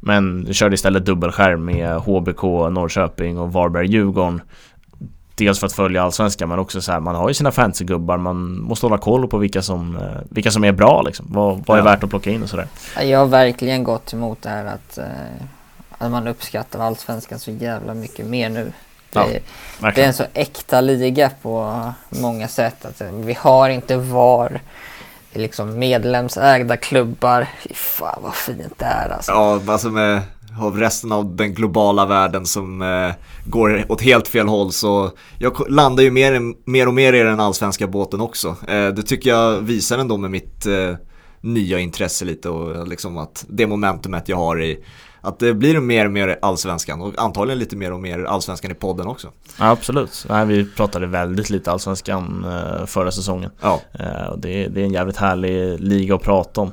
Men 0.00 0.54
körde 0.54 0.74
istället 0.74 1.06
dubbelskärm 1.06 1.64
med 1.64 1.96
HBK, 1.96 2.42
Norrköping 2.70 3.38
och 3.38 3.52
Varberg-Djurgården. 3.52 4.40
Dels 5.46 5.58
för 5.60 5.66
att 5.66 5.72
följa 5.72 6.02
allsvenskan 6.02 6.48
men 6.48 6.58
också 6.58 6.80
så 6.82 6.92
här, 6.92 7.00
man 7.00 7.14
har 7.14 7.28
ju 7.28 7.34
sina 7.34 7.52
fantasygubbar, 7.52 8.18
man 8.18 8.58
måste 8.60 8.86
hålla 8.86 8.98
koll 8.98 9.28
på 9.28 9.38
vilka 9.38 9.62
som, 9.62 9.96
eh, 9.96 10.02
vilka 10.30 10.50
som 10.50 10.64
är 10.64 10.72
bra 10.72 11.02
liksom. 11.02 11.26
Vad, 11.28 11.62
vad 11.66 11.78
är 11.78 11.80
Ja. 11.82 11.84
värt 11.84 12.04
att 12.04 12.10
plocka 12.10 12.30
in 12.30 12.42
och 12.42 12.48
sådär. 12.48 12.66
Ja, 12.96 13.02
Jag 13.02 13.18
har 13.18 13.26
verkligen 13.26 13.84
gått 13.84 14.12
emot 14.12 14.42
det 14.42 14.48
här 14.48 14.64
att, 14.64 14.98
eh, 14.98 15.04
att 15.98 16.10
man 16.10 16.28
uppskattar 16.28 16.80
allsvenskan 16.80 17.38
så 17.38 17.50
jävla 17.50 17.94
mycket 17.94 18.26
mer 18.26 18.48
nu. 18.48 18.72
Det, 19.12 19.18
Ja, 19.80 19.90
det 19.94 20.02
är 20.02 20.06
en 20.06 20.14
så 20.14 20.24
äkta 20.34 20.80
liga 20.80 21.30
på 21.42 21.82
många 22.08 22.48
sätt. 22.48 22.84
Att, 22.84 23.00
eh, 23.00 23.10
vi 23.12 23.34
har 23.40 23.68
inte 23.68 23.96
VAR. 23.96 24.60
Det 25.32 25.38
är 25.38 25.42
liksom 25.42 25.78
medlemsägda 25.78 26.76
klubbar. 26.76 27.46
Fy 27.62 27.74
fan 27.74 28.18
vad 28.22 28.34
fint 28.34 28.78
det 28.78 28.84
är 28.84 29.08
alltså. 29.08 29.32
Ja, 29.32 29.60
alltså 29.68 29.88
med 29.90 30.20
av 30.60 30.78
resten 30.78 31.12
av 31.12 31.36
den 31.36 31.54
globala 31.54 32.06
världen 32.06 32.46
som 32.46 32.82
eh, 32.82 33.10
går 33.44 33.84
åt 33.88 34.00
helt 34.00 34.28
fel 34.28 34.48
håll 34.48 34.72
så 34.72 35.10
jag 35.38 35.70
landar 35.70 36.02
ju 36.02 36.10
mer, 36.10 36.40
mer 36.70 36.88
och 36.88 36.94
mer 36.94 37.12
i 37.12 37.18
den 37.18 37.40
allsvenska 37.40 37.86
båten 37.86 38.20
också. 38.20 38.56
Eh, 38.68 38.88
det 38.88 39.02
tycker 39.02 39.30
jag 39.30 39.60
visar 39.60 39.98
ändå 39.98 40.16
med 40.16 40.30
mitt 40.30 40.66
eh, 40.66 40.94
nya 41.40 41.78
intresse 41.78 42.24
lite 42.24 42.48
och 42.48 42.88
liksom 42.88 43.18
att 43.18 43.44
det 43.48 43.66
momentumet 43.66 44.28
jag 44.28 44.36
har 44.36 44.62
i 44.62 44.84
att 45.24 45.38
det 45.38 45.54
blir 45.54 45.80
mer 45.80 46.06
och 46.06 46.12
mer 46.12 46.38
allsvenskan 46.42 47.00
och 47.00 47.14
antagligen 47.18 47.58
lite 47.58 47.76
mer 47.76 47.92
och 47.92 48.00
mer 48.00 48.24
allsvenskan 48.24 48.70
i 48.70 48.74
podden 48.74 49.06
också. 49.06 49.28
Ja, 49.58 49.70
absolut. 49.70 50.26
Nej, 50.28 50.46
vi 50.46 50.64
pratade 50.64 51.06
väldigt 51.06 51.50
lite 51.50 51.70
allsvenskan 51.70 52.44
eh, 52.44 52.86
förra 52.86 53.10
säsongen. 53.10 53.50
Ja, 53.60 53.80
Eh, 53.92 54.36
det 54.38 54.64
är 54.64 54.78
en 54.78 54.92
jävligt 54.92 55.16
härlig 55.16 55.80
liga 55.80 56.14
att 56.14 56.22
prata 56.22 56.60
om. 56.60 56.72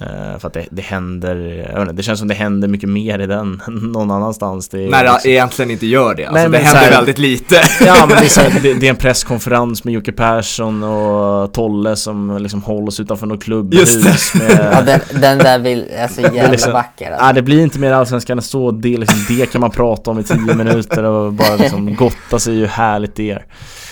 Eh, 0.00 0.38
för 0.38 0.46
att 0.48 0.52
det, 0.52 0.66
det 0.70 0.82
händer, 0.82 1.36
jag 1.72 1.72
vet 1.72 1.80
inte, 1.80 1.92
det 1.92 2.02
känns 2.02 2.18
som 2.18 2.28
det 2.28 2.34
händer 2.34 2.68
mycket 2.68 2.88
mer 2.88 3.18
i 3.18 3.26
den 3.26 3.62
än 3.66 3.74
någon 3.74 4.10
annanstans. 4.10 4.68
Det 4.68 4.84
är 4.84 4.90
när 4.90 5.04
det 5.04 5.12
liksom- 5.12 5.30
egentligen 5.30 5.70
inte 5.70 5.86
gör 5.86 6.14
det. 6.14 6.24
Alltså, 6.26 6.48
Nej, 6.48 6.50
det 6.60 6.66
händer 6.66 6.80
här- 6.82 6.90
väldigt 6.90 7.18
lite. 7.18 7.54
Ja 7.86 8.06
men 8.08 8.08
det 8.08 8.36
är, 8.38 8.50
här, 8.50 8.60
det, 8.62 8.74
det 8.74 8.86
är 8.86 8.90
en 8.90 8.96
presskonferens 8.96 9.84
med 9.84 9.94
Jocke 9.94 10.12
Persson 10.12 10.82
och 10.82 11.52
Tolle 11.52 11.96
som 11.96 12.36
liksom 12.40 12.62
hålls 12.62 13.00
utanför 13.00 13.26
något 13.26 13.44
klubbhus 13.44 14.34
med 14.34 14.50
Ja, 14.72 14.82
den, 14.82 15.00
den 15.20 15.38
där 15.38 15.58
vill, 15.58 15.84
är 15.90 16.08
så 16.08 16.20
jävla 16.20 16.50
liksom- 16.50 16.72
vacker. 16.72 17.10
Alltså. 17.10 17.24
Nej 17.24 17.34
det 17.34 17.42
blir 17.42 17.60
inte 17.62 17.78
mer 17.78 17.92
allsvenskan 17.92 18.38
än 18.38 18.42
så, 18.42 18.70
det, 18.70 18.96
liksom, 18.96 19.18
det 19.28 19.46
kan 19.52 19.60
man 19.60 19.70
prata 19.70 20.10
om 20.10 20.18
i 20.18 20.22
tio 20.22 20.54
minuter 20.54 21.02
och 21.04 21.32
bara 21.32 21.56
liksom 21.56 21.94
gotta 21.94 22.38
sig 22.38 22.54
hur 22.54 22.66
härligt 22.66 23.14
det 23.16 23.30
är. 23.30 23.44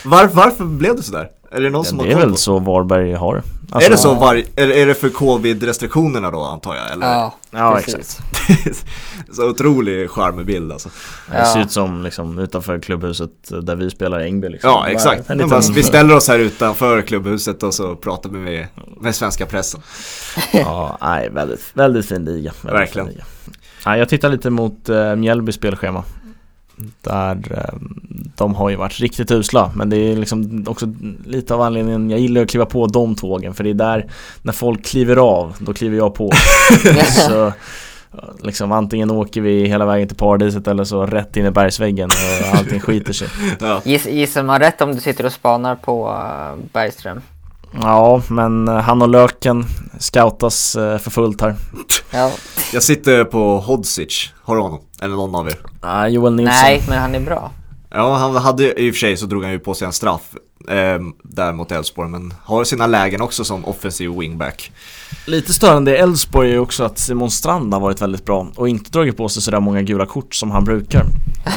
Var, 0.05 0.27
varför 0.33 0.65
blev 0.65 0.97
det 0.97 1.03
sådär? 1.03 1.29
Är 1.55 1.61
det 1.61 1.71
någon 1.71 1.85
som 1.85 1.99
Ja, 1.99 2.05
har 2.05 2.09
det 2.09 2.15
är 2.23 2.27
väl 2.27 2.37
så 2.37 2.59
Varberg 2.59 3.13
har 3.15 3.43
är 3.81 3.91
det 3.91 3.97
så 3.97 4.09
Ja. 4.09 4.15
var, 4.15 4.35
är, 4.57 4.71
är 4.71 4.87
det 4.87 4.95
för 4.95 5.09
covid-restriktionerna 5.09 6.31
då 6.31 6.43
antar 6.43 6.75
jag? 6.75 6.93
Eller? 6.93 7.07
Ja, 7.07 7.35
Ja, 7.51 7.81
precis. 7.85 8.19
så 9.33 9.49
otrolig 9.51 10.11
charmbild 10.11 10.73
alltså. 10.73 10.89
Det 11.31 11.45
ser 11.47 11.59
Ja. 11.59 11.65
ut 11.65 11.71
som 11.73 12.03
liksom 12.03 12.39
utanför 12.39 12.79
klubbhuset 12.79 13.31
där 13.63 13.77
vi 13.77 13.91
spelar 13.91 14.21
i 14.21 14.25
Ängby 14.25 14.49
liksom. 14.49 14.71
Ja 14.71 14.89
exakt. 14.89 15.29
liten- 15.31 15.49
bara, 15.49 15.61
vi 15.75 15.83
ställer 15.83 16.17
oss 16.17 16.29
här 16.29 16.39
utanför 16.39 17.03
klubbhuset 17.03 17.63
och 17.63 17.75
så 17.75 17.97
pratar 17.97 18.31
vi 18.31 18.39
med, 18.39 18.67
med 19.01 19.15
svenska 19.15 19.47
pressen. 19.47 19.81
Ja, 20.53 20.99
nej, 21.01 21.29
väldigt, 21.31 21.71
väldigt 21.75 22.07
fin 22.09 22.25
liga. 22.25 22.53
Väldigt 22.63 22.81
Verkligen. 22.81 23.07
Fin 23.09 23.15
liga. 23.85 23.97
Jag 23.97 24.09
tittar 24.09 24.29
lite 24.29 24.51
mot 24.51 24.89
uh, 24.89 25.17
Mjällbys 25.17 25.55
spelschema. 25.55 26.05
Där 27.01 27.39
eh, 27.51 27.79
de 28.37 28.55
har 28.55 28.71
ju 28.71 28.77
varit 28.77 29.01
riktigt 29.01 29.31
usla 29.31 29.73
men 29.75 29.91
det 29.91 29.97
är 29.97 30.17
liksom 30.17 30.65
också 30.69 30.95
lite 31.27 31.55
av 31.55 31.61
anledningen 31.61 32.11
jag 32.11 32.21
gillar 32.21 32.43
att 32.43 32.51
kliva 32.51 32.67
på 32.67 32.87
de 32.87 33.15
tågen 33.15 33.55
för 33.55 33.65
det 33.65 33.71
är 33.71 33.75
där 33.75 34.07
när 34.43 34.53
folk 34.53 34.85
kliver 34.85 35.17
av, 35.17 35.57
då 35.59 35.75
kliver 35.75 35.97
jag 35.97 36.15
på. 36.15 36.31
så 37.29 37.53
liksom 38.43 38.73
antingen 38.73 39.11
åker 39.11 39.41
vi 39.41 39.67
hela 39.67 39.87
vägen 39.87 40.09
till 40.09 40.17
paradiset 40.17 40.69
eller 40.69 40.85
så 40.85 41.07
rätt 41.07 41.37
in 41.37 41.47
i 41.47 41.51
bergsväggen 41.51 42.11
och 42.51 42.59
allting 42.59 42.81
skiter 42.81 43.13
sig. 43.13 43.29
Ja. 43.61 43.81
Giss, 43.85 44.07
gissar 44.07 44.43
man 44.43 44.61
rätt 44.61 44.81
om 44.81 44.95
du 44.95 45.01
sitter 45.01 45.27
och 45.27 45.33
spanar 45.33 45.77
på 45.77 46.09
uh, 46.09 46.65
Bergström? 46.73 47.21
Ja, 47.83 48.23
men 48.29 48.69
eh, 48.69 48.75
han 48.75 49.03
och 49.03 49.09
Löken 49.09 49.65
scoutas 49.99 50.77
eh, 50.77 50.99
för 50.99 51.11
fullt 51.11 51.41
här. 51.41 51.55
Ja. 52.11 52.31
Jag 52.73 52.83
sitter 52.83 53.25
på 53.25 53.59
Hodzic, 53.59 54.33
har 54.43 54.57
du 54.57 54.63
honom? 54.63 54.81
Eller 55.03 55.17
någon 55.17 55.35
av 55.35 55.49
er? 55.49 55.59
Ah, 55.81 56.07
Joel 56.07 56.35
Nilsson. 56.35 56.55
Nej, 56.63 56.83
men 56.89 56.99
han 56.99 57.15
är 57.15 57.21
bra. 57.21 57.51
Ja, 57.91 58.15
han 58.15 58.37
hade 58.37 58.81
i 58.81 58.91
och 58.91 58.95
för 58.95 58.99
sig 58.99 59.17
så 59.17 59.27
drog 59.27 59.43
han 59.43 59.53
ju 59.53 59.59
på 59.59 59.75
sig 59.75 59.87
en 59.87 59.93
straff 59.93 60.23
eh, 60.69 60.99
där 61.23 61.53
mot 61.53 61.73
Elfsborg 61.73 62.09
men 62.11 62.35
har 62.45 62.65
sina 62.65 62.87
lägen 62.87 63.21
också 63.21 63.45
som 63.45 63.65
offensiv 63.65 64.11
wingback. 64.19 64.73
Lite 65.27 65.53
störande 65.55 65.91
i 65.97 65.97
Elfsborg 65.97 66.49
är 66.49 66.53
ju 66.53 66.59
också 66.59 66.85
att 66.85 66.99
Simon 66.99 67.31
Strand 67.31 67.73
har 67.75 67.81
varit 67.81 68.03
väldigt 68.03 68.25
bra 68.25 68.47
och 68.57 68.69
inte 68.69 68.91
dragit 68.91 69.17
på 69.17 69.29
sig 69.29 69.43
sådär 69.43 69.61
många 69.61 69.83
gula 69.83 70.07
kort 70.07 70.35
som 70.35 70.51
han 70.51 70.65
brukar. 70.65 71.05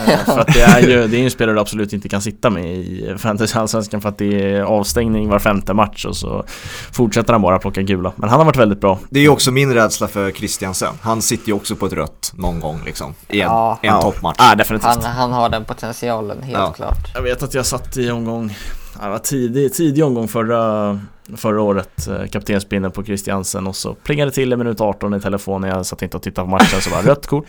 Eh, 0.07 0.25
för 0.25 0.39
att 0.39 0.47
det 0.53 0.61
är 0.61 0.79
ju 0.81 1.07
det 1.07 1.17
är 1.17 1.23
en 1.23 1.31
spelare 1.31 1.55
du 1.55 1.59
absolut 1.61 1.93
inte 1.93 2.09
kan 2.09 2.21
sitta 2.21 2.49
med 2.49 2.65
i 2.75 3.15
Fantasy 3.17 3.59
Allsvenskan 3.59 4.01
för 4.01 4.09
att 4.09 4.17
det 4.17 4.53
är 4.53 4.61
avstängning 4.61 5.29
var 5.29 5.39
femte 5.39 5.73
match 5.73 6.05
och 6.05 6.15
så 6.17 6.43
fortsätter 6.91 7.33
han 7.33 7.41
bara 7.41 7.59
plocka 7.59 7.81
gula. 7.81 8.11
Men 8.15 8.29
han 8.29 8.39
har 8.39 8.45
varit 8.45 8.57
väldigt 8.57 8.81
bra. 8.81 8.99
Det 9.09 9.19
är 9.19 9.23
ju 9.23 9.29
också 9.29 9.51
min 9.51 9.73
rädsla 9.73 10.07
för 10.07 10.31
Christiansen. 10.31 10.93
Han 11.01 11.21
sitter 11.21 11.47
ju 11.47 11.53
också 11.53 11.75
på 11.75 11.85
ett 11.85 11.93
rött 11.93 12.31
någon 12.35 12.59
gång 12.59 12.81
liksom. 12.85 13.13
I 13.29 13.41
en, 13.41 13.47
Ja. 13.47 13.79
en 13.81 13.87
Ja. 13.89 14.01
toppmatch. 14.01 14.35
Ja, 14.39 14.55
definitivt. 14.55 14.87
Han, 15.03 15.03
han 15.03 15.31
har 15.31 15.49
den 15.49 15.65
potentialen, 15.65 16.43
helt 16.43 16.57
Ja. 16.57 16.73
klart. 16.73 17.11
Jag 17.13 17.21
vet 17.21 17.43
att 17.43 17.53
jag 17.53 17.65
satt 17.65 17.97
i 17.97 18.11
omgång, 18.11 18.55
det 19.03 19.09
var 19.09 19.19
tidig, 19.19 19.73
tidig 19.73 20.05
omgång 20.05 20.27
förra, 20.27 20.99
förra 21.35 21.61
året, 21.61 22.07
eh, 22.07 22.27
kaptensbindeln 22.27 22.91
på 22.91 23.03
Christiansen 23.03 23.67
och 23.67 23.75
så 23.75 23.93
plingade 23.93 24.31
till 24.31 24.53
i 24.53 24.55
minut 24.55 24.81
18 24.81 25.13
i 25.13 25.21
telefonen, 25.21 25.69
jag 25.69 25.85
satt 25.85 26.01
inte 26.01 26.17
och 26.17 26.23
tittade 26.23 26.45
på 26.45 26.51
matchen 26.51 26.81
så 26.81 26.89
bara 26.89 27.01
rött 27.01 27.27
kort. 27.27 27.45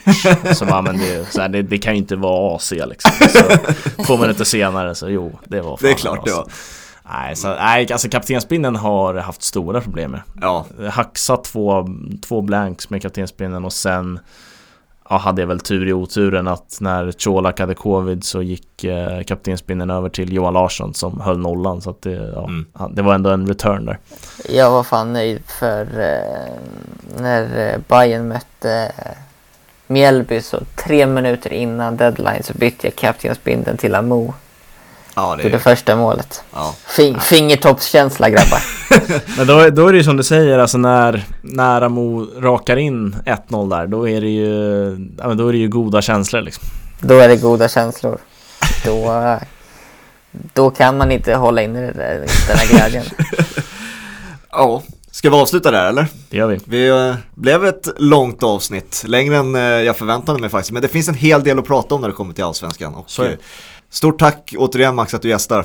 Så 0.55 0.65
bara, 0.65 0.83
men 0.83 0.99
det, 0.99 1.33
så 1.33 1.41
här, 1.41 1.49
det, 1.49 1.63
det 1.63 1.79
kan 1.79 1.93
ju 1.93 1.99
inte 1.99 2.17
vara 2.17 2.57
AC 2.57 2.71
liksom. 2.71 3.11
Så 3.29 3.45
två 4.03 4.17
minuter 4.17 4.45
senare 4.45 4.95
så 4.95 5.09
jo, 5.11 5.39
det 5.45 5.61
var 5.61 5.77
fan 5.77 5.79
Det 5.81 5.91
är 5.91 5.95
klart 5.95 6.25
det 6.25 6.33
var. 6.33 6.47
Nej, 7.13 7.37
så, 7.37 7.49
nej, 7.49 7.93
alltså 7.93 8.09
kaptensbindeln 8.09 8.77
har 8.77 9.15
haft 9.15 9.43
stora 9.43 9.81
problem 9.81 10.11
med. 10.11 10.23
Ja, 10.41 10.67
Haxa 10.91 11.37
två, 11.37 11.89
två 12.29 12.43
blanks 12.43 12.91
med 12.91 13.03
kaptensbindeln 13.03 13.65
och 13.65 13.73
sen 13.73 14.21
ja, 15.11 15.17
hade 15.17 15.43
jag 15.43 15.47
väl 15.47 15.61
tur 15.61 15.89
i 15.89 15.93
oturen 15.93 16.49
att 16.49 16.79
när 16.81 17.13
Colak 17.13 17.61
hade 17.61 17.75
covid 17.75 18.25
så 18.25 18.43
gick 18.43 18.85
eh, 18.85 19.23
kaptensbindeln 19.23 19.91
över 19.91 20.09
till 20.09 20.33
Johan 20.33 20.55
Larsson 20.55 20.95
som 20.95 21.21
höll 21.21 21.39
nollan 21.39 21.81
så 21.81 21.91
att 21.91 22.03
det, 22.03 22.33
ja, 22.35 22.45
Mm. 22.45 22.67
det 22.95 23.03
var 23.03 23.15
ändå 23.15 23.31
en 23.31 23.47
return 23.47 23.85
där. 23.85 23.99
Jag 24.49 24.71
var 24.71 24.83
fan 24.83 25.13
nöjd 25.13 25.43
för 25.47 25.81
eh, 26.01 26.53
när 27.23 27.69
eh, 27.69 27.79
Bayern 27.89 28.29
mötte 28.29 28.93
eh, 28.99 29.13
Mjällby 29.87 30.41
så 30.41 30.59
tre 30.77 31.07
minuter 31.07 31.53
innan 31.53 31.97
deadline 31.97 32.43
så 32.43 32.53
bytte 32.55 32.87
jag 32.87 32.97
kaptensbindeln 32.97 33.77
till 33.77 33.95
Amo 33.95 34.35
ja 35.19 35.37
det 35.37 35.43
till 35.43 35.53
det 35.53 35.59
första 35.59 35.97
målet. 35.97 36.43
ja. 36.53 36.75
Fing, 36.97 37.21
fingertoppskänsla 37.21 38.31
grabbar. 38.31 38.63
Men 39.37 39.47
då, 39.47 39.71
då 39.71 39.89
är 39.89 39.93
det 39.93 39.99
ju 39.99 40.05
som 40.05 40.17
du 40.17 40.23
säger, 40.23 40.59
alltså 40.59 40.79
när, 40.79 41.25
när 41.41 41.83
Amo 41.83 42.27
rakar 42.41 42.77
in 42.77 43.17
1-0 43.27 43.71
där, 43.71 43.87
då 43.87 44.09
är 44.09 44.21
det 44.21 44.29
ju, 44.29 44.97
då 45.35 45.49
är 45.49 45.53
det 45.53 45.59
ju 45.59 45.69
goda 45.69 46.03
känslor 46.03 46.41
liksom. 46.43 46.65
Då 47.01 47.19
är 47.19 47.29
det 47.29 47.37
goda 47.37 47.69
känslor. 47.69 48.19
Då, 48.85 49.13
eh, 49.13 49.39
då 50.33 50.71
kan 50.71 50.99
man 50.99 51.13
inte 51.13 51.35
hålla 51.35 51.63
inne 51.63 51.81
det 51.81 51.93
där, 51.93 52.27
den 52.49 52.57
här 52.57 52.69
glädjen. 52.69 53.05
ja. 54.51 54.83
Ska 55.11 55.31
vi 55.31 55.37
avsluta 55.37 55.71
där 55.71 55.89
eller? 55.89 56.07
Det 56.31 56.37
gör 56.37 56.47
vi. 56.47 56.61
Vi 56.65 56.89
eh, 56.89 57.15
blev 57.35 57.65
ett 57.65 57.89
långt 57.97 58.43
avsnitt, 58.43 59.05
längre 59.07 59.37
än 59.37 59.55
eh, 59.55 59.63
jag 59.63 59.97
förväntade 59.97 60.39
mig 60.39 60.51
faktiskt. 60.51 60.73
Men 60.73 60.83
det 60.83 60.89
finns 60.89 61.09
en 61.09 61.15
hel 61.15 61.45
del 61.45 61.59
att 61.59 61.67
prata 61.67 61.95
om 61.95 62.01
när 62.01 62.09
det 62.09 62.15
kommer 62.15 62.35
till 62.35 62.45
Allsvenskan. 62.45 62.95
Och, 62.95 63.11
Stort 63.91 64.19
tack 64.19 64.55
återigen 64.59 64.95
Max 64.95 65.15
att 65.15 65.23
du 65.23 65.29
gästar. 65.29 65.65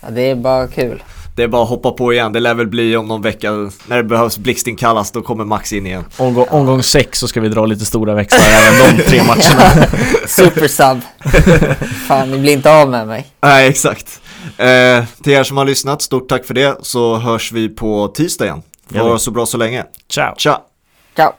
Ja, 0.00 0.10
det 0.10 0.30
är 0.30 0.34
bara 0.34 0.68
kul. 0.68 1.02
Det 1.36 1.42
är 1.42 1.48
bara 1.48 1.62
att 1.62 1.68
hoppa 1.68 1.90
på 1.90 2.12
igen, 2.12 2.32
det 2.32 2.40
lär 2.40 2.54
väl 2.54 2.66
bli 2.66 2.96
om 2.96 3.08
någon 3.08 3.22
vecka 3.22 3.50
när 3.86 3.96
det 3.96 4.04
behövs 4.04 4.38
blixtinkallas, 4.38 5.10
då 5.10 5.22
kommer 5.22 5.44
Max 5.44 5.72
in 5.72 5.86
igen. 5.86 6.04
Omgång, 6.16 6.46
omgång 6.50 6.82
sex 6.82 7.18
så 7.18 7.28
ska 7.28 7.40
vi 7.40 7.48
dra 7.48 7.66
lite 7.66 7.84
stora 7.84 8.14
växlar 8.14 8.40
även 8.40 8.96
de 8.96 9.02
tre 9.02 9.22
matcherna. 9.26 9.86
Supersub. 10.26 11.00
Fan, 12.08 12.30
ni 12.30 12.38
blir 12.38 12.52
inte 12.52 12.72
av 12.72 12.90
med 12.90 13.06
mig. 13.06 13.26
Nej, 13.42 13.68
exakt. 13.68 14.20
Eh, 14.56 15.04
till 15.22 15.32
er 15.32 15.42
som 15.42 15.56
har 15.56 15.64
lyssnat, 15.64 16.02
stort 16.02 16.28
tack 16.28 16.44
för 16.44 16.54
det, 16.54 16.76
så 16.82 17.16
hörs 17.16 17.52
vi 17.52 17.68
på 17.68 18.08
tisdag 18.08 18.44
igen. 18.44 18.62
Det 18.88 19.18
så 19.18 19.30
bra 19.30 19.46
så 19.46 19.56
länge. 19.56 19.84
Ciao! 20.08 20.34
Tja! 20.36 20.60
Ciao. 21.16 21.32